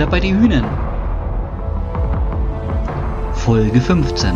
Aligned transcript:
Butter 0.00 0.12
bei 0.12 0.20
die 0.20 0.32
Hühnen. 0.32 0.64
Folge 3.34 3.82
15. 3.82 4.32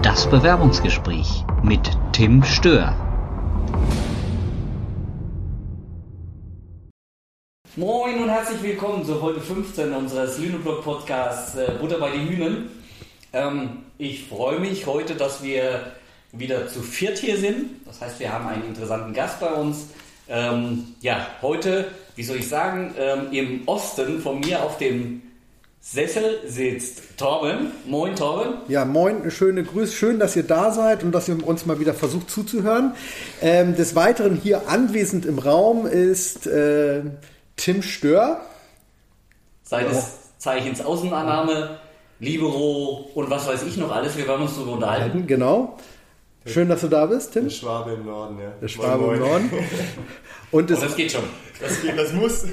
Das 0.00 0.30
Bewerbungsgespräch 0.30 1.44
mit 1.62 1.90
Tim 2.12 2.42
Stör. 2.42 2.96
Moin 7.76 8.22
und 8.22 8.30
herzlich 8.30 8.62
willkommen 8.62 9.04
zur 9.04 9.20
Folge 9.20 9.42
15 9.42 9.92
unseres 9.92 10.38
Lüneblog 10.38 10.82
Podcasts 10.82 11.54
äh, 11.54 11.72
Butter 11.78 11.98
bei 11.98 12.10
die 12.12 12.26
Hühnen. 12.26 12.70
Ähm, 13.34 13.84
ich 13.98 14.26
freue 14.26 14.58
mich 14.58 14.86
heute, 14.86 15.16
dass 15.16 15.42
wir 15.42 15.92
wieder 16.32 16.66
zu 16.68 16.80
viert 16.80 17.18
hier 17.18 17.36
sind. 17.36 17.84
Das 17.84 18.00
heißt, 18.00 18.20
wir 18.20 18.32
haben 18.32 18.46
einen 18.46 18.64
interessanten 18.64 19.12
Gast 19.12 19.38
bei 19.38 19.52
uns. 19.52 19.88
Ähm, 20.30 20.94
ja, 21.02 21.26
heute, 21.42 21.88
wie 22.16 22.22
soll 22.22 22.38
ich 22.38 22.48
sagen, 22.48 22.94
ähm, 22.98 23.32
im 23.32 23.62
Osten 23.66 24.20
von 24.20 24.40
mir 24.40 24.62
auf 24.62 24.78
dem 24.78 25.22
Sessel 25.80 26.40
sitzt 26.46 27.18
Torben. 27.18 27.72
Moin, 27.86 28.16
Torben. 28.16 28.54
Ja, 28.68 28.86
moin, 28.86 29.30
schöne 29.30 29.64
Grüße. 29.64 29.92
Schön, 29.92 30.18
dass 30.18 30.34
ihr 30.34 30.42
da 30.44 30.70
seid 30.72 31.02
und 31.02 31.12
dass 31.12 31.28
ihr 31.28 31.46
uns 31.46 31.66
mal 31.66 31.78
wieder 31.78 31.92
versucht 31.92 32.30
zuzuhören. 32.30 32.94
Ähm, 33.42 33.76
des 33.76 33.94
Weiteren 33.94 34.34
hier 34.34 34.68
anwesend 34.68 35.26
im 35.26 35.38
Raum 35.38 35.86
ist 35.86 36.46
äh, 36.46 37.02
Tim 37.56 37.82
Stör. 37.82 38.40
Seines 39.62 40.14
Zeichens 40.38 40.80
Außenannahme, 40.80 41.78
Libero 42.18 43.10
und 43.14 43.28
was 43.28 43.46
weiß 43.46 43.64
ich 43.64 43.76
noch 43.76 43.92
alles. 43.94 44.16
Wir 44.16 44.26
werden 44.26 44.42
uns 44.42 44.54
darüber 44.54 44.72
unterhalten. 44.72 45.26
Genau. 45.26 45.76
Schön, 46.46 46.68
dass 46.68 46.82
du 46.82 46.88
da 46.88 47.06
bist, 47.06 47.32
Tim. 47.32 47.44
Der 47.44 47.50
Schwabe 47.50 47.92
im 47.92 48.04
Norden, 48.04 48.38
ja. 48.38 48.52
Der 48.60 48.68
Schwabe 48.68 49.04
Moin, 49.04 49.14
im 49.14 49.20
moin. 49.20 49.30
Norden. 49.50 49.50
Und, 50.50 50.62
Und 50.62 50.70
es, 50.70 50.80
das 50.80 50.96
geht 50.96 51.12
schon. 51.12 51.24
Das, 51.60 51.80
geht, 51.80 51.98
das 51.98 52.12
muss. 52.12 52.44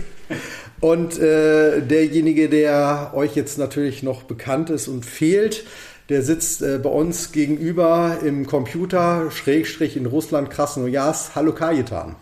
und 0.80 1.20
äh, 1.20 1.82
derjenige, 1.82 2.50
der 2.50 3.12
euch 3.14 3.36
jetzt 3.36 3.58
natürlich 3.58 4.02
noch 4.02 4.24
bekannt 4.24 4.70
ist 4.70 4.88
und 4.88 5.06
fehlt, 5.06 5.66
der 6.10 6.22
sitzt 6.22 6.62
äh, 6.62 6.80
bei 6.82 6.90
uns 6.90 7.32
gegenüber 7.32 8.18
im 8.24 8.48
Computer, 8.48 9.30
Schrägstrich 9.30 9.98
in 9.98 10.06
Russland, 10.06 10.50
Krasnojarsk. 10.50 11.36
Hallo 11.36 11.54
Kajetan. 11.54 12.16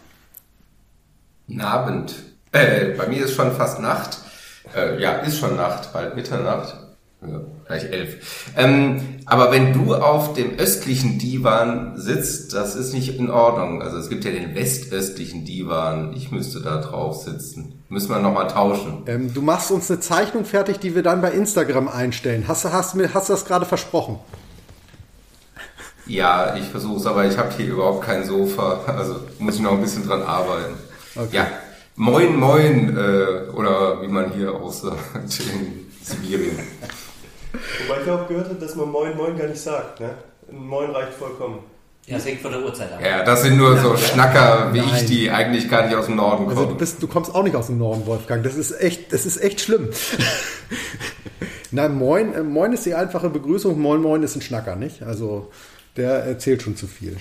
Guten 1.47 1.61
Abend. 1.61 2.15
Äh, 2.51 2.95
bei 2.97 3.07
mir 3.07 3.25
ist 3.25 3.35
schon 3.35 3.51
fast 3.51 3.79
Nacht. 3.79 4.19
Äh, 4.75 5.01
ja, 5.01 5.13
ist 5.19 5.39
schon 5.39 5.55
Nacht, 5.55 5.93
bald 5.93 6.15
Mitternacht. 6.15 6.88
Ja, 7.21 7.41
gleich 7.67 7.83
elf. 7.83 8.45
Ähm, 8.55 9.01
aber 9.25 9.51
wenn 9.51 9.73
du 9.73 9.93
auf 9.93 10.33
dem 10.33 10.57
östlichen 10.57 11.19
Divan 11.19 11.97
sitzt, 11.97 12.53
das 12.53 12.75
ist 12.75 12.93
nicht 12.93 13.17
in 13.19 13.29
Ordnung. 13.29 13.81
Also 13.81 13.97
es 13.97 14.07
gibt 14.09 14.23
ja 14.23 14.31
den 14.31 14.55
westöstlichen 14.55 15.43
Divan. 15.43 16.13
Ich 16.15 16.31
müsste 16.31 16.61
da 16.61 16.77
drauf 16.77 17.23
sitzen. 17.23 17.83
Müssen 17.89 18.09
wir 18.09 18.19
nochmal 18.19 18.47
tauschen. 18.47 19.03
Ähm, 19.07 19.33
du 19.33 19.41
machst 19.41 19.69
uns 19.69 19.91
eine 19.91 19.99
Zeichnung 19.99 20.45
fertig, 20.45 20.79
die 20.79 20.95
wir 20.95 21.03
dann 21.03 21.21
bei 21.21 21.31
Instagram 21.31 21.89
einstellen. 21.89 22.45
Hast 22.47 22.63
du 22.63 22.71
hast, 22.71 22.95
mir- 22.95 23.13
hast 23.13 23.27
du 23.27 23.33
das 23.33 23.43
gerade 23.43 23.65
versprochen? 23.65 24.19
Ja, 26.07 26.55
ich 26.55 26.65
versuche 26.65 26.97
es, 26.99 27.05
aber 27.05 27.25
ich 27.25 27.37
habe 27.37 27.49
hier 27.55 27.67
überhaupt 27.67 28.03
kein 28.05 28.25
Sofa. 28.25 28.79
Also 28.87 29.19
muss 29.39 29.55
ich 29.55 29.61
noch 29.61 29.73
ein 29.73 29.81
bisschen 29.81 30.07
dran 30.07 30.21
arbeiten. 30.23 30.73
Okay. 31.15 31.35
Ja, 31.35 31.47
moin 31.95 32.35
moin, 32.37 32.97
äh, 32.97 33.49
oder 33.51 34.01
wie 34.01 34.07
man 34.07 34.31
hier 34.31 34.53
auch 34.55 34.71
sagt 34.71 34.97
in 35.39 35.85
Sibirien. 36.01 36.57
Wobei 37.87 38.01
ich 38.03 38.09
auch 38.09 38.27
gehört 38.27 38.49
habe, 38.49 38.59
dass 38.59 38.75
man 38.75 38.89
Moin 38.91 39.15
Moin 39.17 39.37
gar 39.37 39.47
nicht 39.47 39.61
sagt. 39.61 39.99
Ne? 39.99 40.09
Moin 40.51 40.89
reicht 40.91 41.13
vollkommen. 41.13 41.59
Ja, 42.05 42.15
das 42.15 42.25
hängt 42.25 42.41
von 42.41 42.51
der 42.51 42.61
Uhrzeit 42.63 42.91
ab. 42.91 42.99
Ja, 43.03 43.23
das 43.23 43.43
sind 43.43 43.57
nur 43.57 43.77
so 43.77 43.95
Schnacker 43.95 44.69
wie 44.73 44.79
Nein. 44.79 44.89
ich, 44.95 45.05
die 45.05 45.29
eigentlich 45.29 45.69
gar 45.69 45.85
nicht 45.85 45.95
aus 45.95 46.07
dem 46.07 46.15
Norden 46.15 46.47
Also 46.49 46.61
du, 46.61 46.65
kommen. 46.67 46.77
bist, 46.79 47.03
du 47.03 47.07
kommst 47.07 47.35
auch 47.35 47.43
nicht 47.43 47.55
aus 47.55 47.67
dem 47.67 47.77
Norden, 47.77 48.05
Wolfgang. 48.07 48.43
Das 48.43 48.55
ist 48.55 48.71
echt, 48.81 49.13
das 49.13 49.25
ist 49.27 49.37
echt 49.37 49.61
schlimm. 49.61 49.89
Nein, 51.71 51.95
Moin, 51.95 52.33
äh, 52.33 52.41
Moin 52.41 52.73
ist 52.73 52.85
die 52.85 52.95
einfache 52.95 53.29
Begrüßung. 53.29 53.79
Moin 53.79 54.01
Moin 54.01 54.23
ist 54.23 54.35
ein 54.35 54.41
Schnacker, 54.41 54.75
nicht? 54.75 55.03
Also 55.03 55.51
der 55.97 56.13
erzählt 56.23 56.61
schon 56.63 56.75
zu 56.75 56.87
viel. 56.87 57.15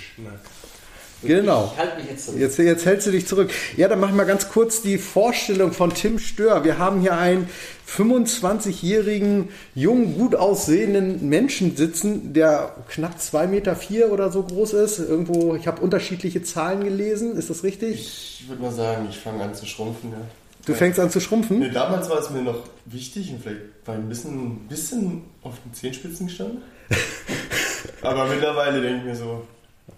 Genau. 1.22 1.72
Ich 1.74 1.78
halte 1.80 1.96
mich 2.00 2.10
jetzt 2.10 2.26
zurück. 2.26 2.40
Jetzt, 2.40 2.58
jetzt 2.58 2.86
hältst 2.86 3.06
du 3.08 3.10
dich 3.10 3.26
zurück. 3.26 3.50
Ja, 3.76 3.88
dann 3.88 3.98
mach 4.00 4.08
ich 4.08 4.14
mal 4.14 4.24
ganz 4.24 4.48
kurz 4.48 4.82
die 4.82 4.98
Vorstellung 4.98 5.72
von 5.72 5.92
Tim 5.92 6.18
Stör. 6.18 6.64
Wir 6.64 6.78
haben 6.78 7.00
hier 7.00 7.16
einen 7.16 7.50
25-jährigen, 7.88 9.48
jungen, 9.74 10.18
gut 10.18 10.34
aussehenden 10.34 11.28
Menschen 11.28 11.74
sitzen, 11.76 12.34
der 12.34 12.74
knapp 12.88 13.16
2,4 13.16 13.46
Meter 13.46 13.76
vier 13.76 14.12
oder 14.12 14.30
so 14.30 14.42
groß 14.42 14.74
ist. 14.74 14.98
Irgendwo, 14.98 15.54
ich 15.54 15.66
habe 15.66 15.80
unterschiedliche 15.80 16.42
Zahlen 16.42 16.84
gelesen. 16.84 17.36
Ist 17.36 17.48
das 17.50 17.64
richtig? 17.64 18.40
Ich 18.40 18.48
würde 18.48 18.62
mal 18.62 18.72
sagen, 18.72 19.06
ich 19.08 19.18
fange 19.18 19.42
an 19.42 19.54
zu 19.54 19.64
schrumpfen. 19.64 20.12
Ja. 20.12 20.18
Du 20.66 20.74
fängst 20.74 21.00
an 21.00 21.10
zu 21.10 21.18
schrumpfen? 21.18 21.60
Nee, 21.60 21.70
damals 21.70 22.10
war 22.10 22.18
es 22.18 22.28
mir 22.28 22.42
noch 22.42 22.64
wichtig 22.84 23.30
und 23.30 23.40
vielleicht 23.42 23.62
war 23.86 23.94
ich 23.94 24.02
ein 24.02 24.08
bisschen, 24.08 24.58
bisschen 24.68 25.22
auf 25.42 25.54
den 25.64 25.72
Zehenspitzen 25.72 26.26
gestanden. 26.26 26.58
Aber 28.02 28.26
mittlerweile 28.26 28.82
denke 28.82 28.98
ich 28.98 29.04
mir 29.04 29.16
so, 29.16 29.46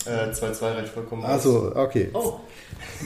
äh, 0.06 0.30
2-2 0.32 0.62
reicht 0.62 0.88
vollkommen 0.92 1.24
aus. 1.24 1.30
Also, 1.30 1.72
okay. 1.74 2.10
Oh, 2.12 2.40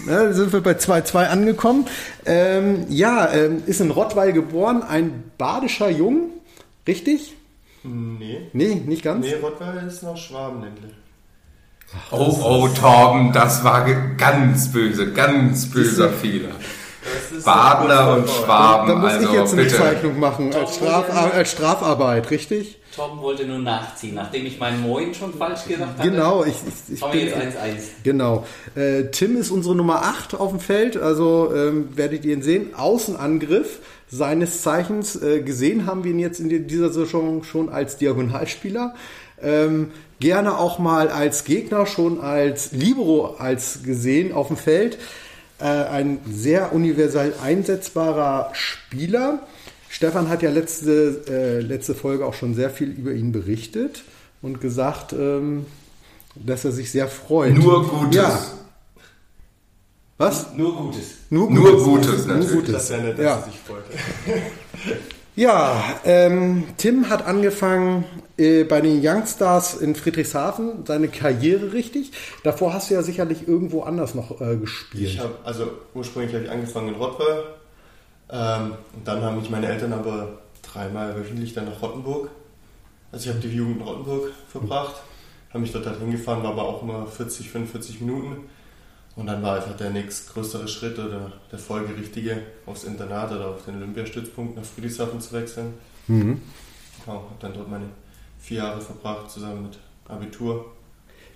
Ja, 0.07 0.25
dann 0.25 0.35
sind 0.35 0.53
wir 0.53 0.61
bei 0.61 0.73
2-2 0.73 1.27
angekommen. 1.27 1.87
Ähm, 2.25 2.87
ja, 2.89 3.33
ähm, 3.33 3.63
ist 3.67 3.81
in 3.81 3.91
Rottweil 3.91 4.33
geboren, 4.33 4.83
ein 4.83 5.31
badischer 5.39 5.91
Jung, 5.91 6.31
richtig? 6.87 7.35
Nee. 7.83 8.49
Nee, 8.53 8.77
nicht 8.87 9.03
ganz. 9.03 9.27
Nee, 9.27 9.35
Rottweiler 9.35 9.87
ist 9.87 10.03
noch 10.03 10.17
Schwabenländle. 10.17 10.91
Oh, 12.11 12.39
oh, 12.43 12.69
Torben, 12.69 13.33
das 13.33 13.63
war 13.63 13.87
ganz 14.17 14.73
böse, 14.73 15.13
ganz 15.13 15.71
böser 15.71 16.11
Fehler. 16.11 16.51
Badner 17.43 18.17
und 18.17 18.29
Schwaben, 18.29 18.89
Da 18.89 18.95
muss 18.97 19.13
also 19.13 19.27
ich 19.29 19.33
jetzt 19.35 19.53
eine 19.55 19.63
bitte. 19.65 19.77
Zeichnung 19.77 20.19
machen, 20.21 20.55
als, 20.55 20.77
Straf, 20.77 21.33
als 21.35 21.51
Strafarbeit, 21.51 22.31
richtig? 22.31 22.79
Torben 22.95 23.21
wollte 23.21 23.45
nur 23.45 23.59
nachziehen, 23.59 24.15
nachdem 24.15 24.47
ich 24.47 24.61
meinen 24.61 24.81
Moin 24.81 25.13
schon 25.15 25.35
falsch 25.35 25.65
gesagt 25.67 25.99
hatte. 25.99 26.09
Genau, 26.11 26.45
ich, 26.45 26.55
ich, 26.89 26.95
ich 26.95 27.05
bin, 27.11 27.21
jetzt 27.27 27.37
1-1. 27.37 27.43
Genau. 28.05 28.47
Äh, 28.77 29.05
Tim 29.11 29.37
ist 29.37 29.51
unsere 29.51 29.75
Nummer 29.75 30.03
8 30.03 30.35
auf 30.39 30.51
dem 30.51 30.61
Feld, 30.61 30.97
also 30.97 31.53
ähm, 31.55 31.89
werdet 31.97 32.25
ihr 32.25 32.35
ihn 32.35 32.43
sehen. 32.43 32.73
Außenangriff 32.77 33.81
seines 34.09 34.63
Zeichens. 34.63 35.21
Äh, 35.21 35.41
gesehen 35.43 35.87
haben 35.87 36.05
wir 36.05 36.13
ihn 36.13 36.21
jetzt 36.21 36.39
in 36.39 36.49
die- 36.49 36.61
dieser 36.67 36.91
Saison 36.93 37.43
schon 37.43 37.69
als 37.69 37.97
Diagonalspieler. 37.97 38.95
Ähm, 39.43 39.91
gerne 40.21 40.57
auch 40.59 40.79
mal 40.79 41.09
als 41.09 41.43
Gegner, 41.45 41.87
schon 41.87 42.21
als 42.21 42.71
Libero 42.71 43.35
als 43.39 43.81
gesehen 43.83 44.33
auf 44.33 44.47
dem 44.47 44.57
Feld. 44.57 44.99
Äh, 45.65 45.67
ein 45.89 46.19
sehr 46.31 46.75
universell 46.75 47.33
einsetzbarer 47.43 48.51
Spieler. 48.53 49.39
Stefan 49.89 50.29
hat 50.29 50.43
ja 50.43 50.51
letzte, 50.51 51.23
äh, 51.27 51.61
letzte 51.61 51.95
Folge 51.95 52.27
auch 52.27 52.35
schon 52.35 52.55
sehr 52.55 52.69
viel 52.69 52.91
über 52.91 53.13
ihn 53.13 53.33
berichtet 53.33 54.05
und 54.43 54.61
gesagt, 54.61 55.15
ähm, 55.15 55.65
dass 56.35 56.67
er 56.67 56.73
sich 56.73 56.91
sehr 56.91 57.09
freut. 57.09 57.55
Nur 57.55 57.89
Gutes. 57.89 58.15
Ja. 58.17 58.39
Was? 60.19 60.53
Nur 60.55 60.77
Gutes. 60.77 61.05
Nur 61.31 61.51
Nur 61.51 61.83
Gutes, 61.83 62.27
Nur. 62.27 62.39
Gutes. 62.41 62.73
Das 62.73 62.91
wäre 62.91 63.03
nett, 63.03 63.19
dass 63.19 63.25
Ja. 63.25 63.43
sich 63.43 63.59
freut. 63.59 63.85
Ja, 65.35 65.83
ähm, 66.05 66.65
Tim 66.77 67.09
hat 67.09 67.27
angefangen 67.27 68.05
äh, 68.37 68.65
bei 68.65 68.81
den 68.81 69.01
Youngstars 69.05 69.75
in 69.75 69.95
Friedrichshafen, 69.95 70.85
seine 70.87 71.09
Karriere 71.09 71.73
richtig. 71.73 72.11
Davor 72.43 72.73
hast 72.73 72.91
du 72.91 72.95
ja 72.95 73.03
sicherlich 73.03 73.47
irgendwo 73.47 73.83
anders 73.83 74.15
noch 74.15 74.41
äh, 74.41 74.57
gespielt. 74.57 75.11
Ich 75.11 75.19
habe, 75.21 75.35
also 75.45 75.71
ursprünglich 75.95 76.35
habe 76.35 76.45
ich 76.45 76.51
angefangen 76.51 76.89
in 76.89 76.95
Rottweil. 76.95 77.45
Ähm, 78.31 78.73
und 78.95 79.07
dann 79.07 79.23
haben 79.23 79.39
mich 79.39 79.51
meine 79.51 79.69
Eltern 79.69 79.93
aber 79.93 80.41
dreimal 80.63 81.17
wöchentlich 81.17 81.55
dann 81.55 81.67
nach 81.67 81.81
Rottenburg. 81.81 82.31
Also 83.13 83.29
ich 83.29 83.37
habe 83.37 83.47
die 83.47 83.55
Jugend 83.55 83.77
in 83.77 83.83
Rottenburg 83.83 84.33
verbracht, 84.49 84.97
habe 85.51 85.61
mich 85.61 85.71
dort 85.71 85.87
halt 85.87 86.01
hingefahren, 86.01 86.43
war 86.43 86.51
aber 86.51 86.65
auch 86.65 86.83
immer 86.83 87.07
40, 87.07 87.49
45 87.49 88.01
Minuten. 88.01 88.49
Und 89.15 89.27
dann 89.27 89.41
war 89.45 89.57
einfach 89.57 89.77
der 89.77 89.91
nächstgrößere 89.91 90.67
Schritt 90.67 90.99
oder 90.99 91.31
der 91.53 91.59
folgerichtige 91.61 92.39
aufs 92.67 92.83
Internat 92.83 93.31
oder 93.31 93.51
auf 93.51 93.65
den 93.65 93.77
Olympiastützpunkt 93.77 94.57
nach 94.57 94.65
Friedrichshafen 94.65 95.21
zu 95.21 95.33
wechseln. 95.35 95.75
Mhm. 96.09 96.43
Genau, 97.05 97.19
habe 97.19 97.35
dann 97.39 97.55
dort 97.55 97.71
meine 97.71 97.87
vier 98.45 98.59
Jahre 98.59 98.81
verbracht, 98.81 99.31
zusammen 99.31 99.63
mit 99.65 99.79
Abitur. 100.09 100.67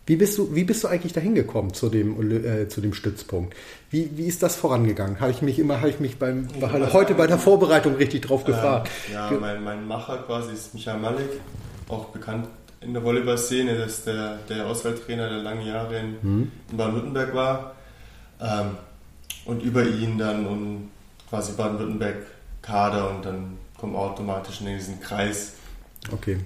Wie 0.06 0.16
bist 0.16 0.38
du, 0.38 0.54
wie 0.54 0.64
bist 0.64 0.84
du 0.84 0.88
eigentlich 0.88 1.12
dahin 1.12 1.34
gekommen 1.34 1.74
zu 1.74 1.90
dem, 1.90 2.18
äh, 2.44 2.68
zu 2.68 2.80
dem 2.80 2.94
Stützpunkt? 2.94 3.54
Wie, 3.90 4.10
wie 4.16 4.26
ist 4.26 4.42
das 4.42 4.56
vorangegangen? 4.56 5.20
Habe 5.20 5.30
ich 5.32 5.42
mich 5.42 5.58
immer, 5.58 5.78
habe 5.80 5.90
ich 5.90 6.00
mich 6.00 6.18
beim, 6.18 6.48
bei, 6.60 6.92
heute 6.92 7.14
bei 7.14 7.26
der 7.26 7.38
Vorbereitung 7.38 7.96
richtig 7.96 8.22
drauf 8.22 8.44
gefragt. 8.44 8.90
Ähm, 9.08 9.14
ja, 9.14 9.30
mein, 9.38 9.62
mein 9.62 9.86
Macher 9.86 10.18
quasi 10.18 10.52
ist 10.54 10.72
Michael 10.74 10.98
Malik, 11.00 11.28
auch 11.88 12.06
bekannt 12.06 12.48
in 12.80 12.94
der 12.94 13.04
Volleyball-Szene. 13.04 13.76
Das 13.76 13.98
ist 13.98 14.06
der, 14.06 14.38
der 14.48 14.66
Auswahltrainer, 14.66 15.28
der 15.28 15.38
lange 15.38 15.66
Jahre 15.66 15.98
in, 15.98 16.16
Mhm. 16.22 16.52
in 16.70 16.76
Baden-Württemberg 16.76 17.34
war. 17.34 17.74
Ähm, 18.40 18.70
und 19.44 19.62
über 19.62 19.84
ihn 19.84 20.16
dann 20.16 20.46
und 20.46 20.90
quasi 21.28 21.52
Baden-Württemberg-Kader 21.52 23.10
und 23.10 23.24
dann 23.24 23.58
kommt 23.78 23.92
man 23.92 24.02
automatisch 24.02 24.60
in 24.60 24.66
diesen 24.68 25.00
Kreis. 25.00 25.52
Okay. 26.12 26.38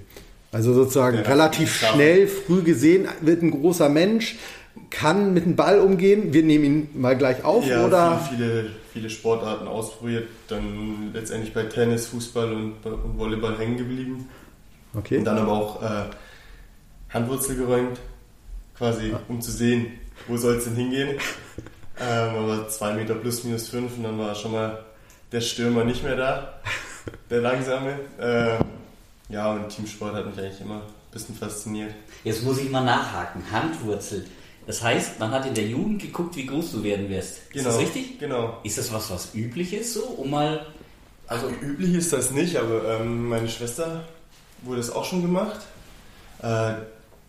Also 0.53 0.73
sozusagen 0.73 1.17
Ja, 1.17 1.23
relativ 1.23 1.75
schnell, 1.75 2.27
früh 2.27 2.61
gesehen, 2.61 3.07
wird 3.21 3.41
ein 3.41 3.51
großer 3.51 3.89
Mensch, 3.89 4.37
kann 4.91 5.33
mit 5.33 5.45
dem 5.45 5.55
Ball 5.55 5.79
umgehen. 5.79 6.31
Wir 6.31 6.43
nehmen 6.43 6.63
ihn 6.63 6.89
mal 6.93 7.17
gleich 7.17 7.43
auf, 7.43 7.65
Ja, 7.67 7.85
oder? 7.85 8.19
Viele, 8.29 8.45
viele, 8.45 8.69
viele 8.93 9.09
Sportarten 9.09 9.67
ausprobiert, 9.67 10.27
dann 10.47 11.11
letztendlich 11.11 11.53
bei 11.53 11.63
Tennis, 11.63 12.07
Fußball 12.07 12.53
und, 12.53 12.85
und 12.85 13.17
Volleyball 13.17 13.57
hängen 13.57 13.77
geblieben. 13.77 14.29
Okay. 14.93 15.17
Und 15.17 15.25
dann 15.25 15.39
aber 15.39 15.51
auch 15.51 15.81
äh, 15.81 16.05
Handwurzel 17.09 17.55
geräumt, 17.55 17.99
quasi, 18.77 19.13
um 19.27 19.41
zu 19.41 19.51
sehen, 19.51 19.87
wo 20.27 20.37
soll 20.37 20.55
es 20.55 20.65
denn 20.65 20.75
hingehen. 20.75 21.17
Ähm, 22.01 22.35
aber 22.35 22.67
zwei 22.69 22.93
Meter 22.93 23.13
plus 23.13 23.43
minus 23.43 23.69
fünf 23.69 23.95
und 23.97 24.03
dann 24.03 24.17
war 24.17 24.33
schon 24.33 24.51
mal 24.51 24.83
der 25.31 25.41
Stürmer 25.41 25.83
nicht 25.83 26.03
mehr 26.03 26.15
da, 26.15 26.59
der 27.29 27.39
langsame. 27.39 27.99
Äh, 28.17 28.57
ja, 29.29 29.51
und 29.51 29.69
Teamsport 29.69 30.13
hat 30.13 30.25
mich 30.25 30.37
eigentlich 30.37 30.61
immer 30.61 30.75
ein 30.75 31.11
bisschen 31.11 31.35
fasziniert. 31.35 31.93
Jetzt 32.23 32.43
muss 32.43 32.59
ich 32.59 32.69
mal 32.69 32.83
nachhaken. 32.83 33.43
Handwurzel. 33.51 34.25
Das 34.65 34.81
heißt, 34.81 35.19
man 35.19 35.31
hat 35.31 35.45
in 35.45 35.53
der 35.53 35.65
Jugend 35.65 36.01
geguckt, 36.01 36.35
wie 36.35 36.45
groß 36.45 36.71
du 36.71 36.83
werden 36.83 37.09
wirst. 37.09 37.41
Ist 37.53 37.65
das 37.65 37.79
richtig? 37.79 38.19
Genau. 38.19 38.59
Ist 38.63 38.77
das 38.77 38.93
was, 38.93 39.09
was 39.11 39.35
üblich 39.35 39.73
ist, 39.73 39.93
so, 39.93 40.03
um 40.03 40.31
mal. 40.31 40.65
Also 41.27 41.49
üblich 41.49 41.93
ist 41.93 42.13
das 42.13 42.31
nicht, 42.31 42.57
aber 42.57 42.99
ähm, 42.99 43.29
meine 43.29 43.49
Schwester 43.49 44.03
wurde 44.61 44.79
es 44.79 44.91
auch 44.91 45.05
schon 45.05 45.21
gemacht. 45.21 45.59
Äh, 46.41 46.73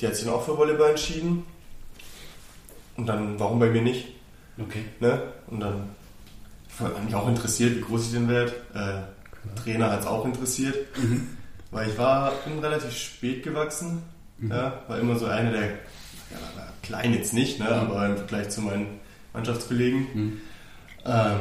die 0.01 0.07
hat 0.07 0.15
sich 0.15 0.25
dann 0.25 0.35
auch 0.35 0.45
für 0.45 0.57
Volleyball 0.57 0.91
entschieden. 0.91 1.45
Und 2.97 3.07
dann, 3.07 3.39
warum 3.41 3.59
bei 3.59 3.71
mir 3.71 3.83
nicht? 3.83 4.09
Okay. 4.59 4.85
Ne? 5.01 5.21
Und 5.49 5.61
dann 5.61 5.91
hat 6.79 7.05
mich 7.05 7.15
auch 7.15 7.29
interessiert, 7.29 7.77
wie 7.77 7.81
groß 7.81 8.07
ich 8.07 8.13
denn 8.13 8.29
werde. 8.29 8.53
Äh, 8.75 9.59
Trainer 9.61 9.91
hat 9.91 10.01
es 10.01 10.07
auch 10.07 10.25
interessiert. 10.25 10.77
Weil 11.75 11.91
ich 11.91 11.99
war, 11.99 12.31
bin 12.47 12.61
relativ 12.61 12.93
spät 12.93 13.43
gewachsen. 13.43 14.05
Ja, 14.49 14.81
war 14.87 14.99
immer 14.99 15.17
so 15.17 15.27
einer 15.27 15.51
der, 15.51 15.63
ja, 15.63 16.39
klein 16.85 17.13
jetzt 17.15 17.33
nicht, 17.33 17.59
ne? 17.59 17.69
aber 17.69 18.07
im 18.07 18.17
Vergleich 18.17 18.51
zu 18.51 18.61
meinen 18.61 19.01
Mannschaftskollegen. 19.33 20.41
Ähm, 21.05 21.39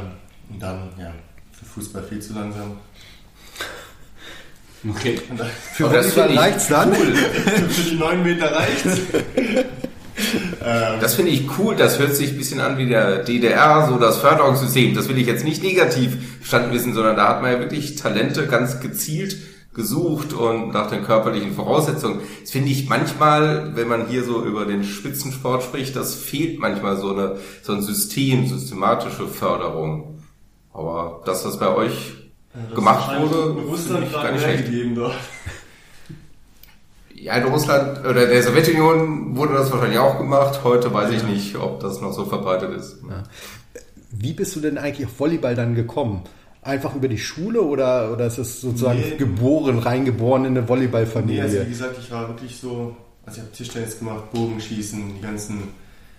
und 0.50 0.60
dann, 0.60 0.88
ja, 0.98 1.12
für 1.52 1.64
Fußball 1.64 2.02
viel 2.02 2.18
zu 2.20 2.34
langsam. 2.34 2.78
Okay. 4.88 5.20
Dann, 5.36 5.46
Für 5.72 5.88
das 5.88 6.16
reicht's 6.16 6.66
dann? 6.66 6.92
für 6.92 7.90
die 7.90 7.96
9 7.96 8.22
Meter 8.22 8.52
reicht 8.52 8.84
ähm, 10.64 11.00
Das 11.00 11.14
finde 11.14 11.30
ich 11.30 11.48
cool, 11.58 11.76
das 11.76 11.98
hört 12.00 12.14
sich 12.14 12.32
ein 12.32 12.36
bisschen 12.36 12.60
an 12.60 12.76
wie 12.76 12.86
der 12.86 13.22
DDR, 13.22 13.86
so 13.88 13.98
das 13.98 14.18
Förderungssystem. 14.18 14.94
Das 14.94 15.08
will 15.08 15.16
ich 15.16 15.26
jetzt 15.28 15.44
nicht 15.44 15.62
negativ 15.62 16.38
verstanden 16.38 16.72
wissen, 16.72 16.92
sondern 16.92 17.16
da 17.16 17.28
hat 17.28 17.40
man 17.40 17.52
ja 17.52 17.60
wirklich 17.60 17.94
Talente 17.96 18.46
ganz 18.46 18.80
gezielt 18.80 19.36
gesucht 19.74 20.32
und 20.32 20.72
nach 20.72 20.88
den 20.88 21.04
körperlichen 21.04 21.52
Voraussetzungen. 21.52 22.20
Das 22.40 22.50
finde 22.50 22.70
ich 22.70 22.88
manchmal, 22.88 23.74
wenn 23.76 23.88
man 23.88 24.06
hier 24.06 24.24
so 24.24 24.44
über 24.44 24.64
den 24.64 24.84
Spitzensport 24.84 25.64
spricht, 25.64 25.96
das 25.96 26.14
fehlt 26.14 26.60
manchmal 26.60 26.96
so, 26.96 27.12
eine, 27.12 27.38
so 27.62 27.72
ein 27.72 27.82
System, 27.82 28.46
systematische 28.46 29.26
Förderung. 29.26 30.22
Aber 30.72 31.22
dass 31.24 31.42
das 31.42 31.58
bei 31.58 31.68
euch 31.68 32.14
das 32.52 32.74
gemacht 32.74 33.20
wurde, 33.20 33.50
in 33.50 33.54
finde 33.54 33.68
Russland 33.68 34.06
ich 34.06 34.12
gar 34.12 34.32
nicht 34.32 34.42
schlecht. 34.42 34.64
gegeben 34.66 34.94
dort. 34.94 35.14
Ja, 37.14 37.36
in 37.36 37.44
Russland 37.44 38.00
oder 38.00 38.26
der 38.26 38.42
Sowjetunion 38.42 39.36
wurde 39.36 39.54
das 39.54 39.72
wahrscheinlich 39.72 39.98
auch 39.98 40.18
gemacht. 40.18 40.60
Heute 40.62 40.92
weiß 40.92 41.10
ich 41.10 41.22
nicht, 41.22 41.56
ob 41.56 41.80
das 41.80 42.00
noch 42.00 42.12
so 42.12 42.26
verbreitet 42.26 42.72
ist. 42.76 42.98
Wie 44.10 44.32
bist 44.32 44.54
du 44.54 44.60
denn 44.60 44.78
eigentlich 44.78 45.06
auf 45.06 45.18
Volleyball 45.18 45.54
dann 45.54 45.74
gekommen? 45.74 46.22
Einfach 46.64 46.94
über 46.94 47.08
die 47.08 47.18
Schule 47.18 47.60
oder, 47.62 48.10
oder 48.12 48.26
ist 48.26 48.38
es 48.38 48.60
sozusagen 48.62 48.98
Nee. 48.98 49.16
geboren, 49.16 49.78
reingeboren 49.78 50.46
in 50.46 50.52
eine 50.52 50.62
Nee, 50.62 50.68
Volleyballfamilie? 50.68 51.42
also 51.42 51.60
wie 51.60 51.68
gesagt, 51.68 51.96
ich 52.00 52.10
war 52.10 52.26
wirklich 52.28 52.56
so, 52.58 52.96
also 53.26 53.36
ich 53.38 53.42
habe 53.44 53.52
Tischtennis 53.54 53.98
gemacht, 53.98 54.32
Bogenschießen, 54.32 55.14
die 55.16 55.20
ganzen, 55.20 55.64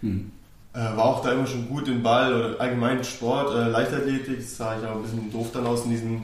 äh, 0.04 0.78
war 0.78 1.04
auch 1.06 1.24
da 1.24 1.32
immer 1.32 1.48
schon 1.48 1.68
gut 1.68 1.88
im 1.88 2.04
Ball 2.04 2.32
oder 2.34 2.62
allgemein 2.62 3.04
Sport, 3.04 3.56
äh, 3.56 3.70
Leichtathletik, 3.70 4.38
das 4.38 4.58
sah 4.58 4.78
ich 4.80 4.86
auch 4.88 4.98
ein 4.98 5.02
bisschen 5.02 5.32
doof 5.32 5.48
dann 5.52 5.66
aus 5.66 5.84
in 5.86 5.92
diesen 5.92 6.22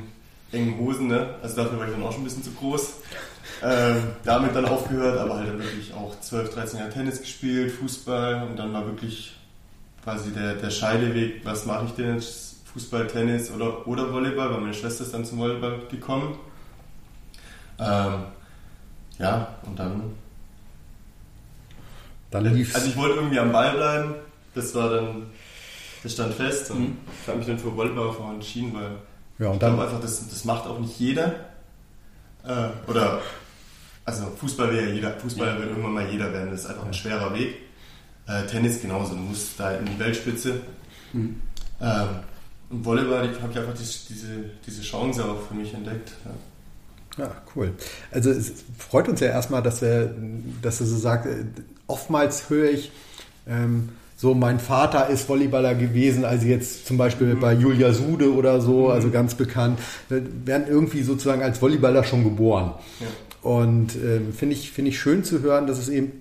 engen 0.52 0.78
Hosen, 0.80 1.08
ne? 1.08 1.36
also 1.42 1.56
dafür 1.56 1.80
war 1.80 1.88
ich 1.88 1.94
dann 1.94 2.04
auch 2.04 2.12
schon 2.12 2.22
ein 2.22 2.26
bisschen 2.26 2.44
zu 2.44 2.52
groß. 2.52 2.94
Ähm, 3.64 3.98
damit 4.24 4.56
dann 4.56 4.66
aufgehört, 4.66 5.18
aber 5.20 5.38
halt 5.38 5.50
dann 5.50 5.60
wirklich 5.60 5.94
auch 5.94 6.20
12, 6.20 6.54
13 6.54 6.80
Jahre 6.80 6.92
Tennis 6.92 7.20
gespielt, 7.22 7.72
Fußball 7.72 8.48
und 8.50 8.58
dann 8.58 8.72
war 8.74 8.86
wirklich 8.86 9.36
quasi 10.04 10.32
der, 10.32 10.54
der 10.56 10.70
Scheideweg, 10.70 11.42
was 11.44 11.66
mache 11.66 11.86
ich 11.86 11.92
denn 11.92 12.16
jetzt? 12.16 12.51
Fußball, 12.74 13.08
Tennis 13.08 13.52
oder, 13.52 13.86
oder 13.88 14.12
Volleyball, 14.12 14.52
weil 14.52 14.62
meine 14.62 14.74
Schwester 14.74 15.04
ist 15.04 15.14
dann 15.14 15.26
zum 15.26 15.40
Volleyball 15.40 15.80
gekommen. 15.90 16.38
Ähm, 17.80 18.24
ja, 19.20 19.56
und 19.66 19.78
dann. 19.78 20.14
Dann 22.30 22.46
lief's. 22.46 22.76
Also 22.76 22.88
ich 22.88 22.96
wollte 22.96 23.16
irgendwie 23.16 23.40
am 23.40 23.52
Ball 23.52 23.76
bleiben, 23.76 24.16
das 24.56 24.74
war 24.76 24.90
dann. 24.90 25.28
Das 26.04 26.14
stand 26.14 26.34
fest 26.34 26.72
und 26.72 26.98
ich 27.22 27.28
habe 27.28 27.38
mich 27.38 27.46
dann 27.46 27.60
für 27.60 27.76
Volleyball 27.76 28.16
entschieden, 28.34 28.74
weil 28.74 28.98
ja, 29.38 29.50
und 29.50 29.54
ich 29.54 29.60
glaube 29.60 29.84
einfach, 29.84 30.02
das, 30.02 30.28
das 30.28 30.46
macht 30.46 30.66
auch 30.66 30.80
nicht 30.80 31.00
jeder. 31.00 31.28
Äh, 32.44 32.70
oder, 32.88 33.22
also 34.04 34.26
Fußball 34.38 34.72
will 34.72 34.88
ja 34.88 34.94
jeder, 34.94 35.12
Fußball 35.12 35.60
will 35.60 35.68
irgendwann 35.68 35.94
mal 35.94 36.10
jeder 36.10 36.34
werden, 36.34 36.50
das 36.50 36.62
ist 36.62 36.66
einfach 36.68 36.86
ein 36.86 36.94
schwerer 36.94 37.34
Weg. 37.36 37.56
Äh, 38.28 38.48
Tennis 38.48 38.82
genauso, 38.82 39.14
du 39.14 39.22
musst 39.22 39.60
da 39.60 39.74
in 39.74 39.86
die 39.86 40.00
Weltspitze. 40.00 40.62
Ähm, 41.14 41.30
und 42.72 42.86
Volleyball, 42.86 43.30
ich 43.32 43.42
habe 43.42 43.52
ich 43.52 43.60
einfach 43.60 43.74
diese, 43.74 44.46
diese, 44.66 44.82
Chance 44.82 45.26
auch 45.26 45.48
für 45.48 45.54
mich 45.54 45.74
entdeckt. 45.74 46.14
Ja. 46.26 46.32
Ja, 47.18 47.36
cool. 47.56 47.74
Also 48.10 48.32
es 48.32 48.54
freut 48.78 49.10
uns 49.10 49.20
ja 49.20 49.28
erstmal, 49.28 49.62
dass 49.62 49.82
er, 49.82 50.12
dass 50.62 50.80
er 50.80 50.86
so 50.86 50.98
sagt, 50.98 51.26
äh, 51.26 51.44
oftmals 51.88 52.50
höre 52.50 52.72
ich 52.72 52.92
ähm, 53.48 53.90
so, 54.16 54.36
mein 54.36 54.60
Vater 54.60 55.08
ist 55.08 55.28
Volleyballer 55.28 55.74
gewesen, 55.74 56.26
also 56.26 56.46
jetzt 56.46 56.86
zum 56.86 56.98
Beispiel 56.98 57.36
bei 57.36 57.54
Julia 57.54 57.92
Sude 57.92 58.32
oder 58.34 58.62
so, 58.62 58.90
also 58.90 59.10
ganz 59.10 59.34
bekannt, 59.34 59.80
werden 60.10 60.68
irgendwie 60.70 61.02
sozusagen 61.02 61.42
als 61.42 61.58
Volleyballer 61.58 62.04
schon 62.04 62.24
geboren. 62.24 62.74
Ja. 63.00 63.08
Und 63.42 63.96
ähm, 63.96 64.32
finde 64.32 64.54
ich, 64.54 64.72
finde 64.72 64.92
ich 64.92 65.00
schön 65.00 65.24
zu 65.24 65.42
hören, 65.42 65.66
dass 65.66 65.80
es 65.80 65.90
eben 65.90 66.12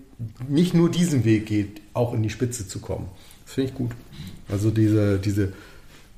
nicht 0.49 0.73
nur 0.73 0.91
diesen 0.91 1.27
Weg 1.27 1.45
geht, 1.45 1.83
auch 1.93 2.15
in 2.15 2.23
die 2.23 2.31
Spitze 2.31 2.67
zu 2.67 2.79
kommen. 2.79 3.07
Das 3.45 3.55
finde 3.55 3.71
ich 3.71 3.77
gut. 3.77 3.91
Also 4.49 4.71
diese, 4.71 5.19
diese 5.19 5.53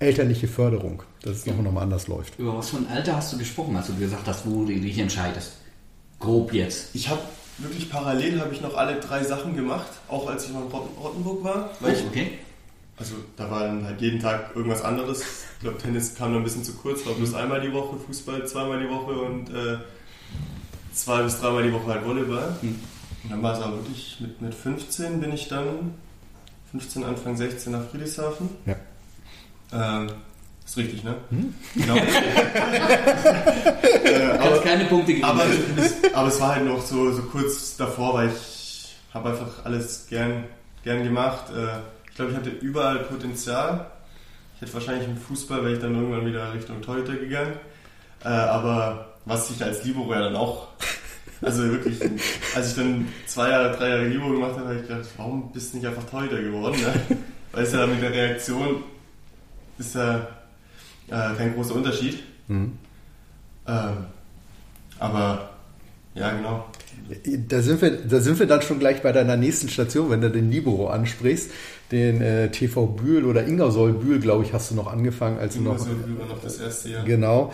elterliche 0.02 0.48
Förderung, 0.48 1.02
dass 1.22 1.36
es 1.38 1.46
noch, 1.46 1.56
noch 1.62 1.72
mal 1.72 1.82
anders 1.82 2.08
läuft. 2.08 2.38
Über 2.38 2.56
was 2.58 2.70
für 2.70 2.76
ein 2.78 2.88
Alter 2.88 3.16
hast 3.16 3.32
du 3.32 3.38
gesprochen, 3.38 3.76
als 3.76 3.86
du 3.86 3.94
gesagt 3.96 4.26
hast, 4.26 4.44
wo 4.46 4.64
du 4.64 4.72
dich 4.72 4.98
entscheidest? 4.98 5.52
Grob 6.20 6.52
jetzt. 6.52 6.94
Ich 6.94 7.08
habe 7.08 7.20
wirklich 7.58 7.90
parallel 7.90 8.40
habe 8.40 8.52
ich 8.54 8.60
noch 8.60 8.76
alle 8.76 9.00
drei 9.00 9.22
Sachen 9.24 9.56
gemacht, 9.56 9.88
auch 10.08 10.28
als 10.28 10.46
ich 10.46 10.52
noch 10.52 10.62
in 10.66 10.70
Rotten- 10.70 10.98
Rottenburg 11.00 11.44
war. 11.44 11.70
Weil 11.80 11.94
ich, 11.94 12.04
Okay. 12.06 12.32
also 12.96 13.14
da 13.36 13.50
war 13.50 13.60
dann 13.64 13.84
halt 13.84 14.00
jeden 14.00 14.20
Tag 14.20 14.50
irgendwas 14.54 14.82
anderes. 14.82 15.20
Ich 15.56 15.60
glaube, 15.60 15.78
Tennis 15.78 16.14
kam 16.14 16.32
noch 16.32 16.38
ein 16.38 16.44
bisschen 16.44 16.64
zu 16.64 16.72
kurz, 16.74 17.04
war 17.06 17.14
bloß 17.14 17.34
einmal 17.34 17.60
die 17.60 17.72
Woche, 17.72 17.96
Fußball 17.96 18.46
zweimal 18.46 18.80
die 18.80 18.88
Woche 18.88 19.12
und 19.12 19.48
äh, 19.50 19.78
zwei 20.92 21.22
bis 21.22 21.40
dreimal 21.40 21.62
die 21.62 21.72
Woche 21.72 21.86
halt 21.86 22.04
Volleyball. 22.04 22.56
Hm. 22.60 22.80
Und 23.24 23.30
dann 23.30 23.42
war 23.42 23.56
es 23.56 23.62
aber 23.62 23.76
wirklich 23.76 24.16
mit, 24.20 24.40
mit 24.42 24.54
15 24.54 25.20
bin 25.20 25.32
ich 25.32 25.46
dann, 25.48 25.94
15, 26.72 27.04
Anfang 27.04 27.36
16 27.36 27.70
nach 27.72 27.84
Friedrichshafen. 27.88 28.48
Ja. 28.66 28.74
Ähm, 29.72 30.08
ist 30.64 30.76
richtig, 30.76 31.04
ne? 31.04 31.14
Hm? 31.30 31.54
Genau. 31.74 31.96
äh, 34.04 34.38
aber, 34.38 34.58
keine 34.60 34.84
Punkte 34.86 35.12
geben. 35.14 35.24
aber, 35.24 35.42
es, 35.76 36.14
aber 36.14 36.28
es 36.28 36.40
war 36.40 36.54
halt 36.54 36.64
noch 36.64 36.80
so, 36.80 37.10
so 37.12 37.22
kurz 37.22 37.76
davor, 37.76 38.14
weil 38.14 38.28
ich 38.28 38.96
habe 39.12 39.30
einfach 39.30 39.64
alles 39.64 40.06
gern, 40.08 40.44
gern 40.84 41.02
gemacht. 41.02 41.50
Äh, 41.50 41.80
ich 42.08 42.14
glaube, 42.16 42.30
ich 42.30 42.36
hatte 42.36 42.50
überall 42.50 43.00
Potenzial. 43.00 43.86
Ich 44.54 44.62
hätte 44.62 44.74
wahrscheinlich 44.74 45.08
im 45.08 45.16
Fußball, 45.16 45.62
wäre 45.62 45.74
ich 45.74 45.80
dann 45.80 45.94
irgendwann 45.94 46.26
wieder 46.26 46.54
Richtung 46.54 46.80
Torhüter 46.80 47.16
gegangen. 47.16 47.54
Äh, 48.24 48.28
aber 48.28 49.14
was 49.24 49.50
ich 49.50 49.62
als 49.62 49.84
Libero 49.84 50.12
ja 50.12 50.20
dann 50.20 50.36
auch, 50.36 50.68
also 51.42 51.64
wirklich, 51.70 52.00
als 52.54 52.70
ich 52.70 52.76
dann 52.76 53.08
zwei 53.26 53.50
Jahre, 53.50 53.76
drei 53.76 53.88
Jahre 53.88 54.06
Libero 54.06 54.30
gemacht 54.30 54.52
habe, 54.52 54.68
habe 54.68 54.76
ich 54.76 54.82
gedacht, 54.82 55.06
warum 55.16 55.52
bist 55.52 55.72
du 55.72 55.78
nicht 55.78 55.86
einfach 55.86 56.04
Torhüter 56.04 56.40
geworden? 56.40 56.80
Ne? 56.80 57.16
Weil 57.52 57.64
es 57.64 57.72
ja 57.72 57.86
mit 57.86 58.00
der 58.00 58.12
Reaktion 58.12 58.84
ist 59.86 59.94
ja 59.94 60.26
äh, 61.08 61.34
kein 61.36 61.54
großer 61.54 61.74
Unterschied. 61.74 62.22
Mhm. 62.48 62.72
Ähm, 63.66 63.96
aber 64.98 65.50
ja, 66.14 66.30
genau. 66.30 66.66
Da 67.48 67.60
sind, 67.62 67.82
wir, 67.82 67.90
da 67.90 68.20
sind 68.20 68.38
wir 68.38 68.46
dann 68.46 68.62
schon 68.62 68.78
gleich 68.78 69.02
bei 69.02 69.12
deiner 69.12 69.36
nächsten 69.36 69.68
Station, 69.68 70.10
wenn 70.10 70.20
du 70.20 70.30
den 70.30 70.50
Libero 70.50 70.88
ansprichst. 70.88 71.50
Den 71.90 72.20
äh, 72.20 72.50
TV 72.50 72.86
Bühl 72.86 73.24
oder 73.24 73.44
Ingersoll 73.44 73.92
Bühl, 73.92 74.20
glaube 74.20 74.44
ich, 74.44 74.52
hast 74.52 74.70
du 74.70 74.74
noch 74.74 74.86
angefangen, 74.86 75.38
als 75.38 75.56
noch. 75.56 75.78
so 75.78 75.90
über 75.90 76.26
noch 76.26 76.40
das 76.40 76.58
erste 76.58 76.90
Jahr. 76.90 77.04
Genau. 77.04 77.52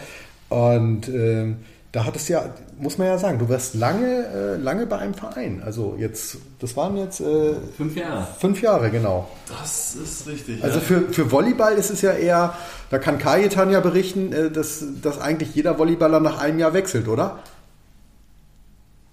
Und 0.49 1.09
ähm, 1.09 1.57
da 1.93 2.05
hattest 2.05 2.29
ja, 2.29 2.45
muss 2.79 2.99
man 2.99 3.07
ja 3.07 3.17
sagen, 3.19 3.39
du 3.39 3.49
warst 3.49 3.75
lange, 3.75 4.27
äh, 4.27 4.57
lange 4.57 4.87
bei 4.87 4.99
einem 4.99 5.15
Verein. 5.15 5.63
Also 5.65 5.97
jetzt, 5.99 6.37
das 6.59 6.77
waren 6.77 6.99
jetzt 6.99 7.21
äh, 7.21 7.55
Fünf 7.77 7.97
Jahre. 7.97 8.27
fünf 8.39 8.61
Jahre, 8.61 8.91
genau. 8.91 9.29
Das 9.49 9.95
ist 9.95 10.27
richtig. 10.27 10.63
Also 10.63 10.79
ja. 10.79 10.85
für, 10.85 11.13
für 11.13 11.33
Volleyball 11.33 11.75
ist 11.75 11.91
es 11.91 12.03
ja 12.03 12.13
eher, 12.13 12.55
da 12.91 12.99
kann 12.99 13.19
Kajetan 13.19 13.71
ja 13.71 13.81
berichten, 13.81 14.33
äh, 14.33 14.51
dass, 14.51 14.85
dass 15.03 15.19
eigentlich 15.19 15.55
jeder 15.55 15.79
Volleyballer 15.79 16.21
nach 16.21 16.39
einem 16.39 16.59
Jahr 16.59 16.75
wechselt, 16.75 17.09
oder? 17.09 17.39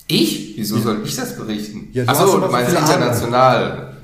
Ich? 0.07 0.55
Wieso 0.57 0.77
soll 0.77 1.01
ich 1.03 1.15
das 1.15 1.35
berichten? 1.37 1.89
Ja, 1.93 2.03
du 2.03 2.09
Achso, 2.11 2.39
du 2.39 2.47
meinst 2.47 2.71
viele 2.71 3.37
Ahnung. 3.37 3.94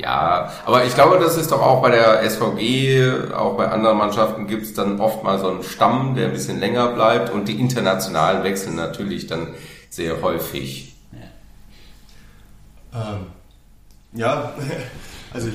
Ja, 0.00 0.50
aber 0.64 0.84
ich 0.86 0.94
glaube, 0.94 1.18
das 1.18 1.36
ist 1.36 1.52
doch 1.52 1.60
auch 1.60 1.82
bei 1.82 1.90
der 1.90 2.22
SVG, 2.28 3.32
auch 3.34 3.56
bei 3.58 3.68
anderen 3.68 3.98
Mannschaften 3.98 4.46
gibt 4.46 4.62
es 4.62 4.72
dann 4.72 4.98
oft 4.98 5.22
mal 5.22 5.38
so 5.38 5.48
einen 5.50 5.62
Stamm, 5.62 6.14
der 6.14 6.26
ein 6.26 6.32
bisschen 6.32 6.58
länger 6.58 6.88
bleibt 6.92 7.28
und 7.30 7.48
die 7.48 7.60
internationalen 7.60 8.42
wechseln 8.42 8.76
natürlich 8.76 9.26
dann 9.26 9.48
sehr 9.90 10.22
häufig. 10.22 10.94
Ähm, 12.94 13.26
ja, 14.14 14.52
also 15.34 15.48
ich 15.48 15.54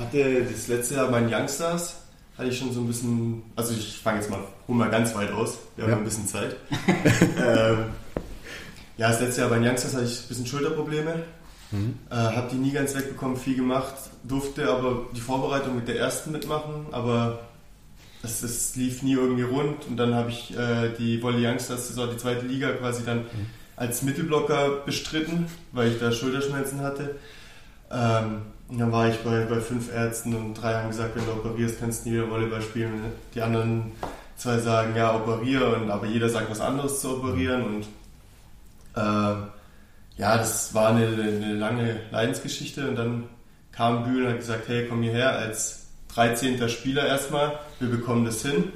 hatte 0.00 0.42
das 0.44 0.66
letzte 0.68 0.94
Jahr 0.96 1.08
bei 1.08 1.20
den 1.20 1.32
Youngstars, 1.32 1.94
hatte 2.36 2.48
ich 2.48 2.58
schon 2.58 2.72
so 2.72 2.80
ein 2.80 2.88
bisschen, 2.88 3.42
also 3.54 3.74
ich 3.74 3.98
fange 4.02 4.18
jetzt 4.18 4.28
mal, 4.28 4.40
hol 4.66 4.74
mal 4.74 4.90
ganz 4.90 5.14
weit 5.14 5.30
aus, 5.32 5.58
wir 5.76 5.84
haben 5.84 5.92
Ja. 5.92 5.96
ein 5.98 6.04
bisschen 6.04 6.26
Zeit. 6.26 6.56
ähm, 7.46 7.84
ja, 8.96 9.08
das 9.08 9.20
letzte 9.20 9.42
Jahr 9.42 9.50
bei 9.50 9.58
den 9.58 9.68
Youngsters 9.68 9.94
hatte 9.94 10.04
ich 10.04 10.20
ein 10.24 10.28
bisschen 10.28 10.46
Schulterprobleme, 10.46 11.22
äh, 11.72 12.14
habe 12.14 12.48
die 12.50 12.56
nie 12.56 12.72
ganz 12.72 12.94
wegbekommen, 12.94 13.36
viel 13.36 13.56
gemacht, 13.56 13.94
durfte 14.22 14.70
aber 14.70 15.06
die 15.14 15.20
Vorbereitung 15.20 15.76
mit 15.76 15.88
der 15.88 15.98
ersten 15.98 16.32
mitmachen, 16.32 16.86
aber 16.92 17.40
das, 18.22 18.40
das 18.40 18.76
lief 18.76 19.02
nie 19.02 19.14
irgendwie 19.14 19.42
rund 19.42 19.86
und 19.86 19.96
dann 19.96 20.14
habe 20.14 20.30
ich 20.30 20.56
äh, 20.56 20.90
die 20.98 21.22
Volley 21.22 21.46
Youngsters 21.46 21.88
Saison, 21.88 22.08
die 22.10 22.16
zweite 22.16 22.46
Liga 22.46 22.72
quasi 22.72 23.04
dann 23.04 23.26
als 23.76 24.02
Mittelblocker 24.02 24.82
bestritten, 24.86 25.46
weil 25.72 25.92
ich 25.92 25.98
da 25.98 26.12
Schulterschmerzen 26.12 26.80
hatte. 26.80 27.16
Ähm, 27.90 28.42
und 28.68 28.78
dann 28.78 28.92
war 28.92 29.08
ich 29.08 29.16
bei, 29.18 29.44
bei 29.44 29.60
fünf 29.60 29.92
Ärzten 29.92 30.34
und 30.34 30.54
drei 30.54 30.74
haben 30.74 30.88
gesagt, 30.88 31.16
wenn 31.16 31.26
du 31.26 31.32
operierst, 31.32 31.80
kannst 31.80 32.04
du 32.04 32.08
nie 32.08 32.16
wieder 32.16 32.30
Volleyball 32.30 32.62
spielen. 32.62 33.00
Die 33.34 33.42
anderen 33.42 33.92
zwei 34.36 34.58
sagen, 34.58 34.96
ja, 34.96 35.14
operiere, 35.14 35.76
und, 35.76 35.90
aber 35.90 36.06
jeder 36.06 36.28
sagt 36.28 36.50
was 36.50 36.60
anderes 36.60 37.00
zu 37.00 37.18
operieren. 37.18 37.62
Und 37.62 37.86
ähm, 38.96 39.48
ja, 40.16 40.36
das 40.36 40.74
war 40.74 40.90
eine, 40.90 41.06
eine 41.06 41.54
lange 41.54 42.00
Leidensgeschichte. 42.10 42.88
Und 42.88 42.96
dann 42.96 43.24
kam 43.72 44.04
Bühl 44.04 44.24
und 44.24 44.30
hat 44.30 44.38
gesagt, 44.38 44.68
hey, 44.68 44.86
komm 44.88 45.02
hierher 45.02 45.36
als 45.36 45.86
13. 46.14 46.68
Spieler 46.68 47.06
erstmal, 47.06 47.58
wir 47.80 47.88
bekommen 47.88 48.24
das 48.24 48.42
hin. 48.42 48.72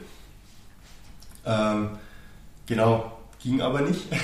Ähm, 1.47 1.91
genau, 2.67 3.19
ging 3.41 3.61
aber 3.61 3.81
nicht. 3.81 4.03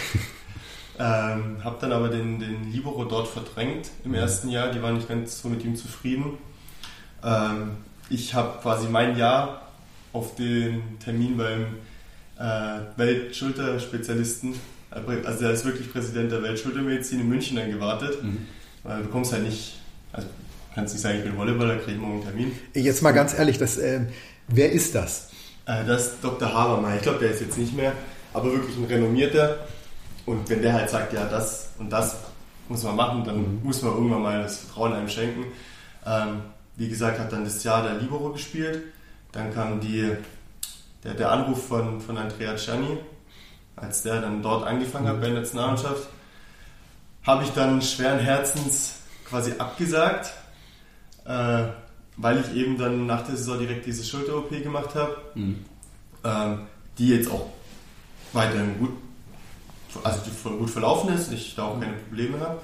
Ähm, 0.96 1.64
habe 1.64 1.76
dann 1.80 1.92
aber 1.92 2.08
den, 2.08 2.38
den 2.38 2.70
Libero 2.70 3.04
dort 3.04 3.26
verdrängt 3.26 3.90
im 4.04 4.14
ersten 4.14 4.48
Jahr. 4.48 4.70
Die 4.70 4.80
waren 4.80 4.94
nicht 4.94 5.08
ganz 5.08 5.42
so 5.42 5.48
mit 5.48 5.64
ihm 5.64 5.74
zufrieden. 5.74 6.38
Ähm, 7.24 7.78
ich 8.10 8.34
habe 8.34 8.60
quasi 8.60 8.86
mein 8.86 9.18
Jahr 9.18 9.72
auf 10.12 10.36
den 10.36 11.00
Termin 11.00 11.36
beim 11.36 11.66
äh, 12.38 12.80
Weltschulterspezialisten, 12.96 14.54
also 14.94 15.40
der 15.40 15.50
ist 15.50 15.64
wirklich 15.64 15.92
Präsident 15.92 16.32
der 16.32 16.42
Weltschultermedizin 16.42 17.20
in 17.20 17.28
München 17.28 17.56
dann 17.56 17.70
gewartet. 17.70 18.18
Weil 18.84 19.02
du 19.02 19.08
kommst 19.08 19.32
halt 19.32 19.42
nicht, 19.44 19.80
also 20.12 20.28
kannst 20.74 20.94
nicht 20.94 21.02
sagen, 21.02 21.18
ich 21.18 21.24
bin 21.24 21.36
Volleyballer, 21.36 21.76
kriege 21.76 21.92
ich 21.92 21.98
morgen 21.98 22.14
einen 22.14 22.24
Termin. 22.24 22.52
Jetzt 22.74 23.02
mal 23.02 23.12
ganz 23.12 23.36
ehrlich, 23.36 23.58
das, 23.58 23.78
ähm, 23.78 24.08
wer 24.48 24.70
ist 24.70 24.94
das? 24.94 25.30
Äh, 25.66 25.84
das 25.86 26.06
ist 26.06 26.14
Dr. 26.22 26.52
Habermeyer. 26.52 26.96
Ich 26.96 27.02
glaube, 27.02 27.18
der 27.18 27.30
ist 27.30 27.40
jetzt 27.40 27.56
nicht 27.56 27.74
mehr, 27.74 27.92
aber 28.32 28.52
wirklich 28.52 28.76
ein 28.76 28.84
renommierter. 28.84 29.66
Und 30.26 30.48
wenn 30.50 30.62
der 30.62 30.74
halt 30.74 30.90
sagt, 30.90 31.12
ja, 31.12 31.24
das 31.26 31.70
und 31.78 31.90
das 31.90 32.16
muss 32.68 32.82
man 32.82 32.96
machen, 32.96 33.24
dann 33.24 33.62
muss 33.62 33.82
man 33.82 33.92
irgendwann 33.92 34.22
mal 34.22 34.42
das 34.42 34.58
Vertrauen 34.58 34.92
einem 34.92 35.08
schenken. 35.08 35.46
Ähm, 36.06 36.42
wie 36.76 36.88
gesagt, 36.88 37.18
hat 37.18 37.32
dann 37.32 37.44
das 37.44 37.62
Jahr 37.64 37.82
der 37.82 37.94
Libero 37.94 38.30
gespielt. 38.30 38.82
Dann 39.32 39.52
kam 39.52 39.80
die, 39.80 40.12
der, 41.02 41.14
der 41.14 41.30
Anruf 41.30 41.68
von, 41.68 42.00
von 42.00 42.16
Andrea 42.16 42.54
Gianni, 42.54 42.98
als 43.76 44.02
der 44.02 44.20
dann 44.20 44.42
dort 44.42 44.66
angefangen 44.66 45.08
hat 45.08 45.20
bei 45.20 45.26
der 45.28 45.40
Nationalmannschaft. 45.40 46.08
Habe 47.24 47.44
ich 47.44 47.50
dann 47.50 47.80
schweren 47.82 48.18
Herzens 48.18 49.00
quasi 49.28 49.52
abgesagt, 49.58 50.32
äh, 51.24 51.64
weil 52.16 52.40
ich 52.40 52.54
eben 52.54 52.78
dann 52.78 53.06
nach 53.06 53.22
der 53.26 53.36
Saison 53.36 53.58
direkt 53.58 53.86
diese 53.86 54.04
Schulter-OP 54.04 54.50
gemacht 54.50 54.94
habe 54.94 55.16
ähm, 56.24 56.66
die 56.98 57.08
jetzt 57.08 57.30
auch 57.30 57.50
weiterhin 58.32 58.78
gut, 58.78 58.90
also 60.02 60.18
gut 60.58 60.70
verlaufen 60.70 61.14
ist, 61.14 61.32
ich 61.32 61.54
da 61.54 61.66
auch 61.66 61.80
keine 61.80 61.94
Probleme 61.94 62.40
habe. 62.40 62.60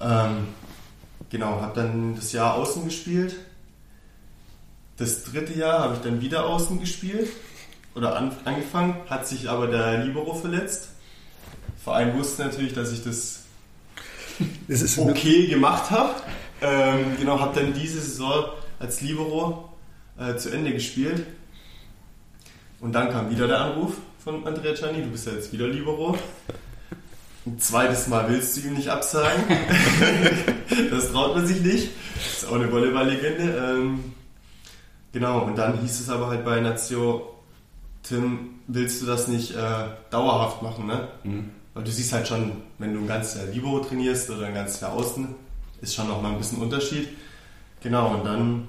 Ähm, 0.00 0.48
genau, 1.30 1.60
habe 1.60 1.74
dann 1.74 2.14
das 2.14 2.32
Jahr 2.32 2.54
außen 2.54 2.84
gespielt. 2.84 3.34
Das 4.96 5.24
dritte 5.24 5.54
Jahr 5.54 5.80
habe 5.80 5.94
ich 5.94 6.00
dann 6.00 6.20
wieder 6.20 6.46
außen 6.46 6.78
gespielt 6.78 7.28
oder 7.94 8.16
an, 8.16 8.32
angefangen, 8.44 8.96
hat 9.08 9.26
sich 9.26 9.48
aber 9.48 9.66
der 9.68 10.04
Libero 10.04 10.34
verletzt. 10.34 10.88
Verein 11.82 12.16
wusste 12.18 12.44
natürlich, 12.44 12.72
dass 12.72 12.92
ich 12.92 13.04
das 13.04 13.44
okay 14.98 15.46
gemacht 15.46 15.90
habe. 15.90 16.14
Ähm, 16.60 17.16
genau, 17.18 17.40
habe 17.40 17.60
dann 17.60 17.74
diese 17.74 18.00
Saison 18.00 18.46
als 18.78 19.00
Libero 19.00 19.68
äh, 20.18 20.36
zu 20.36 20.50
Ende 20.50 20.72
gespielt. 20.72 21.26
Und 22.80 22.92
dann 22.92 23.10
kam 23.10 23.30
wieder 23.30 23.46
der 23.46 23.60
Anruf 23.60 23.94
von 24.22 24.46
Andrea 24.46 24.72
Gianni, 24.72 25.02
du 25.02 25.10
bist 25.10 25.26
ja 25.26 25.32
jetzt 25.32 25.52
wieder 25.52 25.68
Libero. 25.68 26.18
Ein 27.46 27.58
zweites 27.58 28.08
Mal 28.08 28.28
willst 28.30 28.56
du 28.56 28.62
ihm 28.62 28.74
nicht 28.74 28.88
absagen. 28.88 29.42
das 30.90 31.12
traut 31.12 31.36
man 31.36 31.46
sich 31.46 31.60
nicht. 31.60 31.90
Das 32.14 32.42
ist 32.42 32.48
auch 32.48 32.54
eine 32.54 32.72
Volleyball-Legende. 32.72 33.42
Ähm, 33.42 34.14
genau, 35.12 35.40
und 35.40 35.56
dann 35.58 35.78
hieß 35.80 36.00
es 36.00 36.08
aber 36.08 36.28
halt 36.28 36.44
bei 36.44 36.60
Nazio, 36.60 37.33
Tim, 38.04 38.60
willst 38.66 39.02
du 39.02 39.06
das 39.06 39.28
nicht 39.28 39.52
äh, 39.52 39.86
dauerhaft 40.10 40.62
machen, 40.62 40.86
ne? 40.86 41.08
Weil 41.72 41.84
du 41.84 41.90
siehst 41.90 42.12
halt 42.12 42.28
schon, 42.28 42.52
wenn 42.78 42.94
du 42.94 43.00
ein 43.00 43.06
ganzes 43.06 43.36
Jahr 43.40 43.46
Libero 43.46 43.80
trainierst 43.80 44.30
oder 44.30 44.46
ein 44.46 44.54
ganzes 44.54 44.80
Jahr 44.80 44.92
Außen, 44.92 45.34
ist 45.80 45.94
schon 45.94 46.08
noch 46.08 46.22
mal 46.22 46.32
ein 46.32 46.38
bisschen 46.38 46.58
Unterschied. 46.58 47.08
Genau, 47.82 48.14
und 48.14 48.24
dann 48.24 48.68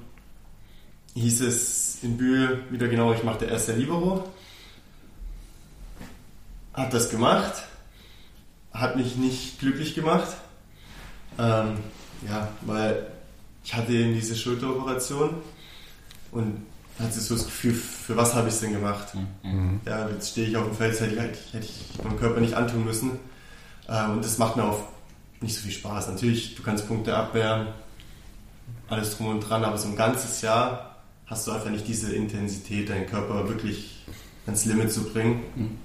hieß 1.16 1.42
es 1.42 2.00
in 2.04 2.18
Bühl 2.18 2.64
wieder 2.70 2.88
genau, 2.88 3.14
ich 3.14 3.24
mache 3.24 3.40
der 3.40 3.50
erste 3.50 3.74
Libero. 3.74 4.28
Hat 6.74 6.94
das 6.94 7.10
gemacht, 7.10 7.64
hat 8.74 8.96
mich 8.96 9.16
nicht 9.16 9.60
glücklich 9.60 9.96
gemacht. 9.96 10.36
Ähm, 11.38 11.78
ja, 12.28 12.50
weil 12.62 13.08
ich 13.64 13.74
hatte 13.74 13.92
eben 13.92 14.14
diese 14.14 14.36
Schulteroperation 14.36 15.36
und 16.32 16.66
hatte 17.00 17.20
so 17.20 17.36
das 17.36 17.46
Gefühl, 17.46 17.74
für 17.74 18.16
was 18.16 18.34
habe 18.34 18.48
ich 18.48 18.54
es 18.54 18.60
denn 18.62 18.72
gemacht? 18.74 19.08
Ja, 19.86 20.08
jetzt 20.10 20.32
stehe 20.32 20.48
ich 20.48 20.56
auf 20.58 20.66
dem 20.66 20.76
Feld, 20.76 20.94
das 20.94 21.02
hätte 21.02 21.14
ich, 21.14 21.20
halt- 21.20 21.38
hätte 21.52 21.66
ich 21.66 22.04
meinem 22.04 22.18
Körper 22.18 22.40
nicht 22.42 22.54
antun 22.54 22.86
müssen. 22.86 23.12
Ähm, 23.90 24.12
und 24.12 24.26
das 24.26 24.38
macht 24.38 24.56
mir 24.56 24.64
auch 24.64 24.80
nicht 25.42 25.56
so 25.56 25.62
viel 25.62 25.72
Spaß. 25.72 26.08
Natürlich, 26.08 26.56
du 26.56 26.64
kannst 26.64 26.88
Punkte 26.88 27.16
abwehren, 27.16 27.68
alles 28.88 29.18
drum 29.18 29.28
und 29.28 29.42
dran, 29.42 29.64
aber 29.64 29.78
so 29.78 29.88
ein 29.88 29.96
ganzes 29.96 30.42
Jahr 30.42 30.96
hast 31.28 31.48
du 31.48 31.52
einfach 31.52 31.70
nicht 31.70 31.88
diese 31.88 32.14
Intensität, 32.16 32.90
deinen 32.90 33.08
Körper 33.08 33.48
wirklich 33.50 34.06
ans 34.46 34.66
Limit 34.66 34.92
zu 34.92 35.04
bringen. 35.04 35.78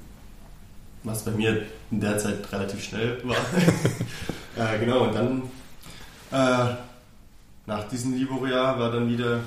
Was 1.03 1.25
bei 1.25 1.31
mir 1.31 1.63
in 1.91 2.01
der 2.01 2.19
Zeit 2.19 2.53
relativ 2.53 2.85
schnell 2.85 3.21
war. 3.25 3.37
äh, 4.75 4.79
genau, 4.79 5.05
und 5.05 5.15
dann 5.15 5.43
äh, 6.31 6.75
nach 7.67 7.89
diesem 7.89 8.15
Libero-Jahr 8.15 8.79
war 8.79 8.93
dann 8.93 9.09
wieder 9.09 9.41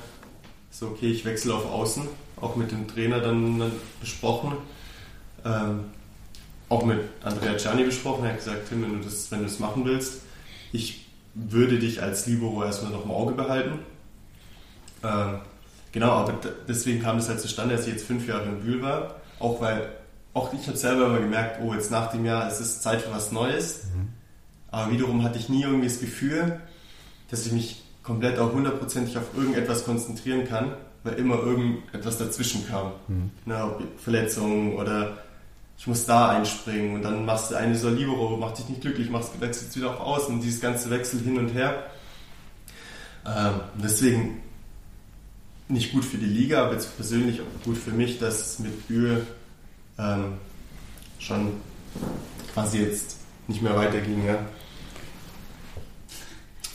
so, 0.74 0.88
okay, 0.88 1.12
ich 1.12 1.24
wechsle 1.24 1.54
auf 1.54 1.72
Außen, 1.72 2.04
auch 2.42 2.56
mit 2.56 2.72
dem 2.72 2.88
Trainer 2.88 3.20
dann, 3.20 3.60
dann 3.60 3.72
besprochen. 4.02 4.54
Ähm, 5.46 5.86
auch 6.68 6.84
mit 6.84 7.00
Andrea 7.24 7.54
Gianni 7.54 7.84
besprochen, 7.84 8.26
er 8.26 8.32
hat 8.32 8.40
gesagt, 8.40 8.70
Tim, 8.70 8.82
wenn 8.82 8.98
du 8.98 9.04
das, 9.04 9.30
wenn 9.30 9.40
du 9.40 9.46
das 9.46 9.60
machen 9.60 9.86
willst, 9.86 10.22
ich 10.72 11.06
würde 11.36 11.78
dich 11.78 12.02
als 12.02 12.26
Libero 12.26 12.64
erstmal 12.64 12.92
noch 12.92 13.06
im 13.06 13.12
Auge 13.12 13.34
behalten. 13.34 13.80
Ähm, 15.04 15.40
genau, 15.92 16.12
aber 16.12 16.40
deswegen 16.68 17.04
kam 17.04 17.18
das 17.18 17.30
halt 17.30 17.40
zustande, 17.40 17.76
dass 17.76 17.86
ich 17.86 17.94
jetzt 17.94 18.08
fünf 18.08 18.28
Jahre 18.28 18.46
in 18.46 18.62
Bühl 18.62 18.82
war, 18.82 19.22
auch 19.38 19.62
weil, 19.62 19.90
auch 20.34 20.52
ich 20.54 20.68
habe 20.68 20.78
selber 20.78 21.06
immer 21.06 21.20
gemerkt, 21.20 21.60
oh, 21.62 21.76
jetzt 21.76 21.92
nach 21.92 22.10
dem 22.12 22.26
Jahr, 22.26 22.48
es 22.48 22.60
ist 22.60 22.82
Zeit 22.82 23.04
für 23.04 23.12
was 23.12 23.32
Neues. 23.32 23.82
Aber 24.72 24.92
wiederum 24.92 25.24
hatte 25.24 25.38
ich 25.38 25.50
nie 25.50 25.62
irgendwie 25.62 25.88
das 25.88 26.00
Gefühl, 26.00 26.60
dass 27.30 27.46
ich 27.46 27.52
mich 27.52 27.83
komplett 28.04 28.38
auch 28.38 28.52
hundertprozentig 28.52 29.18
auf 29.18 29.36
irgendetwas 29.36 29.86
konzentrieren 29.86 30.48
kann, 30.48 30.74
weil 31.04 31.14
immer 31.14 31.40
irgendetwas 31.40 32.18
dazwischen 32.18 32.68
kam. 32.68 32.92
Na, 33.46 33.68
ob 33.68 33.82
Verletzungen 33.98 34.76
oder 34.76 35.18
ich 35.78 35.88
muss 35.88 36.06
da 36.06 36.30
einspringen 36.30 36.96
und 36.96 37.02
dann 37.02 37.26
machst 37.26 37.52
du 37.52 37.56
eine 37.56 37.76
so 37.76 37.90
Libero, 37.90 38.38
macht 38.38 38.60
dich 38.60 38.70
nicht 38.70 38.82
glücklich, 38.82 39.10
machst 39.10 39.40
wechselst 39.42 39.76
wieder 39.76 39.92
auf 39.92 40.00
Außen, 40.00 40.40
dieses 40.42 40.62
ganze 40.62 40.90
Wechsel 40.90 41.20
hin 41.20 41.38
und 41.38 41.50
her. 41.50 41.84
Ähm, 43.26 43.54
deswegen 43.82 44.42
nicht 45.68 45.92
gut 45.92 46.06
für 46.06 46.18
die 46.18 46.26
Liga, 46.26 46.66
aber 46.66 46.74
jetzt 46.74 46.96
persönlich 46.96 47.42
auch 47.42 47.64
gut 47.66 47.78
für 47.78 47.92
mich, 47.92 48.20
dass 48.20 48.40
es 48.40 48.60
mit 48.60 48.88
Bühl 48.88 49.26
ähm, 49.98 50.34
schon 51.20 51.54
quasi 52.54 52.80
jetzt 52.80 53.18
nicht 53.48 53.62
mehr 53.62 53.76
weiterging. 53.76 54.26
Ja. 54.26 54.38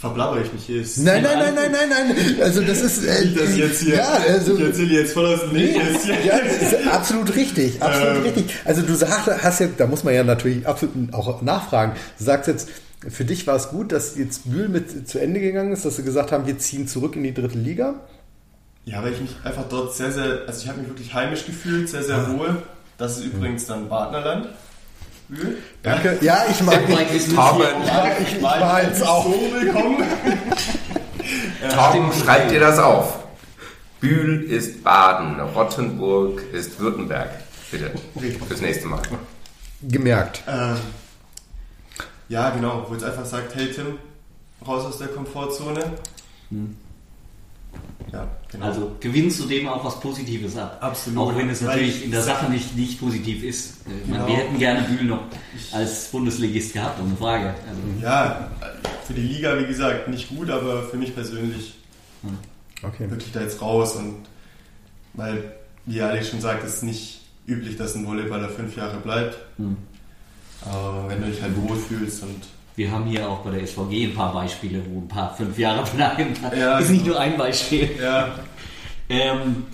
Verblabber 0.01 0.41
ich 0.41 0.53
mich 0.53 0.65
hier? 0.65 0.83
Ist 0.83 0.99
Nein, 0.99 1.25
nein, 1.25 1.39
nein, 1.39 1.55
nein, 1.57 1.71
nein, 1.73 1.89
nein. 1.91 2.37
Also 2.41 2.63
das 2.63 2.83
ist. 2.83 3.05
Äh, 3.05 3.25
ich 3.25 3.57
jetzt 3.57 3.83
hier, 3.83 3.97
Ja, 3.97 4.13
also. 4.29 4.57
ich 4.57 4.61
erzähle 4.65 5.01
jetzt 5.01 5.13
voll 5.13 5.27
aus 5.27 5.41
dem 5.41 5.53
Nee, 5.55 5.77
ja, 6.25 6.39
das 6.39 6.73
ist 6.73 6.87
absolut 6.87 7.35
richtig, 7.35 7.83
absolut 7.83 8.17
Ähm. 8.19 8.23
richtig. 8.23 8.55
Also 8.65 8.83
du 8.83 8.95
sagst, 8.95 9.27
hast 9.43 9.61
ja, 9.61 9.67
da 9.77 9.87
muss 9.89 10.05
man 10.05 10.15
ja 10.15 10.23
natürlich 10.23 10.65
absolut 10.67 11.13
auch 11.13 11.43
nachfragen. 11.43 11.95
Du 12.17 12.25
sagst 12.25 12.47
jetzt, 12.47 12.69
für 13.09 13.25
dich 13.25 13.47
war 13.49 13.57
es 13.57 13.71
gut, 13.71 13.91
dass 13.91 14.17
jetzt 14.17 14.49
Bühl 14.51 14.69
mit 14.69 15.09
zu 15.09 15.19
Ende 15.19 15.41
gegangen 15.41 15.73
ist, 15.73 15.85
dass 15.85 15.97
sie 15.97 16.05
gesagt 16.05 16.31
haben, 16.31 16.47
wir 16.47 16.59
ziehen 16.59 16.87
zurück 16.87 17.17
in 17.17 17.25
die 17.25 17.35
dritte 17.35 17.59
Liga? 17.59 17.95
Ja, 18.85 19.03
weil 19.03 19.13
ich 19.13 19.21
mich 19.21 19.37
einfach 19.43 19.65
dort 19.69 19.95
sehr, 19.97 20.13
sehr, 20.13 20.43
also 20.47 20.63
ich 20.63 20.69
habe 20.69 20.79
mich 20.81 20.89
wirklich 20.89 21.13
heimisch 21.13 21.45
gefühlt, 21.45 21.89
sehr, 21.89 22.05
sehr 22.05 22.29
wohl. 22.39 22.63
Das 22.99 23.19
ist 23.19 23.25
übrigens 23.25 23.67
dann 23.67 23.89
Partnerland. 23.89 24.49
Bühl. 25.29 25.59
Danke. 25.83 26.19
Ja, 26.23 26.45
ich 26.51 26.61
mag. 26.63 26.89
Ja, 26.89 27.01
ich, 27.01 27.27
ich 27.27 28.43
war 28.43 28.83
jetzt 28.83 29.07
auch. 29.07 29.25
so 29.25 29.31
willkommen. 29.53 30.03
Torben, 31.75 32.11
schreib 32.13 32.49
dir 32.49 32.61
das 32.61 32.79
auf. 32.79 33.19
Bühl 34.01 34.45
ist 34.45 34.83
Baden, 34.85 35.41
Rottenburg 35.41 36.43
ist 36.53 36.79
Württemberg. 36.79 37.31
Bitte, 37.71 37.91
fürs 38.47 38.61
nächste 38.61 38.87
Mal. 38.87 39.03
gemerkt. 39.83 40.43
Ähm, 40.49 40.77
ja, 42.29 42.51
genau, 42.51 42.87
wo 42.89 42.95
es 42.95 43.03
einfach 43.03 43.27
sagt, 43.27 43.55
hey 43.57 43.71
Tim, 43.71 43.99
raus 44.67 44.87
aus 44.87 44.99
der 44.99 45.09
Komfortzone. 45.09 45.93
Ja, 48.13 48.27
genau. 48.51 48.65
Also 48.65 48.97
gewinnst 49.01 49.39
du 49.41 49.45
dem 49.47 49.69
auch 49.69 49.85
was 49.85 50.01
Positives 50.01 50.57
ab. 50.57 50.79
Absolut. 50.81 51.19
Auch 51.19 51.37
wenn 51.37 51.51
es 51.51 51.61
natürlich 51.61 51.99
ich- 51.99 52.05
in 52.07 52.11
der 52.11 52.23
Sache 52.23 52.51
nicht, 52.51 52.75
nicht 52.77 52.99
positiv 52.99 53.43
ist. 53.45 53.87
Äh, 53.87 53.91
man- 54.11 54.21
Genau. 54.21 54.27
Wir 54.29 54.37
hätten 54.37 54.59
gerne 54.59 54.83
Bühl 54.89 55.05
noch 55.07 55.23
als 55.73 56.07
Bundesligist 56.09 56.73
gehabt, 56.73 57.01
ohne 57.01 57.15
Frage. 57.17 57.49
Also, 57.69 57.81
ja, 58.03 58.51
für 59.07 59.13
die 59.13 59.21
Liga, 59.23 59.59
wie 59.59 59.67
gesagt, 59.67 60.09
nicht 60.09 60.29
gut, 60.31 60.49
aber 60.51 60.85
für 60.85 60.97
mich 60.97 61.15
persönlich 61.15 61.75
Okay. 62.83 63.11
wirklich 63.11 63.33
da 63.33 63.41
jetzt 63.43 63.61
raus 63.61 63.97
und 63.97 64.17
weil, 65.15 65.53
wie 65.87 66.01
Alex 66.01 66.31
schon 66.31 66.41
sagt, 66.41 66.65
es 66.65 66.75
ist 66.77 66.83
nicht 66.85 67.21
üblich, 67.47 67.77
dass 67.77 67.95
ein 67.95 68.07
Volleyballer 68.07 68.49
fünf 68.49 68.77
Jahre 68.77 68.99
bleibt. 68.99 69.37
Hm. 69.59 69.77
Aber 70.65 71.09
wenn 71.09 71.21
du 71.21 71.29
dich 71.29 71.41
halt 71.43 71.57
wohlfühlst 71.57 72.23
und 72.23 72.41
wir 72.79 72.91
haben 72.93 73.05
hier 73.07 73.29
auch 73.29 73.41
bei 73.41 73.51
der 73.51 73.67
SVG 73.67 74.05
ein 74.07 74.15
paar 74.15 74.33
Beispiele, 74.33 74.83
wo 74.89 75.01
ein 75.01 75.09
paar 75.09 75.35
fünf 75.35 75.59
Jahre 75.59 75.85
bleiben. 75.95 76.33
Ja, 76.57 76.79
ist 76.79 76.91
nicht 76.91 77.03
genau. 77.05 77.17
nur 77.17 77.21
ein 77.23 77.37
Beispiel. 77.37 77.91
ja, 78.01 78.31
Ähm, 79.09 79.67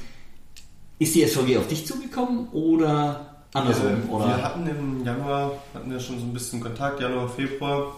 ist 0.98 1.14
die 1.14 1.26
SVG 1.26 1.58
auf 1.58 1.68
dich 1.68 1.86
zugekommen 1.86 2.48
oder 2.52 3.26
andersrum? 3.52 4.08
Äh, 4.08 4.10
oder? 4.10 4.26
Wir 4.28 4.42
hatten 4.42 4.66
im 4.66 5.04
Januar, 5.04 5.52
hatten 5.74 5.90
wir 5.90 6.00
schon 6.00 6.18
so 6.18 6.24
ein 6.24 6.32
bisschen 6.32 6.60
Kontakt, 6.60 7.00
Januar, 7.00 7.28
Februar. 7.28 7.96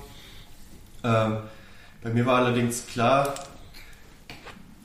Ähm, 1.05 1.37
bei 2.03 2.11
mir 2.11 2.27
war 2.27 2.37
allerdings 2.45 2.87
klar, 2.87 3.35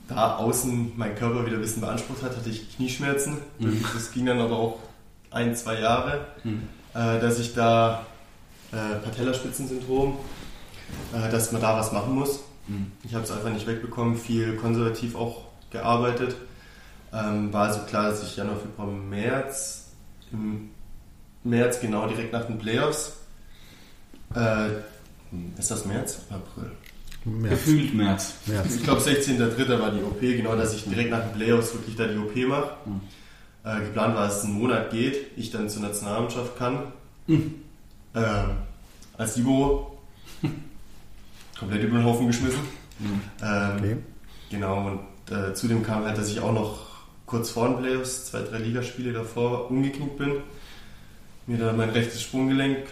da 0.08 0.36
außen 0.36 0.92
mein 0.96 1.14
Körper 1.16 1.44
wieder 1.46 1.56
ein 1.56 1.62
bisschen 1.62 1.80
beansprucht 1.80 2.22
hat, 2.22 2.36
hatte 2.36 2.50
ich 2.50 2.76
Knieschmerzen. 2.76 3.38
Mhm. 3.58 3.84
Das 3.94 4.12
ging 4.12 4.26
dann 4.26 4.38
aber 4.40 4.56
auch 4.56 4.78
ein, 5.30 5.56
zwei 5.56 5.80
Jahre, 5.80 6.26
Mhm. 6.44 6.62
äh, 6.94 7.18
dass 7.20 7.38
ich 7.38 7.54
da 7.54 8.06
äh, 8.72 8.96
Patellaspitzensyndrom, 9.04 10.16
äh, 11.14 11.30
dass 11.30 11.52
man 11.52 11.60
da 11.60 11.76
was 11.76 11.92
machen 11.92 12.14
muss. 12.14 12.40
Mhm. 12.66 12.92
Ich 13.04 13.14
habe 13.14 13.24
es 13.24 13.30
einfach 13.30 13.50
nicht 13.50 13.66
wegbekommen, 13.66 14.16
viel 14.16 14.56
konservativ 14.56 15.14
auch 15.14 15.42
gearbeitet. 15.70 16.36
Ähm, 17.12 17.52
war 17.52 17.68
also 17.68 17.80
klar, 17.80 18.04
dass 18.04 18.22
ich 18.22 18.36
Januar, 18.36 18.56
Februar, 18.56 18.88
März, 18.88 19.90
im 20.32 20.70
März 21.44 21.80
genau 21.80 22.06
direkt 22.06 22.32
nach 22.32 22.46
den 22.46 22.58
Playoffs, 22.58 23.18
äh, 24.34 24.68
ist 25.58 25.70
das 25.70 25.84
März? 25.84 26.20
April. 26.30 26.70
März. 27.24 27.50
Gefühlt 27.50 27.94
März. 27.94 28.34
März. 28.46 28.76
Ich 28.76 28.82
glaube 28.82 29.00
16.03. 29.00 29.80
war 29.80 29.90
die 29.90 30.02
OP, 30.02 30.20
genau, 30.20 30.56
dass 30.56 30.74
ich 30.74 30.84
direkt 30.84 31.10
nach 31.10 31.22
den 31.22 31.32
Playoffs 31.32 31.72
wirklich 31.74 31.96
da 31.96 32.06
die 32.06 32.18
OP 32.18 32.34
mache. 32.48 32.72
Mhm. 32.84 33.00
Äh, 33.64 33.80
geplant 33.80 34.16
war, 34.16 34.26
dass 34.26 34.38
es 34.38 34.44
einen 34.44 34.54
Monat 34.54 34.90
geht, 34.90 35.36
ich 35.36 35.50
dann 35.50 35.68
zur 35.68 35.82
Nationalmannschaft 35.82 36.56
kann. 36.58 36.92
Mhm. 37.26 37.61
Ähm, 38.14 38.56
als 39.16 39.36
Libero 39.36 39.98
komplett 41.58 41.82
über 41.82 41.98
den 41.98 42.04
Haufen 42.04 42.26
geschmissen. 42.26 42.60
Mhm. 42.98 43.20
Ähm, 43.42 43.76
Okay. 43.78 43.96
Genau, 44.50 44.86
und 44.86 45.34
äh, 45.34 45.54
zudem 45.54 45.82
kam 45.82 46.04
halt, 46.04 46.18
dass 46.18 46.28
ich 46.28 46.40
auch 46.40 46.52
noch 46.52 46.86
kurz 47.24 47.50
vor 47.50 47.68
den 47.68 47.78
Playoffs, 47.78 48.26
zwei, 48.26 48.42
drei 48.42 48.58
Ligaspiele 48.58 49.12
davor, 49.14 49.70
umgeknickt 49.70 50.18
bin. 50.18 50.34
Mir 51.46 51.56
dann 51.56 51.76
mein 51.78 51.88
rechtes 51.88 52.20
Sprunggelenk 52.20 52.86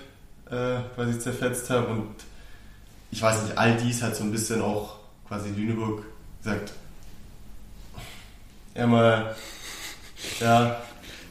äh, 0.51 0.79
quasi 0.95 1.19
zerfetzt 1.19 1.69
habe 1.69 1.89
und 1.89 2.09
ich 3.11 3.21
weiß 3.21 3.43
nicht, 3.43 3.59
all 3.59 3.77
dies 3.77 4.03
hat 4.03 4.17
so 4.17 4.25
ein 4.25 4.33
bisschen 4.33 4.63
auch 4.63 4.97
quasi 5.29 5.51
Lüneburg 5.51 6.05
gesagt, 6.43 6.73
ja 8.75 8.87
mal, 8.87 9.37
ja, 10.41 10.81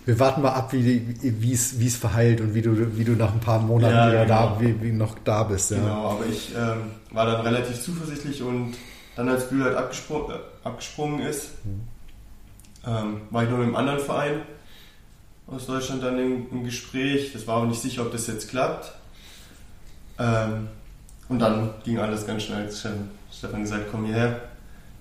Wir 0.09 0.19
warten 0.19 0.41
mal 0.41 0.53
ab, 0.53 0.73
wie 0.73 1.53
es 1.53 1.79
wie 1.79 1.85
es 1.85 1.95
verheilt 1.95 2.41
und 2.41 2.55
wie 2.55 2.63
du, 2.63 2.97
wie 2.97 3.03
du 3.03 3.11
nach 3.11 3.31
ein 3.31 3.39
paar 3.39 3.59
Monaten 3.59 3.93
Ja, 3.93 4.07
wieder 4.09 4.25
genau. 4.25 4.55
da, 4.55 4.59
wie, 4.59 4.81
wie 4.81 4.91
noch 4.91 5.15
da 5.23 5.43
bist. 5.43 5.69
Ja. 5.69 5.77
Genau, 5.77 6.09
aber 6.13 6.25
ich 6.25 6.49
ähm, 6.57 6.81
war 7.11 7.27
dann 7.27 7.41
relativ 7.41 7.79
zuversichtlich 7.79 8.41
und 8.41 8.73
dann 9.15 9.29
als 9.29 9.49
Bühl 9.49 9.63
halt 9.63 9.75
abgespro 9.77 10.31
äh, 10.31 10.67
abgesprungen 10.67 11.19
ist, 11.19 11.49
ähm, 12.87 13.21
war 13.29 13.43
ich 13.43 13.49
noch 13.51 13.57
mit 13.59 13.67
einem 13.67 13.75
anderen 13.75 13.99
Verein 13.99 14.41
aus 15.45 15.67
Deutschland 15.67 16.01
dann 16.01 16.17
im, 16.17 16.47
im 16.49 16.63
Gespräch. 16.63 17.31
Das 17.33 17.45
war 17.45 17.57
aber 17.57 17.67
nicht 17.67 17.81
sicher, 17.81 18.01
ob 18.01 18.11
das 18.11 18.25
jetzt 18.25 18.49
klappt. 18.49 18.91
Ähm, 20.17 20.69
und 21.27 21.37
dann 21.37 21.69
ging 21.83 21.99
alles 21.99 22.25
ganz 22.25 22.41
schnell. 22.43 22.71
Stefan- 22.71 23.11
Stefan 23.31 23.61
gesagt, 23.61 23.85
komm 23.91 24.05
hierher. 24.05 24.41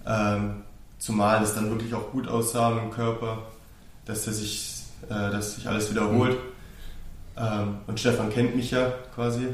Ähm, 0.06 0.56
zumal 0.98 1.42
es 1.42 1.54
dann 1.54 1.70
wirklich 1.70 1.94
auch 1.94 2.10
gut 2.12 2.28
aussah 2.28 2.78
im 2.78 2.90
Körper, 2.90 3.38
dass, 4.04 4.26
er 4.26 4.34
sich, 4.34 4.77
äh, 5.04 5.30
dass 5.30 5.56
sich 5.56 5.68
alles 5.68 5.90
wiederholt. 5.90 6.36
Ähm, 7.36 7.78
und 7.86 8.00
Stefan 8.00 8.30
kennt 8.30 8.56
mich 8.56 8.70
ja 8.70 8.92
quasi. 9.14 9.48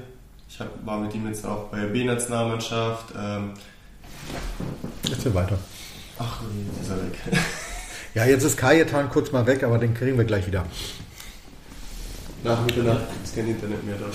Ich 0.48 0.61
hab, 0.61 0.68
war 0.87 1.00
mit 1.00 1.14
ihm 1.14 1.26
jetzt 1.26 1.44
auch 1.44 1.64
bei 1.64 1.80
der 1.80 1.88
B-Nationalmannschaft. 1.88 3.12
Ähm, 3.18 3.52
Erzähl 5.11 5.35
weiter. 5.35 5.59
ach, 6.18 6.40
jetzt 6.68 6.83
ist 6.83 6.90
er 6.90 6.96
weg. 6.96 7.18
Ja, 8.14 8.24
jetzt 8.24 8.44
ist 8.44 8.57
Kajetan 8.57 9.11
kurz 9.11 9.33
mal 9.33 9.44
weg, 9.44 9.64
aber 9.64 9.78
den 9.78 9.92
kriegen 9.92 10.16
wir 10.16 10.24
gleich 10.24 10.46
wieder. 10.46 10.64
Nach 12.44 12.64
Mitternacht 12.64 13.02
ist 13.24 13.35
kein 13.35 13.48
Internet 13.48 13.83
mehr 13.85 13.96
da. 13.96 14.07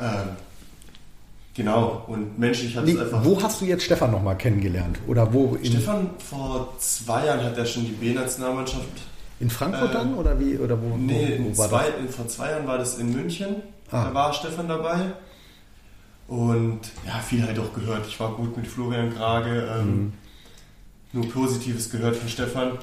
ähm, 0.22 0.28
genau, 1.54 2.04
und 2.06 2.38
menschlich 2.38 2.76
hat 2.76 2.84
Nee, 2.84 2.92
es 2.92 3.00
einfach. 3.00 3.24
wo 3.24 3.40
hast 3.42 3.60
du 3.60 3.64
jetzt 3.66 3.84
Stefan 3.84 4.10
nochmal 4.10 4.36
kennengelernt? 4.36 4.98
Oder 5.06 5.32
wo? 5.32 5.56
Stefan, 5.62 6.10
vor 6.18 6.74
zwei 6.78 7.26
Jahren 7.26 7.44
hat 7.44 7.56
er 7.58 7.66
schon 7.66 7.84
die 7.84 7.92
B-Nationalmannschaft. 7.92 8.84
in 9.40 9.50
Frankfurt 9.50 9.90
äh, 9.90 9.94
dann? 9.94 10.14
Oder 10.14 10.38
wie? 10.38 10.56
Oder 10.58 10.80
wo, 10.80 10.96
Nee, 10.96 11.38
wo, 11.40 11.52
wo 11.54 11.58
war 11.58 11.68
zwei, 11.68 11.84
das? 12.06 12.14
vor 12.16 12.28
zwei 12.28 12.50
Jahren 12.50 12.66
war 12.66 12.78
das 12.78 12.98
in 12.98 13.12
München. 13.12 13.56
Ah. 13.90 14.04
Da 14.04 14.14
war 14.14 14.32
Stefan 14.32 14.68
dabei. 14.68 15.12
Und 16.28 16.80
ja, 17.06 17.14
viel 17.18 17.44
halt 17.44 17.58
auch 17.58 17.72
gehört. 17.74 18.06
Ich 18.06 18.20
war 18.20 18.32
gut 18.36 18.56
mit 18.56 18.66
Florian 18.66 19.12
Grage. 19.14 19.68
Ähm, 19.78 19.86
Mhm. 19.88 20.12
Nur 21.12 21.28
Positives 21.28 21.90
gehört 21.90 22.14
von 22.14 22.28
Stefan. 22.28 22.78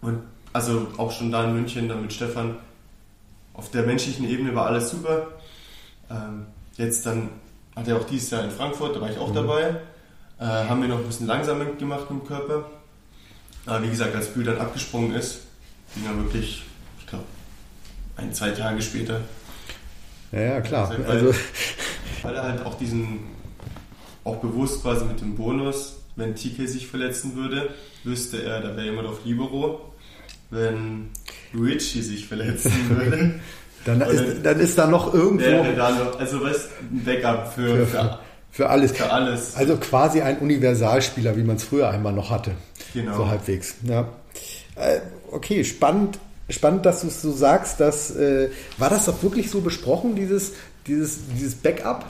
Und 0.00 0.18
also 0.52 0.88
auch 0.96 1.12
schon 1.12 1.30
da 1.30 1.44
in 1.44 1.54
München 1.54 1.88
dann 1.88 2.02
mit 2.02 2.12
Stefan. 2.12 2.56
Auf 3.54 3.70
der 3.70 3.84
menschlichen 3.84 4.28
Ebene 4.28 4.52
war 4.52 4.66
alles 4.66 4.90
super. 4.90 5.28
Ähm, 6.10 6.46
jetzt 6.76 7.06
dann 7.06 7.28
hat 7.76 7.86
er 7.88 7.96
auch 7.96 8.04
dieses 8.06 8.30
Jahr 8.30 8.42
in 8.44 8.50
Frankfurt, 8.50 8.96
da 8.96 9.00
war 9.00 9.10
ich 9.10 9.18
auch 9.18 9.32
dabei. 9.32 9.76
Äh, 10.38 10.44
haben 10.44 10.80
wir 10.82 10.88
noch 10.88 10.98
ein 10.98 11.06
bisschen 11.06 11.26
langsamer 11.26 11.64
gemacht 11.66 12.10
mit 12.10 12.22
dem 12.22 12.26
Körper. 12.26 12.70
Aber 13.66 13.82
wie 13.84 13.88
gesagt, 13.90 14.14
als 14.14 14.28
Bühl 14.32 14.44
dann 14.44 14.58
abgesprungen 14.58 15.14
ist, 15.14 15.40
ging 15.94 16.04
er 16.06 16.16
wirklich, 16.16 16.62
ich 17.00 17.06
glaube, 17.06 17.24
ein, 18.16 18.32
zwei 18.32 18.50
Tage 18.50 18.80
später. 18.82 19.20
Ja, 20.32 20.40
ja, 20.40 20.60
klar. 20.60 20.90
Weil- 20.90 21.04
Also, 21.04 21.34
Weil 22.22 22.34
er 22.34 22.42
halt 22.42 22.64
auch 22.66 22.76
diesen, 22.78 23.20
auch 24.24 24.36
bewusst 24.36 24.82
quasi 24.82 25.04
mit 25.04 25.20
dem 25.20 25.36
Bonus, 25.36 25.96
wenn 26.16 26.34
TK 26.34 26.66
sich 26.66 26.86
verletzen 26.86 27.36
würde, 27.36 27.70
wüsste 28.04 28.42
er, 28.42 28.60
da 28.60 28.74
wäre 28.76 28.86
jemand 28.86 29.06
auf 29.08 29.24
Libero. 29.24 29.92
Wenn 30.50 31.10
Luigi 31.52 32.02
sich 32.02 32.26
verletzen 32.26 32.72
würde, 32.88 33.40
dann, 33.86 34.00
ist, 34.02 34.24
dann 34.44 34.60
ist 34.60 34.76
da 34.78 34.86
noch 34.86 35.14
irgendwo 35.14 35.74
da 35.76 35.90
noch, 35.90 36.18
also 36.18 36.42
weißt 36.42 36.68
ein 36.92 37.02
Backup 37.04 37.52
für, 37.54 37.76
für, 37.78 37.86
für, 37.86 38.18
für, 38.50 38.68
alles. 38.70 38.92
für 38.92 39.10
alles. 39.12 39.56
Also 39.56 39.76
quasi 39.76 40.20
ein 40.22 40.38
Universalspieler, 40.38 41.36
wie 41.36 41.42
man 41.42 41.56
es 41.56 41.64
früher 41.64 41.88
einmal 41.90 42.12
noch 42.12 42.30
hatte. 42.30 42.52
Genau. 42.94 43.16
So 43.16 43.28
halbwegs. 43.28 43.74
Ja. 43.84 44.08
Äh, 44.76 45.00
okay, 45.30 45.64
spannend, 45.64 46.18
spannend, 46.50 46.84
dass 46.86 47.00
du 47.02 47.06
es 47.08 47.22
so 47.22 47.32
sagst. 47.32 47.80
Dass, 47.80 48.10
äh, 48.16 48.50
war 48.78 48.90
das 48.90 49.06
doch 49.06 49.22
wirklich 49.22 49.50
so 49.50 49.60
besprochen, 49.60 50.14
dieses, 50.16 50.52
dieses, 50.86 51.18
dieses 51.34 51.54
Backup? 51.54 52.04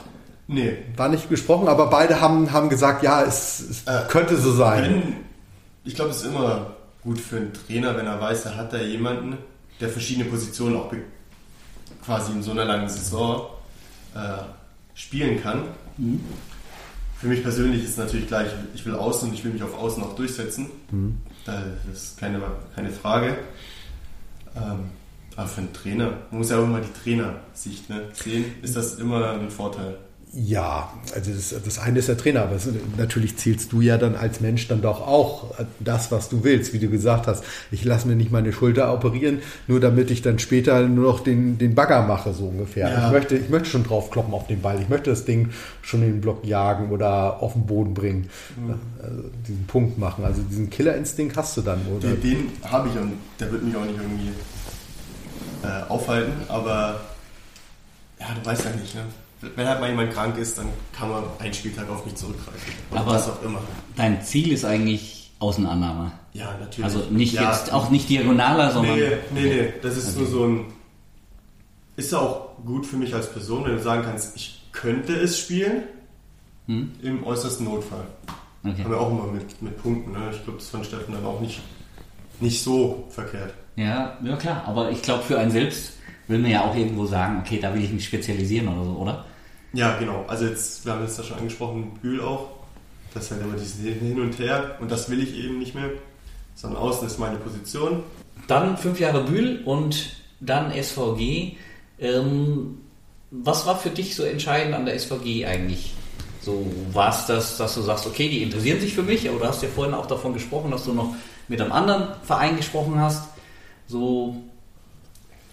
Nee, 0.49 0.77
War 0.95 1.09
nicht 1.09 1.27
besprochen, 1.29 1.67
aber 1.67 1.87
beide 1.87 2.21
haben, 2.21 2.53
haben 2.53 2.69
gesagt, 2.69 3.03
ja, 3.03 3.21
es, 3.23 3.59
es 3.69 3.83
Äh, 3.85 4.07
könnte 4.07 4.37
so 4.37 4.53
sein. 4.53 4.83
Wenn, 4.83 5.03
ich 5.83 5.93
glaube, 5.95 6.11
es 6.11 6.17
ist 6.17 6.25
immer 6.27 6.71
gut 7.03 7.19
für 7.19 7.35
einen 7.35 7.51
Trainer, 7.53 7.97
wenn 7.97 8.07
er 8.07 8.21
weiß, 8.21 8.45
er 8.45 8.55
hat 8.55 8.71
da 8.71 8.77
jemanden, 8.77 9.37
der 9.81 9.89
verschiedene 9.89 10.23
Positionen 10.25 10.77
auch 10.77 10.87
be- 10.89 11.01
quasi 12.07 12.31
in 12.31 12.41
so 12.41 12.51
einer 12.51 12.65
langen 12.65 12.89
Saison 12.89 13.47
äh, 14.15 14.19
spielen 14.95 15.39
kann. 15.43 15.65
Für 17.19 17.27
mich 17.27 17.43
persönlich 17.43 17.83
ist 17.83 17.97
natürlich 17.99 18.27
gleich, 18.27 18.47
ich 18.73 18.83
will 18.85 18.95
außen 18.95 19.27
und 19.29 19.35
ich 19.35 19.43
will 19.43 19.51
mich 19.51 19.61
auf 19.61 19.77
außen 19.77 20.01
auch 20.03 20.15
durchsetzen. 20.15 20.69
Das 21.45 21.93
ist 21.93 22.17
keine, 22.19 22.41
keine 22.75 22.89
Frage. 22.89 23.37
Ähm, 24.55 24.89
Aber 25.35 25.47
für 25.47 25.61
einen 25.61 25.73
Trainer, 25.73 26.09
man 26.31 26.39
muss 26.39 26.49
ja 26.49 26.57
auch 26.59 26.63
immer 26.63 26.81
die 26.81 26.93
Trainersicht 27.03 27.89
ne, 27.89 28.03
sehen, 28.13 28.45
ist 28.63 28.75
das 28.75 28.95
immer 28.95 29.31
ein 29.31 29.51
Vorteil. 29.51 29.97
Ja, 30.33 30.91
also 31.15 31.31
das, 31.31 31.55
das 31.63 31.79
eine 31.79 31.99
ist 31.99 32.09
der 32.09 32.17
Trainer, 32.17 32.43
aber 32.43 32.55
es, 32.57 32.67
natürlich 32.97 33.37
zielst 33.37 33.71
du 33.71 33.81
ja 33.81 33.97
dann 33.97 34.15
als 34.15 34.41
Mensch 34.41 34.67
dann 34.67 34.81
doch 34.81 35.01
auch 35.01 35.55
das, 35.79 36.11
was 36.11 36.27
du 36.27 36.43
willst, 36.43 36.73
wie 36.73 36.79
du 36.79 36.89
gesagt 36.89 37.27
hast. 37.27 37.43
Ich 37.71 37.85
lasse 37.85 38.07
mir 38.07 38.15
nicht 38.15 38.31
meine 38.31 38.51
Schulter 38.51 38.93
operieren, 38.93 39.39
nur 39.67 39.79
damit 39.79 40.11
ich 40.11 40.21
dann 40.21 40.37
später 40.37 40.85
nur 40.87 41.11
noch 41.11 41.21
den, 41.21 41.57
den 41.57 41.75
Bagger 41.75 42.01
mache, 42.03 42.33
so 42.33 42.47
ungefähr. 42.47 42.89
Ja. 42.89 43.07
Ich, 43.07 43.13
möchte, 43.13 43.37
ich 43.37 43.49
möchte 43.49 43.69
schon 43.69 43.83
drauf 43.85 44.11
kloppen 44.11 44.33
auf 44.33 44.47
den 44.47 44.61
Ball. 44.61 44.81
Ich 44.81 44.89
möchte 44.89 45.09
das 45.09 45.23
Ding 45.23 45.49
schon 45.81 46.03
in 46.03 46.11
den 46.11 46.21
Block 46.21 46.45
jagen 46.45 46.91
oder 46.91 47.41
auf 47.41 47.53
den 47.53 47.65
Boden 47.65 47.93
bringen. 47.93 48.29
Also 49.01 49.23
diesen 49.47 49.65
Punkt 49.65 49.97
machen. 49.97 50.25
Also 50.25 50.41
diesen 50.41 50.69
Killerinstinkt 50.69 51.37
hast 51.37 51.55
du 51.55 51.61
dann, 51.61 51.79
oder? 51.87 52.09
Den, 52.09 52.21
den 52.21 52.51
habe 52.69 52.89
ich 52.89 52.99
und 52.99 53.13
der 53.39 53.51
wird 53.51 53.63
mich 53.63 53.75
auch 53.75 53.85
nicht 53.85 53.97
irgendwie 53.97 54.31
äh, 55.63 55.89
aufhalten, 55.89 56.33
aber 56.49 56.99
ja, 58.19 58.27
du 58.35 58.45
weißt 58.45 58.65
ja 58.65 58.71
nicht, 58.71 58.93
ne? 58.93 59.01
Wenn 59.41 59.67
halt 59.67 59.79
mal 59.79 59.89
jemand 59.89 60.13
krank 60.13 60.37
ist, 60.37 60.57
dann 60.57 60.67
kann 60.97 61.09
man 61.09 61.23
einen 61.39 61.53
Spieltag 61.53 61.89
auf 61.89 62.03
mich 62.05 62.15
zurückgreifen. 62.15 62.73
Oder 62.91 63.01
Aber- 63.01 63.11
was 63.13 63.29
auch 63.29 63.41
immer. 63.43 63.59
Dein 63.95 64.21
Ziel 64.23 64.51
ist 64.51 64.65
eigentlich 64.65 65.31
Außenannahme. 65.39 66.11
Ja, 66.33 66.55
natürlich. 66.59 66.83
Also 66.85 66.99
nicht 67.11 67.33
ja, 67.33 67.51
jetzt, 67.51 67.71
auch 67.71 67.89
nicht 67.91 68.09
diagonaler, 68.09 68.71
sondern. 68.71 68.95
Nee, 68.97 69.09
nee, 69.33 69.41
nee. 69.43 69.73
Das 69.81 69.95
ist 69.97 70.17
nur 70.17 70.27
so 70.27 70.45
ein. 70.45 70.65
Ist 71.95 72.11
ja 72.11 72.19
auch 72.19 72.57
gut 72.65 72.85
für 72.85 72.95
mich 72.97 73.13
als 73.13 73.31
Person, 73.31 73.65
wenn 73.65 73.73
du 73.75 73.81
sagen 73.81 74.03
kannst, 74.03 74.35
ich 74.35 74.61
könnte 74.71 75.13
es 75.15 75.39
spielen 75.39 75.83
Hm? 76.67 76.91
im 77.01 77.23
äußersten 77.23 77.65
Notfall. 77.65 78.05
Okay. 78.63 78.83
Haben 78.83 78.91
wir 78.91 78.99
auch 78.99 79.11
immer 79.11 79.31
mit, 79.31 79.61
mit 79.61 79.81
Punkten. 79.81 80.11
Ne? 80.11 80.29
Ich 80.31 80.43
glaube, 80.43 80.59
das 80.59 80.69
fand 80.69 80.85
Steffen 80.85 81.13
dann 81.13 81.25
auch 81.25 81.39
nicht, 81.39 81.61
nicht 82.39 82.61
so 82.61 83.05
verkehrt. 83.09 83.53
Ja, 83.75 84.17
ja 84.23 84.35
klar, 84.35 84.63
aber 84.67 84.91
ich 84.91 85.01
glaube, 85.01 85.23
für 85.23 85.39
einen 85.39 85.51
selbst 85.51 85.93
will 86.27 86.39
man 86.39 86.51
ja 86.51 86.63
auch 86.63 86.75
irgendwo 86.75 87.05
sagen, 87.05 87.41
okay, 87.43 87.59
da 87.61 87.73
will 87.73 87.83
ich 87.83 87.91
mich 87.91 88.05
spezialisieren 88.05 88.67
oder 88.67 88.83
so, 88.83 88.91
oder? 88.91 89.25
Ja, 89.73 89.97
genau. 89.97 90.25
Also 90.27 90.45
jetzt, 90.45 90.85
wir 90.85 90.93
haben 90.93 91.03
jetzt 91.03 91.19
da 91.19 91.23
schon 91.23 91.37
angesprochen, 91.37 91.91
Bühl 92.01 92.21
auch. 92.21 92.49
Das 93.13 93.25
ist 93.25 93.31
halt 93.31 93.41
immer 93.41 93.55
dieses 93.55 93.79
Hin 93.79 94.19
und 94.19 94.37
Her 94.39 94.77
und 94.79 94.91
das 94.91 95.09
will 95.09 95.21
ich 95.21 95.35
eben 95.35 95.59
nicht 95.59 95.75
mehr. 95.75 95.89
Sondern 96.55 96.81
außen 96.81 97.07
ist 97.07 97.19
meine 97.19 97.37
Position. 97.37 98.03
Dann 98.47 98.77
fünf 98.77 98.99
Jahre 98.99 99.23
Bühl 99.23 99.61
und 99.65 100.17
dann 100.39 100.71
SVG. 100.71 101.55
Ähm, 101.99 102.77
was 103.31 103.65
war 103.65 103.77
für 103.77 103.89
dich 103.89 104.15
so 104.15 104.23
entscheidend 104.23 104.73
an 104.73 104.85
der 104.85 104.97
SVG 104.97 105.45
eigentlich? 105.45 105.93
So 106.41 106.65
war 106.93 107.09
es 107.09 107.25
das, 107.25 107.57
dass 107.57 107.75
du 107.75 107.81
sagst, 107.81 108.07
okay, 108.07 108.29
die 108.29 108.41
interessieren 108.41 108.79
sich 108.79 108.93
für 108.93 109.03
mich, 109.03 109.27
aber 109.29 109.39
du 109.39 109.45
hast 109.45 109.61
ja 109.61 109.69
vorhin 109.69 109.93
auch 109.93 110.05
davon 110.05 110.33
gesprochen, 110.33 110.71
dass 110.71 110.85
du 110.85 110.93
noch 110.93 111.13
mit 111.47 111.61
einem 111.61 111.71
anderen 111.71 112.07
Verein 112.23 112.55
gesprochen 112.55 112.99
hast. 112.99 113.29
So, 113.87 114.37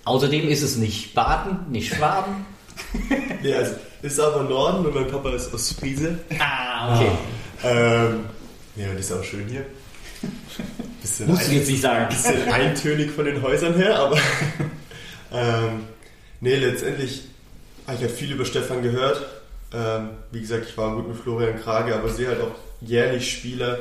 außerdem 0.04 0.48
ist 0.48 0.62
es 0.62 0.76
nicht 0.76 1.14
Baden, 1.14 1.70
nicht 1.70 1.94
Schwaben. 1.94 2.46
Ja, 3.42 3.58
also 3.58 3.74
ist 4.00 4.18
aber 4.18 4.42
Norden 4.44 4.86
und 4.86 4.94
mein 4.94 5.06
Papa 5.06 5.30
ist 5.34 5.52
aus 5.52 5.72
Friese. 5.72 6.18
Ah, 6.38 6.96
okay. 6.96 7.10
Ähm, 7.62 8.20
ja, 8.74 8.86
das 8.92 9.00
ist 9.00 9.12
auch 9.12 9.22
schön 9.22 9.46
hier. 9.48 9.66
Bisschen 11.02 11.28
Musst 11.28 11.48
du 11.48 11.52
jetzt 11.52 11.68
nicht 11.68 11.82
sagen. 11.82 12.08
bisschen 12.08 12.48
eintönig 12.52 13.10
von 13.10 13.26
den 13.26 13.42
Häusern 13.42 13.74
her, 13.74 13.98
aber 13.98 14.16
ähm, 15.30 15.84
nee, 16.40 16.54
letztendlich 16.56 17.24
habe 17.86 17.96
ich 17.98 18.02
halt 18.02 18.12
viel 18.12 18.32
über 18.32 18.46
Stefan 18.46 18.82
gehört. 18.82 19.22
Ähm, 19.74 20.10
wie 20.30 20.40
gesagt, 20.40 20.66
ich 20.68 20.76
war 20.78 20.94
gut 20.94 21.08
mit 21.08 21.18
Florian 21.18 21.60
Krage, 21.60 21.94
aber 21.94 22.08
sehe 22.08 22.28
halt 22.28 22.40
auch 22.40 22.54
jährlich 22.80 23.30
Spieler, 23.30 23.78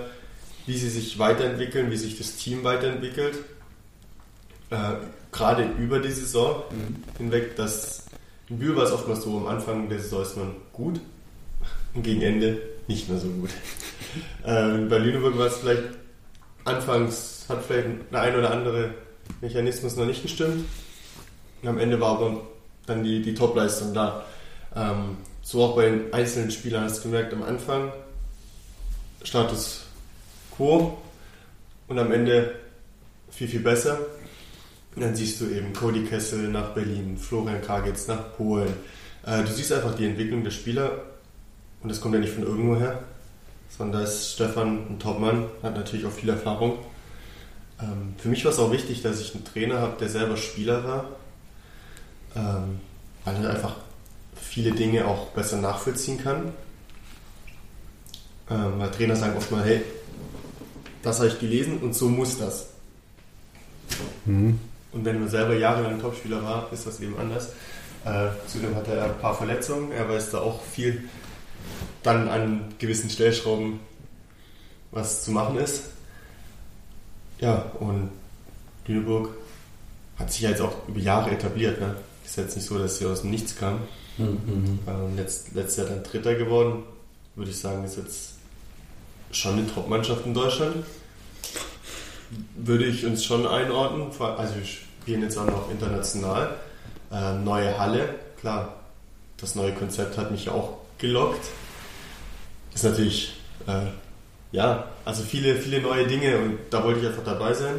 wie 0.66 0.78
sie 0.78 0.90
sich 0.90 1.18
weiterentwickeln, 1.20 1.90
wie 1.92 1.98
sich 1.98 2.18
das 2.18 2.36
Team 2.36 2.64
weiterentwickelt. 2.66 3.36
Äh, 4.70 4.76
Gerade 5.34 5.66
über 5.78 6.00
die 6.00 6.12
Saison 6.12 6.64
hinweg, 7.18 7.58
dass 7.58 8.06
in 8.50 8.60
Bühl 8.60 8.76
war 8.76 8.84
es 8.84 8.92
oftmals 8.92 9.24
so, 9.24 9.38
am 9.38 9.48
Anfang 9.48 9.90
der 9.90 10.00
Saison 10.00 10.22
ist 10.22 10.38
man 10.38 10.56
gut 10.72 11.00
und 11.94 12.04
gegen 12.04 12.22
Ende 12.22 12.62
nicht 12.88 13.10
mehr 13.10 13.18
so 13.18 13.28
gut. 13.28 13.50
ähm, 14.46 14.88
bei 14.88 14.98
Lüneburg 14.98 15.38
war 15.38 15.48
es 15.48 15.58
vielleicht 15.58 15.84
anfangs 16.66 17.34
hat 17.50 17.64
vielleicht 17.64 17.88
der 18.12 18.22
ein 18.22 18.36
oder 18.38 18.52
andere 18.52 18.94
Mechanismus 19.42 19.96
noch 19.96 20.06
nicht 20.06 20.22
gestimmt. 20.22 20.66
Und 21.62 21.68
am 21.68 21.78
Ende 21.78 22.00
war 22.00 22.12
aber 22.12 22.42
dann 22.86 23.04
die, 23.04 23.22
die 23.22 23.34
Topleistung 23.34 23.94
da. 23.94 24.26
Ähm, 24.76 25.18
so 25.42 25.64
auch 25.64 25.76
bei 25.76 25.90
den 25.90 26.14
einzelnen 26.14 26.52
Spielern 26.52 26.84
hast 26.84 27.00
du 27.00 27.10
gemerkt, 27.10 27.34
am 27.34 27.44
Anfang 27.44 27.92
Status 29.24 29.86
quo 30.56 30.98
und 31.88 32.00
am 32.00 32.12
Ende 32.12 32.56
viel, 33.30 33.48
viel 33.48 33.62
besser. 33.62 34.00
Und 34.96 35.02
dann 35.02 35.16
siehst 35.16 35.42
du 35.42 35.48
eben 35.48 35.74
Cody 35.74 36.04
Kessel 36.06 36.50
nach 36.50 36.70
Berlin, 36.70 37.18
Florian 37.18 37.62
Kragitz 37.62 38.08
nach 38.08 38.36
Polen. 38.36 38.74
Äh, 39.26 39.44
du 39.44 39.52
siehst 39.52 39.72
einfach 39.72 39.96
die 39.96 40.06
Entwicklung 40.06 40.44
der 40.44 40.52
Spieler 40.52 41.04
und 41.82 41.90
das 41.90 42.00
kommt 42.00 42.14
ja 42.14 42.20
nicht 42.20 42.34
von 42.34 42.44
irgendwo 42.44 42.76
her, 42.76 43.04
sondern 43.70 44.02
da 44.02 44.08
ist 44.08 44.34
Stefan 44.34 44.88
ein 44.90 45.00
Topmann, 45.00 45.48
hat 45.62 45.76
natürlich 45.76 46.06
auch 46.06 46.12
viel 46.12 46.30
Erfahrung. 46.30 46.80
Ähm, 47.82 48.16
für 48.18 48.30
mich 48.30 48.46
war 48.46 48.52
es 48.52 48.60
auch 48.60 48.72
wichtig, 48.72 49.02
dass 49.02 49.20
ich 49.20 49.34
einen 49.34 49.46
Trainer 49.46 49.80
habe, 49.80 49.98
der 50.00 50.10
selber 50.10 50.38
Spieler 50.38 50.84
war, 50.84 51.06
ähm, 52.36 52.80
weil 53.26 53.44
er 53.44 53.50
einfach 53.52 53.78
viele 54.36 54.72
Dinge 54.72 55.08
auch 55.08 55.28
besser 55.30 55.58
nachvollziehen 55.58 56.22
kann. 56.22 56.54
Ähm, 58.50 58.74
weil 58.78 58.92
Trainer 58.92 59.16
sagen 59.16 59.38
oft 59.38 59.52
mal, 59.52 59.64
hey, 59.64 59.82
das 61.02 61.20
habe 61.20 61.30
ich 61.30 61.40
gelesen 61.40 61.80
und 61.80 61.96
so 61.96 62.10
muss 62.10 62.38
das. 62.38 62.68
Mhm. 64.26 64.60
Und 64.94 65.06
wenn 65.06 65.20
man 65.20 65.30
selber 65.30 65.56
jahrelang 65.56 66.00
Topspieler 66.00 66.44
war, 66.44 66.72
ist 66.72 66.86
das 66.86 67.00
eben 67.00 67.18
anders. 67.18 67.54
Äh, 68.06 68.28
zudem 68.48 68.76
hat 68.76 68.88
er 68.88 69.06
ein 69.06 69.20
paar 69.20 69.36
Verletzungen, 69.36 69.92
er 69.92 70.08
weiß 70.08 70.32
da 70.32 70.40
auch 70.40 70.62
viel 70.62 71.04
dann 72.04 72.28
an 72.28 72.66
gewissen 72.78 73.10
Stellschrauben, 73.10 73.80
was 74.92 75.24
zu 75.24 75.32
machen 75.32 75.58
ist. 75.58 75.86
Ja, 77.40 77.72
und 77.80 78.10
Lüneburg 78.86 79.30
hat 80.18 80.32
sich 80.32 80.42
ja 80.42 80.50
jetzt 80.50 80.62
auch 80.62 80.88
über 80.88 81.00
Jahre 81.00 81.32
etabliert. 81.32 81.80
Ne? 81.80 81.96
Ist 82.24 82.38
jetzt 82.38 82.56
nicht 82.56 82.66
so, 82.66 82.78
dass 82.78 83.00
sie 83.00 83.06
aus 83.06 83.22
dem 83.22 83.32
Nichts 83.32 83.56
kam. 83.56 83.80
Mhm. 84.18 84.80
Ähm, 84.88 85.16
letzt, 85.16 85.54
letztes 85.54 85.78
Jahr 85.78 85.88
dann 85.88 86.04
Dritter 86.04 86.36
geworden. 86.36 86.84
Würde 87.36 87.50
ich 87.50 87.58
sagen, 87.58 87.84
ist 87.84 87.98
jetzt 87.98 88.34
schon 89.32 89.58
eine 89.58 89.68
Top-Mannschaft 89.68 90.26
in 90.26 90.34
Deutschland. 90.34 90.86
Würde 92.56 92.86
ich 92.86 93.06
uns 93.06 93.24
schon 93.24 93.46
einordnen. 93.46 94.08
Also 94.20 94.56
wir 94.56 94.66
spielen 94.66 95.22
jetzt 95.22 95.38
auch 95.38 95.46
noch 95.46 95.70
international. 95.70 96.56
Ähm, 97.12 97.44
neue 97.44 97.78
Halle, 97.78 98.10
klar. 98.40 98.76
Das 99.38 99.56
neue 99.56 99.74
Konzept 99.74 100.18
hat 100.18 100.32
mich 100.32 100.46
ja 100.46 100.54
auch 100.54 100.78
gelockt. 100.98 101.46
Ist 102.74 102.84
natürlich, 102.84 103.40
äh, 103.68 103.88
ja, 104.52 104.86
also 105.06 105.24
viele, 105.24 105.56
viele 105.56 105.82
neue 105.82 106.08
Dinge 106.08 106.38
und 106.38 106.60
da 106.70 106.84
wollte 106.84 107.02
ich 107.02 107.08
einfach 107.08 107.24
dabei 107.24 107.54
sein. 107.54 107.76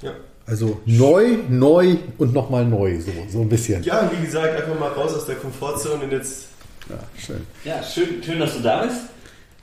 Ja. 0.00 0.12
Also 0.46 0.80
neu, 0.86 1.38
neu 1.48 1.96
und 2.16 2.32
nochmal 2.32 2.64
neu, 2.64 3.00
so, 3.00 3.12
so 3.30 3.42
ein 3.42 3.48
bisschen. 3.48 3.82
Ja, 3.82 4.10
wie 4.10 4.24
gesagt, 4.24 4.56
einfach 4.56 4.78
mal 4.78 4.92
raus 4.92 5.14
aus 5.14 5.26
der 5.26 5.36
Komfortzone 5.36 6.04
und 6.04 6.12
jetzt 6.12 6.46
Ja, 6.88 6.98
schön. 7.18 7.46
Ja, 7.64 7.82
schön, 7.82 8.22
schön, 8.22 8.38
dass 8.38 8.56
du 8.56 8.62
da 8.62 8.84
bist. 8.84 9.00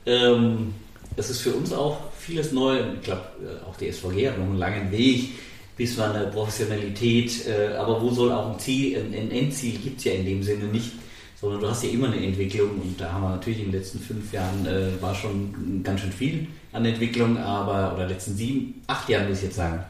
Ähm, 0.05 0.75
es 1.15 1.29
ist 1.31 1.41
für 1.41 1.53
uns 1.53 1.73
auch 1.73 1.97
vieles 2.25 2.51
neu. 2.51 2.79
Ich 2.95 3.01
glaube, 3.01 3.21
äh, 3.41 3.65
auch 3.69 3.77
die 3.77 3.91
SVG 3.91 4.29
hat 4.29 4.37
noch 4.37 4.45
einen 4.45 4.57
langen 4.57 4.91
Weg 4.91 5.29
bis 5.77 5.97
man 5.97 6.15
eine 6.15 6.27
Professionalität, 6.27 7.47
äh, 7.47 7.75
aber 7.75 8.01
wo 8.01 8.09
soll 8.11 8.31
auch 8.31 8.53
ein 8.53 8.59
Ziel, 8.59 8.97
ein, 8.97 9.31
Endziel 9.31 9.77
gibt 9.77 9.99
es 9.99 10.05
ja 10.05 10.13
in 10.13 10.25
dem 10.25 10.41
Sinne 10.41 10.65
nicht, 10.65 10.93
sondern 11.39 11.59
du 11.59 11.69
hast 11.69 11.83
ja 11.83 11.89
immer 11.89 12.07
eine 12.07 12.25
Entwicklung 12.25 12.69
und 12.81 12.99
da 12.99 13.11
haben 13.11 13.23
wir 13.23 13.29
natürlich 13.31 13.59
in 13.59 13.71
den 13.71 13.79
letzten 13.79 13.99
fünf 13.99 14.31
Jahren 14.31 14.65
äh, 14.65 15.01
war 15.01 15.13
schon 15.13 15.81
ganz 15.83 16.01
schön 16.01 16.11
viel 16.11 16.47
an 16.71 16.85
Entwicklung, 16.85 17.37
aber, 17.37 17.93
oder 17.93 18.07
letzten 18.07 18.35
sieben, 18.35 18.81
acht 18.87 19.09
Jahren 19.09 19.27
muss 19.27 19.39
ich 19.39 19.45
jetzt 19.45 19.57
sagen. 19.57 19.83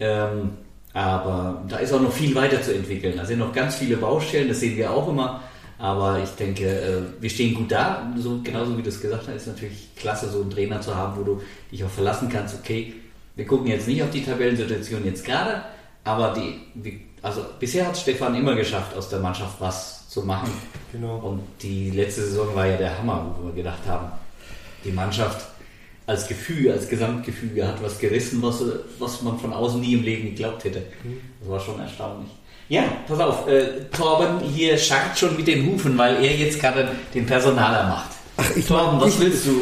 Ähm, 0.00 0.50
aber 0.92 1.64
da 1.68 1.78
ist 1.78 1.92
auch 1.92 2.02
noch 2.02 2.12
viel 2.12 2.34
weiter 2.34 2.60
zu 2.60 2.74
entwickeln. 2.74 3.14
Da 3.16 3.24
sind 3.24 3.38
noch 3.38 3.52
ganz 3.52 3.76
viele 3.76 3.96
Baustellen, 3.96 4.48
das 4.48 4.60
sehen 4.60 4.76
wir 4.76 4.90
auch 4.90 5.08
immer. 5.08 5.42
Aber 5.82 6.22
ich 6.22 6.30
denke, 6.36 6.64
äh, 6.64 7.02
wir 7.20 7.28
stehen 7.28 7.54
gut 7.54 7.72
da. 7.72 8.08
So, 8.16 8.40
genauso 8.44 8.78
wie 8.78 8.82
du 8.82 8.88
es 8.88 9.00
gesagt 9.00 9.26
hast, 9.26 9.34
ist 9.34 9.48
natürlich 9.48 9.88
klasse, 9.96 10.30
so 10.30 10.42
einen 10.42 10.50
Trainer 10.50 10.80
zu 10.80 10.94
haben, 10.94 11.18
wo 11.18 11.24
du 11.24 11.42
dich 11.72 11.82
auch 11.82 11.90
verlassen 11.90 12.28
kannst. 12.28 12.54
Okay, 12.54 12.94
wir 13.34 13.44
gucken 13.44 13.66
jetzt 13.66 13.88
nicht 13.88 14.00
auf 14.00 14.10
die 14.10 14.24
Tabellensituation 14.24 15.04
jetzt 15.04 15.24
gerade, 15.24 15.60
aber 16.04 16.34
die, 16.36 17.00
also 17.20 17.44
bisher 17.58 17.88
hat 17.88 17.96
Stefan 17.96 18.36
immer 18.36 18.54
geschafft, 18.54 18.96
aus 18.96 19.08
der 19.08 19.18
Mannschaft 19.18 19.60
was 19.60 20.08
zu 20.08 20.22
machen. 20.22 20.52
Genau. 20.92 21.16
Und 21.16 21.40
die 21.60 21.90
letzte 21.90 22.22
Saison 22.26 22.54
war 22.54 22.68
ja 22.68 22.76
der 22.76 22.96
Hammer, 22.96 23.34
wo 23.36 23.48
wir 23.48 23.54
gedacht 23.54 23.84
haben, 23.84 24.12
die 24.84 24.92
Mannschaft 24.92 25.44
als 26.06 26.28
Gefühl, 26.28 26.70
als 26.70 26.88
Gesamtgefüge 26.88 27.66
hat 27.66 27.82
was 27.82 27.98
gerissen, 27.98 28.40
was, 28.40 28.62
was 29.00 29.20
man 29.22 29.36
von 29.36 29.52
außen 29.52 29.80
nie 29.80 29.94
im 29.94 30.04
Leben 30.04 30.26
geglaubt 30.26 30.62
hätte. 30.62 30.84
Das 31.40 31.48
war 31.48 31.58
schon 31.58 31.80
erstaunlich. 31.80 32.30
Ja, 32.68 32.84
pass 33.06 33.20
auf, 33.20 33.48
äh, 33.48 33.64
Torben 33.94 34.40
hier 34.40 34.78
scharrt 34.78 35.18
schon 35.18 35.36
mit 35.36 35.46
den 35.46 35.66
Hufen, 35.66 35.96
weil 35.98 36.16
er 36.24 36.34
jetzt 36.34 36.58
gerade 36.60 36.88
den 37.14 37.26
Personaler 37.26 37.86
macht. 37.88 38.10
Ach, 38.38 38.56
ich 38.56 38.66
Torben, 38.66 38.98
was 38.98 39.08
ich- 39.10 39.20
willst 39.20 39.46
du? 39.46 39.60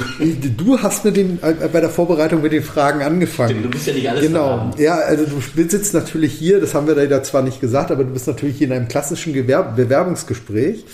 Du 0.64 0.78
hast 0.80 1.04
mit 1.04 1.16
den, 1.16 1.40
äh, 1.42 1.54
bei 1.72 1.80
der 1.80 1.90
Vorbereitung 1.90 2.40
mit 2.40 2.52
den 2.52 2.62
Fragen 2.62 3.02
angefangen. 3.02 3.50
Stimmt, 3.50 3.64
du 3.64 3.70
bist 3.70 3.86
ja 3.88 3.92
nicht 3.94 4.08
alles 4.08 4.22
Genau. 4.22 4.46
verraten. 4.46 4.80
Ja, 4.80 4.94
also 4.98 5.24
du 5.26 5.40
sitzt 5.68 5.92
natürlich 5.92 6.32
hier, 6.34 6.60
das 6.60 6.72
haben 6.72 6.86
wir 6.86 6.94
da 6.94 7.22
zwar 7.24 7.42
nicht 7.42 7.60
gesagt, 7.60 7.90
aber 7.90 8.04
du 8.04 8.12
bist 8.12 8.28
natürlich 8.28 8.58
hier 8.58 8.68
in 8.68 8.72
einem 8.72 8.86
klassischen 8.86 9.32
Gewerb 9.32 9.74
Bewerbungsgespräch. 9.74 10.84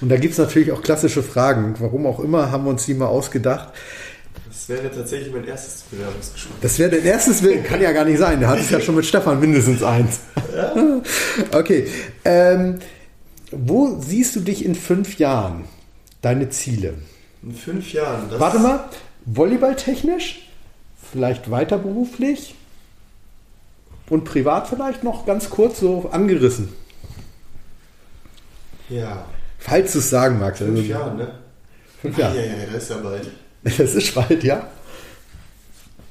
Und 0.00 0.08
da 0.08 0.16
gibt 0.16 0.32
es 0.32 0.38
natürlich 0.38 0.72
auch 0.72 0.82
klassische 0.82 1.22
Fragen. 1.22 1.76
Warum 1.78 2.06
auch 2.06 2.18
immer 2.18 2.50
haben 2.50 2.64
wir 2.64 2.70
uns 2.70 2.86
die 2.86 2.94
mal 2.94 3.06
ausgedacht. 3.06 3.68
Das 4.68 4.68
wäre 4.80 4.90
tatsächlich 4.94 5.32
mein 5.32 5.44
erstes 5.44 5.82
Bewerbungsgespräch. 5.90 6.54
Das 6.60 6.78
wäre 6.78 6.90
dein 6.90 7.04
erstes, 7.04 7.42
kann 7.64 7.80
ja 7.80 7.90
gar 7.90 8.04
nicht 8.04 8.18
sein. 8.18 8.38
Der 8.38 8.48
hat 8.48 8.60
es 8.60 8.70
ja 8.70 8.80
schon 8.80 8.94
mit 8.94 9.04
Stefan 9.04 9.40
mindestens 9.40 9.82
eins. 9.82 10.20
Okay. 11.52 11.88
Ähm, 12.24 12.78
wo 13.50 13.98
siehst 14.00 14.36
du 14.36 14.40
dich 14.40 14.64
in 14.64 14.74
fünf 14.74 15.18
Jahren? 15.18 15.64
Deine 16.20 16.50
Ziele? 16.50 16.94
In 17.42 17.54
fünf 17.54 17.92
Jahren. 17.92 18.28
Das 18.30 18.38
Warte 18.38 18.58
mal, 18.58 18.88
volleyballtechnisch? 19.26 20.48
Vielleicht 21.10 21.50
weiter 21.50 21.78
beruflich? 21.78 22.54
Und 24.10 24.24
privat 24.24 24.68
vielleicht 24.68 25.02
noch 25.04 25.26
ganz 25.26 25.48
kurz 25.50 25.80
so 25.80 26.10
angerissen? 26.12 26.68
Ja, 28.88 29.24
Falls 29.58 29.92
du 29.92 29.98
es 30.00 30.10
sagen 30.10 30.38
magst. 30.38 30.60
fünf 30.62 30.78
Also, 30.78 30.90
Jahre, 30.90 31.14
ne? 31.16 31.34
Fünf 32.00 32.18
Ja, 32.18 32.26
Jahre. 32.28 32.36
ja, 32.46 32.52
ja, 32.58 32.66
das 32.72 32.82
ist 32.82 32.90
ja 32.90 32.96
bald. 32.98 33.30
Das 33.78 33.94
ist 33.94 34.14
bald, 34.14 34.42
ja? 34.42 34.68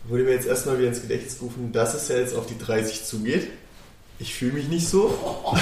Wurde 0.05 0.23
mir 0.23 0.31
jetzt 0.31 0.47
erstmal 0.47 0.77
wieder 0.77 0.87
ins 0.87 1.01
Gedächtnis 1.01 1.37
gerufen, 1.39 1.71
dass 1.71 1.93
es 1.93 2.07
ja 2.07 2.17
jetzt 2.17 2.35
auf 2.35 2.47
die 2.47 2.57
30 2.57 3.03
zugeht. 3.03 3.49
Ich 4.19 4.33
fühle 4.35 4.53
mich 4.53 4.67
nicht 4.67 4.87
so. 4.87 5.17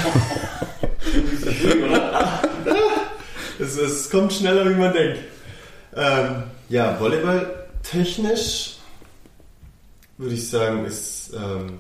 es, 3.60 3.78
es 3.78 4.10
kommt 4.10 4.34
schneller, 4.34 4.70
wie 4.70 4.76
man 4.76 4.94
denkt. 4.94 5.20
Ähm, 5.96 6.44
ja, 6.70 7.00
Volleyball 7.00 7.68
technisch 7.84 8.78
würde 10.18 10.36
ich 10.36 10.50
sagen, 10.50 10.86
ist 10.86 11.32
ähm, 11.34 11.80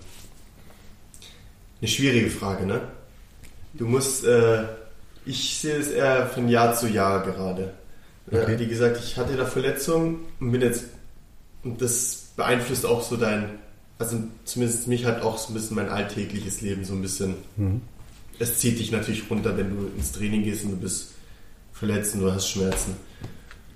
eine 1.81 1.87
schwierige 1.87 2.29
Frage. 2.29 2.65
Ne? 2.65 2.81
Du 3.73 3.85
musst, 3.85 4.25
äh, 4.25 4.63
ich 5.25 5.57
sehe 5.57 5.77
es 5.77 5.89
eher 5.89 6.27
von 6.27 6.47
Jahr 6.47 6.73
zu 6.73 6.87
Jahr 6.87 7.21
gerade. 7.23 7.73
Ja, 8.31 8.41
Okay. 8.43 8.59
wie 8.59 8.67
gesagt, 8.67 8.99
ich 9.03 9.17
hatte 9.17 9.35
da 9.35 9.45
Verletzungen 9.45 10.19
und 10.39 10.51
bin 10.51 10.61
jetzt, 10.61 10.85
und 11.63 11.81
das 11.81 12.27
beeinflusst 12.35 12.85
auch 12.85 13.01
so 13.03 13.17
dein, 13.17 13.49
also 13.97 14.17
zumindest 14.45 14.87
mich 14.87 15.05
hat 15.05 15.21
auch 15.21 15.37
so 15.37 15.51
ein 15.51 15.55
bisschen 15.55 15.75
mein 15.75 15.89
alltägliches 15.89 16.61
Leben 16.61 16.85
so 16.85 16.93
ein 16.93 17.01
bisschen. 17.01 17.35
Es 18.37 18.59
zieht 18.59 18.79
dich 18.79 18.91
natürlich 18.91 19.29
runter, 19.29 19.57
wenn 19.57 19.69
du 19.71 19.87
ins 19.97 20.11
Training 20.11 20.43
gehst 20.43 20.63
und 20.63 20.71
du 20.71 20.77
bist 20.77 21.09
verletzt 21.73 22.13
und 22.15 22.21
du 22.21 22.31
hast 22.31 22.47
Schmerzen. 22.49 22.95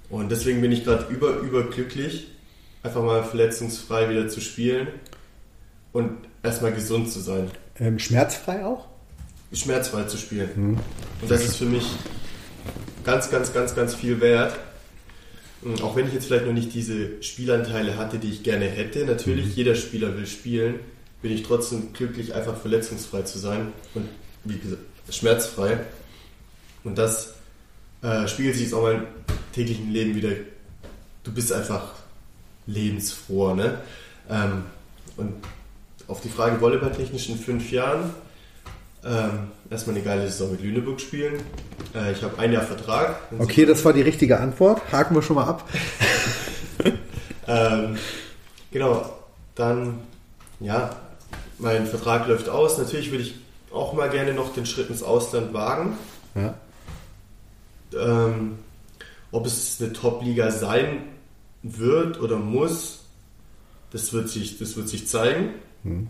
Und 0.10 0.30
deswegen 0.32 0.62
bin 0.62 0.72
ich 0.72 0.84
gerade 0.86 1.12
über, 1.12 1.38
überglücklich, 1.40 2.28
einfach 2.84 3.02
mal 3.04 3.24
verletzungsfrei 3.24 4.10
wieder 4.10 4.28
zu 4.30 4.40
spielen 4.40 4.88
und 5.92 6.12
erstmal 6.44 6.72
gesund 6.74 7.12
zu 7.12 7.20
sein. 7.20 7.50
Ähm, 7.80 7.98
schmerzfrei 8.00 8.64
auch? 8.66 8.88
Schmerzfrei 9.52 10.04
zu 10.04 10.18
spielen. 10.18 10.78
Und 11.22 11.30
das 11.32 11.44
ist 11.44 11.58
für 11.58 11.66
mich 11.66 11.86
ganz, 13.04 13.30
ganz, 13.30 13.54
ganz, 13.54 13.76
ganz 13.76 13.96
viel 13.96 14.22
wert. 14.22 14.58
Und 15.62 15.82
auch 15.82 15.96
wenn 15.96 16.08
ich 16.08 16.14
jetzt 16.14 16.26
vielleicht 16.28 16.46
noch 16.46 16.54
nicht 16.54 16.74
diese 16.74 17.22
Spielanteile 17.24 17.98
hatte, 17.98 18.20
die 18.20 18.30
ich 18.30 18.44
gerne 18.44 18.66
hätte, 18.66 19.06
natürlich, 19.06 19.56
jeder 19.56 19.76
Spieler 19.76 20.16
will 20.18 20.28
spielen, 20.28 20.80
bin 21.22 21.32
ich 21.32 21.44
trotzdem 21.44 21.94
glücklich, 21.94 22.36
einfach 22.36 22.58
verletzungsfrei 22.58 23.22
zu 23.22 23.40
sein 23.40 23.72
und 23.94 24.10
wie 24.44 24.58
gesagt, 24.58 24.82
schmerzfrei. 25.10 25.80
Und 26.84 26.98
das 26.98 27.36
äh, 28.02 28.28
spiegelt 28.28 28.56
sich 28.56 28.66
jetzt 28.66 28.74
auch 28.74 28.88
in 28.88 28.98
meinem 28.98 29.08
täglichen 29.54 29.92
Leben 29.92 30.16
wieder. 30.16 30.32
Du 31.24 31.32
bist 31.32 31.54
einfach 31.54 31.94
lebensfroh, 32.68 33.54
ne? 33.54 33.80
Ähm, 34.30 34.64
und 35.16 35.34
auf 36.08 36.20
die 36.22 36.30
Frage 36.30 36.60
volleyballtechnisch 36.60 37.30
in 37.30 37.38
fünf 37.38 37.72
Jahren, 37.72 38.14
ähm, 39.06 39.52
erstmal 39.70 39.96
eine 39.96 40.06
geile 40.06 40.24
Saison 40.24 40.52
mit 40.52 40.62
Lüneburg 40.62 41.02
spielen. 41.02 41.42
Äh, 41.94 42.14
ich 42.14 42.24
habe 42.24 42.38
ein 42.40 42.52
Jahr 42.52 42.64
Vertrag. 42.64 43.20
Okay, 43.38 43.66
das 43.66 43.84
war 43.84 43.94
die 43.94 44.02
richtige 44.02 44.40
Antwort. 44.40 44.82
Haken 44.92 45.16
wir 45.16 45.22
schon 45.22 45.36
mal 45.36 45.46
ab. 45.46 45.70
Ähm, 47.48 47.98
genau, 48.72 49.18
dann, 49.56 50.00
ja, 50.60 50.96
mein 51.60 51.88
Vertrag 51.88 52.28
läuft 52.28 52.50
aus. 52.50 52.78
Natürlich 52.78 53.12
würde 53.12 53.24
ich 53.24 53.36
auch 53.72 53.94
mal 53.94 54.10
gerne 54.10 54.34
noch 54.34 54.54
den 54.54 54.66
Schritt 54.66 54.90
ins 54.90 55.04
Ausland 55.04 55.54
wagen. 55.54 55.98
Ja. 56.36 56.56
Ähm, 57.96 58.60
ob 59.32 59.46
es 59.46 59.82
eine 59.82 59.94
Top-Liga 59.94 60.52
sein 60.52 61.04
wird 61.64 62.20
oder 62.20 62.38
muss, 62.38 63.06
das 63.92 64.14
wird 64.14 64.30
sich, 64.30 64.58
das 64.60 64.76
wird 64.76 64.90
sich 64.90 65.08
zeigen. 65.08 65.50
Mhm. 65.84 66.08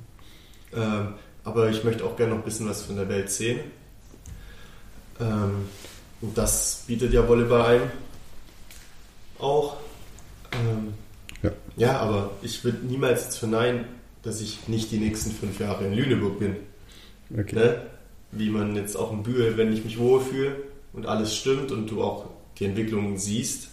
Ähm, 0.74 1.14
aber 1.44 1.70
ich 1.70 1.84
möchte 1.84 2.04
auch 2.06 2.16
gerne 2.16 2.34
noch 2.34 2.40
ein 2.40 2.46
bisschen 2.46 2.70
was 2.70 2.84
von 2.84 2.96
der 2.96 3.10
Welt 3.10 3.30
sehen. 3.30 3.60
Ähm, 5.20 5.68
und 6.22 6.38
das 6.38 6.84
bietet 6.88 7.14
ja 7.14 7.28
Volleyball 7.28 7.62
ein. 7.62 7.82
Auch. 9.40 9.78
Ähm, 10.54 10.94
Ja. 11.42 11.52
ja, 11.76 12.00
aber 12.00 12.32
ich 12.42 12.64
würde 12.64 12.86
niemals 12.86 13.38
verneinen, 13.38 13.86
dass 14.22 14.40
ich 14.40 14.70
nicht 14.70 14.92
die 14.92 14.98
nächsten 14.98 15.32
fünf 15.32 15.60
Jahre 15.60 15.86
in 15.86 15.94
Lüneburg 15.94 16.40
bin. 16.40 16.56
Okay. 17.38 17.56
Ne? 17.56 17.82
Wie 18.32 18.50
man 18.50 18.76
jetzt 18.76 18.96
auch 18.96 19.12
in 19.12 19.24
Bühl, 19.24 19.58
wenn 19.58 19.74
ich 19.74 19.84
mich 19.84 20.00
wohlfühle 20.00 20.56
und 20.94 21.06
alles 21.06 21.36
stimmt 21.36 21.72
und 21.72 21.92
du 21.92 22.02
auch 22.02 22.30
die 22.58 22.66
Entwicklungen 22.66 23.18
siehst. 23.18 23.68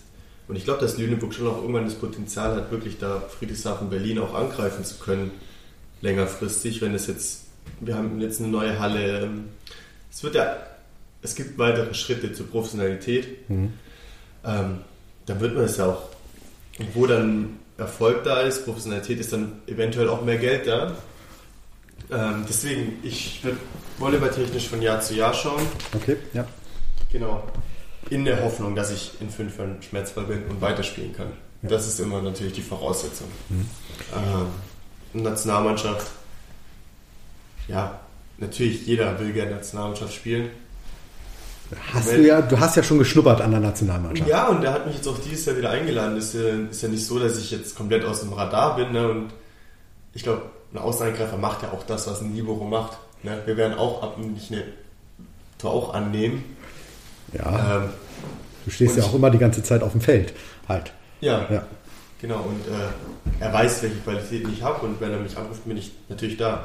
Und 0.48 0.56
ich 0.56 0.64
glaube, 0.64 0.80
dass 0.80 0.98
Lüneburg 0.98 1.33
schon 1.33 1.46
auch 1.46 1.59
irgendwann 1.61 1.85
das 1.85 1.94
Potenzial 1.94 2.56
hat, 2.56 2.72
wirklich 2.72 2.98
da 2.98 3.20
Friedrichshafen, 3.20 3.88
Berlin 3.88 4.18
auch 4.18 4.35
angreifen 4.35 4.85
zu 4.85 4.96
können, 4.98 5.30
längerfristig, 6.00 6.80
wenn 6.80 6.94
es 6.94 7.06
jetzt, 7.06 7.44
wir 7.80 7.94
haben 7.94 8.20
jetzt 8.20 8.40
eine 8.40 8.48
neue 8.48 8.78
Halle, 8.78 9.28
es 10.11 10.22
wird 10.22 10.35
ja, 10.35 10.56
es 11.22 11.35
gibt 11.35 11.59
weitere 11.59 11.92
Schritte 11.94 12.33
zur 12.33 12.46
Professionalität, 12.48 13.48
Mhm. 13.48 13.72
ähm, 14.44 14.78
dann 15.26 15.40
wird 15.40 15.54
man 15.54 15.64
es 15.64 15.76
ja 15.76 15.87
auch, 15.87 16.02
und 16.78 16.94
wo 16.94 17.06
dann 17.06 17.59
Erfolg 17.78 18.24
da 18.24 18.40
ist, 18.40 18.64
Professionalität 18.64 19.20
ist 19.20 19.33
dann 19.33 19.52
eventuell 19.66 20.09
auch 20.09 20.22
mehr 20.22 20.38
Geld 20.38 20.66
da. 20.66 20.94
Ähm, 22.11 22.44
deswegen, 22.48 22.98
ich 23.02 23.42
würde 23.44 23.59
volleyballtechnisch 23.98 24.68
von 24.68 24.83
Jahr 24.83 25.00
zu 25.00 25.14
Jahr 25.14 25.33
schauen. 25.33 25.62
Okay, 25.94 26.16
ja. 26.33 26.46
Genau. 27.12 27.44
In 28.11 28.24
der 28.24 28.42
Hoffnung, 28.42 28.74
dass 28.74 28.90
ich 28.90 29.12
in 29.20 29.30
fünf 29.30 29.56
Jahren 29.59 29.80
schmerzfrei 29.83 30.22
bin 30.22 30.42
und 30.48 30.61
weiterspielen 30.61 31.12
kann. 31.14 31.28
Das 31.62 31.87
ist 31.87 32.00
immer 32.00 32.20
natürlich 32.22 32.54
die 32.54 32.62
Voraussetzung. 32.62 33.28
Ähm, 33.50 35.22
Nationalmannschaft. 35.22 36.06
Ja, 37.70 38.00
natürlich, 38.38 38.87
jeder 38.87 39.18
will 39.18 39.33
gerne 39.33 39.52
Nationalmannschaft 39.52 40.12
spielen. 40.14 40.50
Hast 41.94 42.11
du 42.11 42.20
ja, 42.26 42.42
du 42.42 42.59
hast 42.59 42.76
ja 42.76 42.83
schon 42.83 42.98
geschnuppert 42.98 43.40
an 43.40 43.52
der 43.52 43.61
Nationalmannschaft. 43.61 44.28
Ja, 44.28 44.48
und 44.48 44.64
er 44.64 44.72
hat 44.72 44.87
mich 44.87 44.96
jetzt 44.96 45.06
auch 45.06 45.18
dieses 45.18 45.46
Jahr 45.46 45.56
wieder 45.56 45.70
eingeladen. 45.70 46.16
Ist 46.16 46.35
ja, 46.35 46.40
ist 46.68 46.83
ja 46.83 46.88
nicht 46.88 47.06
so, 47.06 47.18
dass 47.20 47.38
ich 47.38 47.52
jetzt 47.52 47.76
komplett 47.76 48.04
aus 48.04 48.20
dem 48.22 48.33
Radar 48.33 48.74
bin. 48.76 48.90
Ne? 48.90 49.09
Und 49.09 49.28
ich 50.12 50.24
glaube, 50.24 50.42
ein 50.72 50.78
Außenangreifer 50.78 51.37
macht 51.37 51.62
ja 51.62 51.70
auch 51.70 51.85
das, 51.85 52.09
was 52.09 52.22
ein 52.22 52.35
Libero 52.35 52.64
macht. 52.64 52.98
Ne? 53.22 53.40
Wir 53.46 53.56
werden 53.56 53.78
auch 53.78 54.02
ab 54.02 54.16
und 54.16 54.33
nicht 54.35 54.50
eine 54.50 54.64
Tor 55.59 55.70
auch 55.72 55.94
annehmen. 55.94 56.42
Ja, 57.33 57.76
Ähm, 57.85 57.90
du 58.64 58.70
stehst 58.72 58.96
ja 58.96 59.04
ich- 59.04 59.09
auch 59.09 59.14
immer 59.14 59.30
die 59.30 59.38
ganze 59.38 59.62
Zeit 59.62 59.85
auf 59.85 59.92
dem 59.92 60.00
Feld. 60.00 60.33
Halt. 60.68 60.92
ja, 61.20 61.46
Ja. 61.50 61.64
genau. 62.20 62.40
Und 62.48 62.66
äh, 62.66 63.44
er 63.44 63.52
weiß, 63.52 63.85
welche 63.85 63.96
Qualitäten 63.98 64.52
ich 64.52 64.61
habe. 64.64 64.85
Und 64.87 65.00
wenn 65.00 65.12
er 65.12 65.18
mich 65.20 65.37
anruft, 65.37 65.64
bin 65.66 65.76
ich 65.76 65.92
natürlich 66.09 66.37
da. 66.37 66.64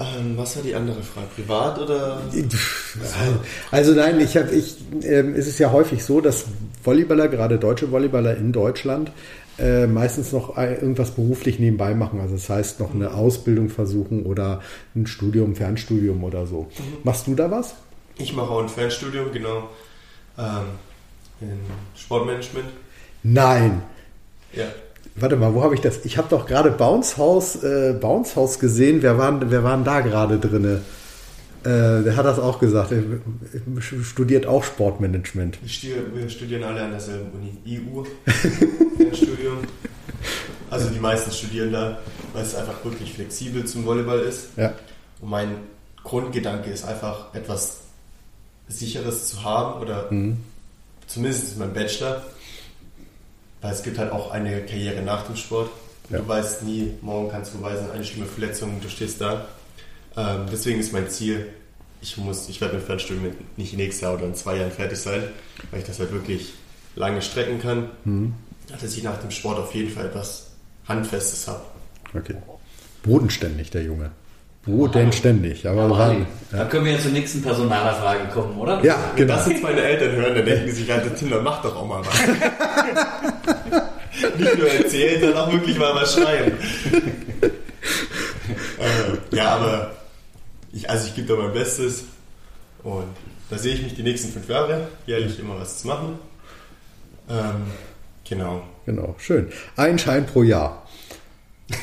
Ähm, 0.00 0.36
was 0.36 0.56
war 0.56 0.62
die 0.62 0.74
andere 0.74 1.02
Frage? 1.02 1.26
Privat 1.34 1.78
oder? 1.78 2.22
Also 3.70 3.92
nein, 3.92 4.20
ich 4.20 4.36
habe, 4.36 4.50
ich, 4.54 4.76
ähm, 5.02 5.34
es 5.34 5.48
ist 5.48 5.58
ja 5.58 5.72
häufig 5.72 6.04
so, 6.04 6.20
dass 6.20 6.44
Volleyballer, 6.82 7.28
gerade 7.28 7.58
deutsche 7.58 7.90
Volleyballer 7.90 8.36
in 8.36 8.52
Deutschland, 8.52 9.10
äh, 9.58 9.88
meistens 9.88 10.32
noch 10.32 10.56
irgendwas 10.56 11.10
beruflich 11.10 11.58
nebenbei 11.58 11.94
machen. 11.94 12.20
Also 12.20 12.34
das 12.34 12.48
heißt 12.48 12.80
noch 12.80 12.94
eine 12.94 13.12
Ausbildung 13.12 13.70
versuchen 13.70 14.24
oder 14.24 14.62
ein 14.94 15.06
Studium, 15.06 15.56
Fernstudium 15.56 16.22
oder 16.22 16.46
so. 16.46 16.68
Machst 17.02 17.26
du 17.26 17.34
da 17.34 17.50
was? 17.50 17.74
Ich 18.18 18.32
mache 18.34 18.50
auch 18.50 18.62
ein 18.62 18.68
Fernstudium, 18.68 19.32
genau. 19.32 19.68
Ähm, 20.38 20.66
in 21.40 21.60
Sportmanagement. 21.96 22.68
Nein. 23.24 23.82
Ja. 24.52 24.66
Warte 25.20 25.36
mal, 25.36 25.54
wo 25.54 25.62
habe 25.62 25.74
ich 25.74 25.80
das? 25.80 26.04
Ich 26.04 26.16
habe 26.18 26.28
doch 26.28 26.46
gerade 26.46 26.70
Bounce 26.70 27.16
House, 27.16 27.62
äh, 27.62 27.94
Bounce 28.00 28.36
House 28.36 28.58
gesehen. 28.58 29.02
Wer 29.02 29.18
waren, 29.18 29.50
wer 29.50 29.64
waren 29.64 29.84
da 29.84 30.00
gerade 30.00 30.38
drinne? 30.38 30.82
Äh, 31.64 32.02
der 32.04 32.16
hat 32.16 32.24
das 32.24 32.38
auch 32.38 32.58
gesagt. 32.60 32.92
Er 32.92 33.02
studiert 34.02 34.46
auch 34.46 34.62
Sportmanagement. 34.64 35.58
Wir 35.60 35.68
stu- 35.68 35.88
wir 36.14 36.28
studieren 36.28 36.62
alle 36.62 36.82
an 36.82 36.90
derselben 36.92 37.30
Uni. 37.32 37.58
EU, 37.66 38.04
Fernstudium. 38.96 39.58
Also 40.70 40.90
die 40.90 41.00
meisten 41.00 41.30
studieren 41.32 41.72
da, 41.72 41.96
weil 42.34 42.42
es 42.42 42.54
einfach 42.54 42.84
wirklich 42.84 43.14
flexibel 43.14 43.64
zum 43.64 43.86
Volleyball 43.86 44.18
ist. 44.20 44.48
Ja. 44.58 44.74
Und 45.22 45.30
mein 45.30 45.48
Grundgedanke 46.04 46.68
ist 46.68 46.84
einfach, 46.84 47.32
etwas 47.34 47.78
Sicheres 48.68 49.30
zu 49.30 49.42
haben 49.44 49.80
oder 49.80 50.10
zumindest 51.06 51.58
mein 51.58 51.72
Bachelor. 51.72 52.22
Weil 53.60 53.72
es 53.72 53.82
gibt 53.82 53.98
halt 53.98 54.12
auch 54.12 54.30
eine 54.30 54.62
Karriere 54.64 55.02
nach 55.02 55.26
dem 55.26 55.36
Sport. 55.36 55.70
Ja. 56.10 56.18
Du 56.18 56.28
weißt 56.28 56.62
nie, 56.62 56.94
morgen 57.02 57.30
kannst 57.30 57.52
du 57.52 57.58
beweisen, 57.58 57.90
eine 57.90 58.04
schlimme 58.04 58.26
Verletzung 58.26 58.80
du 58.80 58.88
stehst 58.88 59.20
da. 59.20 59.46
Ähm, 60.16 60.46
deswegen 60.50 60.80
ist 60.80 60.92
mein 60.92 61.08
Ziel, 61.10 61.48
ich 62.00 62.16
muss, 62.16 62.48
ich 62.48 62.60
werde 62.60 62.76
mit 62.76 62.84
Fernstudium 62.84 63.24
mit- 63.26 63.58
nicht 63.58 63.74
nächstes 63.76 64.02
Jahr 64.02 64.14
oder 64.14 64.24
in 64.24 64.34
zwei 64.34 64.56
Jahren 64.56 64.70
fertig 64.70 64.98
sein, 64.98 65.22
weil 65.70 65.80
ich 65.80 65.86
das 65.86 65.98
halt 65.98 66.12
wirklich 66.12 66.52
lange 66.96 67.20
strecken 67.22 67.60
kann. 67.60 67.90
Dass 68.68 68.96
ich 68.96 69.02
nach 69.02 69.18
dem 69.20 69.30
Sport 69.30 69.58
auf 69.58 69.74
jeden 69.74 69.90
Fall 69.90 70.06
etwas 70.06 70.50
Handfestes 70.86 71.46
habe. 71.48 71.60
Okay. 72.14 72.36
Bodenständig, 73.02 73.70
der 73.70 73.82
Junge. 73.82 74.10
Bodenständig, 74.64 75.66
aber 75.66 75.82
Aber 75.82 75.98
ran. 75.98 76.26
Da 76.50 76.64
können 76.64 76.84
wir 76.84 76.92
ja 76.92 76.98
zur 76.98 77.12
nächsten 77.12 77.42
Personalerfrage 77.42 78.26
kommen, 78.32 78.58
oder? 78.58 78.82
Ja, 78.84 78.96
Wenn 79.14 79.26
genau. 79.26 79.36
das 79.36 79.48
jetzt 79.48 79.62
meine 79.62 79.80
Eltern 79.80 80.12
hören, 80.12 80.34
dann 80.34 80.44
denken 80.44 80.68
sie 80.68 80.82
sich, 80.82 80.92
Alter 80.92 81.10
dann 81.10 81.42
mach 81.42 81.62
doch 81.62 81.76
auch 81.76 81.86
mal 81.86 82.02
was. 82.04 82.18
Nicht 84.38 84.58
nur 84.58 84.70
erzählen, 84.70 85.20
sondern 85.20 85.38
auch 85.38 85.52
wirklich 85.52 85.78
mal 85.78 85.94
was 85.94 86.14
schreiben. 86.14 86.52
äh, 87.42 89.36
ja, 89.36 89.56
aber 89.56 89.92
ich, 90.72 90.90
also 90.90 91.06
ich 91.06 91.14
gebe 91.14 91.28
da 91.28 91.36
mein 91.40 91.52
Bestes 91.52 92.04
und 92.82 93.06
da 93.50 93.58
sehe 93.58 93.74
ich 93.74 93.82
mich 93.82 93.94
die 93.94 94.02
nächsten 94.02 94.32
fünf 94.32 94.48
Jahre, 94.48 94.88
jährlich 95.06 95.38
immer 95.38 95.58
was 95.58 95.78
zu 95.78 95.88
machen. 95.88 96.18
Ähm, 97.30 97.62
genau. 98.28 98.62
Genau, 98.86 99.14
schön. 99.18 99.52
Ein 99.76 99.98
Schein 99.98 100.26
pro 100.26 100.42
Jahr. 100.42 100.86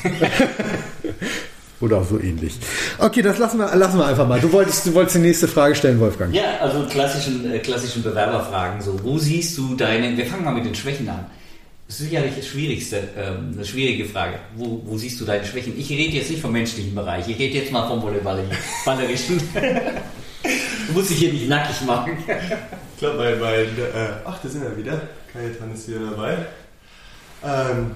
Oder 1.80 2.02
so 2.04 2.18
ähnlich. 2.18 2.54
Okay, 2.98 3.20
das 3.20 3.38
lassen 3.38 3.58
wir, 3.58 3.74
lassen 3.74 3.98
wir 3.98 4.06
einfach 4.06 4.26
mal. 4.26 4.40
Du 4.40 4.50
wolltest, 4.50 4.86
du 4.86 4.94
wolltest 4.94 5.16
die 5.16 5.20
nächste 5.20 5.46
Frage 5.46 5.74
stellen, 5.74 6.00
Wolfgang. 6.00 6.34
Ja, 6.34 6.58
also 6.60 6.86
klassischen, 6.86 7.52
äh, 7.52 7.58
klassischen 7.58 8.02
Bewerberfragen. 8.02 8.80
So, 8.80 8.98
wo 9.02 9.18
siehst 9.18 9.58
du 9.58 9.74
deine? 9.74 10.16
Wir 10.16 10.24
fangen 10.24 10.44
mal 10.44 10.54
mit 10.54 10.64
den 10.64 10.74
Schwächen 10.74 11.08
an. 11.08 11.26
Das 11.86 12.00
ist 12.00 12.08
sicherlich 12.08 12.34
das 12.34 12.46
Schwierigste, 12.46 12.96
ähm, 13.16 13.52
eine 13.54 13.64
schwierige 13.64 14.06
Frage. 14.06 14.38
Wo, 14.56 14.82
wo 14.86 14.96
siehst 14.96 15.20
du 15.20 15.24
deine 15.24 15.44
Schwächen? 15.44 15.78
Ich 15.78 15.88
rede 15.90 16.16
jetzt 16.16 16.30
nicht 16.30 16.40
vom 16.40 16.52
menschlichen 16.52 16.94
Bereich. 16.94 17.28
Ich 17.28 17.38
rede 17.38 17.58
jetzt 17.58 17.70
mal 17.70 17.86
vom 17.86 18.00
Volleyballerischen. 18.02 19.40
du 19.54 20.92
musst 20.94 21.10
dich 21.10 21.18
hier 21.18 21.32
nicht 21.32 21.48
nackig 21.48 21.82
machen. 21.86 22.12
Ich 22.26 22.98
glaube, 22.98 23.18
bei, 23.18 23.34
bei 23.34 23.62
äh, 23.62 23.66
ach, 24.24 24.38
da 24.42 24.48
sind 24.48 24.62
wir 24.62 24.76
wieder. 24.76 25.00
Kajetan 25.32 25.72
ist 25.74 25.88
wieder 25.88 26.10
dabei. 26.10 26.38
Ähm, 27.44 27.94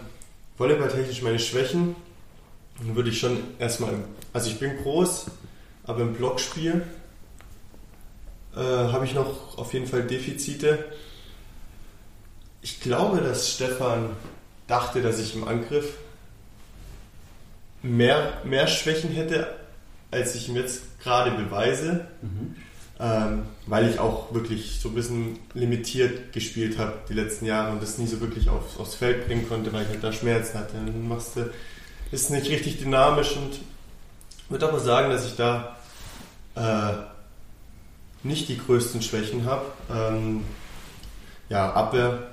Volleyballtechnisch 0.58 1.22
meine 1.22 1.38
Schwächen 1.38 1.96
dann 2.80 2.96
würde 2.96 3.10
ich 3.10 3.18
schon 3.18 3.38
erstmal, 3.58 3.94
also 4.32 4.50
ich 4.50 4.58
bin 4.58 4.76
groß, 4.78 5.26
aber 5.84 6.02
im 6.02 6.14
Blockspiel 6.14 6.82
äh, 8.54 8.58
habe 8.58 9.04
ich 9.04 9.14
noch 9.14 9.58
auf 9.58 9.72
jeden 9.72 9.86
Fall 9.86 10.02
Defizite. 10.02 10.84
Ich 12.62 12.80
glaube, 12.80 13.20
dass 13.20 13.54
Stefan 13.54 14.10
dachte, 14.66 15.02
dass 15.02 15.18
ich 15.18 15.34
im 15.34 15.46
Angriff 15.46 15.94
mehr, 17.82 18.34
mehr 18.44 18.66
Schwächen 18.66 19.10
hätte, 19.10 19.54
als 20.10 20.34
ich 20.34 20.48
ihm 20.48 20.56
jetzt 20.56 21.00
gerade 21.00 21.30
beweise 21.30 22.06
ähm, 23.00 23.44
weil 23.66 23.88
ich 23.88 23.98
auch 23.98 24.32
wirklich 24.34 24.78
so 24.78 24.90
ein 24.90 24.94
bisschen 24.94 25.38
limitiert 25.54 26.34
gespielt 26.34 26.76
habe 26.76 26.98
die 27.08 27.14
letzten 27.14 27.46
Jahre 27.46 27.72
und 27.72 27.82
das 27.82 27.96
nie 27.96 28.06
so 28.06 28.20
wirklich 28.20 28.50
auf, 28.50 28.78
aufs 28.78 28.94
Feld 28.94 29.26
bringen 29.26 29.48
konnte, 29.48 29.72
weil 29.72 29.84
ich 29.84 29.88
halt 29.88 30.04
da 30.04 30.12
Schmerzen 30.12 30.58
hatte. 30.58 30.74
Dann 30.74 31.08
machst 31.08 31.36
du, 31.36 31.50
ist 32.10 32.30
nicht 32.30 32.50
richtig 32.50 32.78
dynamisch 32.78 33.36
und 33.36 33.60
würde 34.48 34.68
aber 34.68 34.80
sagen, 34.80 35.10
dass 35.10 35.26
ich 35.26 35.36
da 35.36 35.76
äh, 36.56 36.92
nicht 38.22 38.48
die 38.48 38.58
größten 38.58 39.00
Schwächen 39.02 39.44
habe. 39.44 39.66
Ähm, 39.92 40.44
ja, 41.48 41.72
Abwehr 41.72 42.30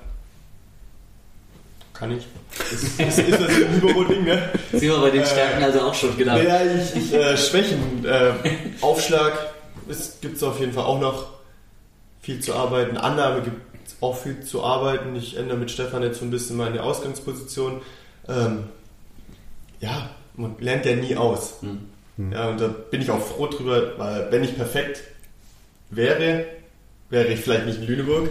kann 1.93 2.11
ich. 2.11 2.27
Ist, 2.71 2.99
ist, 2.99 3.19
ist 3.19 3.39
das 3.39 3.49
ein 3.55 3.77
Überrohding, 3.77 4.23
ne? 4.23 4.49
Sind 4.71 4.81
wir 4.81 4.99
bei 4.99 5.09
den 5.09 5.25
Stärken 5.25 5.63
also 5.63 5.81
auch 5.81 5.93
schon 5.93 6.15
genau. 6.17 6.37
Ja, 6.37 6.61
ich, 6.63 6.95
ich 6.95 7.13
äh, 7.13 7.35
Schwächen. 7.37 8.05
Äh, 8.05 8.33
Aufschlag 8.81 9.33
gibt 10.21 10.37
es 10.37 10.43
auf 10.43 10.59
jeden 10.59 10.73
Fall 10.73 10.83
auch 10.83 10.99
noch 10.99 11.27
viel 12.21 12.39
zu 12.39 12.53
arbeiten. 12.53 12.97
Annahme 12.97 13.41
gibt 13.41 13.61
es 13.87 13.95
auch 14.01 14.17
viel 14.17 14.41
zu 14.41 14.63
arbeiten. 14.63 15.15
Ich 15.15 15.37
ändere 15.37 15.57
mit 15.57 15.71
Stefan 15.71 16.03
jetzt 16.03 16.19
so 16.19 16.25
ein 16.25 16.31
bisschen 16.31 16.57
meine 16.57 16.83
Ausgangsposition. 16.83 17.81
Ähm, 18.27 18.65
ja, 19.79 20.09
man 20.35 20.55
lernt 20.59 20.85
ja 20.85 20.95
nie 20.95 21.15
aus. 21.15 21.55
Ja, 22.31 22.49
und 22.49 22.59
da 22.59 22.67
bin 22.67 23.01
ich 23.01 23.11
auch 23.11 23.21
froh 23.21 23.47
drüber, 23.47 23.97
weil 23.97 24.31
wenn 24.31 24.43
ich 24.43 24.55
perfekt 24.55 25.03
wäre, 25.91 26.45
wäre 27.09 27.27
ich 27.27 27.41
vielleicht 27.41 27.65
nicht 27.67 27.79
in 27.79 27.87
Lüneburg, 27.87 28.29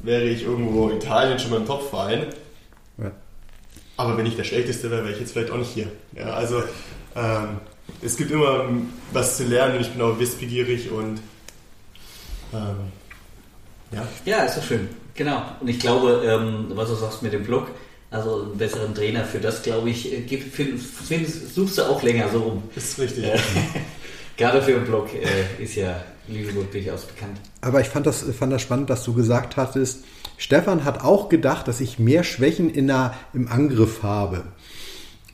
wäre 0.00 0.24
ich 0.24 0.42
irgendwo 0.42 0.88
in 0.88 0.96
Italien 0.96 1.38
schon 1.38 1.50
mal 1.50 1.58
im 1.60 1.66
Topverein. 1.66 2.26
Ja. 2.98 3.12
Aber 3.96 4.16
wenn 4.16 4.26
ich 4.26 4.36
der 4.36 4.44
Schlechteste 4.44 4.90
wäre, 4.90 5.04
wäre 5.04 5.14
ich 5.14 5.20
jetzt 5.20 5.32
vielleicht 5.32 5.52
auch 5.52 5.58
nicht 5.58 5.70
hier. 5.70 5.86
Ja, 6.12 6.34
also 6.34 6.62
ähm, 7.14 7.60
es 8.02 8.16
gibt 8.16 8.30
immer 8.32 8.68
was 9.12 9.36
zu 9.36 9.44
lernen 9.44 9.76
und 9.76 9.82
ich 9.82 9.90
bin 9.92 10.02
auch 10.02 10.18
wissbegierig 10.18 10.90
und 10.90 11.20
ähm, 12.52 12.76
ja. 13.92 14.08
Ja, 14.24 14.44
ist 14.44 14.56
doch 14.56 14.64
schön. 14.64 14.88
Genau. 15.14 15.42
Und 15.60 15.68
ich 15.68 15.78
glaube, 15.78 16.22
ähm, 16.26 16.66
was 16.70 16.88
du 16.88 16.96
sagst 16.96 17.22
mit 17.22 17.32
dem 17.32 17.44
Blog, 17.44 17.68
also 18.14 18.42
einen 18.42 18.56
besseren 18.56 18.94
Trainer 18.94 19.24
für 19.24 19.38
das, 19.38 19.62
glaube 19.62 19.90
ich, 19.90 20.12
äh, 20.12 20.20
gibt- 20.20 20.54
find, 20.54 20.80
find, 20.80 21.26
suchst 21.28 21.78
du 21.78 21.82
auch 21.82 22.02
länger 22.02 22.28
so 22.32 22.38
rum. 22.40 22.62
ist 22.76 22.98
richtig. 22.98 23.24
Äh, 23.24 23.38
Gerade 24.36 24.62
für 24.62 24.74
einen 24.76 24.84
Blog 24.84 25.08
äh, 25.14 25.62
ist 25.62 25.74
ja 25.76 26.02
Lüneburg 26.28 26.70
durchaus 26.72 27.02
bekannt. 27.04 27.38
Aber 27.60 27.80
ich 27.80 27.88
fand 27.88 28.06
das, 28.06 28.22
fand 28.38 28.52
das 28.52 28.62
spannend, 28.62 28.90
dass 28.90 29.04
du 29.04 29.14
gesagt 29.14 29.56
hattest, 29.56 30.04
Stefan 30.36 30.84
hat 30.84 31.04
auch 31.04 31.28
gedacht, 31.28 31.68
dass 31.68 31.80
ich 31.80 31.98
mehr 31.98 32.24
Schwächen 32.24 32.68
in 32.70 32.88
der, 32.88 33.14
im 33.32 33.46
Angriff 33.48 34.02
habe. 34.02 34.42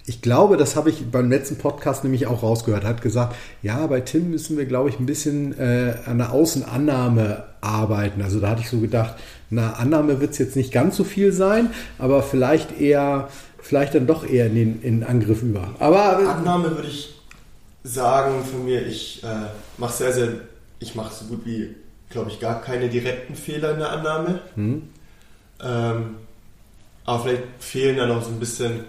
Ich 0.06 0.20
glaube, 0.22 0.56
das 0.56 0.76
habe 0.76 0.90
ich 0.90 1.10
beim 1.10 1.30
letzten 1.30 1.56
Podcast 1.56 2.02
nämlich 2.04 2.26
auch 2.26 2.42
rausgehört. 2.42 2.84
Er 2.84 2.90
hat 2.90 3.02
gesagt, 3.02 3.36
ja, 3.62 3.86
bei 3.86 4.00
Tim 4.00 4.30
müssen 4.30 4.58
wir, 4.58 4.66
glaube 4.66 4.88
ich, 4.90 4.98
ein 4.98 5.06
bisschen 5.06 5.56
äh, 5.58 5.94
an 6.04 6.18
der 6.18 6.32
Außenannahme 6.32 7.44
arbeiten. 7.60 8.22
Also 8.22 8.40
da 8.40 8.50
hatte 8.50 8.60
ich 8.62 8.70
so 8.70 8.80
gedacht, 8.80 9.14
na, 9.50 9.72
Annahme 9.74 10.20
wird 10.20 10.32
es 10.32 10.38
jetzt 10.38 10.56
nicht 10.56 10.72
ganz 10.72 10.96
so 10.96 11.04
viel 11.04 11.32
sein, 11.32 11.70
aber 11.98 12.22
vielleicht 12.22 12.78
eher, 12.80 13.28
vielleicht 13.60 13.94
dann 13.94 14.06
doch 14.06 14.26
eher 14.28 14.46
in 14.46 14.54
den, 14.54 14.82
in 14.82 15.04
Angriff 15.04 15.42
über. 15.42 15.74
Aber 15.78 16.18
Annahme 16.18 16.70
würde 16.76 16.88
ich 16.88 17.14
sagen 17.82 18.44
von 18.44 18.64
mir, 18.64 18.86
ich 18.86 19.22
äh, 19.24 19.48
mache 19.78 19.92
sehr, 19.92 20.12
sehr, 20.12 20.28
ich 20.78 20.94
mache 20.94 21.14
so 21.14 21.24
gut 21.26 21.44
wie, 21.44 21.74
glaube 22.10 22.30
ich, 22.30 22.40
gar 22.40 22.60
keine 22.60 22.88
direkten 22.88 23.34
Fehler 23.34 23.72
in 23.72 23.78
der 23.78 23.90
Annahme. 23.90 24.40
hm, 24.54 24.82
Ähm, 25.62 26.16
aber 27.04 27.22
vielleicht 27.24 27.42
fehlen 27.58 27.96
da 27.96 28.06
noch 28.06 28.22
so 28.22 28.30
ein 28.30 28.38
bisschen 28.38 28.84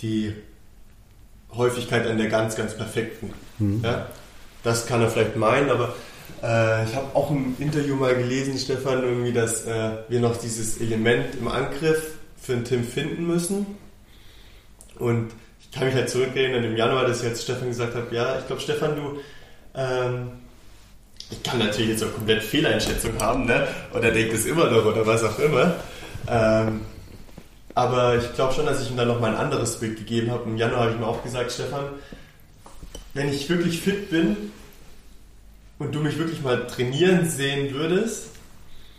die 0.00 0.34
Häufigkeit 1.54 2.06
an 2.06 2.18
der 2.18 2.28
ganz, 2.28 2.56
ganz 2.56 2.74
perfekten. 2.76 3.30
Ja? 3.82 4.06
Das 4.64 4.86
kann 4.86 5.00
er 5.02 5.08
vielleicht 5.08 5.36
meinen, 5.36 5.70
aber 5.70 5.94
äh, 6.42 6.84
ich 6.84 6.94
habe 6.96 7.14
auch 7.14 7.30
im 7.30 7.54
Interview 7.58 7.94
mal 7.94 8.14
gelesen, 8.16 8.58
Stefan, 8.58 9.02
irgendwie, 9.02 9.32
dass 9.32 9.64
äh, 9.64 9.92
wir 10.08 10.20
noch 10.20 10.36
dieses 10.36 10.80
Element 10.80 11.36
im 11.40 11.48
Angriff 11.48 12.14
für 12.40 12.54
den 12.54 12.64
Tim 12.64 12.84
finden 12.84 13.26
müssen. 13.26 13.66
Und 14.98 15.30
ich 15.60 15.70
kann 15.70 15.86
mich 15.86 15.94
halt 15.94 16.10
zurückerinnern 16.10 16.64
im 16.64 16.76
Januar, 16.76 17.06
dass 17.06 17.22
ich 17.22 17.28
jetzt 17.28 17.44
Stefan 17.44 17.68
gesagt 17.68 17.94
habe, 17.94 18.14
ja, 18.14 18.38
ich 18.38 18.46
glaube, 18.46 18.60
Stefan, 18.60 18.96
du, 18.96 19.20
ähm, 19.74 20.32
ich 21.30 21.42
kann 21.42 21.58
natürlich 21.58 21.90
jetzt 21.90 22.04
auch 22.04 22.12
komplett 22.12 22.42
Fehleinschätzung 22.42 23.18
haben, 23.20 23.46
ne? 23.46 23.66
Oder 23.94 24.10
denkt 24.10 24.34
es 24.34 24.44
immer 24.44 24.68
noch 24.68 24.84
oder 24.84 25.06
was 25.06 25.24
auch 25.24 25.38
immer. 25.38 25.76
Ähm, 26.28 26.82
aber 27.74 28.16
ich 28.18 28.34
glaube 28.34 28.52
schon, 28.52 28.66
dass 28.66 28.82
ich 28.82 28.90
ihm 28.90 28.96
dann 28.96 29.08
noch 29.08 29.20
mal 29.20 29.30
ein 29.30 29.40
anderes 29.40 29.78
Bild 29.80 29.96
gegeben 29.96 30.30
habe. 30.30 30.44
Im 30.44 30.58
Januar 30.58 30.80
habe 30.80 30.90
ich 30.90 30.98
mir 30.98 31.06
auch 31.06 31.22
gesagt, 31.22 31.52
Stefan, 31.52 31.84
wenn 33.14 33.32
ich 33.32 33.48
wirklich 33.48 33.80
fit 33.80 34.10
bin 34.10 34.52
und 35.82 35.92
du 35.92 36.00
mich 36.00 36.16
wirklich 36.16 36.42
mal 36.42 36.66
trainieren 36.66 37.28
sehen 37.28 37.74
würdest, 37.74 38.28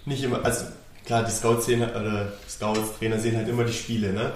nicht 0.05 0.21
immer, 0.23 0.43
also 0.43 0.65
klar, 1.05 1.23
die 1.23 1.31
Scouts 1.31 1.65
sehen, 1.65 1.81
oder 1.81 2.33
Scouts, 2.49 2.97
Trainer 2.99 3.19
sehen 3.19 3.37
halt 3.37 3.47
immer 3.47 3.63
die 3.63 3.73
Spiele, 3.73 4.11
ne? 4.11 4.33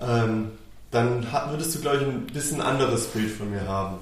Ähm, 0.00 0.52
dann 0.90 1.26
würdest 1.50 1.74
du, 1.74 1.80
glaube 1.80 1.98
ich, 1.98 2.02
ein 2.02 2.26
bisschen 2.26 2.60
anderes 2.60 3.08
Bild 3.08 3.30
von 3.30 3.50
mir 3.50 3.66
haben. 3.68 3.98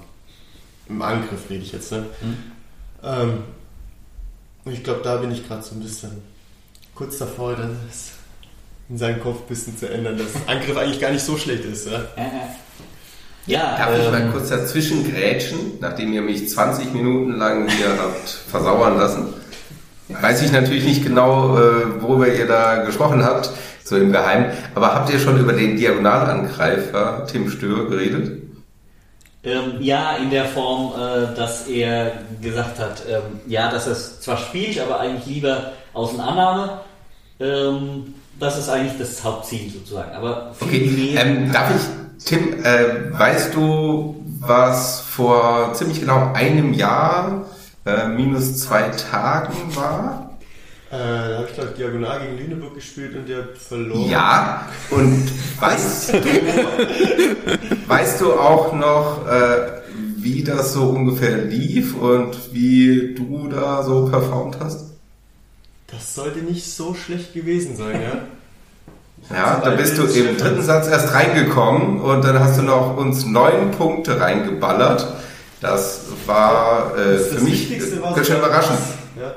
Im 0.88 1.02
Angriff 1.02 1.50
rede 1.50 1.64
ich 1.64 1.72
jetzt, 1.72 1.90
ne? 1.90 2.06
Ähm, 3.02 3.44
und 4.64 4.72
ich 4.72 4.84
glaube, 4.84 5.00
da 5.02 5.16
bin 5.16 5.32
ich 5.32 5.46
gerade 5.48 5.62
so 5.62 5.74
ein 5.74 5.80
bisschen 5.80 6.22
kurz 6.94 7.18
davor, 7.18 7.56
das 7.56 8.12
in 8.88 8.98
seinem 8.98 9.20
Kopf 9.20 9.40
ein 9.40 9.48
bisschen 9.48 9.76
zu 9.76 9.88
ändern, 9.90 10.16
dass 10.18 10.46
Angriff 10.46 10.76
eigentlich 10.78 11.00
gar 11.00 11.10
nicht 11.10 11.24
so 11.24 11.36
schlecht 11.36 11.64
ist. 11.64 11.88
Ja? 11.88 12.04
Ja, 13.46 13.76
Darf 13.76 13.98
ich 13.98 14.10
mal 14.10 14.20
ähm, 14.20 14.32
kurz 14.32 14.50
dazwischen 14.50 15.10
grätschen, 15.10 15.78
nachdem 15.80 16.12
ihr 16.12 16.22
mich 16.22 16.48
20 16.48 16.92
Minuten 16.94 17.38
lang 17.38 17.68
hier 17.68 17.88
habt 17.98 18.28
versauern 18.28 18.98
lassen? 18.98 19.34
Weiß 20.08 20.42
ich 20.42 20.52
natürlich 20.52 20.84
nicht 20.84 21.02
genau, 21.02 21.58
äh, 21.58 22.00
worüber 22.00 22.28
ihr 22.28 22.46
da 22.46 22.84
gesprochen 22.84 23.24
habt, 23.24 23.50
so 23.82 23.96
im 23.96 24.12
Geheimen. 24.12 24.46
Aber 24.74 24.94
habt 24.94 25.12
ihr 25.12 25.18
schon 25.18 25.38
über 25.40 25.52
den 25.54 25.76
Diagonalangreifer 25.76 27.26
Tim 27.26 27.50
Stör 27.50 27.88
geredet? 27.88 28.42
Ähm, 29.44 29.78
ja, 29.80 30.16
in 30.18 30.30
der 30.30 30.44
Form, 30.44 30.92
äh, 30.94 31.34
dass 31.34 31.66
er 31.66 32.12
gesagt 32.40 32.78
hat, 32.78 33.02
ähm, 33.08 33.40
ja, 33.48 33.70
dass 33.70 33.86
er 33.86 33.92
es 33.92 34.20
zwar 34.20 34.36
spielt, 34.36 34.78
aber 34.78 35.00
eigentlich 35.00 35.26
lieber 35.26 35.72
Außenannahme. 35.94 36.80
Ähm, 37.40 38.14
das 38.38 38.58
ist 38.58 38.68
eigentlich 38.68 38.98
das 38.98 39.24
Hauptziel 39.24 39.70
sozusagen. 39.72 40.12
Aber 40.14 40.54
Okay, 40.60 41.16
ähm, 41.16 41.50
darf 41.52 41.70
ich, 41.74 42.01
Tim, 42.24 42.64
äh, 42.64 43.12
weißt 43.12 43.54
du, 43.54 44.22
was 44.40 45.00
vor 45.00 45.72
ziemlich 45.74 46.00
genau 46.00 46.32
einem 46.34 46.72
Jahr 46.72 47.46
äh, 47.84 48.08
minus 48.08 48.58
zwei 48.60 48.88
Tagen 48.90 49.54
war? 49.74 50.38
Äh, 50.90 50.96
da 50.96 51.36
habe 51.38 51.46
ich 51.48 51.54
glaube 51.54 51.72
Diagonal 51.76 52.20
gegen 52.20 52.38
Lüneburg 52.38 52.74
gespielt 52.74 53.16
und 53.16 53.28
der 53.28 53.48
verloren. 53.54 54.10
Ja, 54.10 54.68
und 54.90 55.30
weißt 55.58 56.14
du, 56.14 56.18
weißt 57.88 58.20
du 58.20 58.34
auch 58.34 58.74
noch, 58.74 59.26
äh, 59.26 59.80
wie 60.16 60.44
das 60.44 60.74
so 60.74 60.90
ungefähr 60.90 61.38
lief 61.38 61.96
und 61.96 62.52
wie 62.52 63.14
du 63.14 63.48
da 63.48 63.82
so 63.82 64.06
performt 64.08 64.58
hast? 64.60 64.90
Das 65.86 66.14
sollte 66.14 66.40
nicht 66.40 66.70
so 66.70 66.94
schlecht 66.94 67.32
gewesen 67.34 67.76
sein, 67.76 68.00
ja. 68.02 68.22
Ja, 69.30 69.60
da 69.64 69.70
bist 69.70 69.96
du 69.96 70.02
im 70.04 70.36
dritten 70.36 70.62
Satz 70.62 70.88
erst 70.88 71.14
reingekommen 71.14 72.00
und 72.00 72.24
dann 72.24 72.38
hast 72.40 72.58
du 72.58 72.62
noch 72.62 72.96
uns 72.96 73.24
neun 73.24 73.70
Punkte 73.70 74.20
reingeballert. 74.20 75.06
Das 75.60 76.06
war 76.26 76.92
äh, 76.96 77.14
Das, 77.14 77.28
für 77.28 77.34
das 77.36 77.44
mich 77.44 77.70
ganz 78.14 78.26
schön 78.26 78.38
überraschend. 78.38 78.78
Ja. 79.18 79.32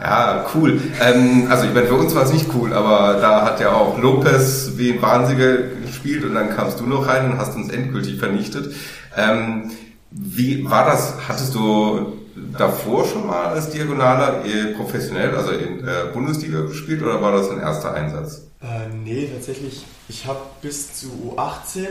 Ja, 0.00 0.46
cool. 0.54 0.80
Ähm, 1.00 1.46
also 1.50 1.64
ich 1.64 1.74
meine, 1.74 1.86
für 1.86 1.94
uns 1.94 2.14
war 2.14 2.24
es 2.24 2.32
nicht 2.32 2.46
cool, 2.54 2.72
aber 2.72 3.20
da 3.20 3.44
hat 3.44 3.60
ja 3.60 3.72
auch 3.72 3.98
Lopez 3.98 4.72
wie 4.76 4.92
ein 4.92 5.02
Wahnsinniger 5.02 5.56
gespielt 5.84 6.24
und 6.24 6.34
dann 6.34 6.50
kamst 6.50 6.80
du 6.80 6.86
noch 6.86 7.06
rein 7.06 7.30
und 7.30 7.38
hast 7.38 7.56
uns 7.56 7.70
endgültig 7.70 8.18
vernichtet. 8.18 8.74
Ähm, 9.16 9.70
wie 10.10 10.68
war 10.68 10.86
das? 10.86 11.14
Hattest 11.28 11.54
du 11.54 12.18
davor 12.56 13.06
schon 13.06 13.26
mal 13.26 13.46
als 13.46 13.70
Diagonaler 13.70 14.44
eh 14.44 14.74
professionell, 14.74 15.34
also 15.34 15.52
in 15.52 15.84
der 15.84 16.06
Bundesliga 16.06 16.62
gespielt 16.62 17.02
oder 17.02 17.20
war 17.20 17.32
das 17.32 17.50
ein 17.50 17.60
erster 17.60 17.94
Einsatz? 17.94 18.42
Äh, 18.62 18.88
nee, 18.88 19.28
tatsächlich. 19.32 19.84
Ich 20.08 20.26
habe 20.26 20.40
bis 20.60 20.94
zu 20.94 21.08
U18 21.08 21.86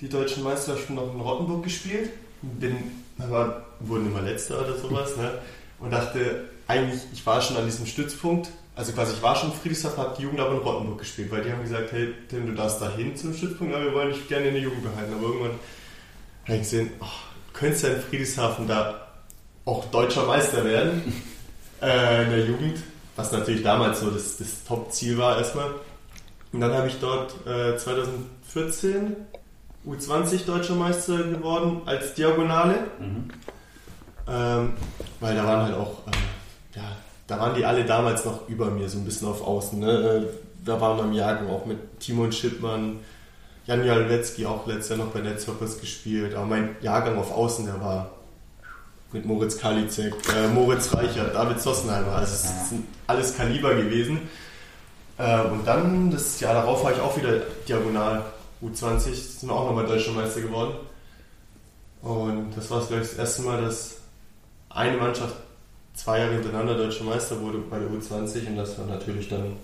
die 0.00 0.08
deutschen 0.08 0.42
Meisterschaften 0.42 0.94
noch 0.94 1.12
in 1.14 1.20
Rottenburg 1.20 1.64
gespielt. 1.64 2.10
Bin, 2.40 2.76
aber 3.18 3.66
wurden 3.80 4.06
immer 4.06 4.22
letzter 4.22 4.60
oder 4.60 4.76
sowas, 4.76 5.16
ne? 5.16 5.32
Und 5.80 5.92
dachte, 5.92 6.44
eigentlich, 6.66 7.00
ich 7.12 7.24
war 7.26 7.40
schon 7.40 7.56
an 7.56 7.64
diesem 7.64 7.86
Stützpunkt. 7.86 8.48
Also 8.76 8.92
quasi, 8.92 9.14
ich 9.14 9.22
war 9.22 9.34
schon 9.34 9.50
in 9.50 9.56
Friedrichshafen, 9.56 9.98
habe 9.98 10.14
die 10.16 10.22
Jugend 10.22 10.38
aber 10.38 10.52
in 10.52 10.58
Rottenburg 10.58 10.98
gespielt, 10.98 11.32
weil 11.32 11.42
die 11.42 11.50
haben 11.50 11.62
gesagt, 11.62 11.90
hey, 11.90 12.14
Tim, 12.28 12.46
du 12.46 12.54
darfst 12.54 12.80
da 12.80 12.90
hin 12.94 13.16
zum 13.16 13.34
Stützpunkt, 13.34 13.74
aber 13.74 13.84
wir 13.84 13.94
wollen 13.94 14.12
dich 14.12 14.28
gerne 14.28 14.46
in 14.46 14.54
der 14.54 14.62
Jugend 14.62 14.84
behalten. 14.84 15.12
Aber 15.14 15.24
irgendwann 15.24 15.58
habe 16.44 16.54
ich 16.54 16.60
gesehen, 16.60 16.90
oh, 17.00 17.06
könntest 17.52 17.82
ja 17.82 17.90
in 17.90 18.02
Friedrichshafen 18.02 18.68
da 18.68 19.07
auch 19.68 19.84
deutscher 19.86 20.24
Meister 20.24 20.64
werden 20.64 21.22
äh, 21.82 22.24
in 22.24 22.30
der 22.30 22.46
Jugend, 22.46 22.78
was 23.16 23.30
natürlich 23.32 23.62
damals 23.62 24.00
so 24.00 24.10
das, 24.10 24.38
das 24.38 24.64
Top-Ziel 24.64 25.18
war 25.18 25.36
erstmal. 25.36 25.70
Und 26.52 26.60
dann 26.60 26.72
habe 26.72 26.88
ich 26.88 26.98
dort 26.98 27.34
äh, 27.46 27.76
2014 27.76 29.16
U20 29.86 30.46
deutscher 30.46 30.74
Meister 30.74 31.18
geworden 31.18 31.82
als 31.84 32.14
Diagonale. 32.14 32.86
Mhm. 32.98 33.30
Ähm, 34.26 34.72
weil 35.20 35.36
da 35.36 35.46
waren 35.46 35.62
halt 35.66 35.74
auch, 35.74 36.06
äh, 36.06 36.76
ja, 36.76 36.84
da 37.26 37.38
waren 37.38 37.54
die 37.54 37.64
alle 37.64 37.84
damals 37.84 38.24
noch 38.24 38.48
über 38.48 38.70
mir, 38.70 38.88
so 38.88 38.98
ein 38.98 39.04
bisschen 39.04 39.28
auf 39.28 39.46
Außen. 39.46 39.78
Ne? 39.78 39.90
Äh, 39.90 40.22
Da 40.64 40.80
waren 40.80 40.96
wir 40.96 41.04
im 41.04 41.12
Jahrgang 41.12 41.48
auch 41.50 41.66
mit 41.66 42.00
Timon 42.00 42.32
Schippmann, 42.32 43.00
Jan 43.66 43.84
Jalwetzki 43.84 44.46
auch 44.46 44.66
letztes 44.66 44.90
Jahr 44.90 45.06
noch 45.06 45.12
bei 45.12 45.20
Netzhoppers 45.20 45.80
gespielt. 45.80 46.34
Aber 46.34 46.46
mein 46.46 46.76
Jahrgang 46.80 47.18
auf 47.18 47.30
Außen, 47.32 47.66
der 47.66 47.80
war 47.80 48.17
mit 49.12 49.24
Moritz 49.24 49.58
Kalizek, 49.58 50.14
äh, 50.34 50.48
Moritz 50.48 50.92
Reichert, 50.92 51.34
David 51.34 51.60
Sossenheimer. 51.60 52.12
Also 52.12 52.34
es 52.34 52.68
sind 52.68 52.84
alles 53.06 53.36
Kaliber 53.36 53.74
gewesen. 53.74 54.20
Äh, 55.16 55.42
und 55.42 55.66
dann, 55.66 56.10
das 56.10 56.38
Jahr 56.40 56.54
darauf, 56.54 56.84
war 56.84 56.92
ich 56.92 57.00
auch 57.00 57.16
wieder 57.16 57.40
diagonal 57.66 58.24
U20, 58.62 59.14
sind 59.14 59.48
wir 59.48 59.54
auch 59.54 59.66
nochmal 59.66 59.86
Deutscher 59.86 60.12
Meister 60.12 60.40
geworden. 60.40 60.74
Und 62.02 62.52
das 62.56 62.70
war 62.70 62.80
glaube 62.80 63.02
ich 63.02 63.08
das 63.08 63.18
erste 63.18 63.42
Mal, 63.42 63.62
dass 63.62 63.96
eine 64.70 64.96
Mannschaft 64.96 65.34
zwei 65.94 66.20
Jahre 66.20 66.34
hintereinander 66.34 66.76
Deutscher 66.76 67.04
Meister 67.04 67.40
wurde 67.40 67.58
bei 67.58 67.78
der 67.78 67.88
U20 67.88 68.46
und 68.46 68.56
das 68.56 68.78
war 68.78 68.86
natürlich 68.86 69.28
dann 69.28 69.56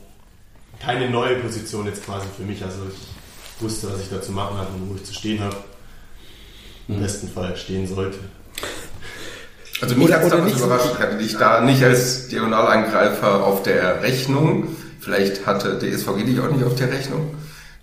keine 0.80 1.09
neue 1.09 1.36
Position 1.36 1.86
jetzt 1.86 2.05
quasi 2.05 2.26
für 2.36 2.42
mich. 2.42 2.62
Also 2.64 2.78
ich 2.88 3.62
wusste, 3.62 3.92
was 3.92 4.01
ich 4.01 4.11
da 4.11 4.20
zu 4.20 4.32
machen 4.32 4.59
hatte 4.59 4.72
und 4.72 4.90
wo 4.90 4.95
ich 4.97 5.05
zu 5.05 5.14
stehen 5.14 5.40
habe. 5.40 5.57
Im 6.88 7.01
besten 7.01 7.28
Fall 7.28 7.57
stehen 7.57 7.86
sollte. 7.86 8.18
Also 9.80 9.96
mich 9.96 10.12
hat 10.12 10.22
es 10.22 10.30
damals 10.30 10.56
überrascht, 10.56 10.86
ich 10.92 10.98
hatte 10.98 11.16
dich 11.16 11.36
da 11.36 11.60
nicht 11.60 11.82
als 11.82 12.28
Diagonalangreifer 12.28 13.44
auf 13.44 13.62
der 13.62 14.02
Rechnung. 14.02 14.68
Vielleicht 15.00 15.46
hatte 15.46 15.78
DSVG 15.78 16.24
dich 16.24 16.40
auch 16.40 16.50
nicht 16.50 16.64
auf 16.64 16.74
der 16.76 16.90
Rechnung. 16.90 17.34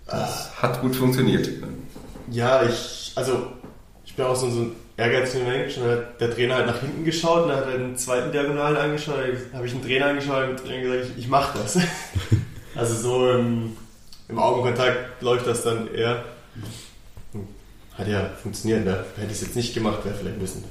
Das 0.08 0.50
hat 0.62 0.82
gut 0.82 0.96
funktioniert. 0.96 1.50
Ja, 2.30 2.64
ich, 2.64 3.12
also 3.16 3.48
ich 4.06 4.16
bin 4.16 4.26
auch 4.26 4.36
so, 4.36 4.50
so 4.50 4.62
ein 4.62 4.72
ehrgeiziger 4.98 5.44
Mensch. 5.46 5.78
Und 5.78 5.84
dann 5.84 5.98
hat 5.98 6.22
der 6.22 6.34
Trainer 6.34 6.56
halt 6.56 6.68
nach 6.68 6.80
hinten 6.80 7.04
geschaut 7.04 7.44
und 7.44 7.50
dann 7.50 7.58
hat 7.58 7.68
er 7.68 7.78
den 7.78 7.98
zweiten 7.98 8.32
Diagonalen 8.32 8.78
angeschaut. 8.78 9.18
Da 9.52 9.58
habe 9.58 9.68
ich 9.68 9.74
einen 9.74 9.84
Trainer 9.84 10.08
angeschaut 10.08 10.50
und 10.50 10.58
Trainer 10.58 10.82
gesagt, 10.82 11.12
ich, 11.16 11.24
ich 11.24 11.30
mache 11.30 11.60
das. 11.60 11.78
also 12.76 12.96
so 12.96 13.32
im, 13.32 13.78
im 14.30 14.40
Augenkontakt 14.40 15.22
läuft 15.22 15.46
das 15.46 15.64
dann 15.64 15.94
eher. 15.94 16.24
Hm, 17.34 17.48
Hat 17.98 18.08
ja 18.08 18.30
funktioniert, 18.42 18.86
ne? 18.86 19.04
Hätte 19.18 19.28
ich 19.28 19.34
es 19.34 19.42
jetzt 19.42 19.56
nicht 19.56 19.74
gemacht, 19.74 20.04
wäre 20.06 20.16
vielleicht 20.16 20.38
ein 20.38 20.42
bisschen 20.42 20.64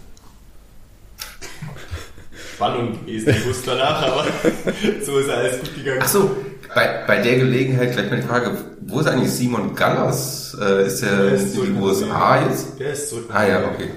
Spannung 2.55 3.01
gewesen, 3.07 3.31
ich 3.31 3.47
wusste 3.47 3.71
danach, 3.71 4.03
aber 4.03 4.27
so 5.05 5.19
ist 5.19 5.31
alles 5.31 5.61
gut 5.61 5.75
gegangen. 5.75 6.01
Ach 6.03 6.09
so, 6.09 6.37
bei, 6.75 7.05
bei 7.07 7.23
der 7.23 7.39
Gelegenheit 7.39 7.93
gleich 7.93 8.11
mal 8.11 8.21
die 8.21 8.27
Frage, 8.27 8.57
wo 8.83 9.01
ist 9.01 9.07
eigentlich 9.07 9.31
Simon 9.31 9.75
Gallers? 9.75 10.57
Äh, 10.61 10.87
ist 10.87 11.03
er 11.03 11.17
Der 11.17 11.29
in 11.29 11.35
ist 11.35 11.57
die 11.57 11.61
nach 11.69 11.81
USA 11.81 12.43
jetzt? 12.47 12.79
Der 12.79 12.93
ist 12.93 13.09
zurück. 13.09 13.31
Ah, 13.33 13.47
ja, 13.47 13.65
okay. 13.67 13.91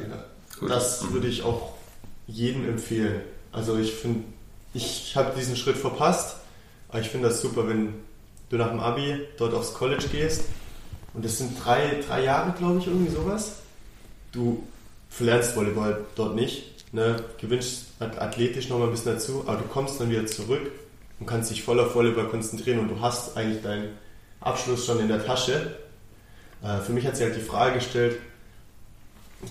Gut. 0.59 0.69
Das 0.69 1.11
würde 1.11 1.27
ich 1.27 1.43
auch 1.43 1.73
jedem 2.27 2.67
empfehlen. 2.67 3.21
Also 3.51 3.77
ich 3.77 3.93
finde, 3.93 4.21
ich 4.73 5.15
habe 5.15 5.33
diesen 5.37 5.55
Schritt 5.55 5.77
verpasst, 5.77 6.37
aber 6.89 6.99
ich 6.99 7.09
finde 7.09 7.27
das 7.27 7.41
super, 7.41 7.67
wenn 7.67 7.93
du 8.49 8.57
nach 8.57 8.69
dem 8.69 8.79
Abi 8.79 9.19
dort 9.37 9.53
aufs 9.53 9.73
College 9.73 10.05
gehst 10.11 10.45
und 11.13 11.23
das 11.25 11.37
sind 11.37 11.51
drei, 11.63 12.01
drei 12.07 12.23
Jahre, 12.23 12.53
glaube 12.57 12.79
ich, 12.79 12.87
irgendwie 12.87 13.11
sowas. 13.11 13.53
Du 14.31 14.63
verlernst 15.09 15.55
Volleyball 15.55 16.01
dort 16.15 16.35
nicht, 16.35 16.72
ne? 16.93 17.21
gewinnst 17.37 17.87
at- 17.99 18.19
athletisch 18.21 18.69
nochmal 18.69 18.87
ein 18.87 18.91
bisschen 18.93 19.13
dazu, 19.15 19.43
aber 19.45 19.57
du 19.57 19.65
kommst 19.65 19.99
dann 19.99 20.09
wieder 20.09 20.25
zurück 20.25 20.71
und 21.19 21.25
kannst 21.25 21.51
dich 21.51 21.61
voll 21.63 21.79
auf 21.81 21.93
Volleyball 21.93 22.27
konzentrieren 22.29 22.79
und 22.79 22.87
du 22.87 23.01
hast 23.01 23.35
eigentlich 23.35 23.61
deinen 23.61 23.89
Abschluss 24.39 24.85
schon 24.85 24.99
in 25.01 25.09
der 25.09 25.25
Tasche. 25.25 25.75
Äh, 26.63 26.79
für 26.79 26.93
mich 26.93 27.05
hat 27.05 27.17
sie 27.17 27.23
halt 27.23 27.35
die 27.35 27.41
Frage 27.41 27.75
gestellt, 27.75 28.17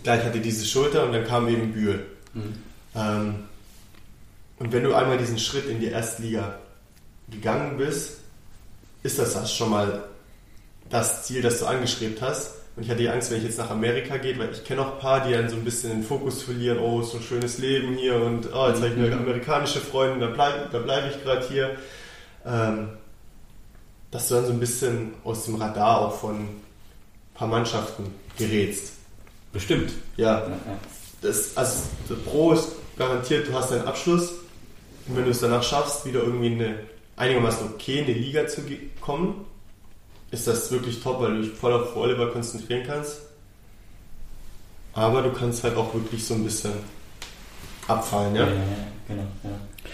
gleich 0.03 0.24
hatte 0.24 0.40
diese 0.40 0.64
Schulter 0.64 1.05
und 1.05 1.12
dann 1.12 1.26
kam 1.26 1.49
eben 1.49 1.72
Bühl. 1.72 2.07
Ähm, 2.95 3.34
und 4.59 4.72
wenn 4.72 4.84
du 4.84 4.95
einmal 4.95 5.18
diesen 5.18 5.38
Schritt 5.38 5.66
in 5.66 5.80
die 5.80 5.88
Erstliga 5.88 6.59
gegangen 7.30 7.76
bist, 7.76 8.18
ist 9.03 9.18
das, 9.18 9.34
das 9.34 9.55
schon 9.55 9.70
mal 9.70 10.05
das 10.88 11.24
Ziel, 11.24 11.43
das 11.43 11.59
du 11.59 11.66
angestrebt 11.66 12.22
hast. 12.22 12.53
Und 12.74 12.84
ich 12.84 12.88
hatte 12.88 13.00
die 13.00 13.08
Angst, 13.08 13.30
wenn 13.30 13.38
ich 13.38 13.44
jetzt 13.44 13.58
nach 13.58 13.70
Amerika 13.70 14.16
gehe, 14.16 14.38
weil 14.38 14.50
ich 14.50 14.64
kenne 14.64 14.80
auch 14.80 14.94
ein 14.94 14.98
paar, 14.98 15.26
die 15.26 15.32
dann 15.32 15.48
so 15.48 15.56
ein 15.56 15.64
bisschen 15.64 15.90
den 15.90 16.02
Fokus 16.02 16.42
verlieren, 16.42 16.78
oh, 16.78 17.02
so 17.02 17.18
ein 17.18 17.22
schönes 17.22 17.58
Leben 17.58 17.94
hier 17.94 18.16
und 18.16 18.46
oh, 18.54 18.68
jetzt 18.68 18.82
habe 18.82 18.88
ich 18.88 18.94
eine 18.94 19.14
amerikanische 19.14 19.80
Freundin, 19.80 20.20
da 20.20 20.28
bleibe 20.28 20.68
da 20.72 20.78
bleib 20.78 21.10
ich 21.10 21.22
gerade 21.22 21.46
hier. 21.46 21.76
Ähm, 22.46 22.88
dass 24.12 24.28
du 24.28 24.34
dann 24.34 24.46
so 24.46 24.52
ein 24.52 24.60
bisschen 24.60 25.14
aus 25.24 25.46
dem 25.46 25.56
Radar 25.56 26.02
auch 26.02 26.14
von 26.18 26.36
ein 26.36 26.60
paar 27.34 27.48
Mannschaften 27.48 28.14
gerätst. 28.38 28.92
Bestimmt. 29.52 29.90
Ja, 30.16 30.46
das, 31.22 31.56
also 31.56 31.82
der 32.08 32.14
Pro 32.16 32.52
ist 32.52 32.72
garantiert, 32.96 33.48
du 33.48 33.54
hast 33.54 33.70
deinen 33.70 33.86
Abschluss 33.86 34.32
und 35.08 35.16
wenn 35.16 35.24
du 35.24 35.30
es 35.30 35.40
danach 35.40 35.62
schaffst, 35.62 36.04
wieder 36.04 36.20
irgendwie 36.20 36.48
in 36.48 36.60
eine 36.60 36.78
einigermaßen 37.16 37.68
okay 37.74 38.00
in 38.00 38.06
die 38.06 38.14
Liga 38.14 38.46
zu 38.46 38.62
kommen, 39.00 39.46
ist 40.33 40.47
das 40.47 40.70
wirklich 40.72 41.01
top, 41.03 41.20
weil 41.20 41.37
du 41.37 41.43
dich 41.43 41.53
voll 41.53 41.72
auf 41.72 41.95
Volleyball 41.95 42.30
konzentrieren 42.33 42.83
kannst. 42.87 43.18
Aber 44.95 45.22
du 45.22 45.30
kannst 45.33 45.62
halt 45.62 45.76
auch 45.76 45.95
wirklich 45.95 46.24
so 46.24 46.35
ein 46.35 46.45
bisschen 46.45 46.72
abfallen, 47.87 48.35
ja? 48.35 48.43
Ja, 48.47 48.49
ja, 48.51 48.57
ja, 48.57 48.64
genau. 49.09 49.26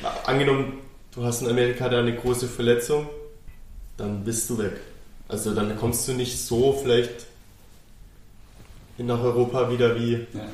Ja. 0.03 0.15
Angenommen, 0.25 0.79
du 1.15 1.25
hast 1.25 1.43
in 1.43 1.49
Amerika 1.49 1.89
da 1.89 1.99
eine 2.01 2.17
große 2.17 2.49
Verletzung, 2.49 3.09
dann 3.97 4.25
bist 4.25 4.49
du 4.51 4.59
weg. 4.59 4.73
Also 5.29 5.55
dann 5.55 5.77
kommst 5.77 6.09
du 6.09 6.13
nicht 6.15 6.39
so 6.41 6.73
vielleicht 6.83 7.27
nach 8.97 9.21
Europa 9.21 9.71
wieder 9.71 9.95
wie. 9.99 10.13
Ja. 10.13 10.49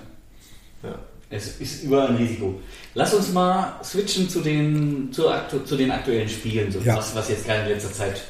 Ja. 0.82 0.99
Es 1.30 1.59
ist 1.61 1.85
überall 1.85 2.09
ein 2.09 2.16
Risiko. 2.16 2.61
Lass 2.95 3.14
uns 3.14 3.32
mal 3.32 3.80
switchen 3.82 4.28
zu 4.28 4.41
den, 4.41 5.11
zu, 5.12 5.28
aktu 5.30 5.61
zu 5.61 5.76
den 5.76 5.91
aktuellen 5.91 6.28
Spielen, 6.28 6.70
so 6.70 6.78
Ja. 6.80 6.97
was, 6.97 7.14
was 7.14 7.28
jetzt 7.30 7.47
gerade 7.47 7.62
in 7.62 7.68
letzter 7.70 7.93
Zeit 7.93 8.22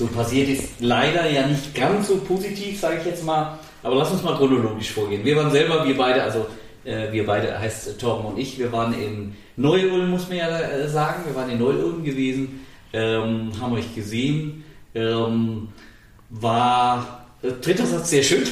so 0.00 0.06
passiert 0.06 0.48
ist. 0.48 0.80
Leider 0.80 1.30
ja 1.30 1.46
nicht 1.46 1.74
ganz 1.74 2.08
so 2.08 2.16
positiv, 2.16 2.80
sage 2.80 2.98
ich 2.98 3.06
jetzt 3.06 3.24
mal. 3.24 3.58
Aber 3.82 3.94
lass 3.94 4.10
uns 4.10 4.22
mal 4.22 4.36
chronologisch 4.36 4.90
vorgehen. 4.90 5.24
Wir 5.24 5.36
waren 5.36 5.50
selber, 5.50 5.86
wir 5.86 5.96
beide, 5.96 6.22
also 6.22 6.46
äh, 6.84 7.12
wir 7.12 7.24
beide 7.24 7.58
heißt 7.58 7.98
Torben 8.00 8.26
und 8.26 8.38
ich, 8.38 8.58
wir 8.58 8.72
waren 8.72 8.92
in 8.92 9.36
Neu-Ulm, 9.56 10.10
muss 10.10 10.28
man 10.28 10.38
ja 10.38 10.60
äh, 10.60 10.88
sagen. 10.88 11.22
Wir 11.26 11.34
waren 11.34 11.50
in 11.50 11.58
Neu-Ulm 11.58 12.04
gewesen 12.04 12.60
ähm, 12.92 13.52
haben 13.60 13.72
euch 13.74 13.94
gesehen. 13.94 14.64
Ähm, 14.94 15.68
war 16.30 17.26
äh, 17.42 17.52
dritter 17.52 17.86
Satz 17.86 18.10
sehr 18.10 18.22
schön, 18.22 18.42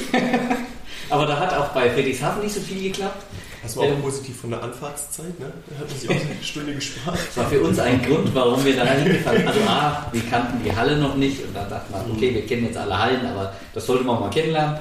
aber 1.09 1.25
da 1.25 1.39
hat 1.39 1.53
auch 1.53 1.69
bei 1.69 1.89
Friedrichshafen 1.89 2.43
nicht 2.43 2.55
so 2.55 2.61
viel 2.61 2.81
geklappt. 2.81 3.25
Das 3.61 3.75
war 3.75 3.83
auch 3.83 3.87
Ähm, 3.89 4.01
positiv 4.01 4.39
von 4.41 4.51
der 4.51 4.63
Anfahrtszeit, 4.63 5.39
ne? 5.39 5.51
Da 5.69 5.79
hat 5.79 5.89
man 5.89 5.97
sich 5.99 6.09
auch 6.09 6.13
eine 6.15 6.35
Stunde 6.43 6.73
gespart. 6.75 7.17
Das 7.17 7.37
war 7.37 7.45
für 7.47 7.61
uns 7.61 7.79
ein 7.79 8.01
Grund, 8.01 8.33
warum 8.33 8.63
wir 8.63 8.75
da 8.75 8.85
hingefahren 8.85 9.37
sind. 9.39 9.47
Also 9.47 9.59
A, 9.67 10.05
wir 10.11 10.21
kannten 10.29 10.63
die 10.63 10.75
Halle 10.75 10.97
noch 10.97 11.15
nicht 11.15 11.43
und 11.43 11.55
dann 11.55 11.69
dachten 11.69 11.93
wir, 11.93 12.13
okay, 12.15 12.33
wir 12.33 12.45
kennen 12.45 12.65
jetzt 12.65 12.77
alle 12.77 12.97
Hallen, 12.97 13.25
aber 13.25 13.53
das 13.73 13.85
sollte 13.85 14.03
man 14.03 14.19
mal 14.19 14.29
kennenlernen. 14.29 14.77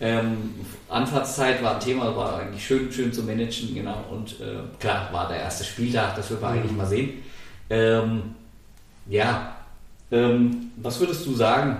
Ähm, 0.00 0.54
Anfahrtszeit 0.88 1.62
war 1.62 1.74
ein 1.74 1.80
Thema, 1.80 2.14
war 2.16 2.38
eigentlich 2.38 2.64
schön, 2.64 2.92
schön 2.92 3.12
zu 3.12 3.22
managen, 3.22 3.74
genau. 3.74 4.04
Und 4.10 4.40
äh, 4.40 4.60
klar, 4.78 5.08
war 5.12 5.28
der 5.28 5.38
erste 5.38 5.64
Spieltag, 5.64 6.14
das 6.16 6.30
wird 6.30 6.40
man 6.40 6.52
eigentlich 6.52 6.72
mal 6.72 6.86
sehen. 6.86 7.22
Ähm, 7.70 8.34
ja, 9.08 9.56
ähm, 10.10 10.70
was 10.76 11.00
würdest 11.00 11.26
du 11.26 11.34
sagen? 11.34 11.76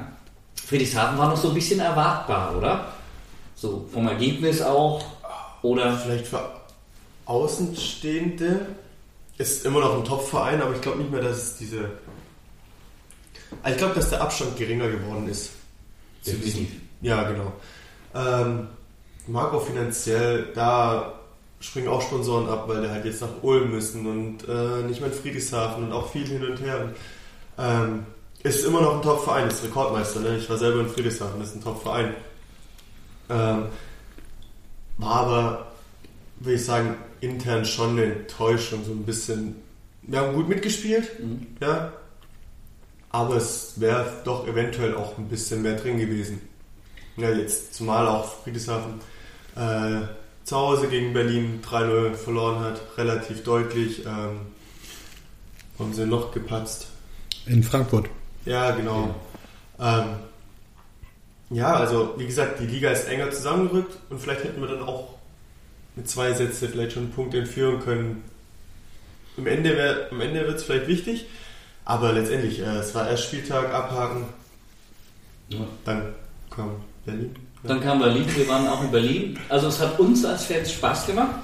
Friedrichshafen 0.66 1.16
war 1.16 1.28
noch 1.28 1.36
so 1.36 1.48
ein 1.48 1.54
bisschen 1.54 1.80
erwartbar, 1.80 2.56
oder? 2.56 2.86
So 3.54 3.86
vom 3.92 4.08
Ergebnis 4.08 4.60
auch. 4.62 5.02
Oder 5.62 5.96
Vielleicht 5.98 6.26
für 6.26 6.40
Außenstehende 7.26 8.66
ist 9.36 9.64
immer 9.66 9.80
noch 9.80 9.96
ein 9.96 10.04
Top-Verein, 10.04 10.62
aber 10.62 10.74
ich 10.74 10.80
glaube 10.80 10.98
nicht 10.98 11.10
mehr, 11.10 11.20
dass 11.22 11.36
es 11.36 11.56
diese. 11.58 11.90
Also 13.62 13.74
ich 13.74 13.78
glaube, 13.78 13.94
dass 13.94 14.10
der 14.10 14.20
Abstand 14.22 14.56
geringer 14.56 14.88
geworden 14.88 15.28
ist. 15.28 15.50
Zu 16.22 16.32
diesem- 16.34 16.68
Ja, 17.00 17.22
genau. 17.30 17.52
Ähm, 18.14 18.68
auch 19.34 19.62
finanziell, 19.66 20.48
da 20.54 21.12
springen 21.60 21.88
auch 21.88 22.00
Sponsoren 22.02 22.48
ab, 22.48 22.64
weil 22.68 22.82
die 22.82 22.88
halt 22.88 23.04
jetzt 23.04 23.20
nach 23.20 23.42
Ulm 23.42 23.70
müssen 23.72 24.06
und 24.06 24.48
äh, 24.48 24.82
nicht 24.86 25.00
mehr 25.00 25.10
in 25.10 25.16
Friedrichshafen 25.18 25.84
und 25.84 25.92
auch 25.92 26.10
viel 26.10 26.26
hin 26.26 26.44
und 26.44 26.60
her. 26.60 26.92
Ähm, 27.58 28.06
ist 28.42 28.64
immer 28.64 28.80
noch 28.80 28.96
ein 28.96 29.02
Top-Verein, 29.02 29.48
ist 29.48 29.64
Rekordmeister. 29.64 30.20
Ne? 30.20 30.36
Ich 30.38 30.48
war 30.48 30.56
selber 30.56 30.80
in 30.80 30.88
Friedrichshafen, 30.88 31.40
ist 31.42 31.54
ein 31.56 31.62
Top-Verein. 31.62 32.14
Ähm, 33.28 33.66
war 34.98 35.14
aber, 35.14 35.72
würde 36.40 36.54
ich 36.54 36.64
sagen, 36.64 36.96
intern 37.20 37.64
schon 37.64 37.90
eine 37.90 38.04
Enttäuschung, 38.04 38.84
so 38.84 38.92
ein 38.92 39.04
bisschen. 39.04 39.56
Wir 40.02 40.20
haben 40.20 40.34
gut 40.34 40.48
mitgespielt, 40.48 41.10
ja, 41.60 41.92
aber 43.10 43.36
es 43.36 43.74
wäre 43.80 44.22
doch 44.24 44.46
eventuell 44.46 44.94
auch 44.94 45.18
ein 45.18 45.28
bisschen 45.28 45.62
mehr 45.62 45.76
drin 45.76 45.98
gewesen. 45.98 46.40
Ja, 47.16 47.30
jetzt 47.30 47.74
zumal 47.74 48.06
auch 48.06 48.42
Friedrichshafen 48.42 48.94
äh, 49.56 50.06
zu 50.44 50.56
Hause 50.56 50.88
gegen 50.88 51.12
Berlin 51.12 51.60
3-0 51.62 52.14
verloren 52.14 52.60
hat, 52.60 52.80
relativ 52.96 53.42
deutlich. 53.42 54.06
Ähm, 54.06 54.40
haben 55.78 55.94
sie 55.94 56.06
noch 56.06 56.32
gepatzt. 56.32 56.88
In 57.46 57.62
Frankfurt. 57.62 58.08
Ja, 58.44 58.72
genau. 58.72 59.14
Ähm, 59.78 60.04
ja, 61.50 61.74
also 61.74 62.14
wie 62.18 62.26
gesagt, 62.26 62.60
die 62.60 62.66
Liga 62.66 62.90
ist 62.90 63.08
enger 63.08 63.30
zusammengerückt 63.30 63.96
und 64.10 64.20
vielleicht 64.20 64.44
hätten 64.44 64.60
wir 64.60 64.68
dann 64.68 64.82
auch 64.82 65.14
mit 65.96 66.08
zwei 66.08 66.32
Sätze 66.32 66.68
vielleicht 66.68 66.92
schon 66.92 67.04
einen 67.04 67.12
Punkt 67.12 67.34
entführen 67.34 67.80
können. 67.80 68.22
Am 69.36 69.46
Ende, 69.46 69.76
wär- 69.76 70.08
am 70.10 70.20
Ende 70.20 70.46
wird 70.46 70.56
es 70.58 70.64
vielleicht 70.64 70.88
wichtig, 70.88 71.26
aber 71.84 72.12
letztendlich, 72.12 72.60
äh, 72.60 72.64
es 72.78 72.94
war 72.94 73.08
erst 73.08 73.24
Spieltag, 73.24 73.72
abhaken, 73.72 74.24
Ja. 75.48 75.58
dann 75.84 76.14
kam 76.50 76.70
Berlin. 77.06 77.34
Dann 77.64 77.80
kam 77.80 77.98
Berlin, 77.98 78.24
wir 78.36 78.46
waren 78.48 78.68
auch 78.68 78.82
in 78.84 78.90
Berlin. 78.90 79.38
Also 79.48 79.68
es 79.68 79.80
hat 79.80 79.98
uns 79.98 80.24
als 80.24 80.44
Fans 80.44 80.70
Spaß 80.72 81.06
gemacht, 81.06 81.34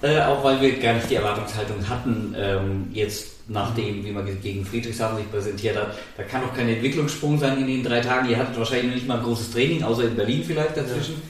äh, 0.00 0.20
auch 0.20 0.42
weil 0.44 0.60
wir 0.60 0.78
gar 0.78 0.94
nicht 0.94 1.10
die 1.10 1.16
Erwartungshaltung 1.16 1.86
hatten, 1.88 2.34
ähm, 2.36 2.88
jetzt 2.92 3.33
nachdem, 3.48 4.04
wie 4.04 4.10
man 4.10 4.26
gegen 4.42 4.64
Friedrichshafen 4.64 5.18
sich 5.18 5.30
präsentiert 5.30 5.76
hat. 5.76 5.94
Da 6.16 6.22
kann 6.22 6.42
auch 6.44 6.54
kein 6.54 6.68
Entwicklungssprung 6.68 7.38
sein 7.38 7.58
in 7.58 7.66
den 7.66 7.82
drei 7.84 8.00
Tagen. 8.00 8.28
Ihr 8.28 8.38
hattet 8.38 8.56
wahrscheinlich 8.58 8.86
noch 8.86 8.94
nicht 8.94 9.08
mal 9.08 9.18
ein 9.18 9.24
großes 9.24 9.50
Training, 9.52 9.82
außer 9.82 10.04
in 10.04 10.16
Berlin 10.16 10.42
vielleicht 10.46 10.76
dazwischen. 10.76 11.20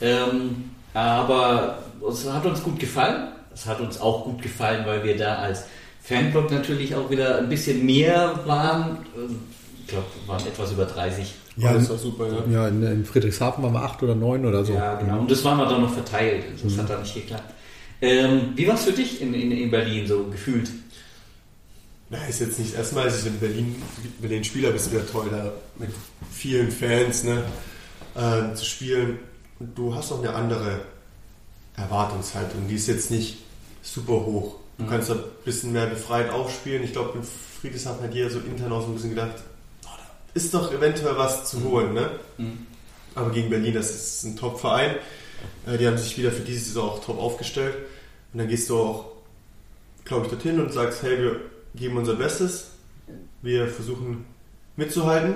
Ähm, 0.00 0.70
aber 0.94 1.78
es 2.08 2.30
hat 2.30 2.44
uns 2.44 2.62
gut 2.62 2.78
gefallen. 2.78 3.28
Es 3.54 3.66
hat 3.66 3.80
uns 3.80 4.00
auch 4.00 4.24
gut 4.24 4.42
gefallen, 4.42 4.84
weil 4.86 5.04
wir 5.04 5.16
da 5.16 5.36
als 5.36 5.64
Fanblock 6.02 6.50
natürlich 6.50 6.94
auch 6.94 7.08
wieder 7.10 7.38
ein 7.38 7.48
bisschen 7.48 7.84
mehr 7.86 8.40
waren. 8.46 8.98
Ähm, 9.16 9.38
Ich 9.82 9.86
glaube, 9.88 10.06
wir 10.24 10.32
waren 10.32 10.46
etwas 10.46 10.72
über 10.72 10.84
30 10.86 11.32
Ja, 11.56 11.74
das 11.74 11.88
war 11.90 11.98
super, 11.98 12.26
ja. 12.28 12.52
Ja, 12.52 12.68
in, 12.68 12.82
in 12.82 13.04
Friedrichshafen 13.04 13.62
waren 13.62 13.72
wir 13.74 13.82
acht 13.82 14.02
oder 14.02 14.14
neun 14.14 14.44
oder 14.46 14.64
so. 14.64 14.72
Ja, 14.74 14.94
genau. 14.94 15.20
Und 15.20 15.30
das 15.30 15.44
waren 15.44 15.58
wir 15.58 15.66
dann 15.66 15.82
noch 15.82 15.92
verteilt. 15.92 16.44
Das 16.62 16.76
hat 16.78 16.88
dann 16.90 17.02
nicht 17.02 17.14
geklappt. 17.14 17.54
Ähm, 18.00 18.52
wie 18.56 18.66
war 18.66 18.74
es 18.74 18.84
für 18.84 18.92
dich 18.92 19.20
in, 19.22 19.32
in, 19.32 19.52
in 19.52 19.70
Berlin 19.70 20.06
so 20.08 20.24
gefühlt? 20.24 20.68
Na, 22.12 22.22
ist 22.26 22.40
jetzt 22.40 22.58
nicht 22.58 22.72
das 22.72 22.78
erste 22.78 22.94
Mal, 22.94 23.04
dass 23.06 23.20
ich 23.20 23.26
in 23.26 23.40
Berlin, 23.40 23.82
Berlin 24.20 24.44
Spieler 24.44 24.70
bist 24.70 24.92
wieder 24.92 25.06
toll, 25.10 25.28
da 25.30 25.50
mit 25.78 25.88
vielen 26.30 26.70
Fans 26.70 27.24
ne, 27.24 27.42
äh, 28.14 28.54
zu 28.54 28.66
spielen. 28.66 29.18
Und 29.58 29.78
du 29.78 29.94
hast 29.94 30.12
auch 30.12 30.18
eine 30.18 30.34
andere 30.34 30.82
Erwartungshaltung. 31.74 32.68
Die 32.68 32.74
ist 32.74 32.86
jetzt 32.86 33.10
nicht 33.10 33.38
super 33.80 34.12
hoch. 34.12 34.56
Du 34.76 34.86
kannst 34.86 35.08
da 35.08 35.14
ein 35.14 35.20
bisschen 35.46 35.72
mehr 35.72 35.86
befreit 35.86 36.28
aufspielen. 36.28 36.82
Ich 36.82 36.92
glaube, 36.92 37.16
in 37.16 37.24
Friedrichshafen 37.24 38.04
hat 38.04 38.12
jeder 38.14 38.28
so 38.28 38.40
intern 38.40 38.72
auch 38.72 38.82
so 38.82 38.88
ein 38.88 38.94
bisschen 38.94 39.10
gedacht, 39.10 39.36
oh, 39.86 39.88
da 39.96 40.04
ist 40.34 40.52
doch 40.52 40.70
eventuell 40.70 41.16
was 41.16 41.48
zu 41.48 41.64
holen. 41.64 41.94
Ne? 41.94 42.10
Mhm. 42.36 42.66
Aber 43.14 43.30
gegen 43.30 43.48
Berlin, 43.48 43.72
das 43.72 43.90
ist 43.90 44.24
ein 44.24 44.36
Top-Verein. 44.36 44.96
Äh, 45.66 45.78
Die 45.78 45.86
haben 45.86 45.96
sich 45.96 46.18
wieder 46.18 46.30
für 46.30 46.42
diese 46.42 46.66
Saison 46.66 46.90
auch 46.90 47.02
top 47.02 47.18
aufgestellt. 47.18 47.74
Und 48.34 48.40
dann 48.40 48.48
gehst 48.48 48.68
du 48.68 48.78
auch, 48.78 49.06
glaube 50.04 50.26
ich, 50.26 50.30
dorthin 50.32 50.60
und 50.60 50.74
sagst, 50.74 51.02
hey, 51.02 51.18
wir 51.18 51.51
geben 51.74 51.96
unser 51.96 52.14
Bestes. 52.14 52.68
Wir 53.42 53.66
versuchen 53.68 54.24
mitzuhalten. 54.76 55.34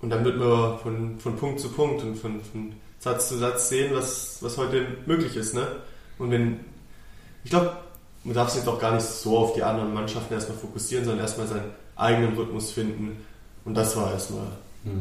Und 0.00 0.10
dann 0.10 0.24
wird 0.24 0.36
man 0.38 0.78
von, 0.78 1.18
von 1.18 1.36
Punkt 1.36 1.60
zu 1.60 1.70
Punkt 1.70 2.02
und 2.02 2.16
von, 2.16 2.40
von 2.42 2.72
Satz 2.98 3.28
zu 3.28 3.38
Satz 3.38 3.68
sehen, 3.70 3.94
was, 3.94 4.38
was 4.40 4.56
heute 4.58 4.86
möglich 5.06 5.36
ist. 5.36 5.54
Ne? 5.54 5.66
Und 6.18 6.30
wenn, 6.30 6.60
ich 7.42 7.50
glaube, 7.50 7.76
man 8.24 8.34
darf 8.34 8.50
sich 8.50 8.66
auch 8.66 8.78
gar 8.78 8.94
nicht 8.94 9.04
so 9.04 9.38
auf 9.38 9.54
die 9.54 9.62
anderen 9.62 9.92
Mannschaften 9.94 10.34
erstmal 10.34 10.58
fokussieren, 10.58 11.04
sondern 11.04 11.24
erstmal 11.24 11.46
seinen 11.46 11.70
eigenen 11.96 12.34
Rhythmus 12.36 12.70
finden. 12.72 13.24
Und 13.64 13.74
das 13.74 13.96
war 13.96 14.12
erstmal 14.12 14.46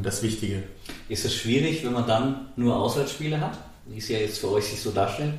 das 0.02 0.22
Wichtige. 0.24 0.64
Ist 1.10 1.26
es 1.26 1.36
schwierig, 1.36 1.84
wenn 1.86 1.94
man 1.94 2.08
dann 2.08 2.48
nur 2.56 2.76
Auswärtsspiele 2.78 3.40
hat? 3.40 3.58
Wie 3.86 3.98
es 3.98 4.08
ja 4.08 4.18
jetzt 4.18 4.40
für 4.40 4.50
euch 4.52 4.66
sich 4.66 4.82
so 4.82 4.92
darstellt? 4.92 5.34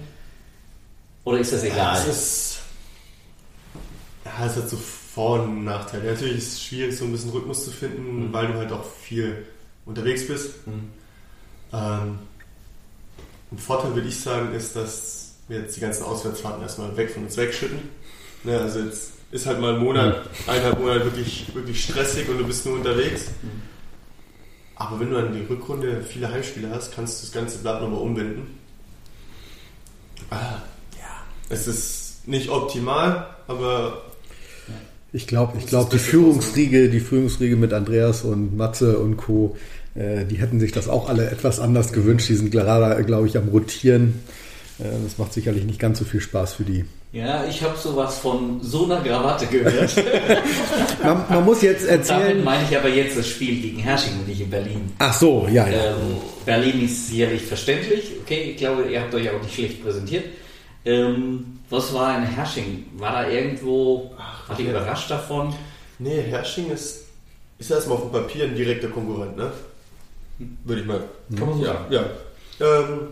Oder 1.25 1.39
ist 1.39 1.53
das 1.53 1.63
Ja, 1.65 1.73
egal? 1.73 2.07
ist. 2.09 2.61
Ja, 4.25 4.47
es 4.47 4.57
hat 4.57 4.69
so 4.69 4.77
Vor- 4.77 5.41
und 5.43 5.65
Nachteile. 5.65 6.11
Natürlich 6.13 6.39
ist 6.39 6.53
es 6.55 6.63
schwierig, 6.63 6.97
so 6.97 7.05
ein 7.05 7.13
bisschen 7.13 7.31
Rhythmus 7.31 7.65
zu 7.65 7.71
finden, 7.71 8.29
Mhm. 8.29 8.33
weil 8.33 8.47
du 8.49 8.55
halt 8.55 8.73
auch 8.73 8.85
viel 8.85 9.47
unterwegs 9.87 10.27
bist. 10.27 10.67
Mhm. 10.67 10.91
Ähm, 11.73 12.19
ein 13.53 13.59
Vorteil 13.59 13.95
würde 13.95 14.09
ich 14.09 14.19
sagen, 14.21 14.55
ist, 14.55 14.75
dass 14.77 15.35
wir 15.49 15.61
jetzt 15.61 15.77
die 15.77 15.81
ganzen 15.81 16.05
Auswärtsfahrten 16.05 16.63
erstmal 16.63 16.97
weg 16.97 17.11
von 17.11 17.25
uns 17.25 17.37
wegschütten. 17.37 17.79
Ne, 18.45 18.59
also 18.59 18.81
jetzt 18.81 19.13
ist 19.31 19.47
halt 19.47 19.61
mal 19.61 19.75
ein 19.75 19.81
Monat, 19.83 20.29
eineinhalb 20.47 20.79
Monate 20.81 21.05
wirklich, 21.05 21.55
wirklich 21.55 21.85
stressig 21.85 22.29
und 22.29 22.39
du 22.39 22.47
bist 22.47 22.65
nur 22.67 22.77
unterwegs. 22.77 23.27
Mhm. 23.43 23.63
Aber 24.77 24.99
wenn 25.01 25.11
du 25.11 25.17
dann 25.17 25.33
die 25.33 25.43
Rückrunde 25.45 26.03
viele 26.03 26.31
Heimspiele 26.31 26.71
hast, 26.71 26.95
kannst 26.95 27.21
du 27.21 27.27
das 27.27 27.33
ganze 27.33 27.59
Blatt 27.59 27.81
nochmal 27.81 28.01
umwenden. 28.01 28.59
Ah, 30.31 30.63
ja. 30.99 31.23
Es 31.49 31.67
ist 31.69 32.27
nicht 32.27 32.49
optimal, 32.49 33.37
aber 33.47 34.03
Ich 35.15 35.29
glaube, 35.29 35.59
ich 35.59 35.67
glaube, 35.67 35.91
die 35.93 36.01
Führungsriege, 36.01 36.89
die 36.89 36.99
Führungsriege 36.99 37.55
mit 37.55 37.73
Andreas 37.73 38.23
und 38.23 38.57
Matze 38.57 38.99
und 38.99 39.17
Co., 39.17 39.57
äh, 39.95 40.25
die 40.25 40.37
hätten 40.37 40.59
sich 40.59 40.73
das 40.73 40.89
auch 40.89 41.09
alle 41.09 41.31
etwas 41.31 41.61
anders 41.61 41.93
gewünscht. 41.93 42.29
Die 42.29 42.35
sind 42.35 42.51
gerade, 42.51 43.01
glaube 43.05 43.29
ich, 43.29 43.37
am 43.39 43.47
Rotieren. 43.49 44.23
Äh, 44.81 44.87
das 45.05 45.17
macht 45.19 45.33
sicherlich 45.33 45.63
nicht 45.63 45.79
ganz 45.79 46.01
so 46.01 46.05
viel 46.05 46.21
Spaß 46.21 46.55
für 46.55 46.65
die. 46.65 46.85
Ja, 47.13 47.45
ich 47.49 47.63
habe 47.63 47.79
sowas 47.79 48.19
von 48.19 48.61
so 48.61 48.87
einer 48.87 49.01
Krawatte 49.03 49.47
gehört. 49.47 49.95
Man, 51.05 51.25
man 51.29 51.45
muss 51.45 51.63
jetzt 51.63 51.85
Damit 51.89 52.09
erzählen. 52.09 52.43
meine 52.43 52.65
ich 52.69 52.77
aber 52.77 52.89
jetzt 52.89 53.17
das 53.17 53.29
Spiel 53.29 53.61
gegen 53.63 53.79
Hersching 53.79 54.15
und 54.19 54.27
nicht 54.27 54.41
in 54.41 54.51
Berlin. 54.51 54.91
Ach 54.99 55.15
so, 55.15 55.47
ja, 55.49 55.69
ja. 55.69 55.91
Ähm, 55.91 56.17
Berlin 56.45 56.87
ist 56.87 57.07
sicherlich 57.07 57.43
verständlich. 57.43 58.11
Okay, 58.21 58.51
ich 58.51 58.57
glaube, 58.57 58.91
ihr 58.91 59.01
habt 59.01 59.15
euch 59.15 59.31
auch 59.31 59.41
nicht 59.41 59.55
schlecht 59.55 59.85
präsentiert. 59.85 60.25
Ähm, 60.85 61.61
was 61.75 61.93
war 61.93 62.17
in 62.17 62.25
Hersching? 62.25 62.87
War 62.97 63.13
da 63.13 63.29
irgendwo, 63.29 64.15
war 64.47 64.57
die 64.57 64.69
überrascht 64.69 65.11
davon? 65.11 65.55
nee, 65.99 66.23
Hersching 66.23 66.71
ist, 66.71 67.07
ist 67.59 67.71
erstmal 67.71 67.99
auf 67.99 68.05
dem 68.05 68.13
Papier 68.13 68.45
ein 68.45 68.55
direkter 68.55 68.89
Konkurrent, 68.89 69.37
ne? 69.37 69.53
Würde 70.65 70.81
ich 70.81 70.87
mal. 70.87 71.05
Kann 71.37 71.49
man 71.49 71.59
so 71.59 71.65
ja, 71.65 71.73
sagen. 71.73 71.95
ja. 71.95 72.05
Ähm, 72.61 73.09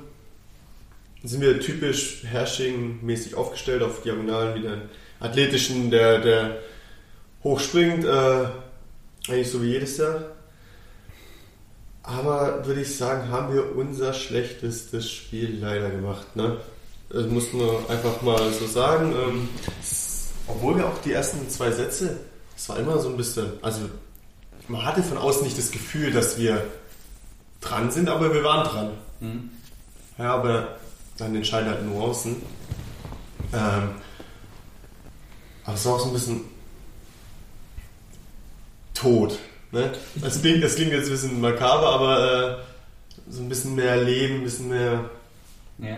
sind 1.25 1.41
wir 1.41 1.61
typisch 1.61 2.25
Hersching-mäßig 2.25 3.37
aufgestellt 3.37 3.83
auf 3.83 4.03
Diagonalen, 4.03 4.57
wieder 4.57 4.73
einen 4.73 4.91
athletischen, 5.21 5.91
der, 5.91 6.19
der 6.19 6.59
hochspringt, 7.45 8.05
äh, 8.05 8.47
eigentlich 9.29 9.51
so 9.51 9.63
wie 9.63 9.71
jedes 9.71 9.99
Jahr. 9.99 10.25
Aber 12.03 12.67
würde 12.67 12.81
ich 12.81 12.97
sagen, 12.97 13.31
haben 13.31 13.55
wir 13.55 13.77
unser 13.77 14.13
schlechtestes 14.13 15.09
Spiel 15.09 15.59
leider 15.61 15.91
gemacht. 15.91 16.35
Ne? 16.35 16.57
Das 17.13 17.27
muss 17.27 17.53
man 17.53 17.69
einfach 17.89 18.23
mal 18.23 18.53
so 18.53 18.67
sagen. 18.67 19.13
Ähm, 19.13 19.49
obwohl 20.47 20.77
wir 20.77 20.87
auch 20.87 20.99
die 21.05 21.13
ersten 21.13 21.49
zwei 21.49 21.71
Sätze 21.71 22.19
es 22.63 22.69
war 22.69 22.79
immer 22.79 22.97
so 23.01 23.09
ein 23.09 23.17
bisschen, 23.17 23.47
also 23.61 23.91
man 24.69 24.85
hatte 24.85 25.03
von 25.03 25.19
außen 25.19 25.43
nicht 25.43 25.59
das 25.59 25.73
Gefühl, 25.73 26.13
dass 26.13 26.39
wir 26.39 26.65
dran 27.61 27.91
sind, 27.91 28.09
aber 28.09 28.33
wir 28.33 28.45
waren 28.45 28.65
dran. 28.65 28.91
Mhm. 29.19 29.51
Ja, 30.17 30.35
aber 30.35 30.77
dann 31.19 31.35
entscheiden 31.35 31.69
halt 31.69 31.85
Nuancen. 31.85 32.37
Ähm, 33.53 33.91
aber 35.65 35.75
es 35.75 35.85
war 35.85 35.95
auch 35.95 36.01
so 36.01 36.07
ein 36.07 36.13
bisschen 36.13 36.41
tot. 38.95 39.41
Ne? 39.73 39.91
Das, 40.15 40.41
klingt, 40.41 40.63
das 40.63 40.77
klingt 40.77 40.93
jetzt 40.93 41.07
ein 41.07 41.11
bisschen 41.11 41.41
makaber, 41.41 41.89
aber 41.89 42.45
äh, 42.53 42.57
so 43.29 43.43
ein 43.43 43.49
bisschen 43.49 43.75
mehr 43.75 43.97
Leben, 43.97 44.37
ein 44.37 44.45
bisschen 44.45 44.69
mehr. 44.69 45.11
Ja. 45.79 45.97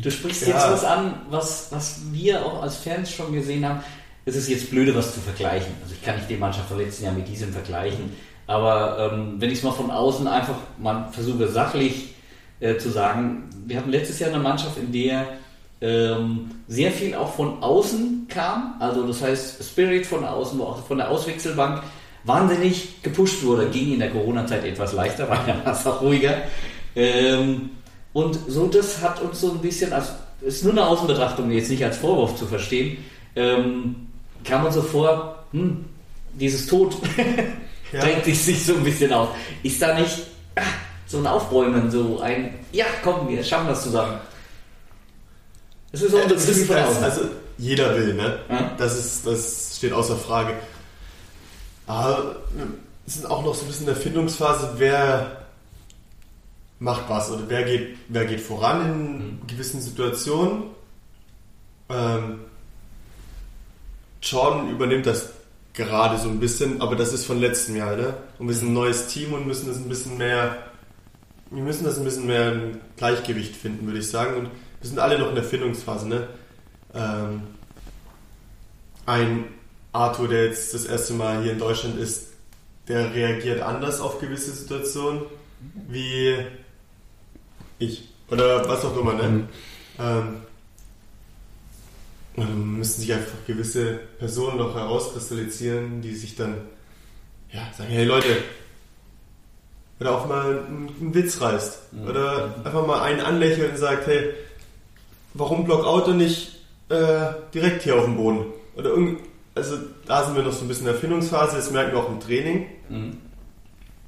Du 0.00 0.10
sprichst 0.10 0.46
Ja. 0.46 0.54
jetzt 0.54 0.70
was 0.70 0.84
an, 0.84 1.14
was, 1.30 1.68
was 1.70 2.00
wir 2.12 2.44
auch 2.44 2.62
als 2.62 2.76
Fans 2.76 3.10
schon 3.10 3.32
gesehen 3.32 3.66
haben. 3.66 3.80
Es 4.24 4.36
ist 4.36 4.48
jetzt 4.48 4.70
blöde, 4.70 4.94
was 4.94 5.14
zu 5.14 5.20
vergleichen. 5.20 5.72
Also 5.82 5.94
ich 5.94 6.04
kann 6.04 6.16
nicht 6.16 6.28
die 6.28 6.36
Mannschaft 6.36 6.68
vom 6.68 6.78
letzten 6.78 7.04
Jahr 7.04 7.14
mit 7.14 7.26
diesem 7.26 7.52
vergleichen. 7.52 8.12
Aber 8.46 9.10
ähm, 9.12 9.34
wenn 9.38 9.50
ich 9.50 9.58
es 9.58 9.64
mal 9.64 9.72
von 9.72 9.90
außen 9.90 10.26
einfach 10.26 10.56
mal 10.78 11.08
versuche 11.12 11.48
sachlich 11.48 12.14
äh, 12.60 12.76
zu 12.76 12.90
sagen, 12.90 13.48
wir 13.66 13.76
hatten 13.78 13.90
letztes 13.90 14.18
Jahr 14.18 14.30
eine 14.30 14.38
Mannschaft, 14.38 14.78
in 14.78 14.92
der 14.92 15.26
ähm, 15.80 16.50
sehr 16.66 16.90
viel 16.90 17.14
auch 17.14 17.34
von 17.34 17.62
außen 17.62 18.26
kam. 18.28 18.74
Also 18.80 19.06
das 19.06 19.22
heißt 19.22 19.62
Spirit 19.64 20.06
von 20.06 20.24
außen, 20.24 20.58
wo 20.58 20.64
auch 20.64 20.86
von 20.86 20.98
der 20.98 21.10
Auswechselbank 21.10 21.82
wahnsinnig 22.24 23.02
gepusht 23.02 23.42
wurde. 23.42 23.66
Ging 23.70 23.92
in 23.94 23.98
der 24.00 24.10
Corona-Zeit 24.10 24.64
etwas 24.64 24.92
leichter, 24.92 25.28
weil 25.28 25.38
dann 25.46 25.64
war 25.64 25.72
es 25.72 25.86
auch 25.86 26.00
ruhiger. 26.02 26.34
Ähm, 26.96 27.70
und 28.18 28.38
so, 28.48 28.66
das 28.66 29.00
hat 29.00 29.20
uns 29.22 29.40
so 29.40 29.52
ein 29.52 29.58
bisschen, 29.58 29.92
also 29.92 30.10
ist 30.40 30.64
nur 30.64 30.72
eine 30.72 30.86
Außenbetrachtung, 30.86 31.50
jetzt 31.50 31.70
nicht 31.70 31.84
als 31.84 31.98
Vorwurf 31.98 32.36
zu 32.36 32.46
verstehen, 32.46 32.98
ähm, 33.36 33.94
kam 34.44 34.64
uns 34.64 34.74
so 34.74 34.82
vor, 34.82 35.44
hm, 35.52 35.84
dieses 36.34 36.66
Tod 36.66 36.96
Ja. 37.92 38.00
drängt 38.00 38.24
sich, 38.26 38.66
so 38.66 38.74
ein 38.74 38.84
bisschen 38.84 39.10
auf. 39.14 39.28
Ist 39.62 39.80
da 39.80 39.98
nicht 39.98 40.18
ah, 40.56 40.62
so 41.06 41.18
ein 41.18 41.26
Aufbäumen, 41.26 41.90
so 41.90 42.20
ein, 42.20 42.52
ja, 42.70 42.84
komm, 43.02 43.26
wir 43.28 43.42
schaffen 43.42 43.68
das 43.68 43.82
zusammen. 43.82 44.18
Das 45.90 46.02
ist 46.02 46.10
so 46.10 46.18
ein 46.18 46.28
Das 46.28 46.44
Gefühl 46.46 46.62
ist 46.62 46.66
von 46.66 46.76
außen. 46.76 47.04
also 47.04 47.20
jeder 47.56 47.94
will, 47.96 48.12
ne? 48.12 48.40
Ja. 48.50 48.72
Das, 48.76 48.98
ist, 48.98 49.26
das 49.26 49.76
steht 49.78 49.94
außer 49.94 50.16
Frage. 50.16 50.52
Aber 51.86 52.36
es 53.06 53.16
ist 53.16 53.24
auch 53.30 53.42
noch 53.42 53.54
so 53.54 53.62
ein 53.62 53.68
bisschen 53.68 53.88
in 53.88 53.94
der 53.94 54.02
Findungsphase, 54.02 54.74
wer 54.76 55.37
macht 56.78 57.08
was 57.08 57.30
oder 57.30 57.48
wer 57.48 57.64
geht, 57.64 57.96
wer 58.08 58.24
geht 58.24 58.40
voran 58.40 58.86
in 58.86 59.46
gewissen 59.46 59.80
Situationen. 59.80 60.64
Ähm, 61.88 62.40
Jordan 64.22 64.70
übernimmt 64.70 65.06
das 65.06 65.30
gerade 65.74 66.18
so 66.18 66.28
ein 66.28 66.40
bisschen, 66.40 66.80
aber 66.80 66.96
das 66.96 67.12
ist 67.12 67.24
von 67.24 67.38
letztem 67.38 67.76
Jahr, 67.76 67.96
ne? 67.96 68.14
Und 68.38 68.48
wir 68.48 68.54
sind 68.54 68.68
ein 68.68 68.74
neues 68.74 69.06
Team 69.06 69.32
und 69.32 69.46
müssen 69.46 69.68
das 69.68 69.76
ein 69.76 69.88
bisschen 69.88 70.18
mehr, 70.18 70.58
wir 71.50 71.62
müssen 71.62 71.84
das 71.84 71.98
ein 71.98 72.04
bisschen 72.04 72.26
mehr 72.26 72.52
im 72.52 72.80
Gleichgewicht 72.96 73.56
finden, 73.56 73.86
würde 73.86 74.00
ich 74.00 74.10
sagen. 74.10 74.36
Und 74.36 74.50
wir 74.80 74.88
sind 74.88 74.98
alle 74.98 75.18
noch 75.18 75.28
in 75.28 75.34
der 75.34 75.44
Findungsphase, 75.44 76.08
ne? 76.08 76.28
Ähm, 76.94 77.42
ein 79.06 79.44
Arthur, 79.92 80.28
der 80.28 80.44
jetzt 80.46 80.74
das 80.74 80.84
erste 80.84 81.14
Mal 81.14 81.42
hier 81.42 81.52
in 81.52 81.58
Deutschland 81.58 81.98
ist, 81.98 82.28
der 82.88 83.14
reagiert 83.14 83.62
anders 83.62 84.00
auf 84.00 84.20
gewisse 84.20 84.52
Situationen 84.52 85.22
wie 85.88 86.36
ich. 87.78 88.08
Oder 88.30 88.68
was 88.68 88.84
auch 88.84 88.96
immer, 88.96 89.14
ne? 89.14 89.48
Ähm, 89.98 90.36
und 92.36 92.48
dann 92.48 92.78
müssen 92.78 93.00
sich 93.00 93.12
einfach 93.12 93.44
gewisse 93.46 93.98
Personen 94.18 94.58
noch 94.58 94.74
herauskristallisieren, 94.74 96.02
die 96.02 96.14
sich 96.14 96.36
dann 96.36 96.54
ja, 97.52 97.62
sagen, 97.76 97.90
hey 97.90 98.04
Leute, 98.04 98.28
oder 99.98 100.16
auch 100.16 100.28
mal 100.28 100.64
einen, 100.66 101.14
Witz 101.14 101.40
reißt. 101.40 101.78
Oder 102.06 102.54
einfach 102.64 102.86
mal 102.86 103.02
einen 103.02 103.20
anlächelt 103.20 103.72
und 103.72 103.78
sagt, 103.78 104.06
hey, 104.06 104.32
warum 105.34 105.64
Blockout 105.64 106.06
und 106.08 106.18
nicht 106.18 106.60
äh, 106.90 107.32
direkt 107.52 107.82
hier 107.82 107.96
auf 107.96 108.04
dem 108.04 108.16
Boden? 108.16 108.46
Oder 108.76 108.90
irgend, 108.90 109.20
also 109.56 109.76
da 110.06 110.24
sind 110.24 110.36
wir 110.36 110.44
noch 110.44 110.52
so 110.52 110.62
ein 110.64 110.68
bisschen 110.68 110.82
in 110.82 110.92
der 110.92 110.94
Erfindungsphase, 110.94 111.56
das 111.56 111.70
merken 111.72 111.92
wir 111.92 112.00
auch 112.00 112.10
im 112.10 112.20
Training, 112.20 112.66
Mhm. 112.88 113.18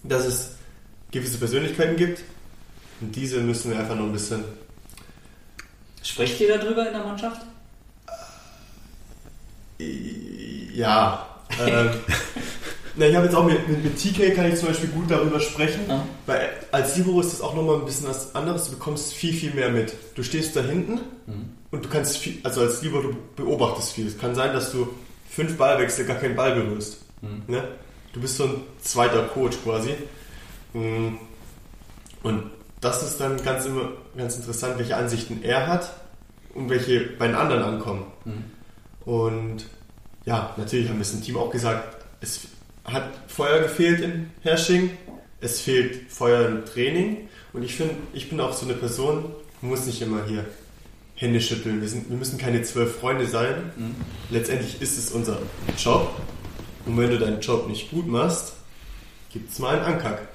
dass 0.04 0.24
es 0.24 0.52
gewisse 1.10 1.38
Persönlichkeiten 1.38 1.96
gibt. 1.96 2.22
Und 3.01 3.14
diese 3.16 3.40
müssen 3.40 3.70
wir 3.70 3.78
einfach 3.78 3.96
noch 3.96 4.05
ein 4.05 4.12
bisschen 4.12 4.44
Sprecht 6.03 6.40
ihr 6.40 6.57
darüber 6.59 6.86
in 6.86 6.92
der 6.94 7.05
Mannschaft? 7.05 7.42
Ja. 9.78 11.26
Ähm, 11.59 11.90
na, 12.96 13.07
ich 13.07 13.14
habe 13.16 13.26
jetzt 13.26 13.34
auch 13.34 13.44
mit, 13.44 13.68
mit, 13.68 13.84
mit 13.84 13.98
TK 13.98 14.34
kann 14.34 14.46
ich 14.51 14.57
zum 14.59 14.68
Beispiel 14.68 14.88
gut 14.90 15.11
darüber 15.11 15.40
sprechen, 15.40 15.80
Ja. 15.88 16.07
weil 16.26 16.51
als 16.70 16.96
Libero 16.96 17.20
ist 17.20 17.32
das 17.32 17.40
auch 17.40 17.55
nochmal 17.55 17.76
ein 17.76 17.84
bisschen 17.84 18.09
was 18.09 18.34
anderes. 18.34 18.64
Du 18.66 18.72
bekommst 18.72 19.12
viel, 19.12 19.32
viel 19.34 19.53
mehr 19.53 19.68
mit. 19.70 19.94
Du 20.14 20.22
stehst 20.22 20.57
da 20.57 20.62
hinten 20.62 21.01
und 21.70 21.84
du 21.84 21.88
kannst 21.88 22.18
viel, 22.18 22.38
also 22.42 22.62
als 22.62 22.82
Libero 22.82 23.03
du 23.03 23.16
beobachtest 23.36 23.92
viel. 23.92 24.07
Es 24.07 24.18
kann 24.18 24.34
sein, 24.34 24.53
dass 24.53 24.72
du 24.72 24.88
fünf 25.28 25.57
Ballwechsel 25.57 26.07
gar 26.07 26.16
keinen 26.16 26.36
Ball 26.36 26.55
berührst. 26.55 26.98
Ne? 27.46 27.62
Du 28.12 28.20
bist 28.20 28.36
so 28.36 28.44
ein 28.44 28.55
zweiter 28.82 29.22
Coach 29.24 29.57
quasi. 29.62 29.90
Mm. 30.72 31.16
Und 32.22 32.51
das 32.80 33.02
ist 33.02 33.20
dann 33.20 33.42
ganz 33.42 33.66
immer 33.66 33.90
ganz 34.16 34.36
interessant, 34.36 34.78
welche 34.78 34.96
Ansichten 34.96 35.42
er 35.42 35.66
hat 35.66 35.92
und 36.54 36.68
welche 36.70 37.00
bei 37.00 37.26
den 37.26 37.36
anderen 37.36 37.62
ankommen. 37.62 38.04
Und 39.04 39.66
ja, 40.24 40.54
natürlich 40.56 40.88
haben 40.88 40.96
wir 40.96 41.02
es 41.02 41.12
im 41.12 41.22
Team 41.22 41.36
auch 41.36 41.50
gesagt, 41.50 42.04
es 42.20 42.40
hat 42.84 43.10
Feuer 43.28 43.60
gefehlt 43.60 44.00
in 44.00 44.30
Hersching, 44.42 44.90
es 45.40 45.60
fehlt 45.60 46.10
Feuer 46.10 46.48
im 46.48 46.64
Training. 46.64 47.28
Und 47.52 47.62
ich 47.62 47.74
finde, 47.74 47.94
ich 48.12 48.28
bin 48.28 48.40
auch 48.40 48.52
so 48.52 48.64
eine 48.64 48.74
Person, 48.74 49.26
muss 49.60 49.86
nicht 49.86 50.00
immer 50.02 50.24
hier 50.24 50.44
Hände 51.16 51.40
schütteln, 51.40 51.82
wir, 51.82 51.88
sind, 51.88 52.08
wir 52.08 52.16
müssen 52.16 52.38
keine 52.38 52.62
zwölf 52.62 52.98
Freunde 52.98 53.26
sein. 53.26 53.72
Letztendlich 54.30 54.80
ist 54.80 54.96
es 54.96 55.10
unser 55.10 55.38
Job. 55.76 56.18
Und 56.86 56.96
wenn 56.96 57.10
du 57.10 57.18
deinen 57.18 57.40
Job 57.40 57.68
nicht 57.68 57.90
gut 57.90 58.06
machst, 58.06 58.54
gibt 59.30 59.52
es 59.52 59.58
mal 59.58 59.76
einen 59.76 59.84
Ankack, 59.84 60.28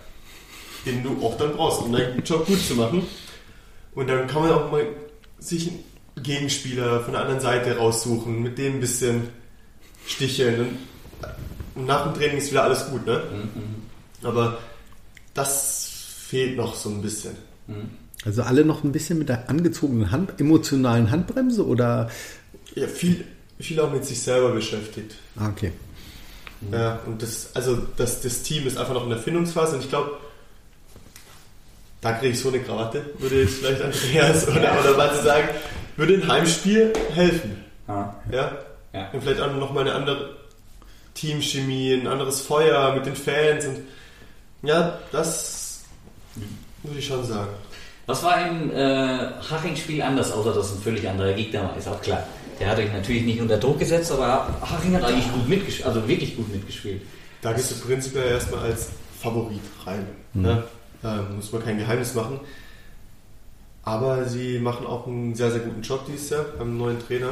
den 0.86 1.04
du 1.04 1.26
auch 1.26 1.38
dann 1.38 1.54
brauchst, 1.54 1.82
um 1.82 1.92
deinen 1.92 2.24
Job 2.24 2.46
gut 2.46 2.60
zu 2.60 2.76
machen. 2.76 3.04
Und 3.94 4.08
dann 4.08 4.28
kann 4.28 4.44
man 4.44 4.52
auch 4.52 4.72
mal 4.72 4.86
sich 5.40 5.70
einen 5.70 5.84
Gegenspieler 6.24 7.02
von 7.02 7.14
der 7.14 7.22
anderen 7.22 7.42
Seite 7.42 7.78
raussuchen, 7.78 8.42
mit 8.42 8.58
dem 8.58 8.76
ein 8.76 8.80
bisschen 8.80 9.30
sticheln. 10.06 10.60
Und, 10.60 10.78
und 11.76 11.86
nach 11.86 12.04
dem 12.04 12.14
Training 12.14 12.38
ist 12.38 12.52
wieder 12.52 12.64
alles 12.64 12.88
gut, 12.90 13.06
ne? 13.06 13.24
Aber 14.24 14.58
das 15.34 15.90
fehlt 16.28 16.58
noch 16.58 16.76
so 16.76 16.90
ein 16.90 17.02
bisschen. 17.02 17.36
Also 18.24 18.44
alle 18.44 18.66
noch 18.66 18.84
ein 18.84 18.92
bisschen 18.92 19.20
mit 19.20 19.30
der 19.30 19.50
angezogenen 19.50 20.12
Hand, 20.12 20.40
emotionalen 20.40 21.12
Handbremse 21.12 21.66
oder? 21.66 22.10
Ja, 22.76 22.88
viel, 22.88 23.26
viel 23.60 23.80
auch 23.80 23.92
mit 23.92 24.06
sich 24.06 24.22
selber 24.22 24.52
beschäftigt. 24.52 25.16
Ah, 25.36 25.50
okay. 25.50 25.72
Ja, 26.72 27.00
und 27.06 27.22
das, 27.22 27.50
also 27.54 27.78
das, 27.98 28.22
das 28.22 28.42
Team 28.42 28.66
ist 28.66 28.78
einfach 28.78 28.94
noch 28.94 29.04
in 29.04 29.10
der 29.10 29.20
Findungsphase 29.20 29.76
und 29.76 29.84
ich 29.84 29.90
glaube, 29.90 30.12
da 32.06 32.12
kriege 32.14 32.34
ich 32.34 32.40
so 32.40 32.50
eine 32.50 32.60
Krawatte, 32.60 33.04
würde 33.18 33.42
jetzt 33.42 33.56
vielleicht 33.56 33.82
Andreas 33.82 34.48
oder, 34.48 34.80
oder 34.80 34.96
was 34.96 35.24
sagen, 35.24 35.50
würde 35.96 36.14
ein 36.14 36.28
Heimspiel 36.28 36.94
helfen. 37.16 37.66
Ah. 37.88 38.14
Ja? 38.32 38.52
Ja. 38.94 39.10
Und 39.12 39.24
vielleicht 39.24 39.42
auch 39.42 39.52
nochmal 39.52 39.86
eine 39.86 39.96
andere 39.96 40.36
Teamchemie, 41.16 41.94
ein 41.94 42.06
anderes 42.06 42.42
Feuer 42.42 42.94
mit 42.94 43.08
den 43.08 43.16
Fans 43.16 43.66
und 43.66 43.80
ja, 44.62 45.00
das 45.12 45.82
würde 46.84 47.00
ich 47.00 47.08
schon 47.08 47.26
sagen. 47.26 47.50
Was 48.06 48.22
war 48.22 48.48
im 48.48 48.70
äh, 48.70 49.32
Haching-Spiel 49.50 50.04
anders, 50.04 50.32
außer 50.32 50.54
dass 50.54 50.74
ein 50.74 50.82
völlig 50.84 51.10
anderer 51.10 51.34
Gegner 51.34 51.64
war, 51.64 51.76
ist 51.76 51.88
auch 51.88 52.02
klar. 52.04 52.24
Der 52.60 52.70
hat 52.70 52.78
euch 52.78 52.94
natürlich 52.94 53.24
nicht 53.24 53.42
unter 53.42 53.58
Druck 53.58 53.80
gesetzt, 53.80 54.12
aber 54.12 54.48
Haching 54.62 54.94
hat 54.94 55.06
eigentlich 55.06 55.32
gut 55.34 55.50
mitgespielt, 55.50 55.88
also 55.88 56.08
wirklich 56.08 56.36
gut 56.36 56.54
mitgespielt. 56.54 57.02
Da 57.42 57.52
gehst 57.52 57.72
du 57.72 57.76
prinzipiell 57.84 58.28
erstmal 58.28 58.66
als 58.66 58.90
Favorit 59.20 59.62
rein. 59.88 60.06
Ne? 60.36 60.64
Ähm, 61.04 61.36
muss 61.36 61.52
man 61.52 61.64
kein 61.64 61.78
Geheimnis 61.78 62.14
machen. 62.14 62.40
Aber 63.84 64.26
sie 64.26 64.60
machen 64.60 64.88
auch 64.88 65.06
einen 65.06 65.36
sehr, 65.36 65.52
sehr 65.52 65.60
guten 65.60 65.82
Job 65.82 66.06
dieses 66.08 66.32
Jahr, 66.32 66.46
haben 66.58 66.72
einen 66.72 66.78
neuen 66.78 67.00
Trainer 67.00 67.30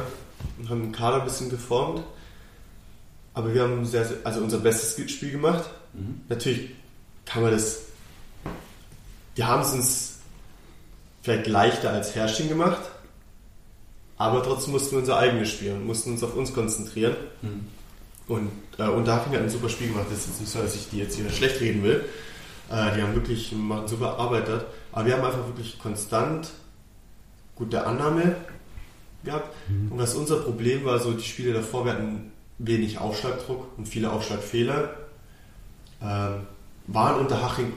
und 0.58 0.68
haben 0.68 0.82
den 0.82 0.92
Kader 0.92 1.20
ein 1.20 1.24
bisschen 1.24 1.50
geformt. 1.50 2.02
Aber 3.34 3.52
wir 3.52 3.62
haben 3.62 3.84
sehr, 3.84 4.04
sehr, 4.04 4.18
also 4.22 4.40
unser 4.40 4.58
bestes 4.58 5.10
Spiel 5.10 5.32
gemacht. 5.32 5.68
Natürlich 6.28 6.70
kann 7.24 7.42
man 7.42 7.50
das. 7.50 7.80
Wir 9.34 9.48
haben 9.48 9.62
es 9.62 9.72
uns 9.72 10.18
vielleicht 11.22 11.48
leichter 11.48 11.90
als 11.90 12.14
Herrsching 12.14 12.48
gemacht, 12.48 12.82
aber 14.16 14.42
trotzdem 14.44 14.72
mussten 14.72 14.92
wir 14.92 14.98
unser 15.00 15.18
eigenes 15.18 15.50
spielen 15.50 15.78
und 15.78 15.86
mussten 15.86 16.12
uns 16.12 16.22
auf 16.22 16.36
uns 16.36 16.54
konzentrieren. 16.54 17.16
Und, 18.28 18.50
äh, 18.78 18.84
und 18.84 19.06
da 19.06 19.16
haben 19.16 19.32
wir 19.32 19.40
ein 19.40 19.50
super 19.50 19.68
Spiel 19.68 19.88
gemacht. 19.88 20.06
Das 20.10 20.26
ist 20.26 20.40
nicht 20.40 20.52
so, 20.52 20.60
dass 20.60 20.76
ich 20.76 20.88
die 20.90 20.98
jetzt 20.98 21.16
hier 21.16 21.28
schlecht 21.30 21.60
reden 21.60 21.82
will. 21.82 22.04
Äh, 22.70 22.94
die 22.94 23.02
haben 23.02 23.14
wirklich 23.14 23.52
machen 23.52 23.88
super 23.88 24.18
Arbeit 24.18 24.48
dort. 24.48 24.66
Aber 24.92 25.06
wir 25.06 25.16
haben 25.16 25.24
einfach 25.24 25.46
wirklich 25.46 25.78
konstant 25.78 26.50
gute 27.54 27.86
Annahme 27.86 28.36
gehabt. 29.24 29.54
Und 29.90 29.98
was 29.98 30.14
unser 30.14 30.36
Problem 30.36 30.84
war, 30.84 30.98
so 30.98 31.12
die 31.12 31.24
Spiele 31.24 31.52
davor, 31.52 31.84
wir 31.84 31.92
hatten 31.92 32.32
wenig 32.58 32.98
Aufschlagdruck 32.98 33.76
und 33.76 33.86
viele 33.86 34.12
Aufschlagfehler. 34.12 34.94
Ähm, 36.02 36.46
waren 36.86 37.20
unter 37.20 37.42
Haching 37.42 37.72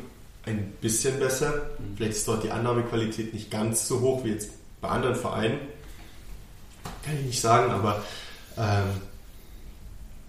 ein 0.46 0.74
bisschen 0.82 1.20
besser. 1.20 1.70
Vielleicht 1.96 2.14
ist 2.14 2.28
dort 2.28 2.44
die 2.44 2.52
Annahmequalität 2.52 3.34
nicht 3.34 3.52
ganz 3.52 3.88
so 3.88 4.00
hoch 4.02 4.24
wie 4.24 4.32
jetzt 4.32 4.52
bei 4.82 4.90
anderen 4.90 5.16
Vereinen. 5.16 5.60
Kann 7.04 7.16
ich 7.20 7.26
nicht 7.26 7.42
sagen, 7.42 7.72
aber 7.72 8.04
ähm, 8.58 9.02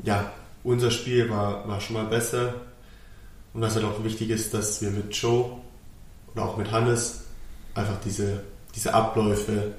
ja, 0.04 0.32
unser 0.64 0.90
Spiel 0.90 1.28
war, 1.30 1.66
war 1.68 1.80
schon 1.80 1.94
mal 1.94 2.06
besser. 2.06 2.54
Und 3.54 3.60
was 3.60 3.74
halt 3.74 3.84
auch 3.84 4.02
wichtig 4.04 4.30
ist, 4.30 4.54
dass 4.54 4.80
wir 4.82 4.90
mit 4.90 5.14
Joe 5.14 5.50
oder 6.34 6.44
auch 6.44 6.56
mit 6.56 6.70
Hannes 6.70 7.24
einfach 7.74 8.00
diese, 8.04 8.42
diese 8.74 8.94
Abläufe, 8.94 9.72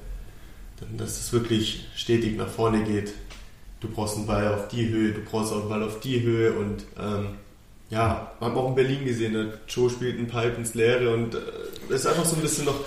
dass 0.98 1.20
es 1.20 1.34
wirklich 1.34 1.88
stetig 1.96 2.38
nach 2.38 2.48
vorne 2.48 2.84
geht. 2.84 3.14
Du 3.82 3.88
brauchst 3.90 4.18
einen 4.18 4.28
Ball 4.28 4.54
auf 4.54 4.68
die 4.68 4.90
Höhe, 4.90 5.14
du 5.14 5.22
brauchst 5.22 5.54
auch 5.54 5.62
einen 5.62 5.70
Ball 5.70 5.84
auf 5.84 6.00
die 6.00 6.22
Höhe 6.22 6.54
und 6.54 6.86
ähm, 7.00 7.36
ja, 7.90 8.34
wir 8.40 8.48
haben 8.48 8.58
auch 8.58 8.70
in 8.70 8.76
Berlin 8.76 9.06
gesehen, 9.06 9.34
der 9.34 9.60
Joe 9.68 9.90
spielt 9.90 10.18
einen 10.18 10.28
Pipe 10.28 10.56
ins 10.58 10.74
Leere 10.74 11.14
und 11.14 11.34
es 11.34 11.92
äh, 11.92 11.96
ist 11.96 12.08
einfach 12.08 12.26
so 12.26 12.36
ein 12.36 12.42
bisschen 12.42 12.66
noch 12.66 12.80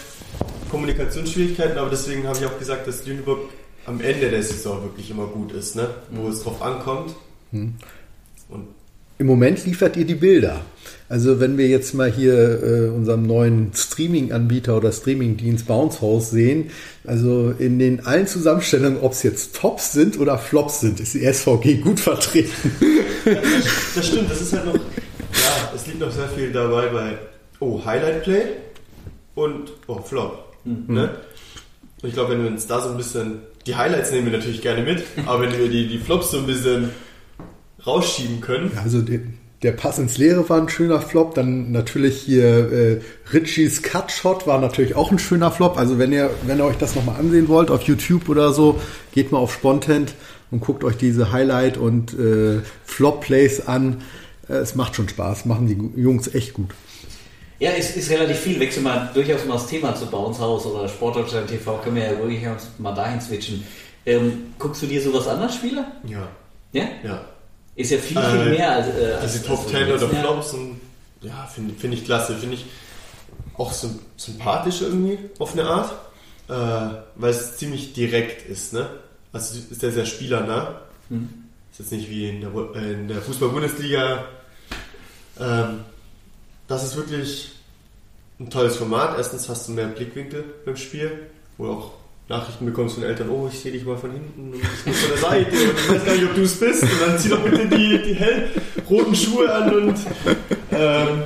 Kommunikationsschwierigkeiten, 0.71 1.79
aber 1.79 1.91
deswegen 1.91 2.27
habe 2.27 2.39
ich 2.39 2.47
auch 2.47 2.59
gesagt, 2.59 2.87
dass 2.87 3.05
Lüneburg 3.07 3.51
am 3.87 4.01
Ende 4.01 4.31
der 4.31 4.43
Saison 4.43 4.83
wirklich 4.83 5.11
immer 5.11 5.27
gut 5.27 5.53
ist, 5.53 5.77
ne? 5.77 5.91
wo 6.11 6.23
mhm. 6.23 6.31
es 6.31 6.43
drauf 6.43 6.63
ankommt. 6.63 7.15
Mhm. 7.51 7.75
Und 8.49 8.69
Im 9.23 9.29
Moment 9.29 9.65
liefert 9.65 9.97
ihr 9.97 10.05
die 10.05 10.17
Bilder. 10.17 10.63
Also 11.09 11.39
wenn 11.39 11.57
wir 11.57 11.69
jetzt 11.69 11.95
mal 11.95 12.11
hier 12.11 12.61
äh, 12.61 12.89
unserem 12.89 13.23
neuen 13.23 13.71
Streaming-Anbieter 13.73 14.77
oder 14.77 14.91
Streaming-Dienst 14.91 15.65
Bounce 15.69 16.01
House 16.01 16.31
sehen, 16.31 16.71
also 17.07 17.55
in 17.57 17.79
den 17.79 18.05
allen 18.05 18.27
Zusammenstellungen, 18.27 18.99
ob 19.01 19.13
es 19.13 19.23
jetzt 19.23 19.55
Tops 19.55 19.93
sind 19.93 20.19
oder 20.19 20.39
Flops 20.39 20.81
sind, 20.81 20.99
ist 20.99 21.15
die 21.15 21.25
SVG 21.25 21.83
gut 21.83 22.01
vertreten. 22.01 22.51
Ja, 23.25 23.35
das, 23.35 23.95
das, 23.95 24.09
stimmt, 24.09 24.29
das 24.29 24.41
ist 24.41 24.55
halt 24.55 24.67
noch, 24.67 24.75
ja, 24.75 25.73
es 25.73 25.87
liegt 25.87 26.01
noch 26.01 26.11
sehr 26.11 26.27
viel 26.27 26.51
dabei 26.51 26.89
bei, 26.89 27.19
oh, 27.61 27.81
Highlight 27.85 28.25
Play 28.25 28.43
und 29.37 29.73
oh, 29.87 30.01
Flop. 30.01 30.53
Mhm. 30.65 30.93
Ne? 30.93 31.11
Und 32.03 32.09
ich 32.09 32.15
glaube, 32.15 32.33
wenn 32.33 32.43
wir 32.43 32.51
uns 32.51 32.67
da 32.67 32.81
so 32.81 32.89
ein 32.89 32.97
bisschen, 32.97 33.39
die 33.69 33.77
Highlights 33.77 34.11
nehmen 34.11 34.33
wir 34.33 34.37
natürlich 34.37 34.63
gerne 34.63 34.83
mit, 34.83 35.05
aber 35.27 35.43
wenn 35.43 35.57
wir 35.57 35.69
die, 35.69 35.87
die 35.87 35.99
Flops 35.99 36.33
so 36.33 36.39
ein 36.39 36.47
bisschen 36.47 36.91
rausschieben 37.87 38.41
können. 38.41 38.71
Also 38.83 39.03
die, 39.03 39.21
der 39.63 39.73
Pass 39.73 39.99
ins 39.99 40.19
Leere 40.19 40.49
war 40.49 40.61
ein 40.61 40.69
schöner 40.69 41.01
Flop. 41.01 41.35
Dann 41.35 41.73
natürlich 41.73 42.21
hier 42.23 42.73
äh, 42.73 43.01
Richies 43.33 43.83
Cutshot 43.83 44.47
war 44.47 44.61
natürlich 44.61 44.97
auch 44.97 45.11
ein 45.11 45.19
schöner 45.19 45.51
Flop. 45.51 45.77
Also 45.79 45.99
wenn 45.99 46.13
ihr, 46.13 46.31
wenn 46.47 46.59
ihr 46.59 46.65
euch 46.65 46.79
das 46.79 46.95
nochmal 46.95 47.17
ansehen 47.19 47.49
wollt 47.49 47.71
auf 47.71 47.83
YouTube 47.83 48.29
oder 48.29 48.53
so, 48.53 48.81
geht 49.13 49.33
mal 49.33 49.39
auf 49.39 49.53
Spontent 49.53 50.15
und 50.51 50.61
guckt 50.61 50.85
euch 50.85 50.97
diese 50.97 51.33
Highlight- 51.33 51.79
und 51.79 52.13
äh, 52.19 52.61
Flop-Plays 52.85 53.67
an. 53.67 54.03
Äh, 54.49 54.55
es 54.55 54.75
macht 54.75 54.97
schon 54.97 55.09
Spaß, 55.09 55.45
machen 55.47 55.67
die 55.67 56.01
Jungs 56.01 56.33
echt 56.35 56.55
gut. 56.55 56.71
Ja, 57.61 57.71
es 57.79 57.97
ist 57.97 58.11
relativ 58.11 58.39
viel. 58.39 58.59
Wechseln 58.59 58.83
wir 58.83 59.11
durchaus 59.15 59.45
mal 59.47 59.55
das 59.55 59.69
Thema 59.69 59.95
zu 59.95 60.07
Bounce 60.07 60.41
House 60.41 60.67
oder 60.67 60.89
Sportdeutschland 60.89 61.47
TV. 61.47 61.79
Können 61.79 61.95
wir 61.95 62.05
ja 62.05 62.19
wirklich 62.19 62.41
mal 62.79 62.93
dahin 62.93 63.21
switchen. 63.21 63.63
Ähm, 64.05 64.55
guckst 64.59 64.83
du 64.83 64.87
dir 64.87 65.01
sowas 65.01 65.29
an 65.29 65.41
als 65.41 65.55
Spieler? 65.55 65.93
Ja. 66.05 66.27
Ja? 66.73 66.85
Ja. 67.05 67.25
Ist 67.83 67.91
ja 67.91 67.99
viel, 67.99 68.21
viel 68.21 68.41
äh, 68.41 68.51
mehr 68.51 68.73
als. 68.73 68.87
Äh, 68.89 69.15
also 69.21 69.39
die 69.39 69.45
Top 69.45 69.69
10 69.69 69.93
oder 69.93 70.09
Flops 70.09 70.53
und 70.53 70.81
ja, 71.21 71.47
finde 71.53 71.75
find 71.75 71.95
ich 71.95 72.05
klasse. 72.05 72.37
Finde 72.37 72.55
ich 72.55 72.67
auch 73.57 73.73
so 73.73 73.91
sympathisch 74.17 74.83
irgendwie 74.83 75.19
auf 75.39 75.53
eine 75.53 75.65
Art, 75.65 75.93
äh, 76.49 76.97
weil 77.17 77.31
es 77.31 77.57
ziemlich 77.57 77.93
direkt 77.93 78.49
ist. 78.49 78.73
Ne? 78.73 78.89
Also 79.33 79.59
ist 79.71 79.83
der 79.83 79.93
sehr 79.93 80.07
spielernah. 80.07 80.81
Hm. 81.09 81.29
Ist 81.73 81.81
jetzt 81.81 81.93
nicht 81.93 82.09
wie 82.09 82.29
in 82.29 82.41
der, 82.41 82.51
äh, 82.75 82.93
in 82.93 83.09
der 83.09 83.21
Fußball-Bundesliga. 83.23 84.25
Ähm, 85.41 85.81
das 86.69 86.85
ist 86.85 86.97
wirklich 86.97 87.53
ein 88.39 88.51
tolles 88.51 88.77
Format. 88.77 89.17
Erstens 89.17 89.49
hast 89.49 89.69
du 89.69 89.73
mehr 89.73 89.87
Blickwinkel 89.87 90.45
beim 90.65 90.77
Spiel, 90.77 91.27
wo 91.59 91.73
auch 91.73 91.91
Nachrichten 92.33 92.65
bekommst 92.65 92.95
von 92.95 93.05
Eltern, 93.05 93.29
oh, 93.29 93.49
ich 93.53 93.59
sehe 93.59 93.73
dich 93.73 93.85
mal 93.85 93.97
von 93.97 94.11
hinten 94.11 94.53
und 94.53 94.63
ich 94.63 94.85
bin 94.85 94.95
von 94.95 95.11
der 95.11 95.19
Seite 95.19 95.51
und 95.51 95.79
ich 95.79 95.91
weiß 95.91 96.05
gar 96.05 96.15
nicht, 96.15 96.25
ob 96.25 96.35
du 96.35 96.43
es 96.43 96.59
bist. 96.59 96.83
Und 96.83 97.01
dann 97.07 97.19
zieh 97.19 97.29
doch 97.29 97.43
bitte 97.45 97.69
die, 97.69 98.03
die 98.03 98.15
hellroten 98.15 99.15
Schuhe 99.15 99.55
an 99.55 99.75
und 99.75 99.99
ähm, 100.73 101.23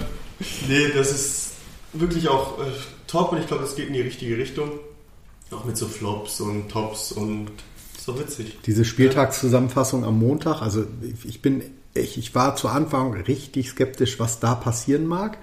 nee, 0.68 0.88
das 0.94 1.12
ist 1.12 1.52
wirklich 1.92 2.28
auch 2.28 2.58
äh, 2.58 2.64
top 3.06 3.32
und 3.32 3.38
ich 3.38 3.46
glaube, 3.46 3.62
das 3.62 3.76
geht 3.76 3.86
in 3.86 3.94
die 3.94 4.00
richtige 4.00 4.36
Richtung. 4.36 4.70
Auch 5.52 5.64
mit 5.64 5.76
so 5.76 5.86
Flops 5.86 6.40
und 6.40 6.68
Tops 6.68 7.12
und 7.12 7.52
so 8.04 8.18
witzig. 8.18 8.58
Diese 8.66 8.84
Spieltagszusammenfassung 8.84 10.04
am 10.04 10.18
Montag, 10.18 10.60
also 10.60 10.84
ich 11.24 11.40
bin, 11.40 11.62
ich, 11.94 12.18
ich 12.18 12.34
war 12.34 12.56
zu 12.56 12.68
Anfang 12.68 13.14
richtig 13.14 13.68
skeptisch, 13.68 14.18
was 14.18 14.40
da 14.40 14.56
passieren 14.56 15.06
mag. 15.06 15.38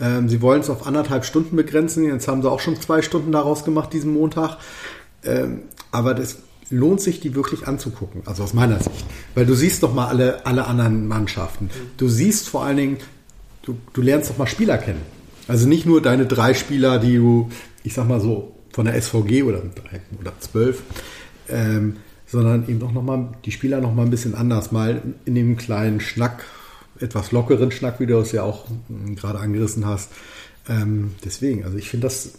Ähm, 0.00 0.28
sie 0.28 0.40
wollen 0.42 0.60
es 0.60 0.70
auf 0.70 0.86
anderthalb 0.86 1.24
Stunden 1.24 1.56
begrenzen. 1.56 2.04
Jetzt 2.04 2.28
haben 2.28 2.42
sie 2.42 2.50
auch 2.50 2.60
schon 2.60 2.80
zwei 2.80 3.02
Stunden 3.02 3.32
daraus 3.32 3.64
gemacht 3.64 3.92
diesen 3.92 4.12
Montag. 4.12 4.58
Ähm, 5.24 5.62
aber 5.90 6.14
das 6.14 6.38
lohnt 6.70 7.00
sich, 7.00 7.20
die 7.20 7.34
wirklich 7.34 7.66
anzugucken. 7.66 8.22
Also 8.26 8.42
aus 8.42 8.54
meiner 8.54 8.78
Sicht. 8.78 9.04
Weil 9.34 9.46
du 9.46 9.54
siehst 9.54 9.82
doch 9.82 9.94
mal 9.94 10.06
alle, 10.06 10.44
alle 10.46 10.66
anderen 10.66 11.08
Mannschaften. 11.08 11.70
Du 11.96 12.08
siehst 12.08 12.48
vor 12.48 12.64
allen 12.64 12.76
Dingen, 12.76 12.96
du, 13.62 13.76
du 13.92 14.02
lernst 14.02 14.30
doch 14.30 14.38
mal 14.38 14.46
Spieler 14.46 14.78
kennen. 14.78 15.00
Also 15.46 15.66
nicht 15.66 15.86
nur 15.86 16.02
deine 16.02 16.26
drei 16.26 16.54
Spieler, 16.54 16.98
die 16.98 17.16
du, 17.16 17.50
ich 17.82 17.94
sag 17.94 18.06
mal 18.06 18.20
so, 18.20 18.54
von 18.72 18.84
der 18.84 19.00
SVG 19.00 19.42
oder 19.42 19.60
drei 19.60 20.00
oder 20.20 20.32
zwölf, 20.40 20.82
ähm, 21.48 21.96
sondern 22.26 22.68
eben 22.68 22.82
auch 22.82 22.92
noch 22.92 23.02
mal 23.02 23.30
die 23.44 23.50
Spieler 23.50 23.80
noch 23.80 23.94
mal 23.94 24.02
ein 24.02 24.10
bisschen 24.10 24.34
anders, 24.34 24.70
mal 24.70 25.02
in 25.24 25.34
dem 25.34 25.56
kleinen 25.56 26.00
Schnack 26.00 26.44
etwas 27.00 27.32
lockeren 27.32 27.70
Schnack, 27.70 28.00
wie 28.00 28.06
du 28.06 28.18
es 28.18 28.32
ja 28.32 28.42
auch 28.42 28.66
hm, 28.88 29.16
gerade 29.16 29.38
angerissen 29.38 29.86
hast. 29.86 30.10
Ähm, 30.68 31.14
deswegen, 31.24 31.64
also 31.64 31.76
ich 31.76 31.88
finde 31.88 32.06
das 32.06 32.32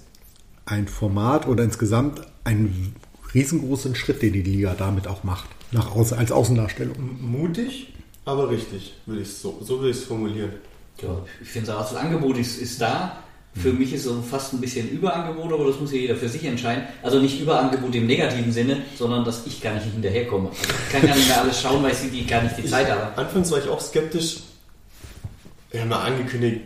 ein 0.66 0.88
Format 0.88 1.47
oder 1.47 1.64
insgesamt 1.64 2.22
einen 2.43 2.95
riesengroßen 3.34 3.95
Schritt, 3.95 4.22
den 4.22 4.34
die 4.34 4.41
Liga 4.41 4.76
damit 4.78 5.07
auch 5.07 5.24
macht, 5.24 5.49
nach 5.72 5.95
außen, 5.95 6.18
als 6.18 6.32
Außendarstellung. 6.32 6.95
Mutig, 7.22 7.93
aber 8.26 8.49
richtig, 8.49 8.95
würde 9.05 9.22
ich 9.22 9.34
so, 9.34 9.60
so 9.62 9.82
will 9.82 9.91
ich 9.91 9.97
es 9.97 10.03
formulieren. 10.03 10.51
Ja, 11.01 11.22
ich 11.41 11.47
finde 11.47 11.76
auch, 11.76 11.82
das 11.82 11.95
Angebot 11.95 12.38
ist, 12.38 12.62
ist 12.62 12.82
da. 12.82 13.24
Für 13.55 13.74
mich 13.74 13.93
ist 13.93 14.05
es 14.05 14.14
fast 14.30 14.53
ein 14.53 14.62
bisschen 14.62 14.89
Überangebot, 14.89 15.51
aber 15.51 15.66
das 15.66 15.80
muss 15.80 15.91
ja 15.91 15.97
jeder 15.97 16.16
für 16.16 16.30
sich 16.30 16.45
entscheiden. 16.45 16.84
Also 17.01 17.20
nicht 17.20 17.41
Überangebot 17.41 17.93
im 17.95 18.05
negativen 18.05 18.51
Sinne, 18.51 18.84
sondern 18.95 19.26
dass 19.26 19.45
ich 19.47 19.60
gar 19.60 19.74
nicht 19.74 19.86
hinterherkomme. 19.86 20.49
Also 20.49 20.62
ich 20.62 20.91
kann 20.91 21.01
gar 21.07 21.16
nicht 21.16 21.28
mehr 21.28 21.41
alles 21.41 21.60
schauen, 21.60 21.82
weil 21.82 21.91
ich 21.91 22.28
gar 22.28 22.43
nicht 22.43 22.57
die 22.57 22.66
Zeit 22.66 22.89
habe. 22.89 23.18
Anfangs 23.18 23.51
war 23.51 23.57
ich 23.57 23.68
auch 23.68 23.82
skeptisch, 23.82 24.43
wir 25.72 25.82
haben 25.82 25.91
ja 25.91 25.99
angekündigt, 25.99 26.61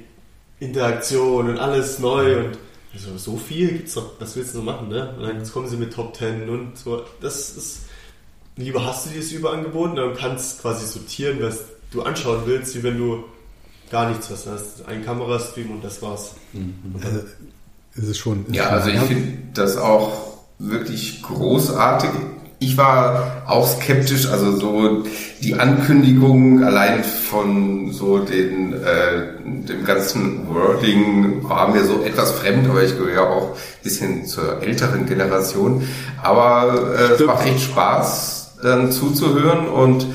Interaktion 0.60 1.50
und 1.50 1.58
alles 1.58 2.00
neu 2.00 2.46
und 2.46 2.58
also 2.94 3.18
so 3.18 3.38
viel 3.38 3.70
gibt's 3.70 3.96
doch, 3.96 4.12
was 4.20 4.36
willst 4.36 4.54
du 4.54 4.60
so 4.60 4.64
machen, 4.64 4.90
ne? 4.90 5.16
Und 5.18 5.24
dann 5.24 5.52
kommen 5.52 5.68
sie 5.68 5.78
mit 5.78 5.94
Top 5.94 6.14
Ten 6.14 6.48
und 6.48 6.78
so. 6.78 7.04
Das 7.22 7.58
ist, 7.58 7.80
lieber 8.56 8.86
hast 8.86 9.08
du 9.08 9.10
dieses 9.10 9.32
Überangebot 9.32 9.92
und 9.92 9.96
dann 9.96 10.16
kannst 10.16 10.62
quasi 10.62 10.86
sortieren, 10.86 11.40
was 11.42 11.64
du 11.92 12.04
anschauen 12.04 12.44
willst, 12.46 12.76
wie 12.76 12.84
wenn 12.84 12.98
du 12.98 13.24
gar 13.90 14.10
nichts 14.10 14.30
hast. 14.30 14.46
Du 14.46 14.52
hast 14.52 14.86
einen 14.86 15.04
Kamerastream 15.04 15.72
und 15.72 15.84
das 15.84 16.02
war's. 16.02 16.36
Mhm. 16.54 16.76
Und 16.94 17.06
also, 17.06 17.20
ist 17.96 18.08
es 18.08 18.18
schon. 18.18 18.46
Ist 18.46 18.56
ja, 18.56 18.70
also 18.70 18.90
ich 18.90 19.00
finde 19.02 19.40
das 19.56 19.78
auch 19.78 20.38
wirklich 20.60 21.22
großartig 21.24 22.12
ich 22.60 22.78
war 22.78 23.44
auch 23.48 23.68
skeptisch, 23.68 24.30
also 24.30 24.56
so 24.58 25.04
die 25.42 25.56
Ankündigung 25.56 26.64
allein 26.64 27.04
von 27.04 27.92
so 27.92 28.20
den 28.20 28.74
äh, 28.74 29.68
dem 29.68 29.84
ganzen 29.86 30.48
Wording 30.48 31.44
war 31.44 31.70
mir 31.70 31.84
so 31.84 32.02
etwas 32.04 32.32
fremd, 32.32 32.70
aber 32.70 32.84
ich 32.84 32.98
gehöre 32.98 33.30
auch 33.30 33.52
ein 33.52 33.84
bisschen 33.84 34.26
zur 34.26 34.62
älteren 34.62 35.06
Generation. 35.06 35.88
Aber 36.22 36.96
äh, 36.98 37.14
es 37.14 37.26
macht 37.26 37.46
echt 37.46 37.62
Spaß, 37.62 38.60
dann 38.64 38.92
zuzuhören 38.92 39.68
und 39.68 40.06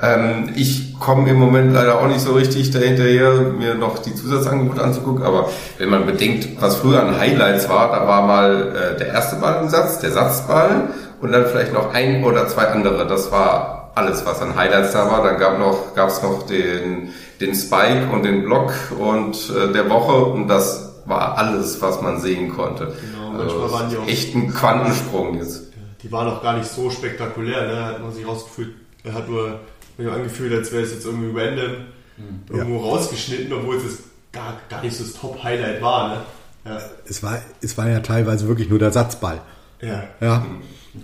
ähm, 0.00 0.50
ich 0.54 0.98
komme 0.98 1.28
im 1.30 1.36
Moment 1.36 1.72
leider 1.72 2.00
auch 2.00 2.06
nicht 2.06 2.20
so 2.20 2.32
richtig 2.32 2.70
dahinterher, 2.70 3.40
mir 3.58 3.74
noch 3.74 3.98
die 3.98 4.14
Zusatzangebote 4.14 4.82
anzugucken, 4.82 5.24
aber 5.24 5.50
wenn 5.78 5.90
man 5.90 6.06
bedenkt, 6.06 6.48
was 6.60 6.76
früher 6.76 7.02
an 7.02 7.18
Highlights 7.18 7.68
war, 7.68 7.90
da 7.90 8.06
war 8.06 8.26
mal 8.26 8.94
äh, 8.94 8.98
der 8.98 9.08
erste 9.08 9.36
Ball 9.36 9.62
im 9.62 9.68
Satz, 9.68 9.98
der 9.98 10.12
Satzball 10.12 10.88
und 11.20 11.32
dann 11.32 11.46
vielleicht 11.46 11.72
noch 11.72 11.92
ein 11.92 12.24
oder 12.24 12.48
zwei 12.48 12.66
andere. 12.68 13.06
Das 13.06 13.30
war 13.30 13.92
alles, 13.94 14.24
was 14.24 14.40
an 14.40 14.54
Highlights 14.54 14.92
da 14.92 15.10
war. 15.10 15.22
Dann 15.24 15.38
gab 15.38 15.58
noch, 15.58 15.94
gab's 15.94 16.22
noch 16.22 16.46
den, 16.46 17.12
den 17.40 17.54
Spike 17.54 18.08
und 18.12 18.22
den 18.22 18.44
Block 18.44 18.72
und 18.98 19.36
äh, 19.50 19.72
der 19.72 19.90
Woche 19.90 20.24
und 20.24 20.48
das 20.48 20.88
war 21.04 21.38
alles, 21.38 21.80
was 21.80 22.00
man 22.00 22.20
sehen 22.20 22.50
konnte. 22.54 22.94
Genau, 23.00 23.30
manchmal 23.30 23.62
also, 23.62 23.72
waren 23.72 23.90
die 23.90 23.96
auch 23.96 24.06
echt 24.06 24.34
ein 24.34 24.52
Quantensprung 24.52 25.38
jetzt. 25.38 25.64
Die 26.02 26.12
waren 26.12 26.28
auch 26.28 26.42
gar 26.42 26.56
nicht 26.56 26.70
so 26.70 26.90
spektakulär, 26.90 27.66
ne? 27.66 27.84
Hat 27.84 28.00
man 28.00 28.12
sich 28.12 28.26
rausgefühlt, 28.26 28.74
er 29.04 29.14
hat 29.14 29.28
nur, 29.28 29.58
nur 29.96 30.12
angefühlt, 30.12 30.52
als 30.52 30.70
wäre 30.70 30.82
es 30.82 30.92
jetzt 30.92 31.06
irgendwie 31.06 31.38
random 31.38 31.72
mhm. 32.16 32.42
irgendwo 32.48 32.76
ja. 32.76 32.92
rausgeschnitten, 32.92 33.52
obwohl 33.52 33.76
es 33.76 33.98
gar, 34.32 34.54
gar 34.68 34.82
nicht 34.82 34.96
so 34.96 35.02
das 35.02 35.14
Top-Highlight 35.14 35.82
war, 35.82 36.08
ne? 36.08 36.20
Ja. 36.64 36.80
Es 37.08 37.22
war, 37.22 37.40
es 37.62 37.78
war 37.78 37.88
ja 37.88 38.00
teilweise 38.00 38.46
wirklich 38.46 38.68
nur 38.68 38.78
der 38.78 38.92
Satzball. 38.92 39.40
Ja. 39.80 40.04
Ja. 40.20 40.44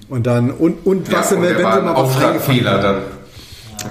Und 0.08 0.26
dann, 0.26 0.50
und, 0.50 0.86
und 0.86 1.12
was, 1.12 1.30
ja, 1.30 1.36
und 1.36 1.42
wenn, 1.42 1.50
wenn 1.50 1.72
sie 1.72 1.80
mal 1.82 1.96
was 1.96 2.44
Fehler 2.44 2.78
dann. 2.78 3.02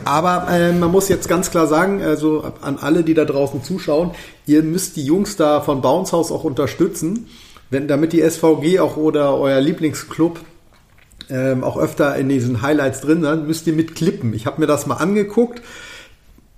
Aber 0.05 0.47
äh, 0.49 0.73
man 0.73 0.91
muss 0.91 1.07
jetzt 1.09 1.27
ganz 1.27 1.51
klar 1.51 1.67
sagen, 1.67 2.01
also 2.01 2.51
an 2.61 2.77
alle, 2.81 3.03
die 3.03 3.13
da 3.13 3.25
draußen 3.25 3.63
zuschauen, 3.63 4.11
ihr 4.45 4.63
müsst 4.63 4.95
die 4.95 5.05
Jungs 5.05 5.35
da 5.35 5.61
von 5.61 5.81
Bounce 5.81 6.11
House 6.13 6.31
auch 6.31 6.43
unterstützen, 6.43 7.27
wenn, 7.69 7.87
damit 7.87 8.13
die 8.13 8.21
SVG 8.21 8.79
auch 8.79 8.97
oder 8.97 9.37
euer 9.37 9.61
Lieblingsclub 9.61 10.39
ähm, 11.29 11.63
auch 11.63 11.77
öfter 11.77 12.15
in 12.15 12.29
diesen 12.29 12.61
Highlights 12.61 13.01
drin 13.01 13.21
sind, 13.21 13.47
müsst 13.47 13.67
ihr 13.67 13.73
mit 13.73 13.95
klippen. 13.95 14.33
Ich 14.33 14.45
habe 14.45 14.61
mir 14.61 14.67
das 14.67 14.87
mal 14.87 14.95
angeguckt. 14.95 15.61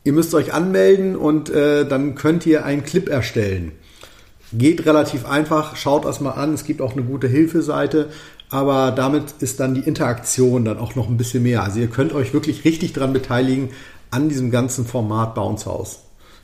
Ihr 0.03 0.13
müsst 0.13 0.33
euch 0.35 0.53
anmelden 0.53 1.15
und 1.15 1.49
äh, 1.49 1.87
dann 1.87 2.15
könnt 2.15 2.45
ihr 2.45 2.65
einen 2.65 2.83
Clip 2.83 3.09
erstellen. 3.09 3.71
Geht 4.53 4.85
relativ 4.85 5.25
einfach, 5.25 5.75
schaut 5.75 6.05
das 6.05 6.21
mal 6.21 6.31
an. 6.31 6.53
Es 6.53 6.63
gibt 6.63 6.81
auch 6.81 6.93
eine 6.93 7.03
gute 7.03 7.27
Hilfeseite, 7.27 8.09
aber 8.49 8.91
damit 8.91 9.35
ist 9.39 9.59
dann 9.59 9.73
die 9.75 9.81
Interaktion 9.81 10.65
dann 10.65 10.77
auch 10.77 10.95
noch 10.95 11.07
ein 11.09 11.17
bisschen 11.17 11.43
mehr. 11.43 11.63
Also 11.63 11.79
ihr 11.79 11.87
könnt 11.87 12.13
euch 12.13 12.33
wirklich 12.33 12.63
richtig 12.65 12.93
dran 12.93 13.13
beteiligen 13.13 13.69
an 14.11 14.29
diesem 14.29 14.51
ganzen 14.51 14.85
Format 14.85 15.35
Bounce 15.35 15.65
House. 15.65 15.99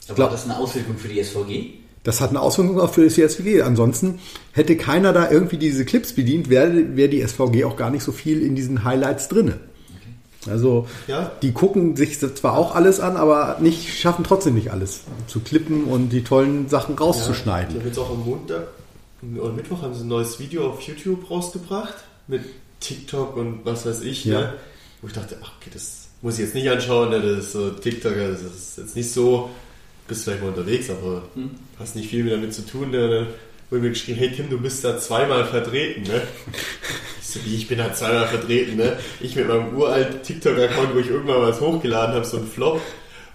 Ich 0.07 0.15
glaube, 0.15 0.31
das 0.31 0.43
ist 0.45 0.49
eine 0.49 0.59
Auswirkung 0.59 0.97
für 0.97 1.07
die 1.07 1.23
SVG. 1.23 1.75
Das 2.03 2.19
hat 2.19 2.31
eine 2.31 2.41
Auswirkung 2.41 2.79
auch 2.79 2.91
für 2.91 3.07
die 3.07 3.09
SVG. 3.09 3.61
Ansonsten 3.61 4.19
hätte 4.53 4.75
keiner 4.75 5.13
da 5.13 5.29
irgendwie 5.29 5.57
diese 5.57 5.85
Clips 5.85 6.13
bedient, 6.13 6.49
wäre 6.49 6.95
wär 6.95 7.07
die 7.07 7.21
SVG 7.25 7.63
auch 7.65 7.77
gar 7.77 7.91
nicht 7.91 8.03
so 8.03 8.11
viel 8.11 8.41
in 8.41 8.55
diesen 8.55 8.83
Highlights 8.83 9.27
drinne. 9.27 9.59
Also 10.49 10.87
Ja. 11.07 11.31
die 11.43 11.51
gucken 11.51 11.95
sich 11.95 12.19
zwar 12.19 12.57
auch 12.57 12.73
alles 12.73 12.99
an, 12.99 13.15
aber 13.15 13.57
nicht 13.59 13.93
schaffen 13.93 14.25
trotzdem 14.25 14.55
nicht 14.55 14.71
alles 14.71 15.01
zu 15.27 15.39
klippen 15.41 15.83
und 15.83 16.09
die 16.09 16.23
tollen 16.23 16.67
Sachen 16.67 16.97
rauszuschneiden. 16.97 17.75
haben 17.77 17.85
jetzt 17.85 17.99
auch 17.99 18.09
am 18.09 18.25
Montag 18.25 18.67
oder 19.37 19.53
Mittwoch 19.53 19.81
haben 19.81 19.93
sie 19.93 20.03
ein 20.03 20.07
neues 20.07 20.39
Video 20.39 20.67
auf 20.67 20.81
YouTube 20.81 21.29
rausgebracht 21.29 21.95
mit 22.27 22.41
TikTok 22.79 23.37
und 23.37 23.65
was 23.65 23.85
weiß 23.85 24.01
ich. 24.01 24.25
Ja. 24.25 24.41
Ne? 24.41 24.53
Wo 25.01 25.07
ich 25.07 25.13
dachte, 25.13 25.37
ach, 25.41 25.53
okay, 25.59 25.69
das 25.73 26.09
muss 26.21 26.35
ich 26.35 26.41
jetzt 26.41 26.55
nicht 26.55 26.69
anschauen. 26.69 27.09
Ne? 27.09 27.21
Das 27.21 27.45
ist 27.45 27.51
so 27.53 27.69
TikTok, 27.69 28.15
das 28.15 28.41
ist 28.41 28.77
jetzt 28.77 28.95
nicht 28.95 29.11
so. 29.11 29.49
Bist 30.07 30.23
vielleicht 30.23 30.41
mal 30.41 30.49
unterwegs, 30.49 30.89
aber 30.89 31.23
hast 31.79 31.95
nicht 31.95 32.09
viel 32.09 32.23
mehr 32.23 32.35
damit 32.35 32.53
zu 32.53 32.65
tun. 32.65 32.91
Ne? 32.91 33.09
Dann 33.09 33.27
wurde 33.69 33.83
mir 33.83 33.89
geschrieben, 33.91 34.19
hey 34.19 34.31
Tim, 34.31 34.49
du 34.49 34.59
bist 34.59 34.83
da 34.83 34.99
zweimal 34.99 35.45
vertreten. 35.45 36.03
Ne? 36.03 36.21
Ich 37.21 37.27
so, 37.27 37.39
wie, 37.45 37.55
ich 37.55 37.67
bin 37.67 37.77
da 37.77 37.93
zweimal 37.93 38.27
vertreten. 38.27 38.75
Ne? 38.75 38.97
Ich 39.21 39.35
mit 39.35 39.47
meinem 39.47 39.75
uralten 39.77 40.21
TikTok-Account, 40.21 40.93
wo 40.93 40.99
ich 40.99 41.09
irgendwann 41.09 41.41
was 41.43 41.61
hochgeladen 41.61 42.15
habe, 42.15 42.25
so 42.25 42.37
ein 42.37 42.47
Flop. 42.47 42.81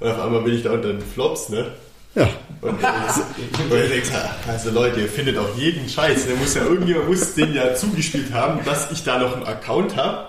Und 0.01 0.09
auf 0.09 0.21
einmal 0.21 0.43
bin 0.43 0.55
ich 0.55 0.65
da 0.65 0.73
unter 0.73 0.89
den 0.89 1.01
Flops. 1.01 1.49
Ne? 1.49 1.73
Ja. 2.17 2.29
Und, 2.63 2.73
und 2.73 3.71
du 3.71 3.89
denkst, 3.89 4.11
also 4.49 4.71
Leute, 4.71 5.01
ihr 5.01 5.09
findet 5.09 5.39
auch 5.39 5.57
jeden 5.57 5.89
Scheiß. 5.89 6.27
Der 6.27 6.37
muss 6.37 6.55
ja 6.55 6.65
irgendjemand 6.65 7.09
muss 7.09 7.35
den 7.35 7.55
ja 7.55 7.75
zugespielt 7.75 8.33
haben, 8.33 8.65
dass 8.65 8.91
ich 8.91 9.05
da 9.05 9.19
noch 9.19 9.37
einen 9.37 9.45
Account 9.45 9.97
habe. 9.97 10.29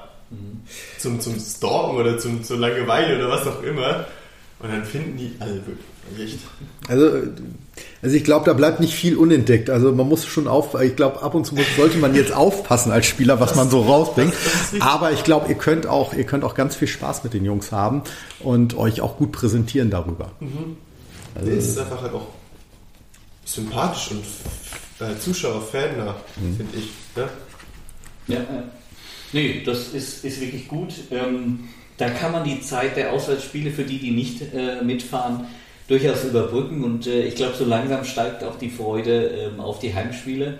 Zum, 0.99 1.21
zum 1.21 1.39
Stalken 1.39 1.95
oder 1.95 2.17
zum, 2.17 2.43
zur 2.43 2.57
Langeweile 2.57 3.17
oder 3.17 3.29
was 3.29 3.47
auch 3.47 3.63
immer. 3.63 4.05
Und 4.59 4.71
dann 4.71 4.83
finden 4.83 5.17
die 5.17 5.35
alle 5.39 5.61
wirklich. 5.65 6.37
Also, 6.87 7.11
also 8.01 8.15
ich 8.15 8.23
glaube, 8.23 8.45
da 8.45 8.53
bleibt 8.53 8.79
nicht 8.79 8.93
viel 8.93 9.15
unentdeckt. 9.15 9.69
Also 9.69 9.91
man 9.91 10.09
muss 10.09 10.25
schon 10.25 10.47
auf, 10.47 10.79
ich 10.81 10.95
glaube, 10.95 11.21
ab 11.21 11.35
und 11.35 11.45
zu 11.45 11.55
muss, 11.55 11.65
sollte 11.77 11.97
man 11.99 12.15
jetzt 12.15 12.33
aufpassen 12.33 12.91
als 12.91 13.05
Spieler, 13.05 13.39
was 13.39 13.55
man 13.55 13.69
so 13.69 13.81
rausbringt. 13.81 14.33
das. 14.33 14.81
Aber 14.81 15.11
ich 15.11 15.23
glaube, 15.23 15.47
ihr 15.49 15.55
könnt 15.55 15.87
auch, 15.87 16.13
ihr 16.13 16.25
könnt 16.25 16.43
auch 16.43 16.55
ganz 16.55 16.75
viel 16.75 16.87
Spaß 16.87 17.23
mit 17.23 17.33
den 17.33 17.45
Jungs 17.45 17.71
haben 17.71 18.01
und 18.39 18.75
euch 18.75 19.01
auch 19.01 19.17
gut 19.17 19.31
präsentieren 19.31 19.89
darüber. 19.89 20.31
Also 21.37 21.51
es 21.51 21.67
ist 21.67 21.79
einfach 21.79 22.01
halt 22.01 22.13
auch 22.13 22.27
sympathisch 23.45 24.11
und 24.11 24.25
äh, 24.99 25.17
Zuschauer, 25.19 25.61
Fan 25.61 25.97
nah, 25.97 26.15
finde 26.35 26.77
ich. 26.77 26.89
Ne? 27.15 27.29
Ja, 28.27 28.39
ja. 28.39 28.63
Nee, 29.33 29.61
das 29.65 29.89
ist, 29.89 30.23
ist 30.25 30.41
wirklich 30.41 30.67
gut. 30.67 30.93
Ähm, 31.11 31.69
da 31.97 32.09
kann 32.09 32.31
man 32.31 32.43
die 32.43 32.61
Zeit 32.61 32.95
der 32.95 33.11
Auswärtsspiele 33.11 33.71
für 33.71 33.83
die, 33.83 33.99
die 33.99 34.11
nicht 34.11 34.41
äh, 34.53 34.81
mitfahren, 34.81 35.47
durchaus 35.87 36.23
überbrücken. 36.23 36.83
Und 36.83 37.07
äh, 37.07 37.23
ich 37.23 37.35
glaube, 37.35 37.55
so 37.55 37.65
langsam 37.65 38.03
steigt 38.05 38.43
auch 38.43 38.57
die 38.57 38.69
Freude 38.69 39.27
ähm, 39.27 39.59
auf 39.59 39.79
die 39.79 39.93
Heimspiele. 39.93 40.59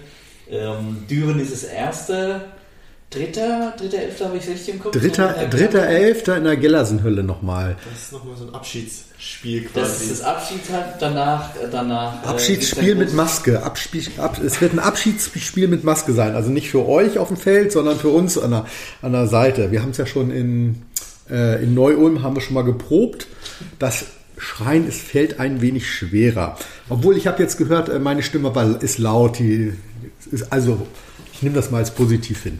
Ähm, 0.49 1.05
Düren 1.09 1.39
ist 1.39 1.53
das 1.53 1.63
erste. 1.63 2.45
Dritter, 3.09 3.73
dritter 3.77 3.99
Elfter 3.99 4.25
habe 4.25 4.37
ich 4.37 4.47
richtig 4.49 4.73
im 4.75 4.79
Kopf. 4.79 4.91
Dritter, 4.91 5.37
äh, 5.37 5.49
dritter 5.49 5.87
Elfter 5.87 6.35
in 6.37 6.43
der 6.43 6.57
Gellersenhölle 6.57 7.23
nochmal. 7.23 7.77
Das 7.89 8.03
ist 8.03 8.11
nochmal 8.11 8.35
so 8.35 8.45
ein 8.45 8.53
Abschiedsspiel 8.53 9.69
Das 9.73 9.99
quasi. 9.99 10.11
ist 10.11 10.23
das 10.23 10.99
danach, 10.99 11.55
äh, 11.55 11.69
danach. 11.71 12.21
äh, 12.25 12.27
Abschiedsspiel 12.27 12.95
der 12.95 12.95
mit 12.95 13.13
Maske. 13.13 13.63
Abspiel, 13.63 14.03
ab, 14.17 14.41
es 14.45 14.59
wird 14.59 14.73
ein 14.73 14.79
Abschiedsspiel 14.79 15.69
mit 15.69 15.85
Maske 15.85 16.11
sein. 16.11 16.35
Also 16.35 16.49
nicht 16.49 16.69
für 16.69 16.85
euch 16.85 17.17
auf 17.17 17.29
dem 17.29 17.37
Feld, 17.37 17.71
sondern 17.71 17.97
für 17.97 18.09
uns 18.09 18.37
an 18.37 18.51
der, 18.51 18.65
an 19.01 19.13
der 19.13 19.27
Seite. 19.27 19.71
Wir 19.71 19.81
haben 19.83 19.91
es 19.91 19.97
ja 19.97 20.05
schon 20.05 20.29
in, 20.29 20.81
äh, 21.29 21.63
in 21.63 21.73
Neu-Ulm 21.73 22.23
haben 22.23 22.35
wir 22.35 22.41
schon 22.41 22.55
mal 22.55 22.65
geprobt. 22.65 23.27
Das 23.79 24.03
Schreien, 24.37 24.85
es 24.85 24.97
fällt 24.97 25.39
ein 25.39 25.61
wenig 25.61 25.89
schwerer. 25.89 26.57
Obwohl 26.89 27.15
ich 27.15 27.25
habe 27.25 27.41
jetzt 27.41 27.57
gehört, 27.57 27.87
äh, 27.87 27.99
meine 27.99 28.21
Stimme 28.21 28.53
war, 28.53 28.83
ist 28.83 28.97
laut. 28.97 29.39
Die 29.39 29.71
ist, 30.29 30.51
also 30.51 30.85
ich 31.37 31.43
nehme 31.43 31.55
das 31.55 31.69
mal 31.69 31.77
als 31.77 31.91
positiv 31.91 32.43
hin. 32.43 32.59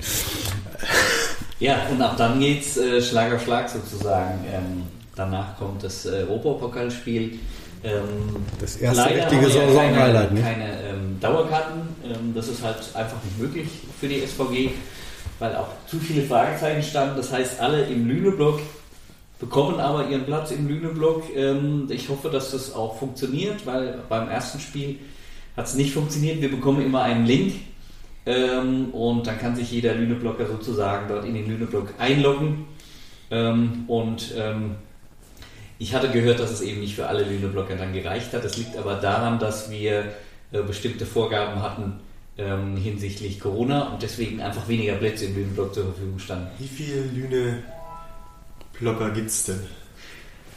Ja, 1.59 1.87
und 1.91 1.99
ab 1.99 2.15
dann 2.15 2.39
geht's 2.39 2.77
äh, 2.77 3.01
Schlag 3.01 3.33
auf 3.33 3.43
Schlag 3.43 3.67
sozusagen. 3.67 4.39
Ähm, 4.53 4.83
danach 5.15 5.57
kommt 5.57 5.83
das 5.83 6.05
äh, 6.05 6.25
Europapokalspiel. 6.29 7.39
Ähm, 7.83 8.03
Das 8.59 8.75
erste 8.75 9.01
leider 9.01 9.31
richtige 9.31 9.49
Saisonhighlight, 9.49 10.29
keine, 10.29 10.33
ne? 10.33 10.41
keine 10.41 10.81
ähm, 10.83 11.19
Dauerkarten. 11.19 11.81
Ähm, 12.05 12.33
das 12.35 12.49
ist 12.49 12.61
halt 12.61 12.77
einfach 12.93 13.17
nicht 13.23 13.39
möglich 13.39 13.67
für 13.99 14.07
die 14.07 14.21
SVG, 14.21 14.69
weil 15.39 15.55
auch 15.55 15.69
zu 15.87 15.97
viele 15.97 16.21
Fragezeichen 16.27 16.83
standen. 16.83 17.17
Das 17.17 17.31
heißt, 17.31 17.59
alle 17.59 17.83
im 17.85 18.07
Lüneblock 18.07 18.59
bekommen 19.39 19.79
aber 19.79 20.07
ihren 20.07 20.25
Platz 20.25 20.51
im 20.51 20.67
Lüneblock. 20.67 21.23
Ähm, 21.35 21.87
ich 21.89 22.09
hoffe, 22.09 22.29
dass 22.29 22.51
das 22.51 22.75
auch 22.75 22.99
funktioniert, 22.99 23.65
weil 23.65 23.97
beim 24.07 24.29
ersten 24.29 24.59
Spiel 24.59 24.99
hat 25.55 25.65
es 25.65 25.73
nicht 25.73 25.93
funktioniert. 25.95 26.41
Wir 26.41 26.51
bekommen 26.51 26.85
immer 26.85 27.01
einen 27.01 27.25
Link 27.25 27.53
ähm, 28.27 28.89
und 28.91 29.25
dann 29.25 29.39
kann 29.39 29.55
sich 29.55 29.71
jeder 29.71 29.95
Lüneblocker 29.95 30.45
sozusagen 30.45 31.07
dort 31.07 31.25
in 31.25 31.33
den 31.33 31.47
Lüneblock 31.47 31.93
einloggen. 31.97 32.65
Ähm, 33.31 33.85
und 33.87 34.33
ähm, 34.37 34.75
ich 35.79 35.95
hatte 35.95 36.09
gehört, 36.09 36.39
dass 36.39 36.51
es 36.51 36.61
eben 36.61 36.81
nicht 36.81 36.95
für 36.95 37.07
alle 37.07 37.23
Lüneblocker 37.23 37.75
dann 37.77 37.93
gereicht 37.93 38.33
hat. 38.33 38.43
Das 38.43 38.57
liegt 38.57 38.75
aber 38.75 38.95
daran, 38.95 39.39
dass 39.39 39.71
wir 39.71 40.11
äh, 40.51 40.61
bestimmte 40.61 41.05
Vorgaben 41.05 41.61
hatten 41.61 42.01
ähm, 42.37 42.75
hinsichtlich 42.75 43.39
Corona 43.39 43.93
und 43.93 44.03
deswegen 44.03 44.41
einfach 44.41 44.67
weniger 44.67 44.95
Plätze 44.95 45.25
im 45.25 45.35
Lüneblock 45.35 45.73
zur 45.73 45.85
Verfügung 45.85 46.19
standen. 46.19 46.49
Wie 46.59 46.67
viele 46.67 47.03
Lüne 47.03 47.63
Blocker 48.77 49.11
gibt's 49.11 49.45
denn? 49.45 49.61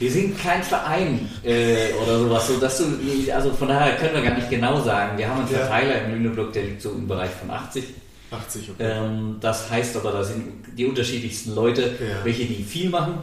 Wir 0.01 0.11
sind 0.11 0.37
kein 0.43 0.63
Verein 0.63 1.29
äh, 1.45 1.93
oder 2.03 2.19
sowas, 2.19 2.49
so 2.49 2.59
dass 2.59 2.79
du, 2.79 2.85
also 3.33 3.53
von 3.53 3.69
daher 3.69 3.97
können 3.97 4.15
wir 4.15 4.23
gar 4.23 4.35
nicht 4.37 4.49
genau 4.51 4.81
sagen. 4.81 5.17
Wir 5.19 5.29
haben 5.29 5.41
einen 5.43 5.53
Ja. 5.53 5.59
Verteiler 5.59 6.03
im 6.07 6.13
Lüneblock, 6.15 6.53
der 6.55 6.65
liegt 6.65 6.81
so 6.83 6.91
im 6.91 7.07
Bereich 7.07 7.31
von 7.31 7.51
80. 7.51 7.85
80, 8.31 8.71
okay. 8.71 8.83
Ähm, 8.83 9.37
das 9.41 9.71
heißt 9.71 9.97
aber, 9.99 10.13
da 10.13 10.25
sind 10.25 10.45
die 10.79 10.87
unterschiedlichsten 10.87 11.55
Leute, 11.55 11.83
Ja. 11.83 12.25
welche 12.25 12.47
die 12.47 12.63
viel 12.65 12.89
machen 12.89 13.15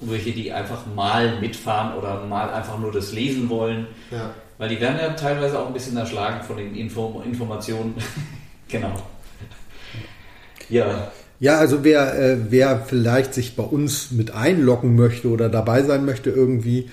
und 0.00 0.10
welche 0.12 0.30
die 0.32 0.52
einfach 0.52 0.86
mal 0.94 1.40
mitfahren 1.40 1.98
oder 1.98 2.24
mal 2.24 2.48
einfach 2.52 2.78
nur 2.78 2.92
das 2.92 3.12
lesen 3.12 3.48
wollen. 3.50 3.86
Ja. 4.12 4.30
Weil 4.58 4.68
die 4.68 4.80
werden 4.80 4.98
ja 5.00 5.10
teilweise 5.10 5.58
auch 5.58 5.66
ein 5.66 5.72
bisschen 5.72 5.96
erschlagen 5.96 6.44
von 6.44 6.56
den 6.58 6.76
Info 6.76 7.22
Informationen. 7.26 7.94
genau. 8.68 8.92
Ja, 10.68 11.10
Ja, 11.40 11.56
also 11.56 11.82
wer, 11.84 12.18
äh, 12.18 12.36
wer 12.50 12.84
vielleicht 12.86 13.32
sich 13.32 13.56
bei 13.56 13.62
uns 13.62 14.10
mit 14.10 14.34
einloggen 14.34 14.94
möchte 14.94 15.28
oder 15.28 15.48
dabei 15.48 15.82
sein 15.82 16.04
möchte, 16.04 16.28
irgendwie 16.28 16.90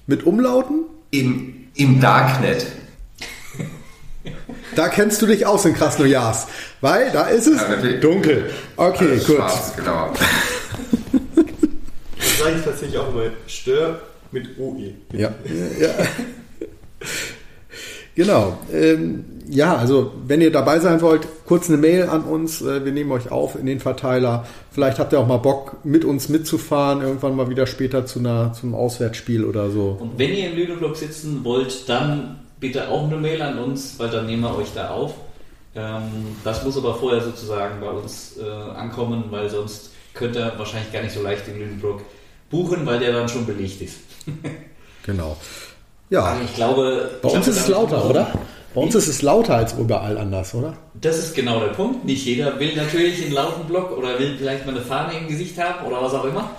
mit 0.07 0.25
Umlauten? 0.25 0.85
Im, 1.11 1.53
Im 1.75 1.99
Darknet. 1.99 2.67
Da 4.75 4.87
kennst 4.87 5.21
du 5.21 5.25
dich 5.25 5.45
aus 5.45 5.65
in 5.65 5.73
Krasnojarsk, 5.73 6.47
weil 6.81 7.11
da 7.11 7.27
ist 7.27 7.47
es 7.47 7.61
Ja, 7.61 7.75
dunkel. 7.99 8.49
Okay, 8.75 9.05
Alles 9.11 9.27
gut. 9.27 9.35
Schwarz, 9.35 9.73
genau. 9.75 10.13
Das 12.17 12.39
sage 12.39 12.55
ich 12.57 12.63
tatsächlich 12.63 12.97
auch 12.97 13.09
immer. 13.09 13.25
Stör 13.47 14.01
mit 14.31 14.57
OE. 14.57 14.93
Ja. 15.11 15.33
ja. 15.79 15.89
Genau. 18.15 18.57
Ähm, 18.71 19.25
ja, 19.49 19.75
also 19.75 20.13
wenn 20.27 20.41
ihr 20.41 20.51
dabei 20.51 20.79
sein 20.79 21.01
wollt, 21.01 21.27
kurz 21.45 21.67
eine 21.69 21.77
Mail 21.77 22.03
an 22.03 22.23
uns. 22.23 22.61
Äh, 22.61 22.85
wir 22.85 22.91
nehmen 22.91 23.11
euch 23.11 23.31
auf 23.31 23.55
in 23.55 23.65
den 23.65 23.79
Verteiler. 23.79 24.45
Vielleicht 24.71 24.99
habt 24.99 25.13
ihr 25.13 25.19
auch 25.19 25.27
mal 25.27 25.37
Bock, 25.37 25.77
mit 25.83 26.05
uns 26.05 26.29
mitzufahren, 26.29 27.01
irgendwann 27.01 27.35
mal 27.35 27.49
wieder 27.49 27.67
später 27.67 28.05
zu 28.05 28.19
einer, 28.19 28.53
zum 28.53 28.75
Auswärtsspiel 28.75 29.43
oder 29.43 29.69
so. 29.69 29.97
Und 29.99 30.17
wenn 30.17 30.31
ihr 30.33 30.51
im 30.51 30.55
Lüneblock 30.55 30.95
sitzen 30.95 31.41
wollt, 31.43 31.89
dann 31.89 32.39
bitte 32.63 32.87
auch 32.87 33.03
eine 33.03 33.17
Mail 33.17 33.41
an 33.41 33.59
uns, 33.59 33.95
weil 33.99 34.09
dann 34.09 34.25
nehmen 34.25 34.41
wir 34.43 34.55
euch 34.57 34.69
da 34.73 34.89
auf. 34.91 35.15
Ähm, 35.75 36.01
das 36.45 36.63
muss 36.63 36.77
aber 36.77 36.95
vorher 36.95 37.21
sozusagen 37.21 37.81
bei 37.81 37.89
uns 37.89 38.37
äh, 38.41 38.49
ankommen, 38.79 39.25
weil 39.31 39.49
sonst 39.49 39.91
könnte 40.13 40.39
er 40.39 40.57
wahrscheinlich 40.57 40.93
gar 40.93 41.01
nicht 41.01 41.13
so 41.13 41.21
leicht 41.21 41.45
in 41.49 41.59
Lüneburg 41.59 42.01
buchen, 42.49 42.85
weil 42.85 42.99
der 42.99 43.11
dann 43.11 43.27
schon 43.29 43.45
belegt 43.45 43.81
ist. 43.81 43.97
Genau. 45.05 45.35
Ja, 46.09 46.23
Also 46.23 46.43
ich 46.45 46.55
glaube. 46.55 47.11
bei 47.21 47.27
uns 47.27 47.45
ist 47.45 47.57
es 47.59 47.67
lauter, 47.67 48.09
oder? 48.09 48.31
Bei 48.73 48.79
uns 48.79 48.95
ist 48.95 49.09
es 49.09 49.21
lauter 49.21 49.55
als 49.55 49.73
überall 49.73 50.17
anders, 50.17 50.55
oder? 50.55 50.77
Das 50.93 51.17
ist 51.17 51.35
genau 51.35 51.59
der 51.59 51.73
Punkt. 51.73 52.05
Nicht 52.05 52.25
jeder 52.25 52.57
will 52.57 52.73
natürlich 52.73 53.21
einen 53.21 53.33
lauten 53.33 53.67
Block 53.67 53.91
oder 53.97 54.17
will 54.17 54.37
vielleicht 54.37 54.65
mal 54.65 54.71
eine 54.73 54.81
Fahne 54.85 55.17
im 55.19 55.27
Gesicht 55.27 55.59
haben 55.59 55.85
oder 55.85 56.01
was 56.01 56.13
auch 56.13 56.23
immer. 56.23 56.51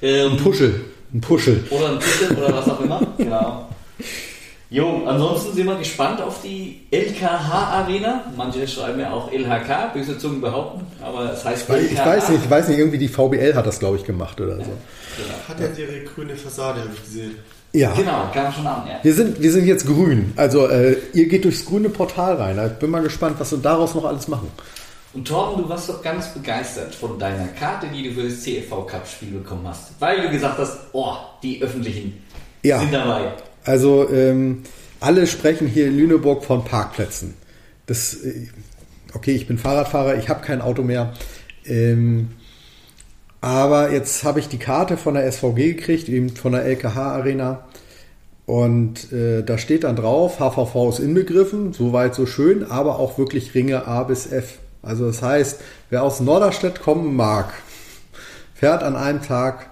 Ähm, 0.00 0.34
Ein 0.34 0.36
Puschel. 0.36 0.84
Ein 1.12 1.20
Puschel. 1.20 1.64
Oder 1.70 1.88
ein 1.88 1.98
Puzzle 1.98 2.36
oder 2.36 2.54
was 2.54 2.68
auch 2.68 2.80
immer. 2.80 3.00
Genau. 3.18 3.66
Jo, 4.72 5.02
ansonsten 5.06 5.52
sind 5.54 5.66
wir 5.66 5.76
gespannt 5.76 6.22
auf 6.22 6.40
die 6.42 6.80
LKH-Arena. 6.90 8.24
Manche 8.36 8.66
schreiben 8.66 9.00
ja 9.00 9.12
auch 9.12 9.30
LHK, 9.30 9.92
böse 9.92 10.16
Zungen 10.18 10.40
behaupten, 10.40 10.86
aber 11.02 11.32
es 11.32 11.44
heißt 11.44 11.68
Weil 11.68 11.84
Ich 11.84 11.90
LKH. 11.92 12.06
weiß 12.06 12.28
nicht, 12.30 12.44
ich 12.44 12.50
weiß 12.50 12.68
nicht, 12.68 12.78
irgendwie 12.78 12.98
die 12.98 13.08
VBL 13.08 13.54
hat 13.54 13.66
das, 13.66 13.78
glaube 13.78 13.98
ich, 13.98 14.04
gemacht 14.04 14.40
oder 14.40 14.56
so. 14.56 14.70
Hat 15.48 15.60
ja 15.60 15.66
ihre 15.76 16.00
grüne 16.04 16.34
Fassade, 16.36 16.80
habe 16.80 16.90
ich 16.94 17.02
gesehen. 17.04 17.34
Ja. 17.72 17.92
Genau, 17.92 18.28
kam 18.32 18.52
schon 18.52 18.66
an, 18.66 18.82
ja. 18.86 18.98
Wir 19.02 19.12
sind, 19.14 19.40
wir 19.42 19.52
sind 19.52 19.66
jetzt 19.66 19.86
grün. 19.86 20.32
Also 20.36 20.66
äh, 20.68 20.96
ihr 21.12 21.26
geht 21.28 21.44
durchs 21.44 21.64
grüne 21.64 21.88
Portal 21.90 22.36
rein. 22.36 22.58
Ich 22.66 22.78
bin 22.78 22.90
mal 22.90 23.02
gespannt, 23.02 23.36
was 23.38 23.50
wir 23.50 23.58
daraus 23.58 23.94
noch 23.94 24.04
alles 24.04 24.28
machen. 24.28 24.48
Und 25.14 25.28
Torben, 25.28 25.62
du 25.62 25.68
warst 25.68 25.88
doch 25.90 26.02
ganz 26.02 26.28
begeistert 26.28 26.94
von 26.94 27.18
deiner 27.18 27.48
Karte, 27.48 27.86
die 27.94 28.08
du 28.08 28.14
für 28.14 28.24
das 28.28 28.40
CFV 28.42 28.86
Cup 28.86 29.06
Spiel 29.06 29.32
bekommen 29.38 29.66
hast. 29.68 29.90
Weil 30.00 30.22
du 30.22 30.30
gesagt 30.30 30.58
hast, 30.58 30.78
oh, 30.92 31.14
die 31.42 31.62
Öffentlichen 31.62 32.22
Ja. 32.62 32.78
sind 32.78 32.92
dabei. 32.94 33.32
Also 33.64 34.08
ähm, 34.10 34.62
alle 35.00 35.26
sprechen 35.26 35.66
hier 35.66 35.86
in 35.86 35.96
Lüneburg 35.96 36.44
von 36.44 36.64
Parkplätzen. 36.64 37.34
Das, 37.86 38.14
äh, 38.14 38.48
okay, 39.14 39.32
ich 39.32 39.46
bin 39.46 39.58
Fahrradfahrer, 39.58 40.16
ich 40.16 40.28
habe 40.28 40.44
kein 40.44 40.60
Auto 40.60 40.82
mehr. 40.82 41.12
Ähm, 41.64 42.30
aber 43.40 43.92
jetzt 43.92 44.22
habe 44.22 44.38
ich 44.38 44.48
die 44.48 44.58
Karte 44.58 44.96
von 44.96 45.14
der 45.14 45.30
SVG 45.30 45.74
gekriegt, 45.74 46.08
eben 46.08 46.30
von 46.30 46.52
der 46.52 46.64
LKH 46.64 47.16
Arena. 47.16 47.64
Und 48.46 49.12
äh, 49.12 49.42
da 49.42 49.58
steht 49.58 49.84
dann 49.84 49.96
drauf, 49.96 50.38
HVV 50.38 50.88
ist 50.90 50.98
inbegriffen, 51.00 51.72
soweit 51.72 52.14
so 52.14 52.26
schön, 52.26 52.64
aber 52.64 52.98
auch 52.98 53.18
wirklich 53.18 53.54
Ringe 53.54 53.86
A 53.86 54.04
bis 54.04 54.30
F. 54.30 54.58
Also 54.82 55.06
das 55.06 55.22
heißt, 55.22 55.60
wer 55.90 56.02
aus 56.02 56.20
Norderstedt 56.20 56.82
kommen 56.82 57.16
mag, 57.16 57.52
fährt 58.54 58.82
an 58.82 58.96
einem 58.96 59.22
Tag 59.22 59.71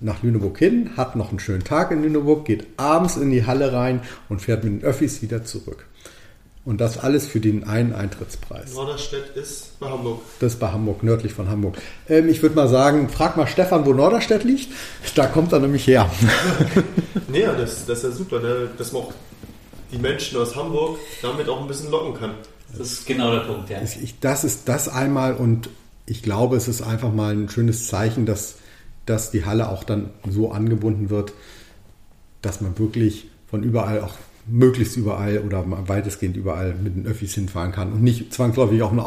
nach 0.00 0.22
Lüneburg 0.22 0.58
hin, 0.58 0.90
hat 0.96 1.16
noch 1.16 1.30
einen 1.30 1.40
schönen 1.40 1.64
Tag 1.64 1.90
in 1.90 2.02
Lüneburg, 2.02 2.44
geht 2.44 2.66
abends 2.76 3.16
in 3.16 3.30
die 3.30 3.46
Halle 3.46 3.72
rein 3.72 4.00
und 4.28 4.40
fährt 4.40 4.64
mit 4.64 4.72
den 4.72 4.82
Öffis 4.82 5.22
wieder 5.22 5.44
zurück. 5.44 5.86
Und 6.64 6.80
das 6.80 6.98
alles 6.98 7.26
für 7.26 7.40
den 7.40 7.64
einen 7.64 7.94
Eintrittspreis. 7.94 8.74
Norderstedt 8.74 9.34
ist 9.34 9.80
bei 9.80 9.88
Hamburg. 9.88 10.20
Das 10.40 10.52
ist 10.54 10.60
bei 10.60 10.70
Hamburg, 10.70 11.02
nördlich 11.02 11.32
von 11.32 11.48
Hamburg. 11.48 11.78
Ähm, 12.08 12.28
ich 12.28 12.42
würde 12.42 12.54
mal 12.54 12.68
sagen, 12.68 13.08
frag 13.08 13.36
mal 13.36 13.46
Stefan, 13.46 13.86
wo 13.86 13.94
Norderstedt 13.94 14.44
liegt. 14.44 14.68
Da 15.14 15.26
kommt 15.26 15.52
er 15.52 15.60
nämlich 15.60 15.86
her. 15.86 16.10
Nee, 17.28 17.42
ja, 17.42 17.52
das, 17.52 17.86
das 17.86 17.98
ist 17.98 18.04
ja 18.04 18.10
super, 18.10 18.40
ne? 18.40 18.70
dass 18.76 18.90
man 18.90 19.02
auch 19.02 19.12
die 19.92 19.98
Menschen 19.98 20.36
aus 20.38 20.56
Hamburg 20.56 20.98
damit 21.22 21.48
auch 21.48 21.60
ein 21.60 21.68
bisschen 21.68 21.88
locken 21.90 22.14
kann. 22.14 22.34
Das 22.76 22.92
ist 22.92 23.06
genau 23.06 23.32
der 23.32 23.40
Punkt, 23.40 23.70
ja. 23.70 23.78
Ich, 23.82 24.18
das 24.20 24.42
ist 24.42 24.68
das 24.68 24.88
einmal 24.88 25.34
und 25.34 25.68
ich 26.06 26.22
glaube, 26.22 26.56
es 26.56 26.66
ist 26.66 26.82
einfach 26.82 27.12
mal 27.12 27.32
ein 27.32 27.48
schönes 27.48 27.86
Zeichen, 27.86 28.26
dass, 28.26 28.56
dass 29.10 29.32
die 29.32 29.44
Halle 29.44 29.68
auch 29.68 29.82
dann 29.82 30.10
so 30.28 30.52
angebunden 30.52 31.10
wird, 31.10 31.32
dass 32.42 32.60
man 32.60 32.78
wirklich 32.78 33.26
von 33.50 33.62
überall 33.64 34.00
auch 34.02 34.14
möglichst 34.46 34.96
überall 34.96 35.40
oder 35.40 35.64
weitestgehend 35.88 36.36
überall 36.36 36.74
mit 36.74 36.94
den 36.96 37.06
Öffis 37.06 37.34
hinfahren 37.34 37.72
kann 37.72 37.92
und 37.92 38.02
nicht 38.02 38.32
zwangsläufig 38.32 38.82
auch 38.82 38.92
einen, 38.92 39.00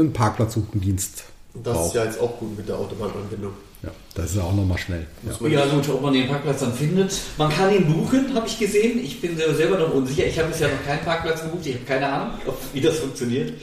einen 0.00 0.12
Parkplatzsuchendienst 0.12 1.24
Und 1.54 1.66
das 1.66 1.74
ist 1.74 1.80
braucht. 1.82 1.94
ja 1.94 2.04
jetzt 2.04 2.20
auch 2.20 2.38
gut 2.38 2.56
mit 2.56 2.68
der 2.68 2.76
Autobahnanbindung. 2.76 3.52
Ja, 3.82 3.90
das 4.14 4.30
ist 4.30 4.36
ja 4.36 4.42
auch 4.42 4.54
nochmal 4.54 4.78
schnell. 4.78 5.06
Ja. 5.40 5.48
Ja 5.48 5.66
gut, 5.66 5.88
ob 5.88 6.02
man 6.02 6.12
den 6.12 6.28
Parkplatz 6.28 6.60
dann 6.60 6.72
findet. 6.74 7.18
Man 7.38 7.50
kann 7.50 7.72
ihn 7.72 7.86
buchen, 7.86 8.34
habe 8.34 8.46
ich 8.46 8.58
gesehen. 8.58 8.98
Ich 9.02 9.20
bin 9.20 9.36
selber 9.36 9.78
noch 9.78 9.94
unsicher. 9.94 10.26
Ich 10.26 10.38
habe 10.38 10.48
bisher 10.48 10.68
noch 10.68 10.84
keinen 10.84 11.02
Parkplatz 11.04 11.42
gebucht. 11.42 11.66
Ich 11.66 11.74
habe 11.74 11.84
keine 11.84 12.06
Ahnung, 12.12 12.34
wie 12.74 12.80
das 12.80 12.98
funktioniert. 12.98 13.54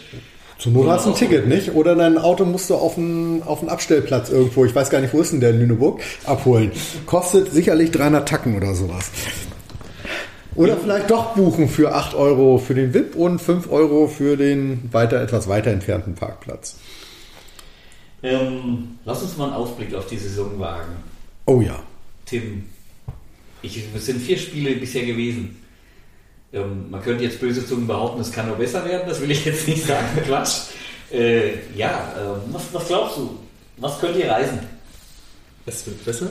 Zur 0.57 0.71
Not 0.71 0.87
hast 0.87 1.05
du 1.05 1.11
ein 1.11 1.15
Ticket, 1.15 1.47
nicht? 1.47 1.75
Oder 1.75 1.95
dein 1.95 2.17
Auto 2.17 2.43
musst 2.43 2.69
du 2.69 2.75
auf 2.75 2.97
einen, 2.97 3.43
auf 3.43 3.59
einen 3.59 3.69
Abstellplatz 3.69 4.29
irgendwo, 4.29 4.65
ich 4.65 4.73
weiß 4.73 4.89
gar 4.89 5.01
nicht, 5.01 5.13
wo 5.13 5.21
ist 5.21 5.31
denn 5.31 5.39
der 5.39 5.51
in 5.51 5.59
Lüneburg, 5.59 6.01
abholen. 6.25 6.71
Kostet 7.05 7.51
sicherlich 7.51 7.91
300 7.91 8.27
Tacken 8.27 8.57
oder 8.57 8.73
sowas. 8.73 9.11
Oder 10.55 10.75
vielleicht 10.75 11.11
doch 11.11 11.35
buchen 11.35 11.69
für 11.69 11.93
8 11.93 12.15
Euro 12.15 12.57
für 12.57 12.73
den 12.73 12.91
VIP 12.91 13.15
und 13.15 13.39
5 13.39 13.71
Euro 13.71 14.07
für 14.07 14.35
den 14.35 14.89
weiter, 14.91 15.21
etwas 15.21 15.47
weiter 15.47 15.69
entfernten 15.69 16.15
Parkplatz. 16.15 16.77
Ähm, 18.23 18.97
lass 19.05 19.21
uns 19.21 19.37
mal 19.37 19.45
einen 19.45 19.53
Ausblick 19.53 19.93
auf 19.93 20.07
die 20.07 20.17
Saison 20.17 20.59
wagen. 20.59 20.93
Oh 21.45 21.61
ja. 21.61 21.79
Tim, 22.25 22.63
ich, 23.61 23.83
es 23.95 24.05
sind 24.07 24.19
vier 24.19 24.37
Spiele 24.37 24.75
bisher 24.75 25.05
gewesen. 25.05 25.61
Ähm, 26.57 26.89
man 26.89 27.01
könnte 27.01 27.23
jetzt 27.23 27.39
böse 27.39 27.65
Zungen 27.65 27.87
behaupten, 27.87 28.21
es 28.21 28.31
kann 28.31 28.47
nur 28.47 28.57
besser 28.57 28.83
werden. 28.85 29.07
Das 29.07 29.21
will 29.21 29.31
ich 29.31 29.45
jetzt 29.45 29.67
nicht 29.67 29.85
sagen. 29.85 30.07
Quatsch. 30.25 30.69
Äh, 31.11 31.73
ja, 31.75 32.13
ähm, 32.19 32.41
was, 32.51 32.63
was 32.73 32.87
glaubst 32.87 33.17
du? 33.17 33.37
Was 33.77 33.99
könnt 33.99 34.17
ihr 34.17 34.29
reisen? 34.29 34.59
Es 35.65 35.85
wird 35.85 36.03
besser. 36.03 36.29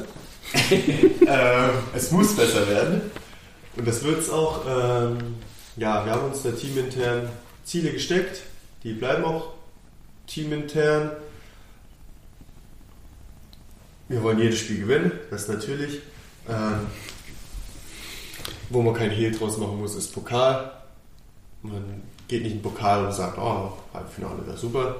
ähm, 0.70 1.70
es 1.94 2.10
muss 2.10 2.34
besser 2.34 2.68
werden. 2.68 3.02
Und 3.76 3.86
das 3.86 4.02
wird 4.02 4.20
es 4.20 4.30
auch. 4.30 4.64
Ähm, 4.66 5.18
ja, 5.76 6.04
wir 6.04 6.12
haben 6.12 6.30
uns 6.30 6.42
da 6.42 6.50
teamintern 6.50 7.28
Ziele 7.64 7.92
gesteckt. 7.92 8.42
Die 8.82 8.94
bleiben 8.94 9.24
auch 9.24 9.52
teamintern. 10.26 11.12
Wir 14.08 14.22
wollen 14.22 14.38
jedes 14.38 14.60
Spiel 14.60 14.80
gewinnen, 14.80 15.12
das 15.30 15.48
natürlich. 15.48 16.00
Ähm, 16.48 16.86
wo 18.70 18.82
man 18.82 18.94
kein 18.94 19.10
Hehl 19.10 19.32
draus 19.32 19.58
machen 19.58 19.78
muss, 19.78 19.94
ist 19.94 20.12
Pokal. 20.12 20.72
Man 21.62 22.02
geht 22.28 22.42
nicht 22.42 22.52
in 22.52 22.58
den 22.58 22.62
Pokal 22.62 23.04
und 23.04 23.12
sagt, 23.12 23.38
oh, 23.38 23.72
Halbfinale 23.94 24.46
wäre 24.46 24.56
super. 24.56 24.96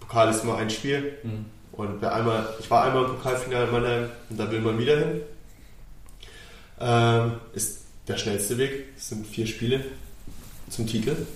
Pokal 0.00 0.30
ist 0.30 0.44
nur 0.44 0.56
ein 0.56 0.70
Spiel. 0.70 1.18
Hm. 1.22 1.46
Und 1.72 2.00
wer 2.02 2.14
einmal, 2.14 2.46
ich 2.58 2.70
war 2.70 2.84
einmal 2.84 3.04
im 3.04 3.10
Pokalfinale 3.12 3.64
in 3.64 3.72
Mannheim 3.72 4.10
und 4.28 4.38
da 4.38 4.50
will 4.50 4.60
man 4.60 4.78
wieder 4.78 4.98
hin. 4.98 5.20
Ähm, 6.80 7.32
ist 7.54 7.84
der 8.08 8.16
schnellste 8.16 8.58
Weg. 8.58 8.86
Es 8.96 9.08
sind 9.08 9.26
vier 9.26 9.46
Spiele 9.46 9.84
zum 10.68 10.86
Titel. 10.86 11.26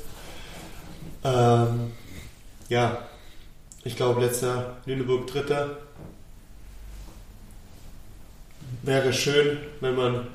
Ähm, 1.22 1.92
ja, 2.68 2.98
ich 3.84 3.96
glaube, 3.96 4.20
letzter 4.20 4.76
Lüneburg 4.86 5.26
Dritter. 5.26 5.78
Wäre 8.82 9.12
schön, 9.12 9.58
wenn 9.80 9.94
man 9.94 10.26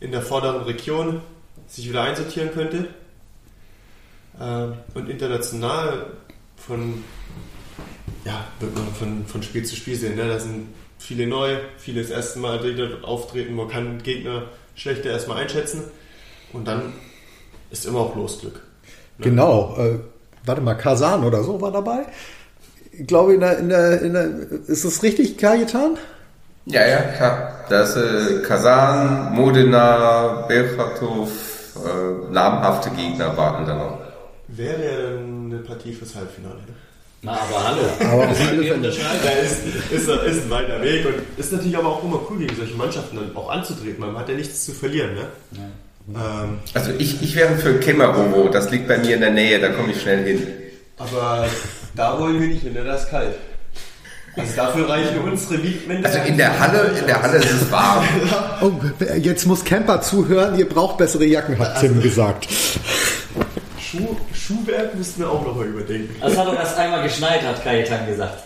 in 0.00 0.12
der 0.12 0.22
vorderen 0.22 0.62
Region 0.62 1.20
sich 1.66 1.88
wieder 1.88 2.02
einsortieren 2.02 2.50
könnte. 2.52 2.88
Ähm, 4.40 4.74
und 4.94 5.08
international 5.08 6.06
von 6.56 7.04
ja, 8.24 8.46
wird 8.60 8.74
man 8.74 8.86
von, 8.94 9.26
von 9.26 9.42
Spiel 9.42 9.64
zu 9.64 9.76
Spiel 9.76 9.96
sehen. 9.96 10.16
Ne? 10.16 10.28
Da 10.28 10.38
sind 10.38 10.68
viele 10.98 11.26
neu, 11.26 11.56
viele 11.76 12.02
das 12.02 12.10
erste 12.10 12.38
Mal 12.38 12.58
die 12.60 12.74
dort 12.74 13.04
auftreten. 13.04 13.54
Man 13.54 13.68
kann 13.68 14.02
Gegner 14.02 14.44
schlechter 14.74 15.10
erstmal 15.10 15.38
einschätzen 15.38 15.84
und 16.52 16.66
dann 16.66 16.92
ist 17.70 17.86
immer 17.86 18.00
auch 18.00 18.16
Losglück. 18.16 18.62
Ne? 19.18 19.24
Genau. 19.24 19.76
Äh, 19.78 19.98
warte 20.44 20.60
mal, 20.60 20.74
Kasan 20.74 21.24
oder 21.24 21.42
so 21.42 21.60
war 21.60 21.72
dabei. 21.72 22.06
Ich 22.92 23.06
glaube, 23.06 23.34
in 23.34 23.40
der, 23.40 23.58
in 23.58 23.68
der, 23.68 24.02
in 24.02 24.12
der, 24.12 24.26
ist 24.66 24.84
das 24.84 25.02
richtig, 25.02 25.38
Kajetan? 25.38 25.98
Ja, 26.70 26.86
ja, 26.86 27.00
klar. 27.16 27.64
Da 27.68 27.82
ist 27.82 27.96
äh, 27.96 28.42
Kasan, 28.46 29.32
Modena, 29.34 30.46
Belchatov, 30.48 31.30
äh, 31.76 32.32
namhafte 32.32 32.90
Gegner 32.90 33.36
warten 33.36 33.66
da 33.66 33.74
noch. 33.74 33.98
Wäre 34.48 34.82
ja 34.84 35.18
eine 35.18 35.58
Partie 35.58 35.92
fürs 35.92 36.14
Halbfinale. 36.14 36.56
Na, 37.22 37.32
aber 37.32 37.64
hallo. 37.68 37.82
Aber 38.12 38.26
Das 38.26 38.38
unterschreiben. 38.40 39.18
Ja, 39.24 39.30
ist, 39.42 39.58
ist, 39.92 40.08
ist 40.08 40.44
ein 40.44 40.50
weiter 40.50 40.80
Weg 40.82 41.04
und 41.04 41.14
ist 41.36 41.52
natürlich 41.52 41.76
aber 41.76 41.88
auch 41.88 42.04
immer 42.04 42.20
cool, 42.30 42.38
gegen 42.38 42.56
solche 42.56 42.74
Mannschaften 42.76 43.16
dann 43.16 43.36
auch 43.36 43.50
anzutreten. 43.50 44.00
Man 44.00 44.16
hat 44.16 44.28
ja 44.28 44.34
nichts 44.36 44.64
zu 44.64 44.72
verlieren. 44.72 45.14
Ne? 45.14 45.24
Ähm, 46.14 46.58
Also 46.74 46.90
ich, 46.98 47.20
ich 47.22 47.34
wäre 47.36 47.56
für 47.56 47.78
Kemerovo, 47.80 48.48
das 48.48 48.70
liegt 48.70 48.88
bei 48.88 48.98
mir 48.98 49.14
in 49.16 49.20
der 49.20 49.30
Nähe, 49.32 49.58
da 49.60 49.68
komme 49.70 49.92
ich 49.92 50.00
schnell 50.00 50.24
hin. 50.24 50.46
aber 50.96 51.46
da 51.96 52.18
wollen 52.18 52.40
wir 52.40 52.48
nicht 52.48 52.62
hin, 52.62 52.72
ne? 52.72 52.84
da 52.84 52.94
ist 52.94 53.10
kalt. 53.10 53.34
Also 54.36 54.56
dafür 54.56 54.88
reichen 54.88 55.18
unsere 55.18 55.58
Mietmänner. 55.58 56.06
Also 56.06 56.18
in 56.20 56.36
der 56.36 56.58
Halle, 56.58 56.94
in 56.98 57.06
der 57.06 57.22
Halle 57.22 57.38
ist 57.38 57.50
es 57.50 57.70
warm. 57.70 58.04
Oh, 58.60 58.72
jetzt 59.16 59.46
muss 59.46 59.64
Camper 59.64 60.00
zuhören, 60.00 60.58
ihr 60.58 60.68
braucht 60.68 60.98
bessere 60.98 61.24
Jacken, 61.24 61.58
hat 61.58 61.80
Tim 61.80 62.00
gesagt. 62.02 62.48
Schuh, 63.80 64.16
Schuhwerk 64.34 64.94
müssten 64.94 65.20
wir 65.20 65.30
auch 65.30 65.44
nochmal 65.46 65.66
überdenken. 65.66 66.14
Es 66.24 66.36
hat 66.36 66.46
doch 66.46 66.54
erst 66.54 66.76
einmal 66.76 67.02
geschneit, 67.02 67.42
hat 67.42 67.62
Kajetan 67.62 68.06
gesagt. 68.06 68.42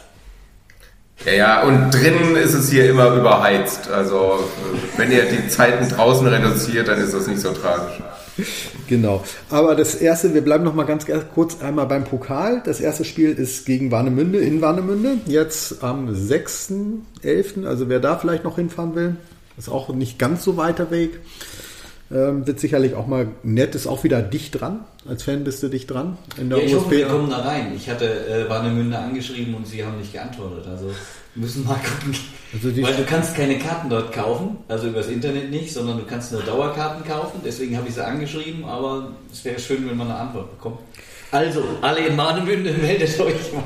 Ja, 1.25 1.33
ja, 1.33 1.63
und 1.63 1.91
drinnen 1.91 2.37
ist 2.37 2.55
es 2.55 2.71
hier 2.71 2.91
immer 2.91 3.15
überheizt. 3.15 3.89
Also 3.91 4.49
wenn 4.97 5.11
ihr 5.13 5.25
die 5.27 5.49
Zeiten 5.49 5.89
draußen 5.89 6.27
reduziert, 6.27 6.89
dann 6.89 7.01
ist 7.01 7.15
das 7.15 7.27
nicht 7.27 7.41
so 7.41 7.53
tragisch. 7.53 8.01
Genau. 8.89 9.23
Aber 9.49 9.75
das 9.75 9.95
erste, 9.95 10.35
wir 10.35 10.43
bleiben 10.43 10.65
noch 10.65 10.75
mal 10.75 10.85
ganz 10.85 11.07
kurz 11.35 11.61
einmal 11.63 11.87
beim 11.87 12.05
Pokal. 12.05 12.63
Das 12.65 12.81
erste 12.81 13.05
Spiel 13.05 13.31
ist 13.31 13.65
gegen 13.65 13.91
Warnemünde 13.91 14.39
in 14.39 14.61
Warnemünde. 14.61 15.19
Jetzt 15.27 15.83
am 15.83 16.09
6.11. 16.09 17.67
Also 17.67 17.89
wer 17.89 18.01
da 18.01 18.17
vielleicht 18.17 18.45
noch 18.45 18.57
hinfahren 18.57 18.95
will, 18.95 19.17
ist 19.57 19.69
auch 19.69 19.89
nicht 19.91 20.19
ganz 20.19 20.45
so 20.45 20.57
weiter 20.57 20.91
Weg. 20.91 21.21
Ähm, 22.11 22.47
wird 22.47 22.61
sicherlich 22.61 22.95
auch 22.95 23.07
mal 23.07 23.29
nett, 23.43 23.75
ist 23.75 23.87
auch 23.87 24.05
wieder 24.05 24.21
dicht 24.21 24.61
dran. 24.61 24.81
Als 25.09 25.23
Fan 25.23 25.45
bist 25.45 25.63
du 25.63 25.69
dicht 25.69 25.91
dran. 25.91 26.19
In 26.37 26.51
der 26.51 26.59
ja, 26.59 26.65
ich 26.65 26.75
hoffe, 26.75 26.91
wir 26.91 27.07
kommen 27.07 27.31
da 27.31 27.39
rein. 27.39 27.73
Ich 27.75 27.89
hatte 27.89 28.05
äh, 28.05 28.51
Warnemünde 28.51 28.99
angeschrieben 28.99 29.55
und 29.55 29.67
sie 29.67 29.83
haben 29.83 29.97
nicht 29.99 30.13
geantwortet. 30.13 30.67
Also 30.69 30.91
müssen 31.35 31.65
mal 31.65 31.75
gucken. 31.75 32.15
Also 32.53 32.69
Weil 32.83 32.97
du 32.97 33.05
kannst 33.05 33.35
keine 33.35 33.59
Karten 33.59 33.89
dort 33.89 34.13
kaufen, 34.13 34.59
also 34.69 34.89
übers 34.89 35.09
Internet 35.09 35.51
nicht, 35.51 35.73
sondern 35.73 35.97
du 35.97 36.05
kannst 36.05 36.33
nur 36.33 36.43
Dauerkarten 36.43 37.03
kaufen. 37.05 37.41
Deswegen 37.45 37.79
habe 37.79 37.89
ich 37.89 37.95
sie 37.95 38.05
angeschrieben, 38.05 38.65
aber 38.65 39.13
es 39.33 39.43
wäre 39.45 39.59
schön, 39.59 39.89
wenn 39.89 39.97
man 39.97 40.11
eine 40.11 40.19
Antwort 40.19 40.51
bekommt. 40.59 40.81
Also, 41.31 41.65
alle 41.81 42.07
in 42.07 42.15
Mahnemünde, 42.15 42.73
meldet 42.83 43.19
euch 43.19 43.53
mal. 43.55 43.65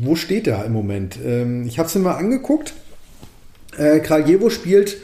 Wo 0.00 0.16
steht 0.16 0.46
der 0.46 0.64
im 0.64 0.72
Moment? 0.72 1.18
Ähm, 1.24 1.66
ich 1.66 1.78
habe 1.78 1.88
es 1.88 1.94
mir 1.94 2.02
mal 2.02 2.16
angeguckt. 2.16 2.74
Äh, 3.78 4.00
Kraljevo 4.00 4.50
spielt, 4.50 4.96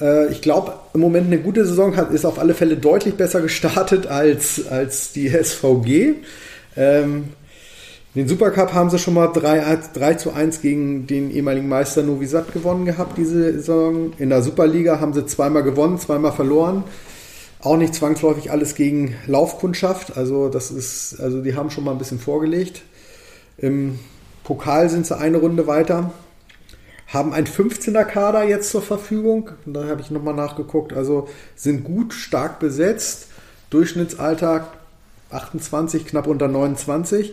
äh, 0.00 0.30
ich 0.32 0.40
glaube, 0.40 0.74
im 0.94 1.00
Moment 1.00 1.26
eine 1.26 1.38
gute 1.38 1.66
Saison, 1.66 1.96
hat, 1.96 2.10
ist 2.10 2.24
auf 2.24 2.38
alle 2.38 2.54
Fälle 2.54 2.76
deutlich 2.76 3.14
besser 3.14 3.40
gestartet 3.40 4.06
als, 4.08 4.66
als 4.66 5.12
die 5.12 5.28
SVG. 5.28 6.14
Ähm, 6.76 7.24
den 8.14 8.28
Supercup 8.28 8.72
haben 8.72 8.90
sie 8.90 8.98
schon 8.98 9.14
mal 9.14 9.26
3, 9.26 9.78
3 9.92 10.14
zu 10.14 10.32
1 10.32 10.60
gegen 10.62 11.08
den 11.08 11.32
ehemaligen 11.32 11.68
Meister 11.68 12.04
Novi 12.04 12.26
Sad 12.26 12.52
gewonnen 12.52 12.84
gehabt 12.84 13.18
diese 13.18 13.52
Saison. 13.54 14.12
In 14.18 14.30
der 14.30 14.40
Superliga 14.40 15.00
haben 15.00 15.12
sie 15.12 15.26
zweimal 15.26 15.64
gewonnen, 15.64 15.98
zweimal 15.98 16.30
verloren. 16.32 16.84
Auch 17.64 17.78
nicht 17.78 17.94
zwangsläufig 17.94 18.50
alles 18.50 18.74
gegen 18.74 19.16
Laufkundschaft. 19.26 20.18
Also 20.18 20.50
das 20.50 20.70
ist, 20.70 21.18
also 21.18 21.40
die 21.40 21.56
haben 21.56 21.70
schon 21.70 21.84
mal 21.84 21.92
ein 21.92 21.98
bisschen 21.98 22.18
vorgelegt. 22.18 22.82
Im 23.56 23.98
Pokal 24.44 24.90
sind 24.90 25.06
sie 25.06 25.16
eine 25.16 25.38
Runde 25.38 25.66
weiter. 25.66 26.12
Haben 27.06 27.32
ein 27.32 27.46
15er 27.46 28.04
Kader 28.04 28.44
jetzt 28.44 28.68
zur 28.68 28.82
Verfügung. 28.82 29.50
Da 29.64 29.86
habe 29.88 30.02
ich 30.02 30.10
nochmal 30.10 30.34
nachgeguckt. 30.34 30.92
Also 30.92 31.26
sind 31.56 31.84
gut, 31.84 32.12
stark 32.12 32.58
besetzt. 32.58 33.28
Durchschnittsalter 33.70 34.68
28, 35.30 36.04
knapp 36.04 36.26
unter 36.26 36.48
29. 36.48 37.32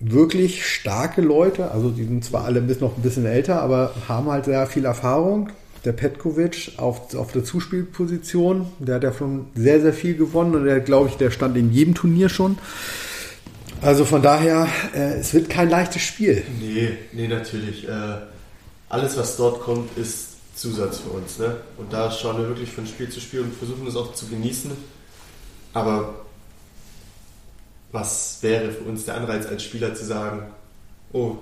Wirklich 0.00 0.66
starke 0.66 1.20
Leute. 1.20 1.70
Also 1.70 1.90
die 1.90 2.04
sind 2.04 2.24
zwar 2.24 2.46
alle 2.46 2.62
noch 2.62 2.96
ein 2.96 3.02
bisschen 3.02 3.26
älter, 3.26 3.60
aber 3.60 3.92
haben 4.08 4.30
halt 4.30 4.46
sehr 4.46 4.66
viel 4.66 4.86
Erfahrung 4.86 5.50
der 5.84 5.92
Petkovic 5.92 6.72
auf, 6.78 7.14
auf 7.14 7.32
der 7.32 7.44
Zuspielposition. 7.44 8.66
Der 8.78 8.96
hat 8.96 9.04
ja 9.04 9.12
schon 9.12 9.46
sehr, 9.54 9.80
sehr 9.80 9.92
viel 9.92 10.16
gewonnen 10.16 10.54
und 10.54 10.64
der, 10.64 10.80
glaube 10.80 11.08
ich, 11.08 11.16
der 11.16 11.30
stand 11.30 11.56
in 11.56 11.72
jedem 11.72 11.94
Turnier 11.94 12.28
schon. 12.28 12.58
Also 13.82 14.04
von 14.04 14.22
daher, 14.22 14.66
äh, 14.94 15.18
es 15.18 15.34
wird 15.34 15.50
kein 15.50 15.68
leichtes 15.68 16.02
Spiel. 16.02 16.42
Nee, 16.60 16.96
nee, 17.12 17.28
natürlich. 17.28 17.86
Äh, 17.86 18.16
alles, 18.88 19.16
was 19.16 19.36
dort 19.36 19.60
kommt, 19.60 19.96
ist 19.98 20.28
Zusatz 20.54 21.00
für 21.00 21.10
uns. 21.10 21.38
Ne? 21.38 21.56
Und 21.76 21.92
da 21.92 22.10
schauen 22.10 22.38
wir 22.38 22.48
wirklich 22.48 22.70
von 22.70 22.86
Spiel 22.86 23.08
zu 23.08 23.20
Spiel 23.20 23.40
und 23.40 23.54
versuchen 23.54 23.86
es 23.86 23.96
auch 23.96 24.14
zu 24.14 24.26
genießen. 24.28 24.70
Aber 25.74 26.14
was 27.92 28.38
wäre 28.40 28.70
für 28.70 28.84
uns 28.84 29.04
der 29.04 29.16
Anreiz 29.16 29.46
als 29.46 29.62
Spieler 29.62 29.94
zu 29.94 30.04
sagen, 30.04 30.46
oh, 31.12 31.36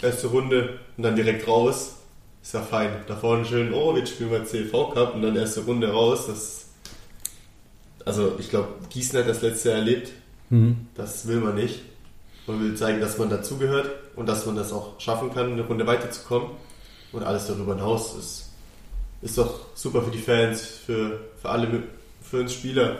erste 0.00 0.28
Runde 0.28 0.78
und 0.96 1.02
dann 1.02 1.16
direkt 1.16 1.48
raus? 1.48 1.94
Ist 2.42 2.54
ja 2.54 2.60
fein. 2.60 2.90
Da 3.06 3.14
vorne 3.14 3.44
schön, 3.44 3.72
oh, 3.72 3.96
jetzt 3.96 4.10
spielen 4.10 4.30
wir 4.30 4.44
CV 4.44 4.90
Cup 4.90 5.14
und 5.14 5.22
dann 5.22 5.36
erste 5.36 5.60
Runde 5.60 5.90
raus. 5.92 6.26
Das, 6.26 6.66
also 8.04 8.36
ich 8.38 8.50
glaube, 8.50 8.68
Gießen 8.90 9.18
hat 9.18 9.28
das 9.28 9.42
letzte 9.42 9.70
Jahr 9.70 9.78
erlebt. 9.78 10.10
Mhm. 10.50 10.88
Das 10.96 11.26
will 11.28 11.38
man 11.38 11.54
nicht. 11.54 11.80
Man 12.46 12.60
will 12.60 12.74
zeigen, 12.74 13.00
dass 13.00 13.18
man 13.18 13.30
dazugehört 13.30 13.90
und 14.16 14.28
dass 14.28 14.44
man 14.46 14.56
das 14.56 14.72
auch 14.72 14.98
schaffen 15.00 15.32
kann, 15.32 15.52
eine 15.52 15.62
Runde 15.62 15.86
weiterzukommen. 15.86 16.50
Und 17.12 17.22
alles 17.22 17.46
darüber 17.46 17.74
hinaus 17.74 18.16
ist, 18.16 18.50
ist 19.20 19.38
doch 19.38 19.60
super 19.74 20.02
für 20.02 20.10
die 20.10 20.18
Fans, 20.18 20.62
für, 20.62 21.20
für 21.40 21.48
alle, 21.48 21.84
für 22.22 22.40
uns 22.40 22.52
Spieler. 22.54 22.98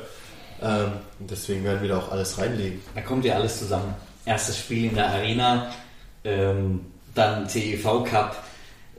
Ähm, 0.61 0.93
und 1.19 1.31
deswegen 1.31 1.65
werden 1.65 1.83
wir 1.83 1.89
da 1.89 1.99
auch 1.99 2.13
alles 2.13 2.39
reinlegen. 2.39 2.81
Da 2.95 3.01
kommt 3.01 3.25
ja 3.25 3.35
alles 3.35 3.59
zusammen. 3.59 3.95
Erstes 4.25 4.59
Spiel 4.59 4.85
in 4.85 4.95
der 4.95 5.09
Arena, 5.09 5.73
ähm, 6.23 6.87
dann 7.15 7.49
CEV 7.49 8.05
Cup, 8.05 8.37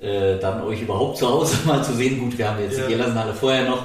äh, 0.04 0.38
dann 0.40 0.62
euch 0.64 0.82
überhaupt 0.82 1.18
zu 1.18 1.28
Hause 1.28 1.58
mal 1.66 1.84
zu 1.84 1.94
sehen. 1.94 2.20
Gut, 2.20 2.38
wir 2.38 2.50
haben 2.50 2.62
jetzt 2.62 2.78
ja. 2.78 2.86
die 2.86 2.94
Gellersenhalle 2.94 3.34
vorher 3.34 3.70
noch. 3.70 3.84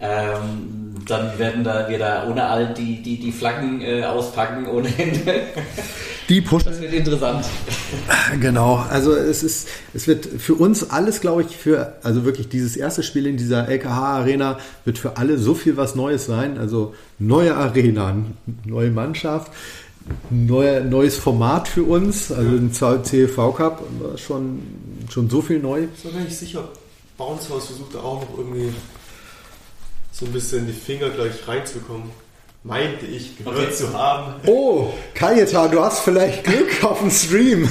Ähm, 0.00 0.94
dann 1.08 1.38
werden 1.38 1.64
da 1.64 1.88
wir 1.88 1.98
da 1.98 2.26
ohne 2.28 2.44
all 2.44 2.74
die, 2.74 3.02
die, 3.02 3.18
die 3.18 3.32
Flaggen 3.32 3.80
äh, 3.80 4.04
auspacken 4.04 4.66
ohne 4.66 4.88
Ende. 4.98 5.42
Die 6.28 6.40
pushen. 6.42 6.70
Das 6.70 6.80
wird 6.80 6.92
interessant. 6.92 7.44
Genau, 8.40 8.84
also 8.90 9.14
es 9.14 9.44
ist, 9.44 9.68
es 9.94 10.08
wird 10.08 10.26
für 10.26 10.54
uns 10.54 10.90
alles, 10.90 11.20
glaube 11.20 11.42
ich, 11.42 11.56
für, 11.56 11.94
also 12.02 12.24
wirklich 12.24 12.48
dieses 12.48 12.76
erste 12.76 13.04
Spiel 13.04 13.26
in 13.26 13.36
dieser 13.36 13.68
LKH-Arena 13.68 14.58
wird 14.84 14.98
für 14.98 15.16
alle 15.16 15.38
so 15.38 15.54
viel 15.54 15.76
was 15.76 15.94
Neues 15.94 16.26
sein. 16.26 16.58
Also 16.58 16.94
neue 17.18 17.54
Arena, 17.54 18.16
neue 18.64 18.90
Mannschaft 18.90 19.52
neuer, 20.30 20.80
neues 20.80 21.16
Format 21.16 21.68
für 21.68 21.82
uns, 21.82 22.30
also 22.30 22.50
ja. 22.50 22.56
ein 22.56 23.02
CLV 23.02 23.56
Cup, 23.56 23.82
schon, 24.16 24.62
schon 25.10 25.28
so 25.30 25.42
viel 25.42 25.58
neu. 25.58 25.86
Ich 25.94 26.02
bin 26.02 26.14
mir 26.14 26.24
nicht 26.24 26.38
sicher. 26.38 26.68
Bounce 27.16 27.48
House 27.50 27.66
versucht 27.66 27.94
da 27.94 28.00
auch 28.00 28.20
noch 28.20 28.38
irgendwie 28.38 28.72
so 30.12 30.26
ein 30.26 30.32
bisschen 30.32 30.66
die 30.66 30.72
Finger 30.72 31.10
gleich 31.10 31.46
reinzukommen. 31.46 32.10
Meinte 32.62 33.06
ich 33.06 33.38
gehört 33.38 33.58
okay. 33.58 33.72
zu 33.72 33.92
haben. 33.92 34.34
Oh, 34.46 34.92
Kajeta, 35.14 35.68
du 35.68 35.80
hast 35.80 36.00
vielleicht 36.00 36.44
Glück 36.44 36.72
auf 36.82 36.98
dem 36.98 37.10
Stream. 37.10 37.68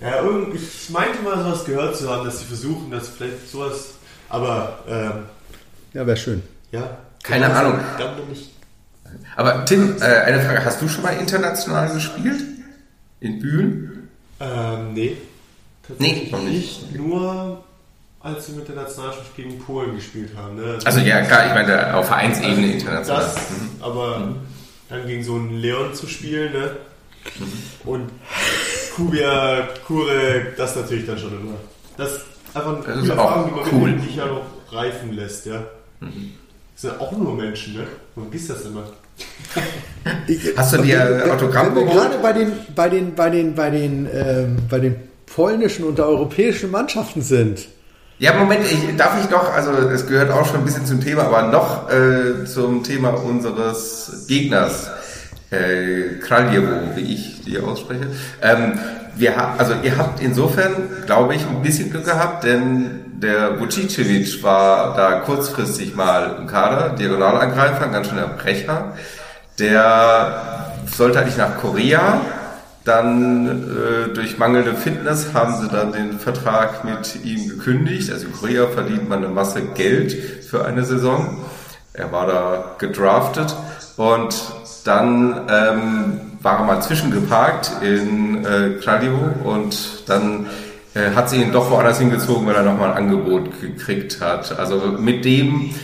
ja, 0.00 0.22
ich 0.52 0.90
meinte 0.90 1.22
mal 1.22 1.38
sowas 1.42 1.64
gehört 1.64 1.96
zu 1.96 2.10
haben, 2.10 2.24
dass 2.24 2.40
sie 2.40 2.46
versuchen, 2.46 2.90
dass 2.90 3.08
vielleicht 3.08 3.48
sowas, 3.50 3.90
aber 4.28 4.80
ähm, 4.88 5.12
ja, 5.94 6.06
wäre 6.06 6.16
schön. 6.16 6.42
Ja. 6.72 6.98
Keine 7.22 7.54
Ahnung. 7.54 7.78
Dann 7.98 8.28
nicht 8.28 8.50
aber 9.38 9.64
Tim, 9.64 9.94
äh, 10.00 10.04
eine 10.04 10.40
Frage, 10.40 10.64
hast 10.64 10.82
du 10.82 10.88
schon 10.88 11.04
mal 11.04 11.16
international 11.16 11.94
gespielt? 11.94 12.42
In 13.20 13.38
Bühlen? 13.38 14.08
Ähm, 14.40 14.94
nee. 14.94 15.16
Tatsächlich 15.86 16.32
nee, 16.32 16.50
nicht. 16.50 16.96
Nur 16.96 17.62
als 18.18 18.48
wir 18.48 18.56
mit 18.56 18.66
der 18.66 18.74
Nationalmannschaft 18.74 19.36
gegen 19.36 19.60
Polen 19.60 19.94
gespielt 19.94 20.32
haben. 20.36 20.56
Ne? 20.56 20.80
Also 20.84 20.98
ja, 20.98 21.22
klar, 21.22 21.46
ich 21.46 21.54
meine 21.54 21.94
auf 21.94 22.06
Vereinsebene 22.06 22.66
also, 22.66 22.78
international. 22.78 23.22
Das, 23.22 23.36
mhm. 23.36 23.70
aber 23.80 24.18
mhm. 24.18 24.36
dann 24.88 25.06
gegen 25.06 25.22
so 25.22 25.36
einen 25.36 25.54
Leon 25.54 25.94
zu 25.94 26.08
spielen, 26.08 26.52
ne? 26.52 26.70
Mhm. 27.38 27.88
Und 27.88 28.10
Kubia, 28.96 29.68
Kure, 29.86 30.46
das 30.56 30.74
natürlich 30.74 31.06
dann 31.06 31.18
schon 31.18 31.40
immer. 31.40 31.58
Das 31.96 32.10
ist 32.14 32.24
einfach 32.54 32.84
eine 32.84 33.08
Erfahrung, 33.08 33.50
die 33.50 33.60
man 33.60 33.82
cool. 33.82 33.92
dich 33.92 34.16
ja 34.16 34.26
noch 34.26 34.46
reifen 34.72 35.12
lässt, 35.12 35.46
ja. 35.46 35.62
Mhm. 36.00 36.32
Das 36.74 36.82
sind 36.82 37.00
auch 37.00 37.12
nur 37.12 37.36
Menschen, 37.36 37.74
ne? 37.74 37.86
Man 38.16 38.24
vergisst 38.24 38.50
das 38.50 38.64
immer. 38.64 38.82
Hast 40.56 40.72
du 40.72 40.78
dir 40.78 41.24
Autogramm 41.30 41.74
geholt? 41.74 41.92
Gerade 41.92 42.18
bei 42.22 42.32
den, 42.32 42.52
bei 42.74 42.88
den, 42.88 43.14
bei 43.14 43.30
den, 43.30 43.54
bei 43.54 43.70
den, 43.70 44.08
ähm, 44.12 44.56
bei 44.68 44.78
den 44.78 44.96
polnischen 45.26 45.84
und 45.84 45.98
der 45.98 46.06
europäischen 46.06 46.70
Mannschaften 46.70 47.22
sind. 47.22 47.68
Ja, 48.18 48.32
Moment, 48.34 48.62
ich, 48.64 48.96
darf 48.96 49.22
ich 49.22 49.30
noch, 49.30 49.52
also 49.54 49.70
es 49.70 50.06
gehört 50.06 50.30
auch 50.30 50.44
schon 50.44 50.56
ein 50.56 50.64
bisschen 50.64 50.86
zum 50.86 51.00
Thema, 51.00 51.24
aber 51.24 51.42
noch 51.42 51.88
äh, 51.88 52.44
zum 52.46 52.82
Thema 52.82 53.10
unseres 53.10 54.24
Gegners, 54.26 54.90
äh, 55.50 56.18
Kraljewo, 56.20 56.96
wie 56.96 57.14
ich 57.14 57.42
die 57.44 57.60
ausspreche. 57.60 58.08
Ähm, 58.42 58.78
wir 59.14 59.36
haben, 59.36 59.58
also 59.58 59.74
ihr 59.82 59.96
habt 59.96 60.20
insofern, 60.20 60.72
glaube 61.06 61.36
ich, 61.36 61.46
ein 61.46 61.62
bisschen 61.62 61.90
Glück 61.90 62.06
gehabt, 62.06 62.44
denn 62.44 63.07
der 63.20 63.58
Vucicevic 63.58 64.42
war 64.42 64.94
da 64.94 65.20
kurzfristig 65.20 65.94
mal 65.96 66.36
im 66.38 66.46
Kader, 66.46 66.90
Diagonalangreifer, 66.90 67.84
ein 67.84 67.92
ganz 67.92 68.08
schöner 68.08 68.28
Brecher. 68.28 68.92
Der 69.58 70.72
sollte 70.86 71.20
eigentlich 71.20 71.36
nach 71.36 71.58
Korea. 71.58 72.20
Dann 72.84 73.46
äh, 73.48 74.14
durch 74.14 74.38
mangelnde 74.38 74.74
Fitness 74.74 75.34
haben 75.34 75.60
sie 75.60 75.68
dann 75.68 75.92
den 75.92 76.18
Vertrag 76.18 76.84
mit 76.84 77.22
ihm 77.24 77.48
gekündigt. 77.48 78.10
Also 78.10 78.26
in 78.26 78.32
Korea 78.32 78.66
verdient 78.68 79.08
man 79.08 79.24
eine 79.24 79.34
Masse 79.34 79.62
Geld 79.74 80.12
für 80.12 80.64
eine 80.64 80.84
Saison. 80.84 81.44
Er 81.92 82.12
war 82.12 82.26
da 82.26 82.76
gedraftet 82.78 83.54
und 83.96 84.34
dann 84.84 85.48
ähm, 85.50 86.20
war 86.40 86.60
er 86.60 86.64
mal 86.64 86.80
zwischengeparkt 86.80 87.72
in 87.82 88.44
äh, 88.44 88.78
Kraljevo 88.80 89.44
und 89.44 90.08
dann 90.08 90.46
äh, 90.98 91.14
hat 91.14 91.30
sie 91.30 91.40
ihn 91.42 91.52
doch 91.52 91.70
woanders 91.70 91.98
hingezogen, 91.98 92.46
weil 92.46 92.56
er 92.56 92.62
nochmal 92.62 92.90
ein 92.90 92.96
Angebot 92.96 93.60
gekriegt 93.60 94.20
hat. 94.20 94.58
Also 94.58 94.76
mit 94.98 95.24
dem 95.24 95.74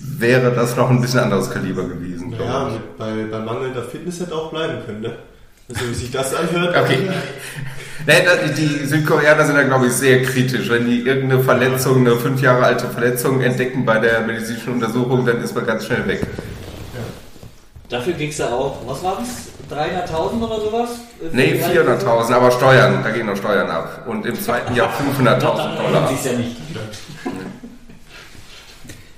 wäre 0.00 0.52
das 0.52 0.76
noch 0.76 0.88
ein 0.88 1.00
bisschen 1.00 1.20
anderes 1.20 1.50
Kaliber 1.50 1.84
gewesen. 1.84 2.30
Naja, 2.30 2.70
bei, 2.96 3.24
bei 3.30 3.38
mangelnder 3.38 3.82
Fitness 3.82 4.20
hätte 4.20 4.34
auch 4.34 4.50
bleiben 4.50 4.78
können, 4.86 5.02
ne? 5.02 5.16
Also 5.68 5.88
wie 5.88 5.94
sich 5.94 6.10
das 6.10 6.34
anhört. 6.34 6.76
Okay. 6.76 7.08
Nee, 8.06 8.14
die 8.56 8.84
Südkoreaner 8.86 9.46
sind 9.46 9.54
da, 9.54 9.62
glaube 9.62 9.86
ich, 9.86 9.92
sehr 9.92 10.22
kritisch. 10.22 10.68
Wenn 10.68 10.86
die 10.86 11.00
irgendeine 11.00 11.42
Verletzung, 11.42 11.98
eine 11.98 12.16
fünf 12.16 12.42
Jahre 12.42 12.64
alte 12.64 12.88
Verletzung 12.88 13.40
entdecken 13.42 13.84
bei 13.84 13.98
der 13.98 14.22
medizinischen 14.22 14.72
Untersuchung, 14.74 15.24
dann 15.24 15.40
ist 15.40 15.54
man 15.54 15.66
ganz 15.66 15.86
schnell 15.86 16.06
weg. 16.08 16.26
Dafür 17.88 18.14
kriegst 18.14 18.40
du 18.40 18.44
auch, 18.44 18.78
was 18.86 19.04
war 19.04 19.18
das? 19.20 19.52
300.000 19.72 20.42
oder 20.44 20.60
sowas? 20.60 20.90
Nee, 21.32 21.54
400.000, 21.62 22.32
aber 22.32 22.50
Steuern, 22.50 23.02
da 23.02 23.10
gehen 23.10 23.26
noch 23.26 23.36
Steuern 23.36 23.68
ab. 23.70 24.04
Und 24.06 24.26
im 24.26 24.40
zweiten 24.40 24.74
Jahr 24.74 24.90
500.000 24.90 25.40
Dollar. 25.40 26.08
Das 26.10 26.24
ja 26.24 26.32
nicht. 26.32 26.56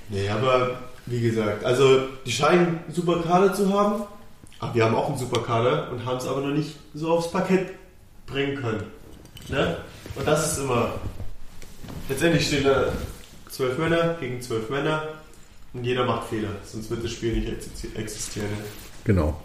Nee, 0.09 0.29
aber 0.29 0.77
wie 1.07 1.19
gesagt, 1.21 1.63
also 1.65 2.01
die 2.25 2.31
scheinen 2.31 2.67
einen 2.85 2.93
super 2.93 3.21
Kader 3.23 3.53
zu 3.53 3.73
haben. 3.77 4.03
Aber 4.59 4.73
wir 4.75 4.85
haben 4.85 4.95
auch 4.95 5.09
einen 5.09 5.17
super 5.17 5.41
Kader 5.41 5.89
und 5.91 6.05
haben 6.05 6.17
es 6.17 6.27
aber 6.27 6.41
noch 6.41 6.53
nicht 6.53 6.75
so 6.93 7.11
aufs 7.11 7.31
Parkett 7.31 7.71
bringen 8.25 8.55
können. 8.61 8.83
Ne? 9.49 9.77
Und 10.15 10.27
das 10.27 10.53
ist 10.53 10.59
immer. 10.59 10.89
Letztendlich 12.07 12.47
stehen 12.47 12.63
da 12.65 12.85
zwölf 13.49 13.77
Männer 13.77 14.15
gegen 14.19 14.41
zwölf 14.41 14.69
Männer 14.69 15.03
und 15.73 15.83
jeder 15.83 16.05
macht 16.05 16.29
Fehler, 16.29 16.49
sonst 16.63 16.89
wird 16.89 17.03
das 17.03 17.11
Spiel 17.11 17.33
nicht 17.33 17.47
existi- 17.49 17.95
existieren. 17.97 18.47
Genau. 19.03 19.41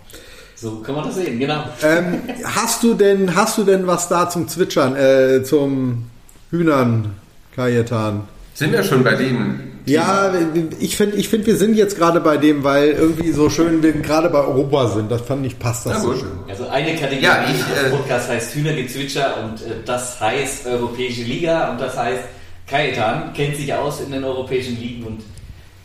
So 0.61 0.77
kann 0.81 0.95
man 0.95 1.05
das 1.07 1.15
sehen, 1.15 1.39
genau. 1.39 1.65
Ähm, 1.83 2.21
hast 2.45 2.83
du 2.83 2.93
denn, 2.95 3.35
hast 3.35 3.57
du 3.57 3.65
denn 3.65 3.87
was 3.87 4.09
da 4.09 4.29
zum 4.29 4.47
Zwitschern, 4.47 4.95
äh, 4.95 5.43
zum 5.43 6.05
Hühnern, 6.51 7.15
Kajetan? 7.57 8.25
Sind 8.53 8.73
wir 8.73 8.83
schon 8.83 9.03
bei 9.03 9.15
dem? 9.15 9.61
Ja, 9.87 10.33
ich 10.79 10.99
finde, 10.99 11.17
ich 11.17 11.31
find, 11.31 11.47
wir 11.47 11.57
sind 11.57 11.75
jetzt 11.75 11.97
gerade 11.97 12.21
bei 12.21 12.37
dem, 12.37 12.63
weil 12.63 12.91
irgendwie 12.91 13.33
so 13.33 13.49
schön 13.49 13.83
wir 13.83 13.93
gerade 13.93 14.29
bei 14.29 14.41
Europa 14.41 14.89
sind. 14.89 15.11
Das 15.11 15.23
fand 15.23 15.47
ich, 15.47 15.59
passt 15.59 15.87
das 15.87 15.95
Na 15.95 16.01
so 16.01 16.15
schön. 16.15 16.29
Also 16.47 16.69
eine 16.69 16.95
Kategorie 16.95 17.25
Ja, 17.25 17.45
ich, 17.51 17.65
des 17.65 17.85
äh, 17.85 17.91
Podcasts 17.91 18.29
heißt 18.29 18.55
Hühnergezwitscher 18.55 19.43
und 19.43 19.63
äh, 19.63 19.77
das 19.87 20.21
heißt 20.21 20.67
Europäische 20.67 21.23
Liga 21.23 21.71
und 21.71 21.81
das 21.81 21.97
heißt 21.97 22.23
Kajetan 22.67 23.33
kennt 23.33 23.57
sich 23.57 23.73
aus 23.73 24.01
in 24.01 24.13
den 24.13 24.23
europäischen 24.23 24.79
Ligen 24.79 25.05
und 25.05 25.23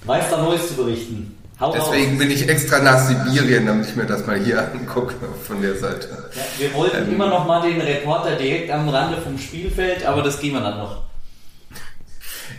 weiß 0.06 0.26
da 0.30 0.44
Neues 0.44 0.68
zu 0.68 0.76
berichten. 0.76 1.35
Hau 1.60 1.72
Deswegen 1.72 2.12
raus. 2.12 2.20
bin 2.20 2.32
ich 2.32 2.50
extra 2.50 2.80
nach 2.80 3.00
Sibirien, 3.00 3.66
damit 3.66 3.88
ich 3.88 3.96
mir 3.96 4.06
das 4.06 4.26
mal 4.28 4.38
hier 4.38 4.60
angucke 4.74 5.14
von 5.48 5.62
der 5.62 5.76
Seite. 5.76 6.10
Ja, 6.36 6.42
wir 6.58 6.74
wollten 6.74 6.98
Ähm. 7.08 7.14
immer 7.14 7.28
noch 7.28 7.46
mal 7.48 7.62
den 7.62 7.80
Reporter 7.80 8.36
direkt 8.36 8.70
am 8.72 8.90
Rande 8.90 9.22
vom 9.22 9.38
Spielfeld, 9.38 10.06
aber 10.06 10.22
das 10.22 10.40
gehen 10.40 10.54
wir 10.54 10.62
dann 10.62 10.78
noch. 10.78 11.04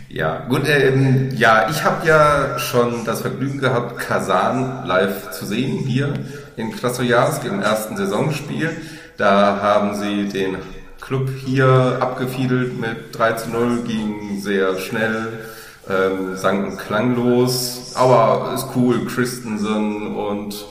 Ja, 0.09 0.45
gut, 0.47 0.61
ähm, 0.67 1.29
ja, 1.35 1.69
ich 1.69 1.83
habe 1.83 2.07
ja 2.07 2.57
schon 2.59 3.03
das 3.05 3.21
Vergnügen 3.21 3.59
gehabt, 3.59 3.97
Kasan 3.99 4.85
live 4.85 5.31
zu 5.31 5.45
sehen, 5.45 5.79
hier 5.85 6.13
in 6.55 6.71
Krasnojarsk 6.75 7.43
im 7.45 7.61
ersten 7.61 7.97
Saisonspiel. 7.97 8.69
Da 9.17 9.59
haben 9.61 9.95
sie 9.99 10.29
den 10.29 10.57
Club 11.01 11.29
hier 11.45 11.97
abgefiedelt 11.99 12.79
mit 12.79 13.17
3 13.17 13.33
zu 13.33 13.49
0, 13.49 13.83
ging 13.85 14.39
sehr 14.41 14.77
schnell, 14.79 15.27
ähm, 15.89 16.37
sang 16.37 16.65
und 16.71 16.77
klanglos, 16.77 17.86
aber 17.97 18.53
ist 18.55 18.67
cool, 18.75 19.05
Christensen 19.05 20.15
und 20.15 20.65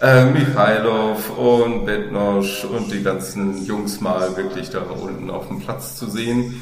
äh, 0.00 0.24
Michailov 0.24 1.36
und 1.36 1.84
Bednosch 1.84 2.64
und 2.64 2.90
die 2.90 3.02
ganzen 3.02 3.64
Jungs 3.64 4.00
mal 4.00 4.36
wirklich 4.36 4.70
da 4.70 4.80
unten 4.80 5.30
auf 5.30 5.48
dem 5.48 5.60
Platz 5.60 5.96
zu 5.96 6.08
sehen. 6.08 6.60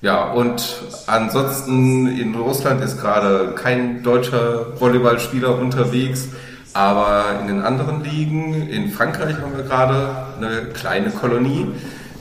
Ja, 0.00 0.32
und 0.32 0.82
ansonsten 1.06 2.08
in 2.08 2.34
Russland 2.34 2.82
ist 2.82 3.00
gerade 3.00 3.54
kein 3.54 4.02
deutscher 4.02 4.80
Volleyballspieler 4.80 5.56
unterwegs, 5.56 6.28
aber 6.72 7.40
in 7.40 7.46
den 7.46 7.62
anderen 7.62 8.02
Ligen, 8.02 8.68
in 8.68 8.90
Frankreich 8.90 9.36
haben 9.36 9.56
wir 9.56 9.64
gerade 9.64 10.26
eine 10.38 10.70
kleine 10.72 11.10
Kolonie. 11.10 11.68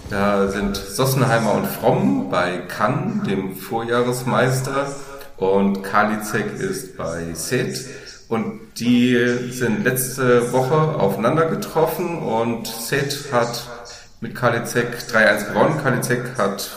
Da 0.10 0.50
sind 0.50 0.76
Sossenheimer 0.76 1.54
und 1.54 1.66
Fromm 1.66 2.30
bei 2.30 2.58
Cannes, 2.68 3.24
dem 3.24 3.56
Vorjahresmeister, 3.56 4.88
und 5.42 5.82
Kalizek 5.82 6.60
ist 6.60 6.98
bei 6.98 7.34
Set. 7.34 7.84
Und 8.30 8.60
die 8.78 9.18
sind 9.50 9.84
letzte 9.84 10.54
Woche 10.54 10.76
aufeinander 10.76 11.48
getroffen 11.48 12.20
und 12.20 12.68
Set 12.68 13.26
hat 13.32 13.68
mit 14.22 14.36
Kalizek 14.36 15.00
3-1 15.12 15.48
gewonnen. 15.48 15.80
Kalizek 15.84 16.38
hat 16.38 16.70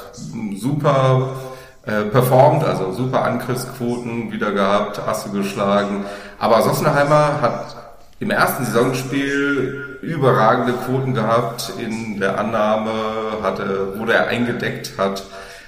super 0.56 1.36
äh, 1.84 2.04
performt, 2.04 2.64
also 2.64 2.92
super 2.92 3.22
Angriffsquoten 3.24 4.32
wieder 4.32 4.52
gehabt, 4.52 4.98
Asse 4.98 5.28
geschlagen. 5.28 6.06
Aber 6.38 6.62
Sossenheimer 6.62 7.42
hat 7.42 7.76
im 8.18 8.30
ersten 8.30 8.64
Saisonspiel 8.64 9.98
überragende 10.00 10.72
Quoten 10.72 11.12
gehabt 11.12 11.74
in 11.78 12.18
der 12.18 12.38
Annahme, 12.38 12.92
hatte, 13.42 13.98
wurde 13.98 14.14
er 14.14 14.28
eingedeckt, 14.28 14.94
hat 14.96 15.22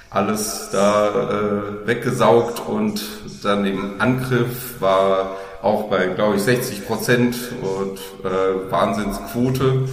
alles 0.09 0.69
da 0.71 1.09
äh, 1.09 1.87
weggesaugt 1.87 2.61
und 2.67 3.01
dann 3.43 3.65
im 3.65 3.99
Angriff 3.99 4.79
war 4.79 5.35
auch 5.61 5.89
bei, 5.89 6.07
glaube 6.07 6.37
ich, 6.37 6.43
60 6.43 6.87
Prozent 6.87 7.35
und 7.61 7.99
äh, 8.23 8.71
Wahnsinnsquote. 8.71 9.87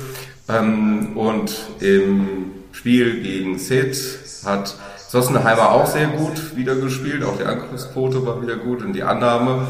Ähm, 0.49 1.17
und 1.17 1.55
im 1.81 2.53
Spiel 2.73 3.23
gegen 3.23 3.59
Seth 3.59 4.19
hat 4.45 4.77
Sossenheimer 5.09 5.71
auch 5.71 5.87
sehr 5.87 6.09
gut 6.09 6.57
wieder 6.57 6.75
gespielt, 6.75 7.25
auch 7.25 7.37
die 7.37 7.45
Angriffsquote 7.45 8.27
war 8.27 8.43
wieder 8.43 8.57
gut 8.57 8.83
und 8.83 8.93
die 8.93 9.03
Annahme. 9.03 9.67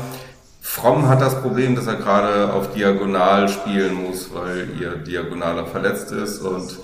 Fromm 0.60 1.08
hat 1.08 1.20
das 1.20 1.40
Problem, 1.42 1.76
dass 1.76 1.86
er 1.86 1.96
gerade 1.96 2.52
auf 2.52 2.72
Diagonal 2.72 3.48
spielen 3.48 3.94
muss, 3.94 4.30
weil 4.32 4.68
ihr 4.80 4.92
Diagonaler 4.96 5.66
verletzt 5.66 6.10
ist 6.10 6.38
und 6.40 6.78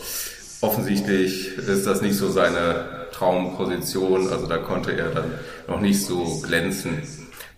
offensichtlich 0.60 1.56
ist 1.56 1.86
das 1.86 2.02
nicht 2.02 2.16
so 2.16 2.30
seine 2.30 2.99
Traumposition, 3.20 4.28
also 4.28 4.46
da 4.46 4.56
konnte 4.56 4.96
er 4.96 5.10
dann 5.10 5.32
noch 5.68 5.80
nicht 5.80 6.04
so 6.04 6.40
glänzen. 6.42 7.02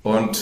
Und 0.02 0.38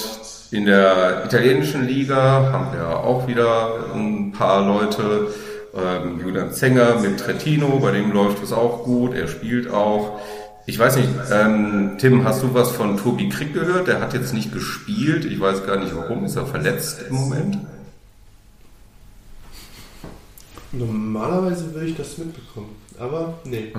in 0.51 0.65
der 0.65 1.25
italienischen 1.27 1.87
Liga 1.87 2.51
haben 2.51 2.73
wir 2.73 2.89
auch 2.89 3.29
wieder 3.29 3.93
ein 3.95 4.33
paar 4.33 4.67
Leute, 4.67 5.29
ähm, 5.75 6.21
Julian 6.21 6.53
Zenger 6.53 7.01
mit 7.01 7.21
Tretino, 7.21 7.79
bei 7.81 7.93
dem 7.93 8.13
läuft 8.13 8.43
es 8.43 8.53
auch 8.53 8.83
gut, 8.85 9.15
er 9.15 9.29
spielt 9.29 9.71
auch. 9.71 10.21
Ich 10.67 10.79
weiß 10.79 10.97
nicht, 10.97 11.09
ähm, 11.31 11.97
Tim, 11.99 12.25
hast 12.25 12.43
du 12.43 12.55
was 12.55 12.73
von 12.73 12.97
Tobi 12.97 13.29
Krieg 13.29 13.53
gehört? 13.53 13.89
Der 13.89 14.01
hat 14.01 14.15
jetzt 14.15 14.33
nicht 14.33 14.53
gespielt, 14.53 15.27
ich 15.27 15.39
weiß 15.39 15.67
gar 15.67 15.77
nicht 15.77 15.95
warum, 15.95 16.25
ist 16.25 16.37
er 16.37 16.47
verletzt 16.47 17.05
im 17.09 17.17
Moment? 17.17 17.59
Normalerweise 20.73 21.75
würde 21.75 21.89
ich 21.89 21.97
das 21.97 22.17
mitbekommen, 22.17 22.77
aber 23.01 23.35
nee. 23.45 23.73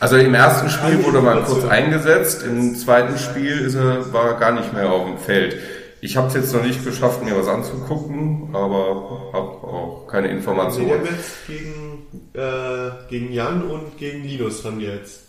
Also 0.00 0.16
im 0.16 0.34
ersten 0.34 0.70
Spiel 0.70 1.04
wurde 1.04 1.18
er 1.18 1.22
mal 1.22 1.42
kurz 1.42 1.64
eingesetzt, 1.64 2.44
im 2.44 2.76
zweiten 2.76 3.18
Spiel 3.18 3.58
ist 3.58 3.74
er, 3.74 4.12
war 4.12 4.26
er 4.26 4.34
gar 4.34 4.52
nicht 4.52 4.72
mehr 4.72 4.90
auf 4.90 5.06
dem 5.06 5.18
Feld. 5.18 5.56
Ich 6.00 6.16
habe 6.16 6.28
es 6.28 6.34
jetzt 6.34 6.52
noch 6.52 6.62
nicht 6.62 6.84
geschafft, 6.84 7.24
mir 7.24 7.36
was 7.36 7.48
anzugucken, 7.48 8.50
aber 8.52 9.30
habe 9.32 9.48
auch 9.48 10.06
keine 10.06 10.28
Informationen. 10.28 10.90
haben 10.90 11.06
jetzt 11.06 11.46
gegen, 11.46 12.06
äh, 12.34 12.90
gegen 13.08 13.32
Jan 13.32 13.62
und 13.62 13.96
gegen 13.96 14.22
Linus 14.22 14.64
haben 14.64 14.78
die 14.78 14.86
jetzt. 14.86 15.22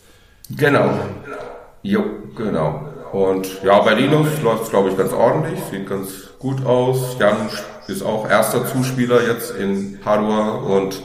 Genau. 0.50 1.00
Jo, 1.82 2.04
genau. 2.36 2.90
Und 3.12 3.64
ja, 3.64 3.80
bei 3.80 3.94
Linus 3.94 4.28
läuft 4.44 4.64
es, 4.64 4.70
glaube 4.70 4.90
ich, 4.90 4.98
ganz 4.98 5.14
ordentlich, 5.14 5.60
sieht 5.72 5.88
ganz 5.88 6.10
gut 6.40 6.66
aus. 6.66 7.16
Jan 7.20 7.50
ist 7.88 8.04
auch 8.04 8.30
erster 8.30 8.66
Zuspieler 8.66 9.26
jetzt 9.26 9.52
in 9.52 10.00
Padua 10.02 10.56
und 10.56 11.02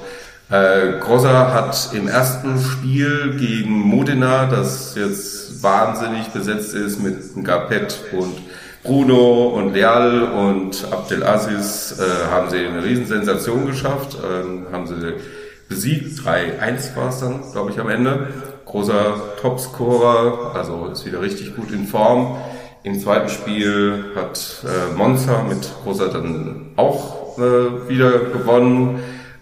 äh, 0.51 0.98
Grosser 1.01 1.55
hat 1.55 1.90
im 1.94 2.09
ersten 2.09 2.59
Spiel 2.59 3.36
gegen 3.39 3.70
Modena, 3.70 4.47
das 4.47 4.94
jetzt 4.97 5.62
wahnsinnig 5.62 6.28
besetzt 6.28 6.74
ist 6.74 7.01
mit 7.01 7.44
Gapet 7.44 8.01
und 8.12 8.36
Bruno 8.82 9.48
und 9.48 9.74
Leal 9.74 10.22
und 10.22 10.86
Abdelaziz, 10.90 12.01
äh, 12.01 12.31
haben 12.31 12.51
sie 12.51 12.66
eine 12.66 12.82
Riesensensation 12.82 13.66
geschafft, 13.66 14.16
ähm, 14.24 14.66
haben 14.72 14.86
sie 14.86 15.14
besiegt, 15.68 16.18
3-1 16.20 16.97
war 16.97 17.10
es 17.10 17.20
dann, 17.20 17.43
glaube 17.52 17.70
ich, 17.70 17.78
am 17.78 17.89
Ende. 17.89 18.28
Großer 18.64 19.36
Topscorer, 19.40 20.55
also 20.55 20.86
ist 20.86 21.05
wieder 21.05 21.20
richtig 21.20 21.55
gut 21.56 21.70
in 21.72 21.86
Form. 21.86 22.39
Im 22.82 22.98
zweiten 22.98 23.28
Spiel 23.28 24.05
hat 24.16 24.64
äh, 24.64 24.97
Monza 24.97 25.43
mit 25.43 25.70
Großer 25.85 26.09
dann 26.09 26.70
auch 26.77 27.39
äh, 27.39 27.89
wieder 27.89 28.18
gewonnen. 28.18 29.01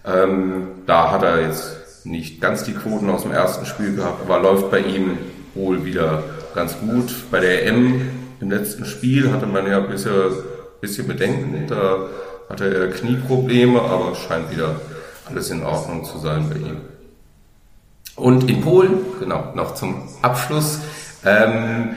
Ähm, 0.08 0.68
da 0.86 1.10
hat 1.10 1.22
er 1.22 1.42
jetzt 1.42 2.06
nicht 2.06 2.40
ganz 2.40 2.64
die 2.64 2.72
Quoten 2.72 3.10
aus 3.10 3.22
dem 3.22 3.32
ersten 3.32 3.66
Spiel 3.66 3.94
gehabt, 3.94 4.22
aber 4.22 4.40
läuft 4.40 4.70
bei 4.70 4.80
ihm 4.80 5.18
wohl 5.54 5.84
wieder 5.84 6.22
ganz 6.54 6.78
gut. 6.78 7.12
Bei 7.30 7.40
der 7.40 7.66
EM 7.66 8.10
im 8.40 8.50
letzten 8.50 8.84
Spiel 8.84 9.30
hatte 9.32 9.46
man 9.46 9.66
ja 9.66 9.80
bisher 9.80 10.30
bisschen 10.80 11.06
Bedenken. 11.06 11.66
Da 11.68 12.06
hatte 12.48 12.74
er 12.74 12.88
Knieprobleme, 12.88 13.80
aber 13.80 14.14
scheint 14.14 14.50
wieder 14.50 14.80
alles 15.28 15.50
in 15.50 15.62
Ordnung 15.62 16.04
zu 16.04 16.18
sein 16.18 16.48
bei 16.48 16.56
ihm. 16.56 16.80
Und 18.16 18.50
in 18.50 18.60
Polen, 18.60 18.98
genau, 19.20 19.52
noch 19.54 19.74
zum 19.74 20.08
Abschluss, 20.22 20.80
ähm, 21.24 21.96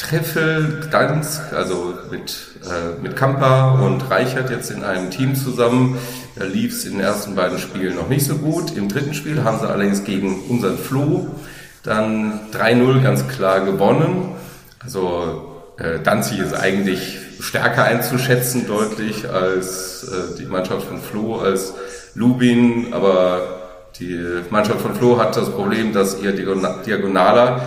Treffel, 0.00 0.80
Gdansk, 0.80 1.52
also 1.52 1.94
mit, 2.10 2.34
äh, 2.64 3.02
mit 3.02 3.16
Kampa 3.16 3.72
und 3.72 4.10
Reichert 4.10 4.48
jetzt 4.48 4.70
in 4.70 4.82
einem 4.82 5.10
Team 5.10 5.34
zusammen. 5.34 5.98
Da 6.36 6.44
lief 6.44 6.72
es 6.72 6.86
in 6.86 6.92
den 6.92 7.00
ersten 7.00 7.34
beiden 7.34 7.58
Spielen 7.58 7.96
noch 7.96 8.08
nicht 8.08 8.24
so 8.24 8.36
gut. 8.36 8.74
Im 8.76 8.88
dritten 8.88 9.12
Spiel 9.12 9.44
haben 9.44 9.58
sie 9.60 9.68
allerdings 9.68 10.04
gegen 10.04 10.42
unseren 10.48 10.78
Flo 10.78 11.28
dann 11.82 12.40
3-0 12.52 13.02
ganz 13.02 13.28
klar 13.28 13.60
gewonnen. 13.60 14.32
Also 14.82 15.66
äh, 15.76 15.98
Danzig 16.02 16.38
ist 16.38 16.54
eigentlich 16.54 17.18
stärker 17.40 17.84
einzuschätzen 17.84 18.66
deutlich 18.66 19.30
als 19.30 20.04
äh, 20.04 20.38
die 20.38 20.46
Mannschaft 20.46 20.86
von 20.86 20.98
Flo, 20.98 21.40
als 21.40 21.74
Lubin, 22.14 22.94
aber 22.94 23.60
die 23.98 24.18
Mannschaft 24.48 24.80
von 24.80 24.94
Flo 24.94 25.18
hat 25.18 25.36
das 25.36 25.50
Problem, 25.50 25.92
dass 25.92 26.22
ihr 26.22 26.32
Diagonaler 26.32 27.60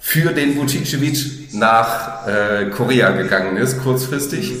für 0.00 0.32
den 0.32 0.56
Vucicevic 0.56 1.52
nach 1.54 2.26
äh, 2.26 2.66
Korea 2.70 3.10
gegangen 3.10 3.56
ist, 3.56 3.82
kurzfristig. 3.82 4.54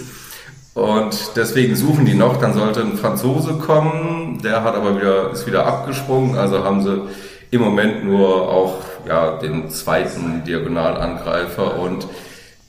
Und 0.74 1.32
deswegen 1.36 1.74
suchen 1.74 2.06
die 2.06 2.14
noch, 2.14 2.36
dann 2.38 2.54
sollte 2.54 2.80
ein 2.80 2.96
Franzose 2.96 3.54
kommen, 3.54 4.40
der 4.42 4.62
hat 4.62 4.74
aber 4.76 4.96
wieder, 4.96 5.32
ist 5.32 5.46
wieder 5.46 5.66
abgesprungen, 5.66 6.36
also 6.36 6.62
haben 6.62 6.82
sie 6.82 7.02
im 7.50 7.62
Moment 7.62 8.04
nur 8.04 8.48
auch 8.48 8.76
ja, 9.06 9.38
den 9.38 9.70
zweiten 9.70 10.44
Diagonalangreifer 10.44 11.78
und 11.78 12.06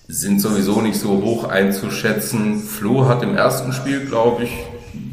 sind 0.08 0.42
sowieso 0.42 0.82
nicht 0.82 1.00
so 1.00 1.22
hoch 1.22 1.44
einzuschätzen. 1.50 2.62
Flo 2.62 3.08
hat 3.08 3.22
im 3.22 3.36
ersten 3.36 3.74
Spiel, 3.74 4.06
glaube 4.08 4.46
ich, 4.46 4.52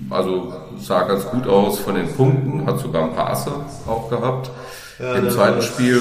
also 0.09 0.55
sah 0.79 1.03
ganz 1.03 1.27
gut 1.27 1.47
aus 1.47 1.79
von 1.79 1.97
den 1.97 2.09
Punkten, 2.09 2.65
hat 2.67 2.79
sogar 2.79 3.05
ein 3.05 3.15
paar 3.15 3.31
Asse 3.31 3.53
auch 3.87 4.09
gehabt. 4.09 4.51
Ja, 4.99 5.15
Im 5.15 5.31
zweiten 5.31 5.61
Spiel 5.63 6.01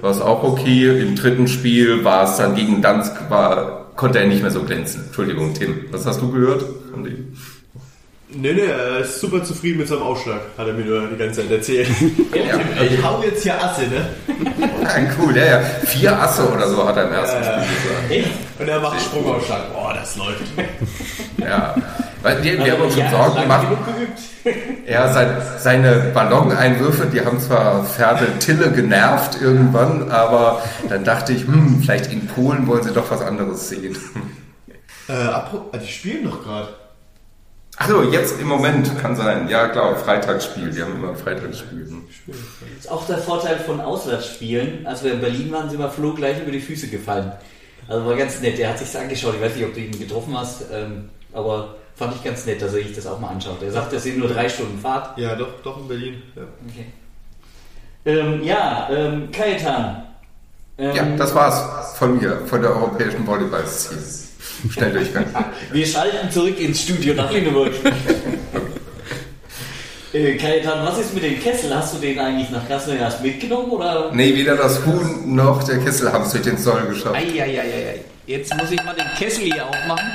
war 0.00 0.10
es 0.10 0.20
auch 0.20 0.42
okay. 0.42 1.00
Im 1.00 1.16
dritten 1.16 1.48
Spiel 1.48 2.04
war 2.04 2.24
es 2.24 2.36
dann 2.36 2.54
gegen 2.54 2.80
Dansk, 2.80 3.12
war, 3.28 3.90
konnte 3.96 4.20
er 4.20 4.26
nicht 4.26 4.42
mehr 4.42 4.52
so 4.52 4.62
glänzen. 4.62 5.04
Entschuldigung, 5.06 5.52
Tim, 5.54 5.86
was 5.90 6.06
hast 6.06 6.20
du 6.20 6.30
gehört 6.30 6.64
von 6.92 7.02
dem? 7.02 7.36
Nee, 8.28 8.52
nee, 8.52 8.60
er 8.60 9.00
ist 9.00 9.20
super 9.20 9.42
zufrieden 9.42 9.78
mit 9.78 9.88
seinem 9.88 10.02
Ausschlag, 10.02 10.40
hat 10.58 10.66
er 10.66 10.74
mir 10.74 10.84
nur 10.84 11.08
die 11.08 11.16
ganze 11.16 11.42
Zeit 11.42 11.50
erzählt. 11.50 11.88
ja, 12.34 12.82
ich 12.82 13.02
hau 13.02 13.22
jetzt 13.22 13.42
hier 13.42 13.62
Asse, 13.62 13.82
ne? 13.82 14.08
Ja, 14.82 14.90
cool, 15.18 15.36
ja, 15.36 15.44
ja. 15.44 15.60
Vier 15.60 16.20
Asse 16.20 16.48
oder 16.48 16.68
so 16.68 16.86
hat 16.86 16.96
er 16.96 17.08
im 17.08 17.12
ersten 17.12 17.42
ja, 17.42 17.64
Spiel 17.64 18.18
gesagt. 18.18 18.60
Und 18.60 18.68
er 18.68 18.80
macht 18.80 19.00
Sprungausschlag. 19.00 19.72
Boah, 19.72 19.94
das 19.94 20.16
läuft. 20.16 20.42
Ja. 21.38 21.74
Weil 22.26 22.42
wir, 22.42 22.64
wir 22.64 22.72
haben 22.72 22.82
uns 22.82 22.94
schon 22.94 23.08
Sorgen 23.08 23.42
gemacht. 23.42 23.66
Ja, 24.86 25.12
sein, 25.12 25.42
seine 25.58 26.12
Balloneinwürfe, 26.14 27.06
die 27.06 27.20
haben 27.20 27.40
zwar 27.40 27.84
Pferde 27.84 28.38
Tille 28.38 28.70
genervt 28.70 29.40
irgendwann, 29.42 30.08
aber 30.08 30.62
dann 30.88 31.02
dachte 31.02 31.32
ich, 31.32 31.48
hm, 31.48 31.80
vielleicht 31.82 32.12
in 32.12 32.28
Polen 32.28 32.68
wollen 32.68 32.84
sie 32.84 32.92
doch 32.92 33.10
was 33.10 33.22
anderes 33.22 33.68
sehen. 33.68 33.96
Äh, 35.08 35.12
apro 35.12 35.68
die 35.74 35.88
spielen 35.88 36.30
doch 36.30 36.44
gerade. 36.44 36.68
Achso, 37.76 38.04
jetzt 38.04 38.40
im 38.40 38.46
Moment 38.46 38.88
kann 39.00 39.16
sein. 39.16 39.48
Ja, 39.48 39.66
klar, 39.66 39.96
Freitagsspiel. 39.96 40.70
Die 40.70 40.80
haben 40.80 40.94
immer 40.94 41.10
ein 41.10 41.16
Freitagsspiel. 41.16 41.88
Das 42.28 42.38
ist 42.78 42.90
auch 42.90 43.04
der 43.06 43.18
Vorteil 43.18 43.58
von 43.58 43.80
Auswärtsspielen. 43.80 44.86
Als 44.86 45.02
wir 45.02 45.14
in 45.14 45.20
Berlin 45.20 45.50
waren, 45.50 45.68
sind 45.70 45.80
wir 45.80 45.90
Flo 45.90 46.14
gleich 46.14 46.40
über 46.40 46.52
die 46.52 46.60
Füße 46.60 46.86
gefallen. 46.86 47.32
Also 47.88 48.06
war 48.06 48.14
ganz 48.14 48.40
nett. 48.40 48.58
Der 48.58 48.70
hat 48.70 48.78
sich 48.78 48.96
angeschaut. 48.96 49.34
Ich 49.34 49.42
weiß 49.42 49.56
nicht, 49.56 49.64
ob 49.64 49.74
du 49.74 49.80
ihn 49.80 49.98
getroffen 49.98 50.38
hast, 50.38 50.66
ähm, 50.72 51.10
aber 51.32 51.74
Fand 51.96 52.14
ich 52.14 52.22
ganz 52.22 52.44
nett, 52.44 52.60
dass 52.60 52.74
er 52.74 52.82
sich 52.82 52.94
das 52.94 53.06
auch 53.06 53.18
mal 53.18 53.28
anschaut. 53.28 53.62
Er 53.62 53.72
sagt, 53.72 53.90
das 53.90 54.02
sind 54.02 54.18
nur 54.18 54.28
drei 54.28 54.50
Stunden 54.50 54.78
Fahrt. 54.78 55.16
Ja, 55.16 55.34
doch, 55.34 55.48
doch 55.64 55.78
in 55.78 55.88
Berlin. 55.88 56.22
Ja, 56.36 56.42
okay. 56.68 56.84
ähm, 58.04 58.44
ja 58.44 58.86
ähm, 58.92 59.30
Kajetan. 59.32 60.02
Ähm, 60.76 60.94
ja, 60.94 61.04
das 61.16 61.34
war's 61.34 61.96
von 61.96 62.18
mir, 62.18 62.42
von 62.44 62.60
der 62.60 62.72
europäischen 62.72 63.26
Volleyball-Szene. 63.26 64.02
Stellt 64.70 64.94
euch 64.94 65.14
rein. 65.14 65.24
Wir 65.72 65.86
schalten 65.86 66.30
zurück 66.30 66.60
ins 66.60 66.82
Studio 66.82 67.14
nach 67.14 67.32
Lüneburg. 67.32 67.72
äh, 70.12 70.36
Kajetan, 70.36 70.86
was 70.86 70.98
ist 70.98 71.14
mit 71.14 71.22
dem 71.22 71.40
Kessel? 71.40 71.74
Hast 71.74 71.94
du 71.94 71.98
den 71.98 72.18
eigentlich 72.18 72.50
nach 72.50 72.66
Krasnojarsk 72.66 73.22
mitgenommen? 73.22 73.70
Oder? 73.70 74.12
Nee, 74.12 74.34
weder 74.34 74.56
das 74.56 74.84
Huhn 74.84 75.34
noch 75.34 75.64
der 75.64 75.78
Kessel 75.78 76.12
haben 76.12 76.24
es 76.24 76.32
durch 76.32 76.44
den 76.44 76.58
Zoll 76.58 76.88
geschafft. 76.88 77.16
Eieieiei. 77.16 78.00
Jetzt 78.26 78.54
muss 78.54 78.70
ich 78.70 78.84
mal 78.84 78.94
den 78.94 79.08
Kessel 79.16 79.44
hier 79.44 79.66
aufmachen. 79.66 80.12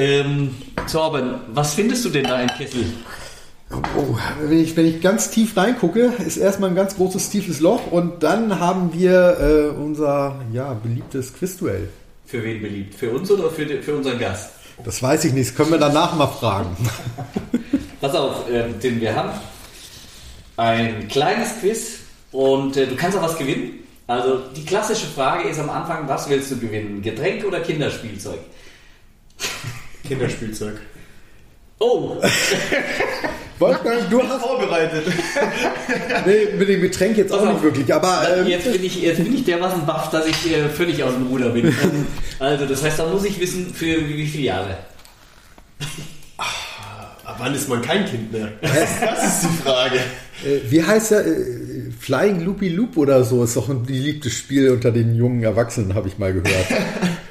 Ähm, 0.00 0.54
Torben, 0.90 1.34
was 1.48 1.74
findest 1.74 2.06
du 2.06 2.08
denn 2.08 2.24
da 2.24 2.40
im 2.40 2.48
Kessel? 2.48 2.86
Oh, 3.70 4.16
wenn, 4.40 4.58
ich, 4.58 4.74
wenn 4.74 4.86
ich 4.86 5.02
ganz 5.02 5.30
tief 5.30 5.54
reingucke, 5.54 6.14
ist 6.26 6.38
erstmal 6.38 6.70
ein 6.70 6.74
ganz 6.74 6.96
großes, 6.96 7.28
tiefes 7.28 7.60
Loch 7.60 7.92
und 7.92 8.22
dann 8.22 8.58
haben 8.58 8.94
wir 8.94 9.36
äh, 9.38 9.78
unser 9.78 10.40
ja, 10.54 10.72
beliebtes 10.72 11.34
Quizduell. 11.34 11.90
Für 12.24 12.42
wen 12.42 12.62
beliebt? 12.62 12.94
Für 12.94 13.10
uns 13.10 13.30
oder 13.30 13.50
für, 13.50 13.66
für 13.82 13.94
unseren 13.94 14.18
Gast? 14.18 14.52
Das 14.86 15.02
weiß 15.02 15.26
ich 15.26 15.34
nicht, 15.34 15.50
das 15.50 15.54
können 15.54 15.72
wir 15.72 15.78
danach 15.78 16.16
mal 16.16 16.28
fragen. 16.28 16.74
Pass 18.00 18.14
auf, 18.14 18.48
äh, 18.48 18.70
denn 18.82 19.02
wir 19.02 19.14
haben 19.14 19.32
ein 20.56 21.08
kleines 21.08 21.60
Quiz 21.60 21.98
und 22.32 22.74
äh, 22.78 22.86
du 22.86 22.96
kannst 22.96 23.18
auch 23.18 23.22
was 23.22 23.36
gewinnen. 23.36 23.80
Also 24.06 24.38
die 24.56 24.64
klassische 24.64 25.08
Frage 25.08 25.46
ist 25.46 25.60
am 25.60 25.68
Anfang, 25.68 26.08
was 26.08 26.26
willst 26.30 26.50
du 26.52 26.56
gewinnen? 26.56 27.02
Getränk 27.02 27.44
oder 27.44 27.60
Kinderspielzeug? 27.60 28.40
Kinderspielzeug. 30.10 30.74
Oh! 31.78 32.16
Wolfgang, 33.60 34.10
du 34.10 34.22
hast 34.22 34.42
vorbereitet. 34.42 35.04
nee, 36.26 36.48
mit 36.58 36.68
dem 36.68 36.80
Getränk 36.80 37.16
jetzt 37.16 37.32
auch 37.32 37.44
nicht 37.44 37.62
wirklich, 37.62 37.94
aber. 37.94 38.26
Ähm, 38.38 38.46
jetzt, 38.48 38.72
bin 38.72 38.82
ich, 38.82 39.00
jetzt 39.02 39.22
bin 39.22 39.32
ich 39.32 39.44
dermaßen 39.44 39.86
baff, 39.86 40.10
dass 40.10 40.26
ich 40.26 40.52
äh, 40.52 40.68
völlig 40.68 41.04
aus 41.04 41.12
dem 41.12 41.28
Ruder 41.28 41.50
bin. 41.50 41.72
also, 42.40 42.66
das 42.66 42.82
heißt, 42.82 42.98
da 42.98 43.06
muss 43.06 43.24
ich 43.24 43.38
wissen, 43.38 43.72
für 43.72 44.08
wie 44.08 44.26
viele 44.26 44.44
Jahre. 44.44 44.78
Ab 46.38 47.36
wann 47.38 47.54
ist 47.54 47.68
man 47.68 47.80
kein 47.82 48.04
Kind 48.06 48.32
mehr? 48.32 48.50
Das, 48.62 48.72
das 49.00 49.34
ist 49.34 49.42
die 49.44 49.62
Frage. 49.62 49.96
Äh, 50.44 50.70
wie 50.70 50.82
heißt 50.82 51.12
er? 51.12 51.26
Äh, 51.26 51.90
Flying 52.00 52.40
Loopy 52.40 52.70
Loop 52.70 52.96
oder 52.96 53.22
so 53.22 53.44
ist 53.44 53.56
doch 53.56 53.68
ein 53.68 53.84
beliebtes 53.84 54.32
Spiel 54.32 54.70
unter 54.70 54.90
den 54.90 55.14
jungen 55.14 55.42
Erwachsenen, 55.44 55.94
habe 55.94 56.08
ich 56.08 56.18
mal 56.18 56.32
gehört. 56.32 56.66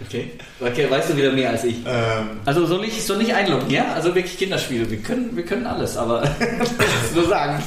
Okay. 0.09 0.31
okay. 0.59 0.89
Weißt 0.89 1.09
du 1.09 1.17
wieder 1.17 1.31
mehr 1.31 1.51
als 1.51 1.63
ich? 1.63 1.77
Ähm. 1.85 2.41
Also 2.45 2.65
soll 2.65 2.83
ich, 2.85 3.03
soll 3.03 3.21
ich 3.21 3.33
einloggen, 3.33 3.69
ja? 3.69 3.93
Also 3.93 4.13
wirklich 4.15 4.37
Kinderspiele. 4.37 4.89
Wir 4.89 4.97
können, 4.97 5.35
wir 5.35 5.45
können 5.45 5.65
alles, 5.65 5.95
aber 5.95 6.23
nur 7.15 7.27
sagen. 7.27 7.63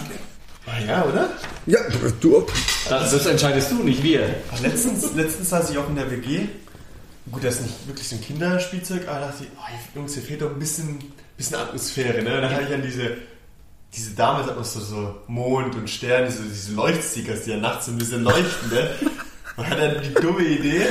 Ah 0.66 0.78
ja, 0.86 1.04
oder? 1.04 1.30
Ja, 1.66 1.80
du. 2.20 2.46
Das, 2.88 3.10
das 3.10 3.26
entscheidest 3.26 3.70
du, 3.70 3.82
nicht 3.82 4.02
wir. 4.02 4.34
Letztens, 4.62 5.14
letztens 5.14 5.50
saß 5.50 5.70
ich 5.70 5.78
auch 5.78 5.88
in 5.88 5.96
der 5.96 6.10
WG. 6.10 6.46
Gut, 7.30 7.44
das 7.44 7.54
ist 7.54 7.62
nicht 7.62 7.88
wirklich 7.88 8.08
so 8.08 8.16
ein 8.16 8.20
Kinderspielzeug, 8.20 9.08
aber 9.08 9.20
da 9.20 9.26
dachte 9.26 9.44
ich, 9.44 9.50
oh, 9.56 9.98
Jungs, 9.98 10.14
hier 10.14 10.22
fehlt 10.22 10.42
doch 10.42 10.50
ein 10.50 10.58
bisschen, 10.58 10.98
bisschen 11.36 11.56
Atmosphäre. 11.56 12.22
Ne? 12.22 12.40
Da 12.40 12.50
hatte 12.50 12.64
ich 12.68 12.74
an 12.74 12.82
diese 12.82 13.16
diese 13.94 14.12
Dame 14.12 14.44
so, 14.62 14.80
so 14.80 15.14
Mond 15.26 15.74
und 15.74 15.88
Sterne, 15.88 16.30
so 16.30 16.42
diese 16.42 16.72
Leuchtstickers, 16.72 17.42
die 17.42 17.50
ja 17.50 17.56
nachts 17.58 17.86
so 17.86 17.92
ein 17.92 17.98
bisschen 17.98 18.22
leuchten, 18.22 18.70
ne? 18.70 18.90
Und 19.56 19.68
hat 19.68 19.78
dann 19.78 19.96
die 20.02 20.14
dumme 20.14 20.42
Idee, 20.42 20.86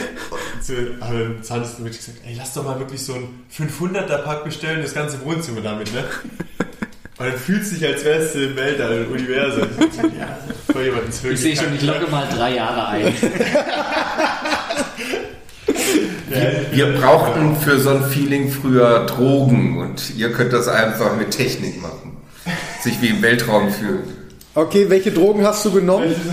zu, 0.62 0.74
haben 1.02 1.18
wir 1.18 1.42
Zahnarzt 1.42 1.80
wirklich 1.80 1.98
gesagt, 1.98 2.20
ey, 2.26 2.36
lass 2.38 2.54
doch 2.54 2.64
mal 2.64 2.78
wirklich 2.80 3.04
so 3.04 3.14
ein 3.14 3.46
500er 3.56 4.20
Pack 4.20 4.44
bestellen, 4.44 4.82
das 4.82 4.94
ganze 4.94 5.24
Wohnzimmer 5.26 5.62
damit, 5.62 5.92
ne? 5.94 6.04
Und 7.18 7.26
dann 7.26 7.38
fühlst 7.38 7.72
du 7.72 7.76
dich, 7.76 7.88
als 7.88 8.06
wärst 8.06 8.36
du 8.36 8.46
im 8.46 8.56
Weltall, 8.56 9.06
im 9.06 9.12
Universum. 9.12 9.68
Ja, 10.20 10.38
voll 10.72 10.84
jemand 10.86 11.06
ins 11.06 11.24
ich 11.24 11.40
sehe 11.40 11.56
schon, 11.56 11.74
ich 11.76 11.82
logge 11.82 12.08
mal 12.08 12.28
drei 12.28 12.56
Jahre 12.56 12.88
ein. 12.88 13.14
Wir, 16.30 16.66
wir, 16.72 16.94
brauchten 16.94 17.58
für 17.58 17.78
so 17.78 17.90
ein 17.90 18.06
Feeling 18.06 18.50
früher 18.50 19.06
Drogen 19.06 19.78
und 19.80 20.16
ihr 20.16 20.32
könnt 20.32 20.54
das 20.54 20.70
einfach 20.70 21.18
mit 21.18 21.32
Technik 21.32 21.82
machen 21.82 22.12
sich 22.84 23.02
wie 23.02 23.08
im 23.08 23.22
Weltraum 23.22 23.72
fühlen. 23.72 24.04
Okay, 24.56 24.90
welche 24.90 25.12
Drogen 25.12 25.46
hast 25.46 25.66
du 25.66 25.72
genommen? 25.72 26.14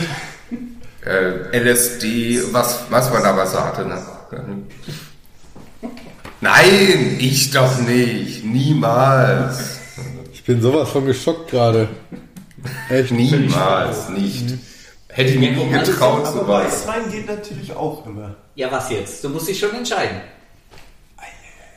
Äh, 1.04 1.58
LSD, 1.58 2.52
was, 2.52 2.84
was 2.90 3.10
man 3.12 3.22
da 3.22 3.36
was 3.36 3.58
hatte. 3.58 3.86
Ne? 3.86 4.02
Nein, 6.40 7.16
ich 7.18 7.50
doch 7.50 7.78
nicht. 7.78 8.44
Niemals. 8.44 9.78
Ich 10.32 10.44
bin 10.44 10.60
sowas 10.60 10.88
von 10.90 11.06
geschockt 11.06 11.50
gerade. 11.50 11.88
Echt? 12.88 13.12
Niemals, 13.12 14.08
nicht. 14.10 14.54
Hätte 15.08 15.30
ich 15.30 15.38
mir 15.38 15.52
nie 15.52 15.70
getraut, 15.70 16.26
aber 16.26 16.32
sowas. 16.32 16.86
Weißwein 16.86 17.10
geht 17.10 17.26
natürlich 17.26 17.72
auch 17.72 18.06
immer. 18.06 18.36
Ja, 18.54 18.70
was 18.70 18.90
jetzt? 18.90 19.22
Du 19.24 19.28
musst 19.28 19.48
dich 19.48 19.58
schon 19.58 19.74
entscheiden. 19.74 20.20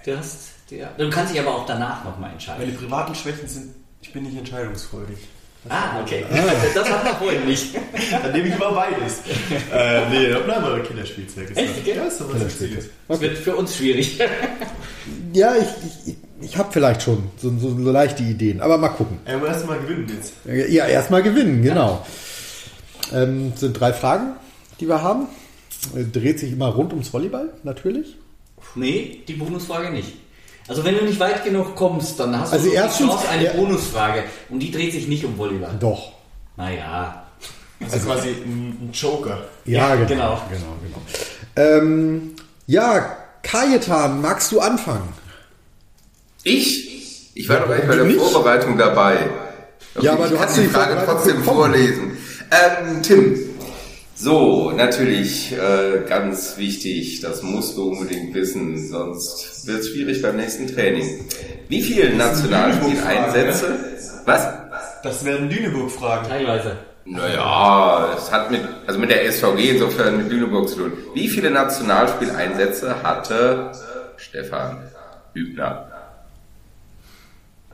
Du, 0.06 0.18
hast, 0.18 0.50
ja, 0.72 0.90
du 0.98 1.10
kannst 1.10 1.34
dich 1.34 1.40
aber 1.40 1.56
auch 1.56 1.66
danach 1.66 2.04
nochmal 2.04 2.32
entscheiden. 2.32 2.66
Meine 2.66 2.78
privaten 2.78 3.14
Schwächen 3.14 3.48
sind 3.48 3.76
ich 4.02 4.12
bin 4.12 4.24
nicht 4.24 4.38
entscheidungsfreudig. 4.38 5.18
Das 5.64 5.74
ah, 5.74 6.02
okay. 6.02 6.26
Das 6.74 6.90
hat 6.90 7.04
man 7.04 7.16
vorhin 7.18 7.46
nicht. 7.46 7.76
Dann 8.12 8.32
nehme 8.32 8.48
ich 8.48 8.56
immer 8.56 8.72
beides. 8.72 9.20
äh, 9.72 10.10
nee, 10.10 10.30
dann 10.30 10.44
bleiben 10.44 10.66
wir 10.66 10.84
Kinderspielzeug. 10.84 11.56
Echt? 11.56 11.86
Ja, 11.86 12.06
ist 12.06 12.18
sowas 12.18 12.34
Kinderspielzeug. 12.34 12.90
Das 13.08 13.22
wird 13.22 13.38
für 13.38 13.56
uns 13.56 13.76
schwierig. 13.76 14.20
ja, 15.34 15.54
ich, 15.56 15.68
ich, 16.08 16.16
ich 16.42 16.58
habe 16.58 16.70
vielleicht 16.72 17.04
schon 17.04 17.30
so, 17.38 17.52
so, 17.60 17.78
so, 17.78 17.92
leichte 17.92 18.24
Ideen, 18.24 18.60
aber 18.60 18.80
mal 18.80 18.90
gucken. 18.90 19.20
Ja, 19.28 19.46
erstmal 19.46 19.80
gewinnen 19.80 20.12
jetzt. 20.16 20.34
Ja, 20.46 20.88
erstmal 20.88 21.22
gewinnen, 21.22 21.62
genau. 21.62 22.04
Ähm, 23.14 23.54
sind 23.56 23.80
drei 23.80 23.94
Fragen, 23.94 24.34
die 24.80 24.88
wir 24.88 25.04
haben. 25.04 25.28
Dreht 26.12 26.40
sich 26.40 26.54
immer 26.54 26.70
rund 26.70 26.92
ums 26.94 27.14
Volleyball, 27.14 27.50
natürlich. 27.64 28.18
Nee, 28.76 29.22
die 29.28 29.34
Bonusfrage 29.34 29.92
nicht. 29.92 30.14
Also 30.72 30.86
wenn 30.86 30.98
du 30.98 31.04
nicht 31.04 31.20
weit 31.20 31.44
genug 31.44 31.76
kommst, 31.76 32.18
dann 32.18 32.40
hast 32.40 32.54
Also 32.54 32.70
du 32.70 32.74
noch 32.74 32.82
erstens- 32.82 33.08
Chance 33.10 33.28
eine 33.30 33.44
ja. 33.44 33.52
Bonusfrage. 33.52 34.24
Und 34.48 34.60
die 34.60 34.72
dreht 34.72 34.94
sich 34.94 35.06
nicht 35.06 35.26
um 35.26 35.38
Volleyball. 35.38 35.76
Doch. 35.78 36.14
Naja. 36.56 37.26
Also 37.82 38.08
quasi 38.08 38.30
ein, 38.30 38.90
Joker. 38.94 39.40
Ja, 39.66 39.96
genau. 39.96 40.08
genau. 40.08 40.42
genau, 40.50 40.78
genau. 40.82 41.02
Ähm, 41.58 42.38
ja, 42.68 43.18
Kajetan, 43.44 44.22
magst 44.22 44.50
du 44.54 44.62
anfangen? 44.62 45.10
Ich? 46.44 47.36
Ich 47.36 47.50
war 47.50 47.58
doch 47.60 47.70
eigentlich 47.70 47.88
bei 47.90 47.96
der 47.98 48.06
nicht? 48.06 48.18
Vorbereitung 48.22 48.78
dabei. 48.78 49.18
Ja, 50.00 50.14
aber 50.14 50.24
ich 50.24 50.32
du 50.32 50.38
kann 50.38 50.48
hast 50.48 50.58
die 50.58 50.68
Frage 50.68 51.02
trotzdem 51.06 51.44
vorlesen. 51.44 52.18
Ähm, 52.50 53.04
Tim. 53.04 53.38
So, 54.22 54.70
natürlich 54.70 55.52
äh, 55.52 56.04
ganz 56.08 56.56
wichtig, 56.58 57.22
das 57.22 57.42
musst 57.42 57.76
du 57.76 57.90
unbedingt 57.90 58.36
wissen, 58.36 58.88
sonst 58.88 59.66
wird 59.66 59.80
es 59.80 59.90
schwierig 59.90 60.22
beim 60.22 60.36
nächsten 60.36 60.68
Training. 60.68 61.26
Wie 61.70 61.82
viele 61.82 62.16
Nationalspieleinsätze? 62.16 63.80
Was? 64.26 64.48
Das 65.02 65.26
werden 65.26 65.50
Lüneburg-Fragen. 65.50 66.28
Teilweise. 66.28 66.78
Naja, 67.04 68.14
es 68.16 68.32
hat 68.32 68.52
mit, 68.52 68.62
also 68.86 69.00
mit 69.00 69.10
der 69.10 69.26
SVG 69.32 69.72
insofern 69.72 70.18
mit 70.18 70.30
Lüneburg 70.30 70.70
zu 70.70 70.76
tun. 70.76 70.94
Wie 71.16 71.28
viele 71.28 71.50
Nationalspieleinsätze 71.50 73.02
hatte 73.02 73.72
Stefan 74.18 74.84
Hübner? 75.34 75.88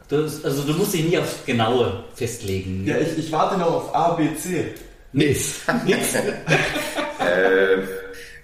Das, 0.07 0.45
also 0.45 0.63
du 0.63 0.71
musst 0.75 0.93
dich 0.93 1.03
nie 1.03 1.17
aufs 1.17 1.43
Genaue 1.45 2.05
festlegen. 2.15 2.87
Ja, 2.87 2.95
ich, 2.99 3.17
ich 3.17 3.29
warte 3.33 3.57
noch 3.59 3.73
auf 3.73 3.93
A, 3.93 4.13
B, 4.13 4.33
C. 4.33 4.73
Nix. 5.17 5.61
Nix. 5.83 6.13
Äh, 6.13 6.21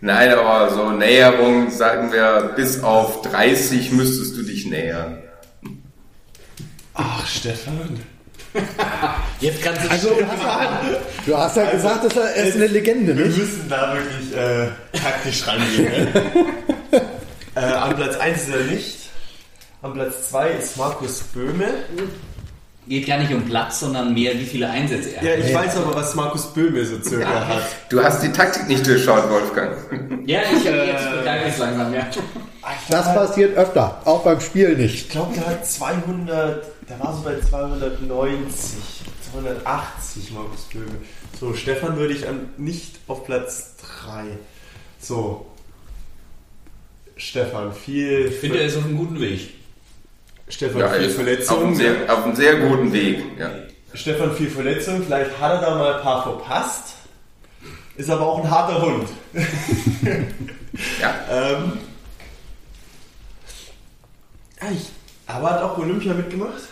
nein, 0.01 0.31
aber 0.33 0.71
so 0.73 0.89
Näherung, 0.89 1.69
sagen 1.69 2.11
wir, 2.11 2.51
bis 2.55 2.81
auf 2.81 3.21
30 3.21 3.91
müsstest 3.91 4.35
du 4.37 4.41
dich 4.41 4.65
nähern. 4.65 5.19
Ach, 6.95 7.27
Stefan. 7.27 7.99
Jetzt 9.39 9.61
kannst 9.63 9.83
du 9.83 9.89
Also, 9.91 10.09
du 10.15 10.25
hast 10.27 10.41
ja, 10.43 10.81
du 11.27 11.37
hast 11.37 11.57
ja 11.57 11.71
gesagt, 11.71 12.05
dass 12.05 12.15
er, 12.17 12.35
er 12.35 12.45
ist 12.47 12.55
eine 12.55 12.67
Legende, 12.67 13.15
Wir 13.17 13.25
nicht? 13.27 13.37
müssen 13.37 13.69
da 13.69 13.93
wirklich 13.95 14.35
äh, 14.35 14.67
taktisch 14.97 15.47
rangehen. 15.47 16.11
Ne? 16.11 16.23
äh, 17.55 17.59
an 17.59 17.95
Platz 17.95 18.15
1 18.17 18.41
ist 18.43 18.49
er 18.49 18.61
nicht. 18.63 18.97
An 19.83 19.93
Platz 19.93 20.29
2 20.29 20.49
ist 20.49 20.77
Markus 20.77 21.19
Böhme. 21.35 21.67
Geht 22.87 23.07
gar 23.07 23.17
nicht 23.17 23.31
um 23.33 23.43
Platz, 23.45 23.79
sondern 23.79 24.13
mehr, 24.13 24.33
wie 24.33 24.45
viele 24.45 24.69
Einsätze 24.69 25.15
er 25.15 25.23
Ja, 25.23 25.31
hat. 25.37 25.49
ich 25.49 25.53
weiß 25.53 25.77
aber, 25.77 25.95
was 25.95 26.15
Markus 26.15 26.47
Böhme 26.53 26.83
so 26.85 27.01
circa 27.01 27.47
hat. 27.47 27.63
Du 27.89 28.03
hast 28.03 28.21
die 28.23 28.31
Taktik 28.31 28.67
nicht 28.67 28.85
durchschaut, 28.85 29.29
Wolfgang. 29.29 29.75
Ja, 30.25 30.41
ich 30.41 30.65
äh, 30.65 30.87
jetzt 30.91 31.11
begreife 31.11 31.49
ich 31.49 31.57
langsam, 31.57 31.93
ja. 31.93 32.07
Das 32.89 33.13
passiert 33.13 33.57
öfter, 33.57 34.01
auch 34.05 34.23
beim 34.23 34.39
Spiel 34.39 34.75
nicht. 34.77 34.95
Ich 34.95 35.09
glaube, 35.09 35.33
der 35.35 35.45
hat 35.47 35.65
200, 35.65 36.63
der 36.89 36.99
war 36.99 37.13
so 37.15 37.21
bei 37.23 37.39
290, 37.39 38.79
280 39.31 40.31
Markus 40.31 40.61
Böhme. 40.71 40.85
So, 41.39 41.53
Stefan 41.53 41.97
würde 41.97 42.13
ich 42.13 42.27
an, 42.27 42.49
nicht 42.57 42.99
auf 43.07 43.25
Platz 43.25 43.75
3. 44.05 44.23
So. 44.99 45.45
Stefan, 47.17 47.73
viel. 47.73 48.27
Ich 48.27 48.35
finde, 48.39 48.59
er 48.59 48.65
ist 48.65 48.77
auf 48.77 48.85
einem 48.85 48.97
guten 48.97 49.19
Weg. 49.19 49.53
Stefan, 50.53 50.79
Ja, 50.81 50.89
viel 50.89 51.01
ist 51.05 51.13
auf 51.13 51.17
einem, 51.17 51.25
Verletzungen. 51.25 51.75
sehr, 51.75 52.13
auf 52.13 52.23
einem 52.25 52.35
sehr 52.35 52.55
guten 52.57 52.93
Weg. 52.93 53.23
Ja. 53.39 53.49
Stefan, 53.95 54.35
viel 54.35 54.49
Verletzungen. 54.49 55.03
Vielleicht 55.03 55.39
hat 55.39 55.53
er 55.53 55.61
da 55.61 55.75
mal 55.75 55.95
ein 55.95 56.01
paar 56.01 56.21
verpasst. 56.23 56.93
Ist 57.95 58.09
aber 58.09 58.25
auch 58.27 58.43
ein 58.43 58.49
harter 58.49 58.81
Hund. 58.81 59.09
Ja. 60.99 61.13
Ähm, 61.29 61.73
aber 65.27 65.51
hat 65.51 65.61
auch 65.61 65.77
Olympia 65.77 66.15
mitgemacht. 66.15 66.63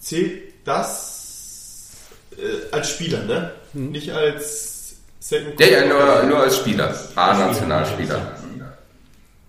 Zählt 0.00 0.54
das 0.64 1.90
äh, 2.32 2.72
als 2.74 2.88
Spieler, 2.88 3.24
ne? 3.24 3.50
Nicht 3.74 4.10
als 4.10 4.94
Second 5.20 5.60
Ja, 5.60 5.66
ja, 5.66 5.84
nur, 5.86 6.22
nur 6.30 6.38
als 6.40 6.56
Spieler. 6.56 6.96
A-Nationalspieler. 7.14 8.38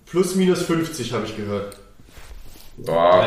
Plus 0.06 0.36
minus 0.36 0.64
50 0.64 1.14
habe 1.14 1.26
ich 1.26 1.38
gehört. 1.38 1.78
Boah, 2.78 3.26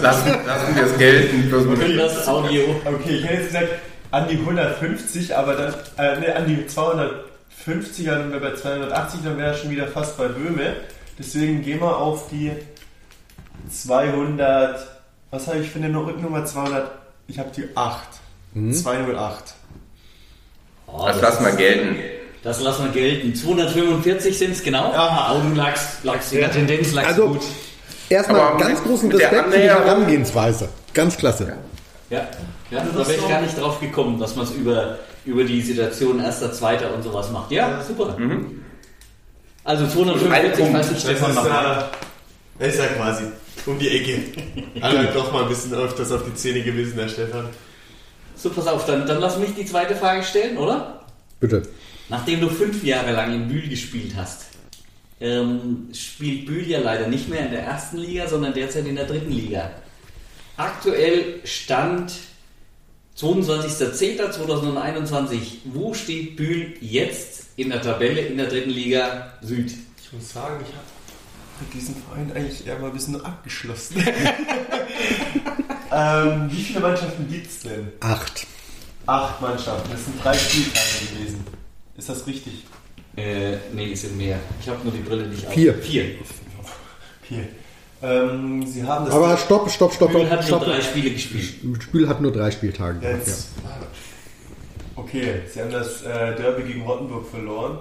lassen, 0.00 0.34
lassen 0.46 0.76
wir 0.76 0.84
es 0.84 0.98
gelten. 0.98 1.48
Plus 1.48 1.64
minus. 1.64 2.14
Das 2.14 2.28
Audio. 2.28 2.62
Okay, 2.84 3.16
ich 3.16 3.24
hätte 3.24 3.34
jetzt 3.34 3.46
gesagt 3.48 3.68
an 4.10 4.28
die 4.28 4.36
150, 4.36 5.36
aber 5.36 5.54
dann, 5.54 5.74
äh, 5.98 6.20
ne, 6.20 6.36
an 6.36 6.46
die 6.46 6.66
250, 6.66 8.06
dann 8.06 8.30
wäre 8.30 8.40
bei 8.40 8.54
280, 8.54 9.20
dann 9.24 9.36
wäre 9.36 9.48
er 9.48 9.54
schon 9.54 9.70
wieder 9.70 9.88
fast 9.88 10.16
bei 10.16 10.28
Böhme. 10.28 10.76
Deswegen 11.18 11.62
gehen 11.62 11.80
wir 11.80 11.96
auf 11.96 12.28
die 12.30 12.52
200, 13.70 14.86
was 15.30 15.46
habe 15.48 15.58
ich 15.58 15.70
für 15.70 15.80
eine 15.80 15.96
Rücknummer? 15.98 16.44
200, 16.44 16.90
ich 17.26 17.38
habe 17.38 17.50
die 17.54 17.68
8. 17.74 18.08
208. 18.72 19.54
Oh, 20.86 21.04
Das 21.06 21.20
lassen 21.20 21.44
wir 21.44 21.52
gelten. 21.52 21.96
Das 22.42 22.60
lassen 22.62 22.84
wir 22.84 22.92
gelten. 22.92 23.34
245 23.34 24.38
sind 24.38 24.52
es 24.52 24.62
genau. 24.62 24.92
Aha. 24.92 25.32
Aber 25.32 25.40
du 25.40 25.54
lagst, 25.54 26.04
lagst 26.04 26.32
in 26.32 26.40
der 26.40 26.52
Tendenz 26.52 26.92
lagst 26.92 27.10
Also, 27.10 27.28
gut. 27.28 27.42
Erstmal 28.10 28.40
Aber 28.40 28.58
ganz 28.58 28.80
mit- 28.80 28.88
großen 28.88 29.12
Respekt 29.12 29.52
für 29.52 29.58
die 29.58 29.68
Herangehensweise. 29.68 30.68
Ganz 30.94 31.16
klasse. 31.16 31.54
Ja, 32.10 32.26
ja 32.70 32.84
da 32.84 33.06
wäre 33.06 33.14
ich 33.18 33.28
gar 33.28 33.40
nicht 33.42 33.58
drauf 33.58 33.80
gekommen, 33.80 34.18
dass 34.18 34.34
man 34.36 34.44
es 34.46 34.52
über, 34.52 34.98
über 35.24 35.44
die 35.44 35.60
Situation 35.60 36.20
erster, 36.20 36.52
zweiter 36.52 36.94
und 36.94 37.02
sowas 37.02 37.30
macht. 37.30 37.50
Ja, 37.50 37.82
super. 37.86 38.16
Also 39.64 39.86
245, 39.86 40.64
falls 40.72 40.86
ich 40.86 40.92
Das 40.94 41.02
Stefan 41.02 41.30
ist, 41.30 41.36
noch 41.36 41.44
mal. 41.48 41.90
das 42.58 42.68
ist 42.68 42.78
ja 42.78 42.86
quasi 42.86 43.24
um 43.66 43.78
die 43.78 43.88
Ecke. 43.90 44.20
Alle 44.80 45.04
doch 45.12 45.30
mal 45.32 45.42
ein 45.42 45.48
bisschen 45.48 45.74
öfters 45.74 46.10
auf 46.12 46.22
die 46.24 46.34
Zähne 46.34 46.62
gewesen, 46.62 46.96
der 46.96 47.08
Stefan. 47.08 47.46
So, 48.34 48.50
pass 48.50 48.66
auf, 48.66 48.86
dann, 48.86 49.06
dann 49.06 49.20
lass 49.20 49.36
mich 49.38 49.54
die 49.54 49.66
zweite 49.66 49.94
Frage 49.96 50.22
stellen, 50.22 50.56
oder? 50.56 51.00
Bitte. 51.40 51.62
Nachdem 52.08 52.40
du 52.40 52.48
fünf 52.48 52.82
Jahre 52.84 53.12
lang 53.12 53.34
in 53.34 53.48
Bühl 53.48 53.68
gespielt 53.68 54.12
hast, 54.16 54.46
ähm, 55.20 55.88
spielt 55.92 56.46
Bühl 56.46 56.68
ja 56.68 56.80
leider 56.80 57.08
nicht 57.08 57.28
mehr 57.28 57.46
in 57.46 57.50
der 57.50 57.62
ersten 57.62 57.98
Liga, 57.98 58.28
sondern 58.28 58.54
derzeit 58.54 58.86
in 58.86 58.94
der 58.96 59.06
dritten 59.06 59.32
Liga. 59.32 59.70
Aktuell 60.56 61.40
Stand 61.44 62.12
22.10.2021. 63.18 65.38
Wo 65.64 65.92
steht 65.94 66.36
Bühl 66.36 66.74
jetzt 66.80 67.46
in 67.56 67.70
der 67.70 67.82
Tabelle 67.82 68.20
in 68.20 68.36
der 68.36 68.46
dritten 68.46 68.70
Liga 68.70 69.32
Süd? 69.42 69.72
Ich 70.02 70.12
muss 70.12 70.32
sagen, 70.32 70.62
ich 70.62 70.68
habe 70.72 70.84
mit 71.60 71.74
diesem 71.74 71.96
Verein 71.96 72.30
eigentlich 72.32 72.64
eher 72.66 72.78
mal 72.78 72.86
ein 72.88 72.92
bisschen 72.92 73.24
abgeschlossen. 73.24 73.96
ähm, 75.92 76.50
wie 76.50 76.62
viele 76.62 76.80
Mannschaften 76.80 77.28
gibt 77.28 77.48
es 77.48 77.60
denn? 77.60 77.92
Acht. 78.00 78.46
Acht 79.06 79.40
Mannschaften. 79.40 79.90
Das 79.90 80.04
sind 80.04 80.22
drei 80.22 80.34
Spieltage 80.34 81.06
gewesen. 81.12 81.44
Ist 81.96 82.08
das 82.08 82.26
richtig? 82.26 82.64
Äh, 83.18 83.56
nee, 83.72 83.92
es 83.92 84.02
sind 84.02 84.16
mehr. 84.16 84.38
Ich 84.60 84.68
habe 84.68 84.82
nur 84.84 84.92
die 84.92 85.00
Brille 85.00 85.26
nicht 85.26 85.46
auf. 85.46 85.52
Vier. 85.52 85.74
Vier. 85.74 86.04
Okay. 87.24 87.48
Ähm, 88.00 88.64
Sie 88.64 88.84
haben 88.84 89.06
das 89.06 89.14
Aber 89.14 89.36
stopp, 89.36 89.68
stopp, 89.70 89.92
stopp, 89.92 90.10
stopp. 90.12 90.24
hat 90.30 90.38
nur 90.38 90.42
stopp. 90.42 90.64
drei 90.64 90.80
Spiele 90.80 91.10
gespielt. 91.10 91.54
Das 91.64 91.82
Spiel 91.84 92.08
hat 92.08 92.20
nur 92.20 92.30
drei 92.32 92.50
Spieltage. 92.52 93.00
gehabt, 93.00 93.12
Ja. 93.14 93.18
jetzt. 93.18 93.48
Okay, 94.94 95.40
Sie 95.52 95.60
haben 95.60 95.70
das 95.70 96.02
äh, 96.02 96.36
Derby 96.36 96.62
gegen 96.62 96.82
Rottenburg 96.82 97.28
verloren. 97.28 97.78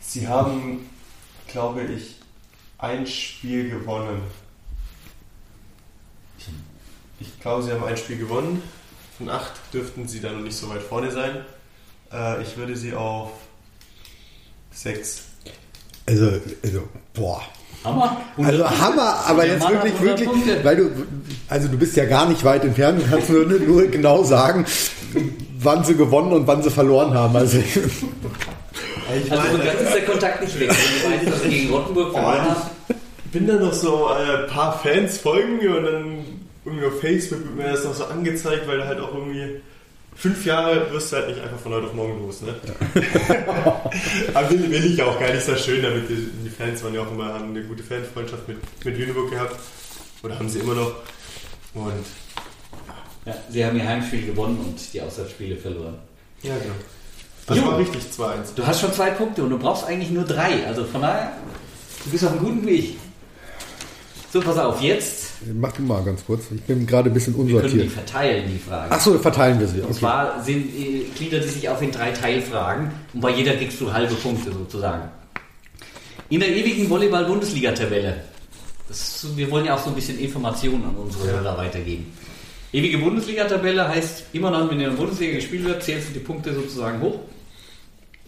Sie 0.00 0.26
haben, 0.28 0.88
glaube 1.48 1.82
ich, 1.82 2.16
ein 2.78 3.06
Spiel 3.06 3.70
gewonnen. 3.70 4.22
Ich 7.20 7.40
glaube, 7.40 7.62
Sie 7.64 7.72
haben 7.72 7.82
ein 7.84 7.96
Spiel 7.96 8.18
gewonnen. 8.18 8.62
Von 9.16 9.28
acht 9.28 9.52
dürften 9.74 10.06
Sie 10.06 10.20
dann 10.20 10.36
noch 10.36 10.42
nicht 10.44 10.56
so 10.56 10.68
weit 10.68 10.82
vorne 10.82 11.10
sein. 11.10 11.44
Äh, 12.12 12.40
ich 12.42 12.56
würde 12.56 12.76
Sie 12.76 12.94
auf 12.94 13.32
sechs. 14.72 15.22
Also, 16.06 16.30
also, 16.64 16.88
boah. 17.14 17.42
Hammer. 17.84 18.16
Also 18.36 18.68
Hammer, 18.68 19.24
aber 19.26 19.46
jetzt 19.46 19.62
Mann 19.62 19.74
wirklich, 19.74 19.94
100 19.94 20.20
wirklich, 20.20 20.28
Punkte. 20.28 20.64
weil 20.64 20.76
du, 20.76 20.90
also 21.48 21.68
du 21.68 21.78
bist 21.78 21.96
ja 21.96 22.06
gar 22.06 22.28
nicht 22.28 22.42
weit 22.44 22.64
entfernt 22.64 23.00
und 23.02 23.08
kannst 23.10 23.30
nur, 23.30 23.44
nur 23.44 23.86
genau 23.86 24.24
sagen, 24.24 24.66
wann 25.60 25.84
sie 25.84 25.94
gewonnen 25.94 26.32
und 26.32 26.46
wann 26.46 26.62
sie 26.62 26.70
verloren 26.70 27.14
haben. 27.14 27.36
Also, 27.36 27.58
Ich 27.58 29.32
Also 29.32 29.56
so 29.56 29.62
ganz 29.64 29.80
ist 29.80 29.94
der 29.94 30.04
Kontakt 30.04 30.42
nicht 30.42 30.58
weg. 30.60 30.70
Wenn 30.70 31.24
du 31.24 31.32
weißt, 31.32 31.44
gegen 31.48 31.72
Rottenburg 31.72 32.12
verloren 32.12 32.42
haben. 32.42 32.60
bin 33.32 33.46
da 33.46 33.54
noch 33.54 33.72
so 33.72 34.06
ein 34.08 34.44
äh, 34.44 34.48
paar 34.48 34.78
Fans 34.80 35.18
folgen 35.18 35.58
mir 35.58 35.76
und 35.76 35.84
dann 35.84 36.24
irgendwie 36.64 36.86
auf 36.86 37.00
Facebook 37.00 37.40
wird 37.44 37.56
mir 37.56 37.72
das 37.72 37.84
noch 37.84 37.94
so 37.94 38.04
angezeigt, 38.04 38.66
weil 38.66 38.86
halt 38.86 39.00
auch 39.00 39.14
irgendwie 39.14 39.60
fünf 40.18 40.44
Jahre 40.44 40.90
wirst 40.92 41.12
du 41.12 41.16
halt 41.16 41.28
nicht 41.28 41.40
einfach 41.40 41.58
von 41.58 41.72
heute 41.72 41.86
auf 41.86 41.94
morgen 41.94 42.20
los, 42.20 42.42
ne? 42.42 42.54
Aber 44.34 44.50
will, 44.50 44.70
will 44.70 44.84
ich 44.84 45.02
auch 45.02 45.18
gar 45.18 45.32
nicht 45.32 45.44
so 45.46 45.54
schön 45.56 45.82
damit. 45.82 46.08
Die, 46.08 46.28
die 46.44 46.50
Fans 46.50 46.82
waren 46.82 46.94
ja 46.94 47.02
auch 47.02 47.10
immer, 47.12 47.32
haben 47.34 47.50
eine 47.50 47.62
gute 47.62 47.82
Fanfreundschaft 47.82 48.46
mit, 48.48 48.58
mit 48.84 48.98
Lüneburg 48.98 49.30
gehabt. 49.30 49.56
Oder 50.22 50.38
haben 50.38 50.48
sie 50.48 50.58
immer 50.58 50.74
noch. 50.74 50.92
Und 51.74 52.04
Ja, 53.24 53.34
sie 53.48 53.64
haben 53.64 53.76
ihr 53.78 53.86
Heimspiel 53.86 54.26
gewonnen 54.26 54.58
und 54.58 54.92
die 54.92 55.00
Auswärtsspiele 55.00 55.56
verloren. 55.56 55.98
Ja, 56.42 56.54
genau. 56.58 56.74
Das 57.46 57.56
Jo. 57.56 57.66
war 57.66 57.78
richtig 57.78 58.02
2-1. 58.02 58.54
Du 58.56 58.66
hast 58.66 58.80
schon 58.80 58.92
zwei 58.92 59.10
Punkte 59.10 59.42
und 59.42 59.50
du 59.50 59.58
brauchst 59.58 59.84
eigentlich 59.86 60.10
nur 60.10 60.24
drei. 60.24 60.66
Also 60.66 60.84
von 60.84 61.00
daher, 61.02 61.32
du 62.04 62.10
bist 62.10 62.24
auf 62.24 62.32
einem 62.32 62.40
guten 62.40 62.66
Weg. 62.66 62.96
So, 64.30 64.40
pass 64.40 64.58
auf, 64.58 64.80
jetzt 64.82 65.26
Mach 65.54 65.72
du 65.72 65.82
mal 65.82 66.02
ganz 66.04 66.24
kurz. 66.26 66.42
Ich 66.54 66.60
bin 66.62 66.86
gerade 66.86 67.08
ein 67.08 67.14
bisschen 67.14 67.34
können 67.34 67.48
wir 67.48 67.60
die 67.62 67.66
unsortiert. 67.66 67.92
verteilen, 67.92 68.50
die 68.52 68.58
Fragen. 68.58 68.92
Achso, 68.92 69.18
verteilen 69.18 69.58
wir 69.60 69.66
sie. 69.68 69.78
Und 69.80 69.84
Okay. 69.90 69.94
zwar 70.00 70.44
sind, 70.44 70.66
äh, 70.76 71.04
gliedert 71.16 71.44
die 71.44 71.48
sich 71.48 71.68
auf 71.68 71.80
in 71.80 71.90
drei 71.92 72.10
Teilfragen 72.10 72.90
und 73.14 73.20
bei 73.20 73.30
jeder 73.30 73.54
kriegst 73.56 73.80
du 73.80 73.90
halbe 73.92 74.14
Punkte 74.16 74.52
sozusagen. 74.52 75.08
In 76.28 76.40
der 76.40 76.50
ewigen 76.54 76.90
Volleyball-Bundesliga-Tabelle, 76.90 78.16
wir 79.36 79.50
wollen 79.50 79.64
ja 79.64 79.74
auch 79.76 79.82
so 79.82 79.88
ein 79.90 79.94
bisschen 79.94 80.18
Informationen 80.18 80.84
an 80.84 80.96
unsere 80.96 81.30
Hörer 81.30 81.56
weitergeben. 81.56 82.12
Ewige 82.72 82.98
Bundesliga-Tabelle 82.98 83.88
heißt, 83.88 84.24
immer 84.34 84.50
dann, 84.50 84.68
wenn 84.68 84.78
in 84.78 84.90
der 84.90 84.96
Bundesliga 84.96 85.36
gespielt 85.36 85.64
wird, 85.64 85.82
zählst 85.82 86.10
du 86.10 86.12
die 86.12 86.18
Punkte 86.20 86.52
sozusagen 86.54 87.00
hoch. 87.00 87.20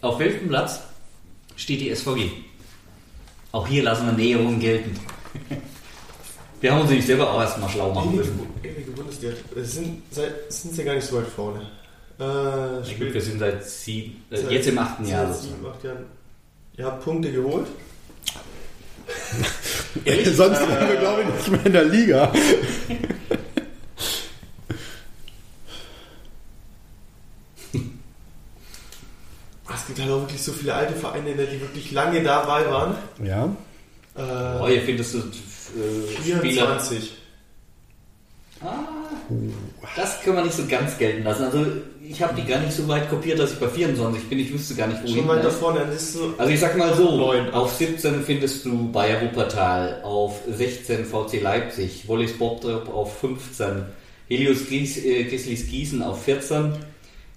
Auf 0.01 0.19
welchem 0.19 0.49
Platz 0.49 0.81
steht 1.57 1.83
die 1.83 1.95
SVG? 1.95 2.31
Auch 3.53 3.69
hier 3.69 3.83
lassen 3.83 4.07
wir 4.07 4.13
Näherungen 4.15 4.61
gelten. 4.61 4.97
Wir 6.61 6.73
haben 6.73 6.81
uns 6.83 6.91
nämlich 6.91 7.07
selber 7.07 7.31
auch 7.31 7.41
erstmal 7.41 7.71
schlau 7.71 7.93
machen 7.93 8.17
müssen. 8.17 8.39
ewige 8.63 8.91
Bundesliga. 8.91 9.35
Es 9.57 9.75
sind, 9.75 10.03
seit, 10.11 10.53
sind 10.53 10.75
sie 10.75 10.85
gar 10.85 10.95
nicht 10.95 11.07
so 11.07 11.17
weit 11.17 11.27
vorne. 11.29 11.61
Äh, 12.19 12.85
spielt- 12.87 13.15
wir 13.15 13.23
sind 13.23 13.39
seit 13.39 13.65
sieben, 13.67 14.23
äh, 14.31 14.37
seit- 14.37 14.51
jetzt 14.51 14.69
im 14.69 14.79
achten 14.79 15.07
Jahr. 15.07 15.33
Seit 15.33 15.43
sieben, 15.43 15.67
acht 15.67 15.83
Jahren. 15.83 16.05
Ihr 16.77 16.85
habt 16.85 17.03
Punkte 17.03 17.33
geholt. 17.33 17.67
Sonst 20.35 20.61
wären 20.69 20.89
wir, 20.89 20.97
glaube 20.97 21.23
ich, 21.23 21.29
nicht 21.35 21.51
mehr 21.51 21.67
in 21.67 21.73
der 21.73 21.85
Liga. 21.85 22.33
Es 29.73 29.87
gibt 29.87 30.01
halt 30.01 30.11
auch 30.11 30.21
wirklich 30.23 30.43
so 30.43 30.53
viele 30.53 30.75
alte 30.75 30.95
Vereine, 30.95 31.33
die 31.35 31.61
wirklich 31.61 31.93
lange 31.93 32.23
dabei 32.23 32.69
waren. 32.71 32.95
Ja. 33.25 33.49
Oh, 34.17 34.67
Äh, 34.67 34.73
hier 34.73 34.83
findest 34.83 35.15
du 35.15 35.23
äh, 35.77 36.17
Spieler. 36.17 36.41
24. 36.41 37.13
Ah, 38.63 38.85
das 39.97 40.21
können 40.23 40.37
wir 40.37 40.45
nicht 40.45 40.57
so 40.57 40.67
ganz 40.69 40.99
gelten 40.99 41.25
lassen. 41.25 41.45
Also 41.45 41.65
ich 42.07 42.21
habe 42.23 42.35
die 42.35 42.47
gar 42.47 42.61
nicht 42.61 42.73
so 42.73 42.87
weit 42.89 43.09
kopiert, 43.09 43.39
dass 43.39 43.53
ich 43.53 43.59
bei 43.59 43.69
24 43.69 44.29
bin. 44.29 44.39
Ich 44.39 44.53
wüsste 44.53 44.75
gar 44.75 44.87
nicht, 44.87 45.03
wohin. 45.03 45.17
Schon 45.17 45.29
weiter 45.29 45.51
vorne, 45.51 45.81
dann 45.81 45.93
ist 45.93 46.13
so. 46.13 46.35
Also 46.37 46.53
ich 46.53 46.61
sag 46.61 46.77
mal 46.77 46.95
so, 46.95 47.17
Neun. 47.17 47.51
auf 47.55 47.73
17 47.75 48.23
findest 48.23 48.67
du 48.67 48.93
Bayer 48.93 49.23
Wuppertal, 49.23 50.03
auf 50.03 50.41
16 50.47 51.07
VC 51.07 51.41
Leipzig, 51.41 52.07
Wollis 52.07 52.37
Bobdrop 52.37 52.93
auf 52.93 53.19
15, 53.21 53.87
Helios 54.29 54.67
Gries, 54.67 54.99
äh, 55.05 55.25
Grizzlies 55.25 55.67
Gießen 55.69 56.03
auf 56.03 56.23
14 56.25 56.75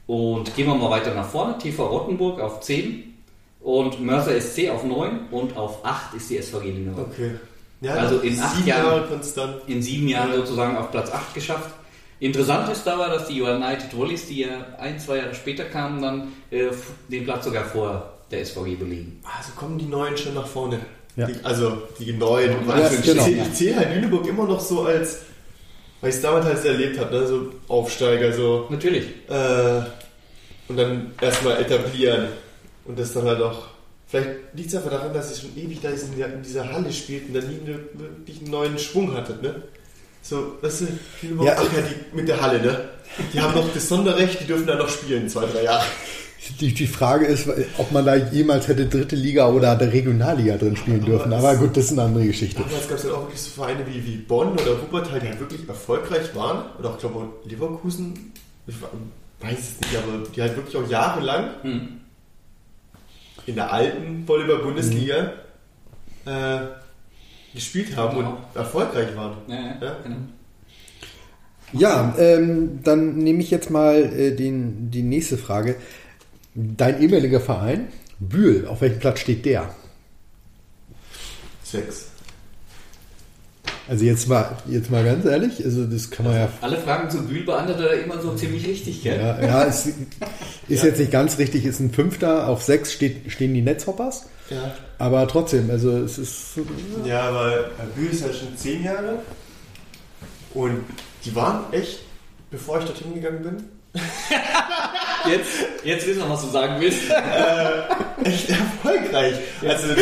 und 0.07 0.55
gehen 0.55 0.68
wir 0.68 0.76
mal 0.76 0.89
weiter 0.89 1.14
nach 1.14 1.30
vorne, 1.30 1.57
TV 1.57 1.85
Rottenburg 1.85 2.41
auf 2.41 2.60
10 2.60 3.14
und 3.61 4.01
Mörser 4.01 4.39
SC 4.41 4.69
auf 4.69 4.84
9 4.84 5.27
und 5.31 5.55
auf 5.55 5.85
8 5.85 6.15
ist 6.15 6.30
die 6.30 6.41
SVG 6.41 6.72
Lüneburg. 6.72 7.07
Okay. 7.11 7.31
Ja, 7.84 7.95
Also 7.95 8.19
in 8.19 8.39
acht 8.39 8.55
sieben 8.55 8.68
Jahren- 8.68 8.85
Jahre 8.85 9.07
konstant. 9.07 9.55
in 9.68 9.81
sieben 9.81 10.07
Jahren 10.07 10.34
sozusagen 10.34 10.77
auf 10.77 10.89
Platz 10.91 11.11
8 11.11 11.34
geschafft. 11.35 11.69
Interessant 12.19 12.72
ist 12.72 12.84
dabei, 12.88 13.10
dass 13.10 13.27
die 13.27 13.41
United 13.41 13.97
Wallis, 13.99 14.27
die 14.27 14.41
ja 14.41 14.65
ein, 14.80 14.97
zwei 14.99 15.18
Jahre 15.18 15.35
später 15.35 15.65
kamen, 15.65 16.01
dann 16.01 16.31
äh, 16.51 16.68
den 17.10 17.26
Platz 17.26 17.43
sogar 17.43 17.65
vor 17.65 18.14
der 18.31 18.39
SVG 18.45 18.76
belegen. 18.76 19.19
Also 19.38 19.51
kommen 19.57 19.77
die 19.77 19.85
Neuen 19.85 20.15
schon 20.18 20.34
nach 20.34 20.47
vorne. 20.47 20.80
Ja. 21.18 21.27
Die, 21.27 21.35
also 21.43 21.84
die 21.99 22.14
Neuen. 22.14 22.55
Ja, 22.68 22.73
Also 22.76 23.01
genau. 23.03 23.27
Ich, 23.27 23.38
ich 23.38 23.53
zähle 23.53 23.76
halt 23.76 23.93
Lüneburg 23.95 24.26
immer 24.27 24.45
noch 24.47 24.61
so 24.61 24.84
als, 24.85 25.19
weil 25.99 26.10
ich 26.10 26.15
es 26.15 26.22
damals 26.22 26.45
halt 26.45 26.64
erlebt 26.65 26.97
habe, 26.97 27.14
ne? 27.14 27.27
so 27.27 27.51
Aufsteiger, 27.68 28.31
so 28.31 28.68
Natürlich. 28.69 29.03
äh, 29.30 29.81
und 30.69 30.77
dann 30.77 31.11
erstmal 31.22 31.60
etablieren 31.61 32.27
und 32.85 32.97
das 32.97 33.11
dann 33.14 33.26
halt 33.26 33.41
auch. 33.41 33.72
Vielleicht 34.14 34.30
liegt 34.53 34.69
es 34.69 34.76
einfach 34.76 34.91
daran, 34.91 35.11
dass 35.11 35.35
ich 35.35 35.41
schon 35.41 35.57
ewig 35.57 35.81
da 35.81 35.90
in 35.90 35.95
dieser, 36.15 36.31
in 36.31 36.44
dieser 36.44 36.72
Halle 36.72 36.94
spielt 36.94 37.30
und 37.30 37.34
dann 37.34 37.48
nie 37.48 37.60
eine, 37.65 37.80
wirklich 37.95 38.41
einen 38.41 38.52
neuen 38.52 38.77
Schwung 38.77 39.11
hattet, 39.15 39.41
ne? 39.41 39.56
So, 40.22 40.53
weißt 40.61 40.81
du, 40.81 40.88
Lüneburg, 41.23 41.48
Ja. 41.48 41.56
ach 41.57 41.64
ja, 41.64 41.81
die 41.81 42.15
mit 42.15 42.27
der 42.27 42.40
Halle, 42.40 42.61
ne? 42.61 42.90
Die 43.34 43.41
haben 43.41 43.56
noch 43.56 43.73
das 43.73 43.90
Sonderrecht, 43.90 44.40
die 44.40 44.45
dürfen 44.45 44.68
da 44.68 44.76
noch 44.76 44.88
spielen, 44.88 45.27
zwei, 45.30 45.48
drei 45.48 45.64
Jahre. 45.64 45.84
Die, 46.60 46.72
die 46.76 46.85
Frage 46.85 47.26
ist, 47.26 47.48
ob 47.80 47.91
man 47.91 48.06
da 48.06 48.15
jemals 48.15 48.68
hätte 48.68 48.85
dritte 48.85 49.15
Liga 49.15 49.49
oder 49.49 49.76
der 49.76 49.91
Regionalliga 49.91 50.57
drin 50.57 50.76
spielen 50.76 51.03
dürfen. 51.03 51.34
Aber 51.34 51.56
gut, 51.56 51.76
das 51.76 51.85
ist 51.85 51.94
eine 51.94 52.03
andere 52.03 52.27
Geschichte. 52.27 52.61
Damals 52.61 52.88
gab 52.88 52.99
es 52.99 53.06
auch 53.07 53.22
wirklich 53.23 53.41
so 53.41 53.49
Vereine 53.49 53.84
wie, 53.88 54.06
wie 54.06 54.18
Bonn 54.18 54.52
oder 54.52 54.80
Wuppertal, 54.80 55.22
die 55.22 55.27
halt 55.30 55.40
wirklich 55.40 55.68
erfolgreich 55.68 56.35
waren. 56.35 56.65
Oder 56.77 56.90
auch, 56.91 56.95
ich 56.95 56.99
glaube, 56.99 57.30
Leverkusen, 57.45 58.31
ich 58.68 58.76
weiß 59.40 59.57
es 59.57 59.81
nicht, 59.81 59.98
aber 59.98 60.23
die 60.35 60.40
halt 60.40 60.56
wirklich 60.56 60.76
auch 60.77 60.88
jahrelang 60.88 61.49
Hm. 61.64 61.99
In 63.45 63.55
der 63.55 63.71
alten 63.71 64.27
Volleyball-Bundesliga 64.27 65.33
äh, 66.25 66.59
gespielt 67.53 67.95
haben 67.95 68.17
Genau. 68.17 68.29
und 68.31 68.37
erfolgreich 68.55 69.15
waren. 69.15 69.37
Ja, 69.47 69.55
ja, 69.55 69.77
Ja. 69.81 69.97
genau. 70.03 70.17
Ja, 71.75 72.15
ähm, 72.19 72.81
dann 72.83 73.17
nehme 73.17 73.41
ich 73.41 73.49
jetzt 73.49 73.71
mal 73.71 73.95
äh, 73.95 74.35
den, 74.35 74.91
die 74.91 75.01
nächste 75.01 75.37
Frage. 75.39 75.75
Dein 76.53 77.01
ehemaliger 77.01 77.39
Verein, 77.39 77.87
Bühl, 78.19 78.67
auf 78.67 78.81
welchem 78.81 78.99
Platz 78.99 79.19
steht 79.21 79.43
der? 79.45 79.73
Sechs. 81.63 82.11
Also 83.88 84.05
jetzt 84.05 84.30
mal, 84.30 84.57
jetzt 84.69 84.89
mal 84.89 85.03
ganz 85.03 85.26
ehrlich, 85.26 85.64
also 85.64 85.85
das 85.85 86.10
kann 86.10 86.26
man 86.26 86.35
ja 86.35 86.49
Alle 86.61 86.77
Fragen 86.77 87.10
zu 87.10 87.22
Bühl 87.27 87.43
beantwortet 87.43 87.85
er 87.91 88.03
immer 88.03 88.22
so 88.22 88.34
ziemlich 88.34 88.65
richtig, 88.65 89.03
gell? 89.03 89.19
Ja, 89.19 89.41
ja 89.41 89.65
es 89.65 89.88
ist 90.69 90.84
jetzt 90.84 90.99
nicht 90.99 91.11
ganz 91.11 91.38
richtig, 91.38 91.65
ist 91.65 91.81
ein 91.81 91.91
Fünfter, 91.91 92.47
auf 92.47 92.64
sechs 92.64 92.93
steht, 92.93 93.30
stehen 93.30 93.53
die 93.53 93.61
Netzhoppers, 93.61 94.27
Ja. 94.49 94.73
aber 94.99 95.27
trotzdem, 95.27 95.69
also 95.69 95.97
es 95.97 96.18
ist, 96.18 96.51
Ja, 97.03 97.23
aber 97.23 97.72
Bühl 97.95 98.10
ist 98.10 98.22
ja 98.22 98.31
schon 98.31 98.55
zehn 98.55 98.84
Jahre. 98.85 99.19
Und 100.53 100.84
die 101.26 101.35
waren 101.35 101.73
echt, 101.73 101.99
bevor 102.51 102.80
ich 102.80 102.85
dorthin 102.85 103.14
gegangen 103.15 103.43
bin, 103.43 103.64
Jetzt, 105.25 105.51
jetzt 105.85 106.05
wissen 106.05 106.19
wir, 106.19 106.29
was 106.29 106.41
du 106.41 106.49
sagen 106.49 106.81
willst. 106.81 106.99
echt 108.25 108.49
erfolgreich. 108.49 109.35
Also 109.65 109.87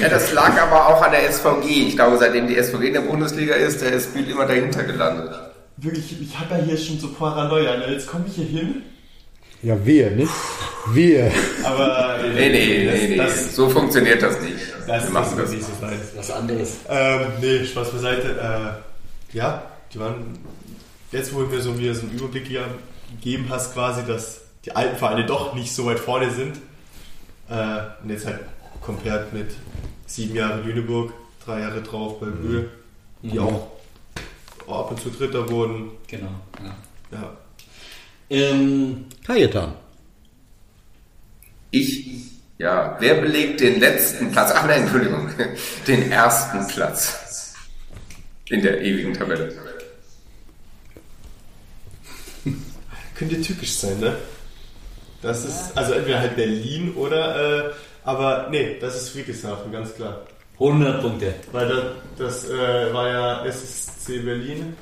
Ja, 0.00 0.08
das 0.08 0.32
lag 0.32 0.58
aber 0.60 0.86
auch 0.88 1.02
an 1.02 1.10
der 1.12 1.30
SVG. 1.30 1.88
Ich 1.88 1.96
glaube, 1.96 2.16
seitdem 2.18 2.46
die 2.46 2.54
SVG 2.62 2.86
in 2.88 2.92
der 2.94 3.00
Bundesliga 3.02 3.54
ist, 3.54 3.82
der 3.82 3.92
ist 3.92 4.14
Bühl 4.14 4.28
immer 4.30 4.46
dahinter 4.46 4.84
gelandet. 4.84 5.34
wirklich, 5.76 6.20
ich 6.20 6.38
habe 6.38 6.54
ja 6.54 6.62
hier 6.64 6.78
schon 6.78 6.98
so 6.98 7.08
Paranoia. 7.12 7.76
Ne? 7.76 7.92
Jetzt 7.92 8.06
komme 8.06 8.24
ich 8.28 8.34
hier 8.36 8.46
hin, 8.46 8.82
ja, 9.62 9.74
wehe, 9.84 10.10
nicht? 10.12 10.30
Wehe. 10.92 11.30
aber 11.64 12.18
Nee, 12.34 12.48
nee, 12.50 12.84
das, 12.86 12.94
nee, 13.00 13.08
nee. 13.08 13.16
Das, 13.16 13.54
so 13.56 13.68
funktioniert 13.68 14.22
das 14.22 14.40
nicht. 14.40 14.54
das, 14.86 15.04
Wir 15.04 15.10
machen 15.10 15.36
das 15.36 15.44
das. 15.46 15.50
nicht 15.50 15.64
so 15.64 15.72
sein. 15.80 15.98
Was 16.14 16.30
anderes. 16.30 16.76
Ähm, 16.88 17.20
nee, 17.40 17.64
Spaß 17.64 17.90
beiseite. 17.90 18.28
Äh, 18.30 18.85
ja, 19.36 19.62
die 19.92 20.00
waren 20.00 20.38
jetzt, 21.12 21.34
wo 21.34 21.42
du 21.42 21.46
mir 21.48 21.60
so, 21.60 21.72
mir 21.72 21.94
so 21.94 22.02
einen 22.06 22.12
Überblick 22.12 22.46
hier 22.46 22.64
gegeben 23.12 23.46
hast, 23.50 23.74
quasi, 23.74 24.02
dass 24.06 24.40
die 24.64 24.74
alten 24.74 24.96
Vereine 24.96 25.26
doch 25.26 25.54
nicht 25.54 25.72
so 25.74 25.84
weit 25.86 25.98
vorne 25.98 26.30
sind. 26.30 26.56
Äh, 27.48 28.02
und 28.02 28.10
jetzt 28.10 28.26
halt 28.26 28.40
compared 28.80 29.32
mit 29.34 29.50
sieben 30.06 30.34
Jahre 30.34 30.62
Lüneburg, 30.62 31.12
drei 31.44 31.60
Jahre 31.60 31.82
drauf 31.82 32.18
bei 32.18 32.26
Bühl, 32.26 32.70
die 33.22 33.38
Mhm. 33.38 33.40
auch 33.40 33.66
ab 34.66 34.90
und 34.90 35.00
zu 35.00 35.10
Dritter 35.10 35.48
wurden. 35.50 35.90
Genau. 36.08 36.30
Ja. 36.62 36.76
Ja. 37.18 37.36
Ähm, 38.30 39.04
Kajetan. 39.24 39.74
Ich, 41.70 42.06
ja, 42.58 42.96
wer 42.98 43.16
belegt 43.20 43.60
den 43.60 43.80
letzten 43.80 44.32
Platz? 44.32 44.52
Ach 44.54 44.66
nein, 44.66 44.82
Entschuldigung, 44.82 45.28
den 45.86 46.10
ersten 46.10 46.66
Platz 46.68 47.25
in 48.48 48.62
der 48.62 48.80
ewigen 48.80 49.12
Tabelle. 49.14 49.52
Könnte 53.16 53.40
tückisch 53.40 53.72
sein, 53.72 53.98
ne? 54.00 54.16
Das 55.22 55.44
ist, 55.44 55.76
also 55.76 55.92
entweder 55.94 56.20
halt 56.20 56.36
Berlin 56.36 56.94
oder, 56.94 57.68
äh, 57.68 57.72
aber 58.04 58.48
nee, 58.50 58.76
das 58.80 58.94
ist 58.96 59.08
Friedrichshafen, 59.10 59.72
ganz 59.72 59.94
klar. 59.94 60.22
100 60.54 61.02
Punkte. 61.02 61.34
Weil 61.52 61.68
das, 61.68 61.84
das 62.44 62.50
äh, 62.50 62.92
war 62.94 63.08
ja 63.08 63.44
SSC 63.46 64.18
Berlin. 64.20 64.76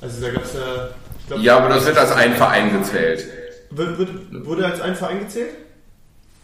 Also 0.00 0.20
da 0.20 0.30
gab 0.30 0.44
es 0.44 0.54
ja. 0.54 0.88
Ich 1.20 1.26
glaub, 1.26 1.40
Ja, 1.40 1.56
aber 1.58 1.68
das 1.70 1.84
wird 1.86 1.98
als 1.98 2.12
ein 2.12 2.34
Verein 2.34 2.72
gezählt. 2.72 3.26
Wird, 3.70 3.98
wird, 3.98 4.46
wurde 4.46 4.66
als 4.66 4.80
ein 4.80 4.94
Verein 4.94 5.20
gezählt? 5.20 5.50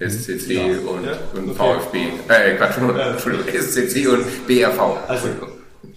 SCC 0.01 0.59
und, 0.87 1.05
Ja, 1.05 1.13
und 1.35 1.51
okay. 1.51 1.55
VfB. 1.57 1.99
Äh, 2.29 2.57
Quatsch, 2.57 2.77
Entschuldigung, 3.13 3.47
SCC 3.49 4.07
und 4.09 4.47
BRV. 4.47 4.81
Also- 5.09 5.29
Entschuldigung. 5.29 5.54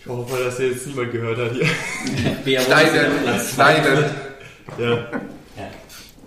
Ich 0.08 0.14
hoffe 0.14 0.32
mal, 0.32 0.42
dass 0.42 0.56
hier 0.56 0.70
jetzt 0.70 0.88
niemand 0.88 1.12
gehört 1.12 1.38
hat 1.38 1.52
hier. 1.52 2.62
Schneiden, 2.62 3.12
schneiden. 3.54 4.06
Ja. 4.78 4.96
Ja. 4.96 5.70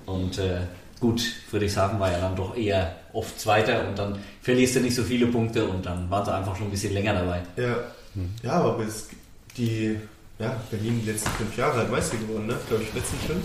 Und 0.04 0.38
äh, 0.38 0.58
gut, 1.00 1.22
Friedrichshafen 1.50 1.98
war 1.98 2.12
ja 2.12 2.18
dann 2.18 2.36
doch 2.36 2.54
eher 2.54 2.94
oft 3.14 3.40
Zweiter 3.40 3.88
und 3.88 3.98
dann 3.98 4.18
verlierst 4.42 4.76
du 4.76 4.80
nicht 4.80 4.94
so 4.94 5.02
viele 5.02 5.28
Punkte 5.28 5.64
und 5.64 5.86
dann 5.86 6.10
waren 6.10 6.26
sie 6.26 6.34
einfach 6.34 6.54
schon 6.56 6.66
ein 6.66 6.70
bisschen 6.70 6.92
länger 6.92 7.14
dabei. 7.14 7.40
Ja. 7.56 7.76
Ja, 8.42 8.52
aber 8.52 8.84
bis 8.84 9.08
die 9.56 9.96
ja, 10.38 10.60
Berlin 10.70 11.00
die 11.02 11.10
letzten 11.10 11.30
fünf 11.30 11.56
Jahre 11.56 11.80
hat 11.80 11.90
Meister 11.90 12.18
geworden, 12.18 12.48
ne? 12.48 12.56
Glaube 12.68 12.82
ich, 12.82 12.92
letzten 12.92 13.16
fünf. 13.26 13.44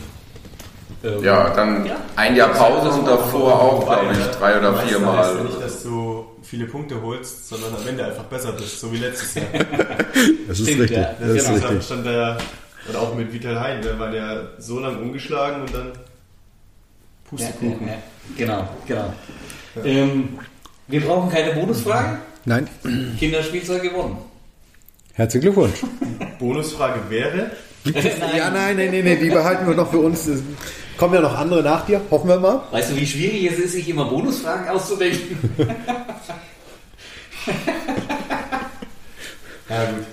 Ähm, 1.03 1.23
Ja, 1.23 1.49
dann 1.51 1.85
Ja. 1.85 1.95
ein 2.15 2.35
Jahr 2.35 2.49
Pause 2.49 2.89
und 2.89 3.05
davor 3.07 3.59
auch, 3.61 3.85
glaube 3.85 4.13
ich, 4.13 4.25
drei 4.37 4.57
oder 4.59 4.73
vier 4.75 4.97
heißt 4.97 5.01
Mal. 5.05 5.35
ja 5.37 5.43
nicht, 5.43 5.61
dass 5.61 5.83
du 5.83 6.25
viele 6.43 6.65
Punkte 6.65 7.01
holst, 7.01 7.49
sondern 7.49 7.75
am 7.75 7.87
Ende 7.87 8.05
einfach 8.05 8.23
besser 8.25 8.51
bist, 8.51 8.79
so 8.79 8.91
wie 8.91 8.97
letztes 8.97 9.35
Jahr. 9.35 9.45
Das 10.47 10.59
ist 10.59 10.67
Stimmt, 10.67 10.81
richtig. 10.81 10.97
ja. 10.99 11.13
Das 11.19 11.29
ist 11.29 11.45
Genau. 11.47 11.57
Richtig. 11.67 11.83
stand 11.85 12.05
der, 12.05 12.37
und 12.87 12.95
auch 12.95 13.15
mit 13.15 13.33
Vital 13.33 13.59
Hein, 13.59 13.81
der 13.83 13.97
war 13.99 14.11
der 14.11 14.49
so 14.59 14.79
lange 14.79 14.99
ungeschlagen 14.99 15.61
und 15.61 15.73
dann 15.73 15.87
Ja, 15.87 15.93
Pustekuchen. 17.29 17.87
ja, 17.87 17.93
ja. 17.93 17.99
Genau, 18.37 18.69
genau. 18.87 19.13
Ähm, 19.83 20.39
wir 20.87 21.01
brauchen 21.01 21.29
keine 21.31 21.53
Bonusfragen. 21.53 22.19
Nein, 22.45 22.69
Kinderspielzeug 23.19 23.81
gewonnen. 23.81 24.17
herzlichen 25.13 25.41
Glückwunsch. 25.45 25.79
Bonusfrage 26.39 26.99
wäre, 27.09 27.51
Ja, 28.35 28.49
nein, 28.49 28.77
nein, 28.77 28.91
nein, 28.91 29.05
nein, 29.05 29.19
die 29.21 29.29
behalten 29.29 29.67
wir 29.67 29.75
noch 29.75 29.91
für 29.91 29.99
uns. 29.99 30.25
Es 30.27 30.41
kommen 30.97 31.13
ja 31.13 31.21
noch 31.21 31.37
andere 31.37 31.61
nach 31.61 31.85
dir, 31.85 32.01
hoffen 32.09 32.29
wir 32.29 32.39
mal. 32.39 32.61
Weißt 32.71 32.91
du, 32.91 32.95
wie 32.95 33.05
schwierig 33.05 33.51
es 33.51 33.59
ist, 33.59 33.73
sich 33.73 33.87
immer 33.89 34.05
Bonusfragen 34.05 34.69
auszudenken? 34.69 35.37
ja 39.69 39.85
gut, 39.85 40.05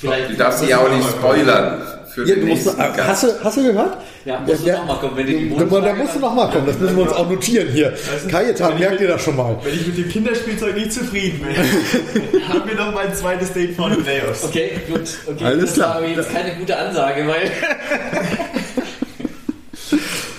Vielleicht 0.00 0.30
Du 0.30 0.34
darfst 0.34 0.60
sie 0.60 0.68
ja 0.68 0.78
auch 0.78 0.90
nicht 0.90 1.08
spoilern. 1.08 1.82
Für 2.14 2.26
Ja, 2.26 2.34
den 2.34 2.40
du 2.40 2.46
musst, 2.48 2.64
nächsten 2.66 2.82
hast, 2.82 2.96
Gast. 2.96 3.22
du, 3.22 3.44
hast 3.44 3.56
du 3.56 3.62
gehört? 3.62 3.96
Ja, 4.24 4.40
musst 4.40 4.62
du 4.62 4.66
Ja, 4.66 4.78
noch 4.78 4.86
mal 4.86 4.94
kommen, 4.96 5.16
wenn 5.16 5.26
du 5.26 5.32
die 5.32 5.48
Da, 5.50 5.54
Bonusfrage 5.64 5.86
da 5.86 5.94
musst 5.94 6.14
du 6.16 6.18
noch 6.20 6.34
mal 6.34 6.50
kommen, 6.50 6.66
das 6.66 6.78
müssen 6.78 6.96
wir 6.96 7.02
uns 7.04 7.12
auch 7.12 7.30
notieren 7.30 7.68
hier. 7.68 7.92
Kajetan, 8.30 8.78
merkt 8.78 9.00
ihr 9.00 9.08
das 9.08 9.22
schon 9.22 9.36
mal. 9.36 9.56
wenn 9.62 9.74
ich 9.74 9.86
mit 9.86 9.96
dem 9.98 10.08
Kinderspielzeug 10.08 10.74
nicht 10.76 10.92
zufrieden 10.92 11.40
bin, 11.40 12.42
haben 12.48 12.68
wir 12.68 12.74
noch 12.74 12.92
mal 12.92 13.06
ein 13.06 13.14
zweites 13.14 13.52
Date 13.52 13.76
vor 13.76 13.90
den 13.90 14.02
Playoffs. 14.02 14.44
Okay, 14.44 14.72
gut. 14.88 15.02
Okay, 15.26 15.44
Alles 15.44 15.64
das 15.66 15.74
klar. 15.74 15.88
war 15.90 15.96
aber 15.96 16.06
jetzt 16.08 16.32
keine 16.32 16.54
gute 16.56 16.76
Ansage, 16.76 17.26
weil. 17.28 17.50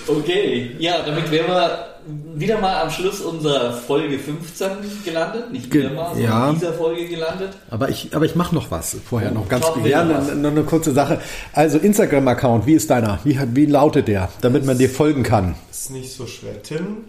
okay, 0.18 0.70
ja, 0.78 1.02
damit 1.04 1.30
wären 1.30 1.46
wir 1.48 1.91
wieder 2.34 2.60
mal 2.60 2.82
am 2.82 2.90
Schluss 2.90 3.20
unserer 3.20 3.72
Folge 3.72 4.18
15 4.18 4.68
gelandet. 5.04 5.52
Nicht 5.52 5.72
wieder 5.72 5.90
mal, 5.90 6.14
sondern 6.14 6.24
ja. 6.24 6.52
dieser 6.52 6.72
Folge 6.72 7.06
gelandet. 7.08 7.50
Aber 7.70 7.88
ich, 7.88 8.14
aber 8.14 8.24
ich 8.24 8.34
mache 8.34 8.54
noch 8.54 8.70
was 8.70 8.96
vorher, 9.04 9.30
noch 9.30 9.48
ganz 9.48 9.64
ja, 9.84 10.04
noch 10.04 10.50
eine 10.50 10.62
kurze 10.64 10.92
Sache. 10.92 11.20
Also 11.52 11.78
Instagram-Account, 11.78 12.66
wie 12.66 12.74
ist 12.74 12.90
deiner? 12.90 13.18
Wie, 13.24 13.38
wie 13.54 13.66
lautet 13.66 14.08
der, 14.08 14.28
damit 14.40 14.64
man 14.64 14.78
dir 14.78 14.90
folgen 14.90 15.22
kann? 15.22 15.54
Ist 15.70 15.90
nicht 15.90 16.12
so 16.12 16.26
schwer. 16.26 16.62
Tim 16.62 17.04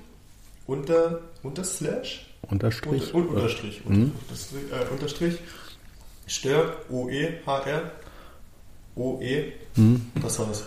unter, 0.67 1.19
unter 1.41 1.63
Slash? 1.63 2.27
Unterstrich. 2.49 3.13
Unter, 3.13 3.15
und 3.15 3.27
Unterstrich. 3.35 3.81
Unter, 3.85 4.11
Unterstrich, 4.21 4.63
äh, 4.71 4.93
Unterstrich. 4.93 5.33
Stör, 6.27 6.75
O-E-H-R. 6.89 7.91
O-E. 8.95 9.53
Das 10.21 10.39
war's. 10.39 10.65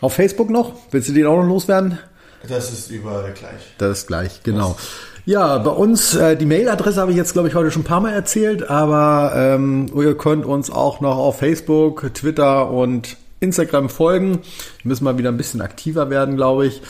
Auf 0.00 0.14
Facebook 0.14 0.50
noch? 0.50 0.74
Willst 0.90 1.08
du 1.08 1.12
den 1.12 1.26
auch 1.26 1.36
noch 1.36 1.48
loswerden? 1.48 1.98
Das 2.48 2.72
ist 2.72 2.90
überall 2.90 3.32
gleich. 3.32 3.60
Das 3.78 3.98
ist 3.98 4.06
gleich, 4.06 4.42
genau. 4.42 4.76
Ja, 5.24 5.58
bei 5.58 5.70
uns, 5.70 6.14
äh, 6.14 6.36
die 6.36 6.46
Mailadresse 6.46 7.00
habe 7.00 7.10
ich 7.10 7.16
jetzt, 7.16 7.32
glaube 7.32 7.48
ich, 7.48 7.54
heute 7.54 7.70
schon 7.70 7.82
ein 7.82 7.86
paar 7.86 8.00
Mal 8.00 8.12
erzählt, 8.12 8.68
aber 8.70 9.32
ähm, 9.34 9.90
ihr 9.96 10.16
könnt 10.16 10.46
uns 10.46 10.70
auch 10.70 11.00
noch 11.00 11.16
auf 11.16 11.38
Facebook, 11.40 12.14
Twitter 12.14 12.70
und 12.70 13.16
Instagram 13.40 13.88
folgen. 13.88 14.40
Wir 14.82 14.88
müssen 14.88 15.04
mal 15.04 15.18
wieder 15.18 15.30
ein 15.30 15.36
bisschen 15.36 15.60
aktiver 15.60 16.10
werden, 16.10 16.36
glaube 16.36 16.66
ich. 16.66 16.80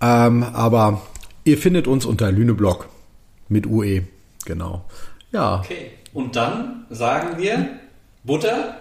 Ähm, 0.00 0.42
aber 0.42 1.00
ihr 1.44 1.56
findet 1.58 1.86
uns 1.86 2.04
unter 2.04 2.30
Lüneblog 2.30 2.88
mit 3.48 3.66
UE, 3.66 4.02
genau. 4.44 4.84
Ja, 5.32 5.60
Okay. 5.60 5.92
Und 6.14 6.36
dann 6.36 6.86
sagen 6.90 7.38
wir 7.38 7.68
Butter. 8.24 8.76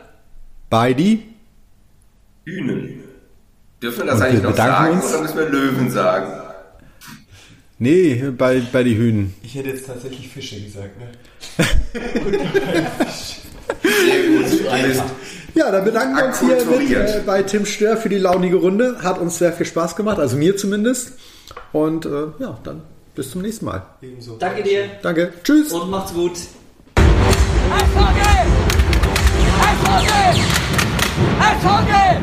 bei 0.70 0.94
die. 0.94 1.24
Hühnen. 2.46 3.04
Dürfen 3.82 4.00
wir 4.00 4.06
das 4.08 4.16
Und 4.16 4.22
eigentlich 4.24 4.42
wir 4.44 4.50
noch 4.50 4.56
sagen 4.58 4.94
uns. 4.96 5.06
oder 5.10 5.22
müssen 5.22 5.38
wir 5.38 5.50
Löwen 5.50 5.92
sagen? 5.92 6.32
Nee, 7.80 8.24
bei, 8.36 8.62
bei 8.72 8.84
die 8.84 8.98
Hühnen. 8.98 9.36
Ich 9.44 9.54
hätte 9.56 9.70
jetzt 9.70 9.86
tatsächlich 9.86 10.28
Fische 10.30 10.60
gesagt, 10.60 10.98
ne? 11.00 11.06
Ja, 15.54 15.72
dann 15.72 15.86
bedanken 15.86 16.16
wir 16.18 16.26
uns 16.26 16.40
hier 16.40 16.56
mit, 16.66 16.92
äh, 16.92 17.22
bei 17.26 17.44
Tim 17.44 17.66
Stör 17.66 17.98
für 17.98 18.10
die 18.10 18.18
launige 18.18 18.58
Runde. 18.58 18.98
Hat 19.04 19.20
uns 19.20 19.38
sehr 19.38 19.54
viel 19.54 19.66
Spaß 19.66 19.96
gemacht, 19.96 20.20
also 20.20 20.38
mir 20.38 20.56
zumindest. 20.58 21.14
Und 21.72 22.06
äh, 22.06 22.28
ja, 22.40 22.58
dann 22.64 22.82
bis 23.16 23.32
zum 23.32 23.42
nächsten 23.42 23.66
Mal. 23.66 23.84
Ebenso. 24.02 24.38
Danke 24.38 24.64
dir 24.64 24.86
Danke. 25.02 25.34
Tschüss. 25.44 25.72
und 25.72 25.90
macht's 25.90 26.14
gut. 26.14 26.34
Eishockey! 27.72 28.48
Eishockey! 31.40 32.18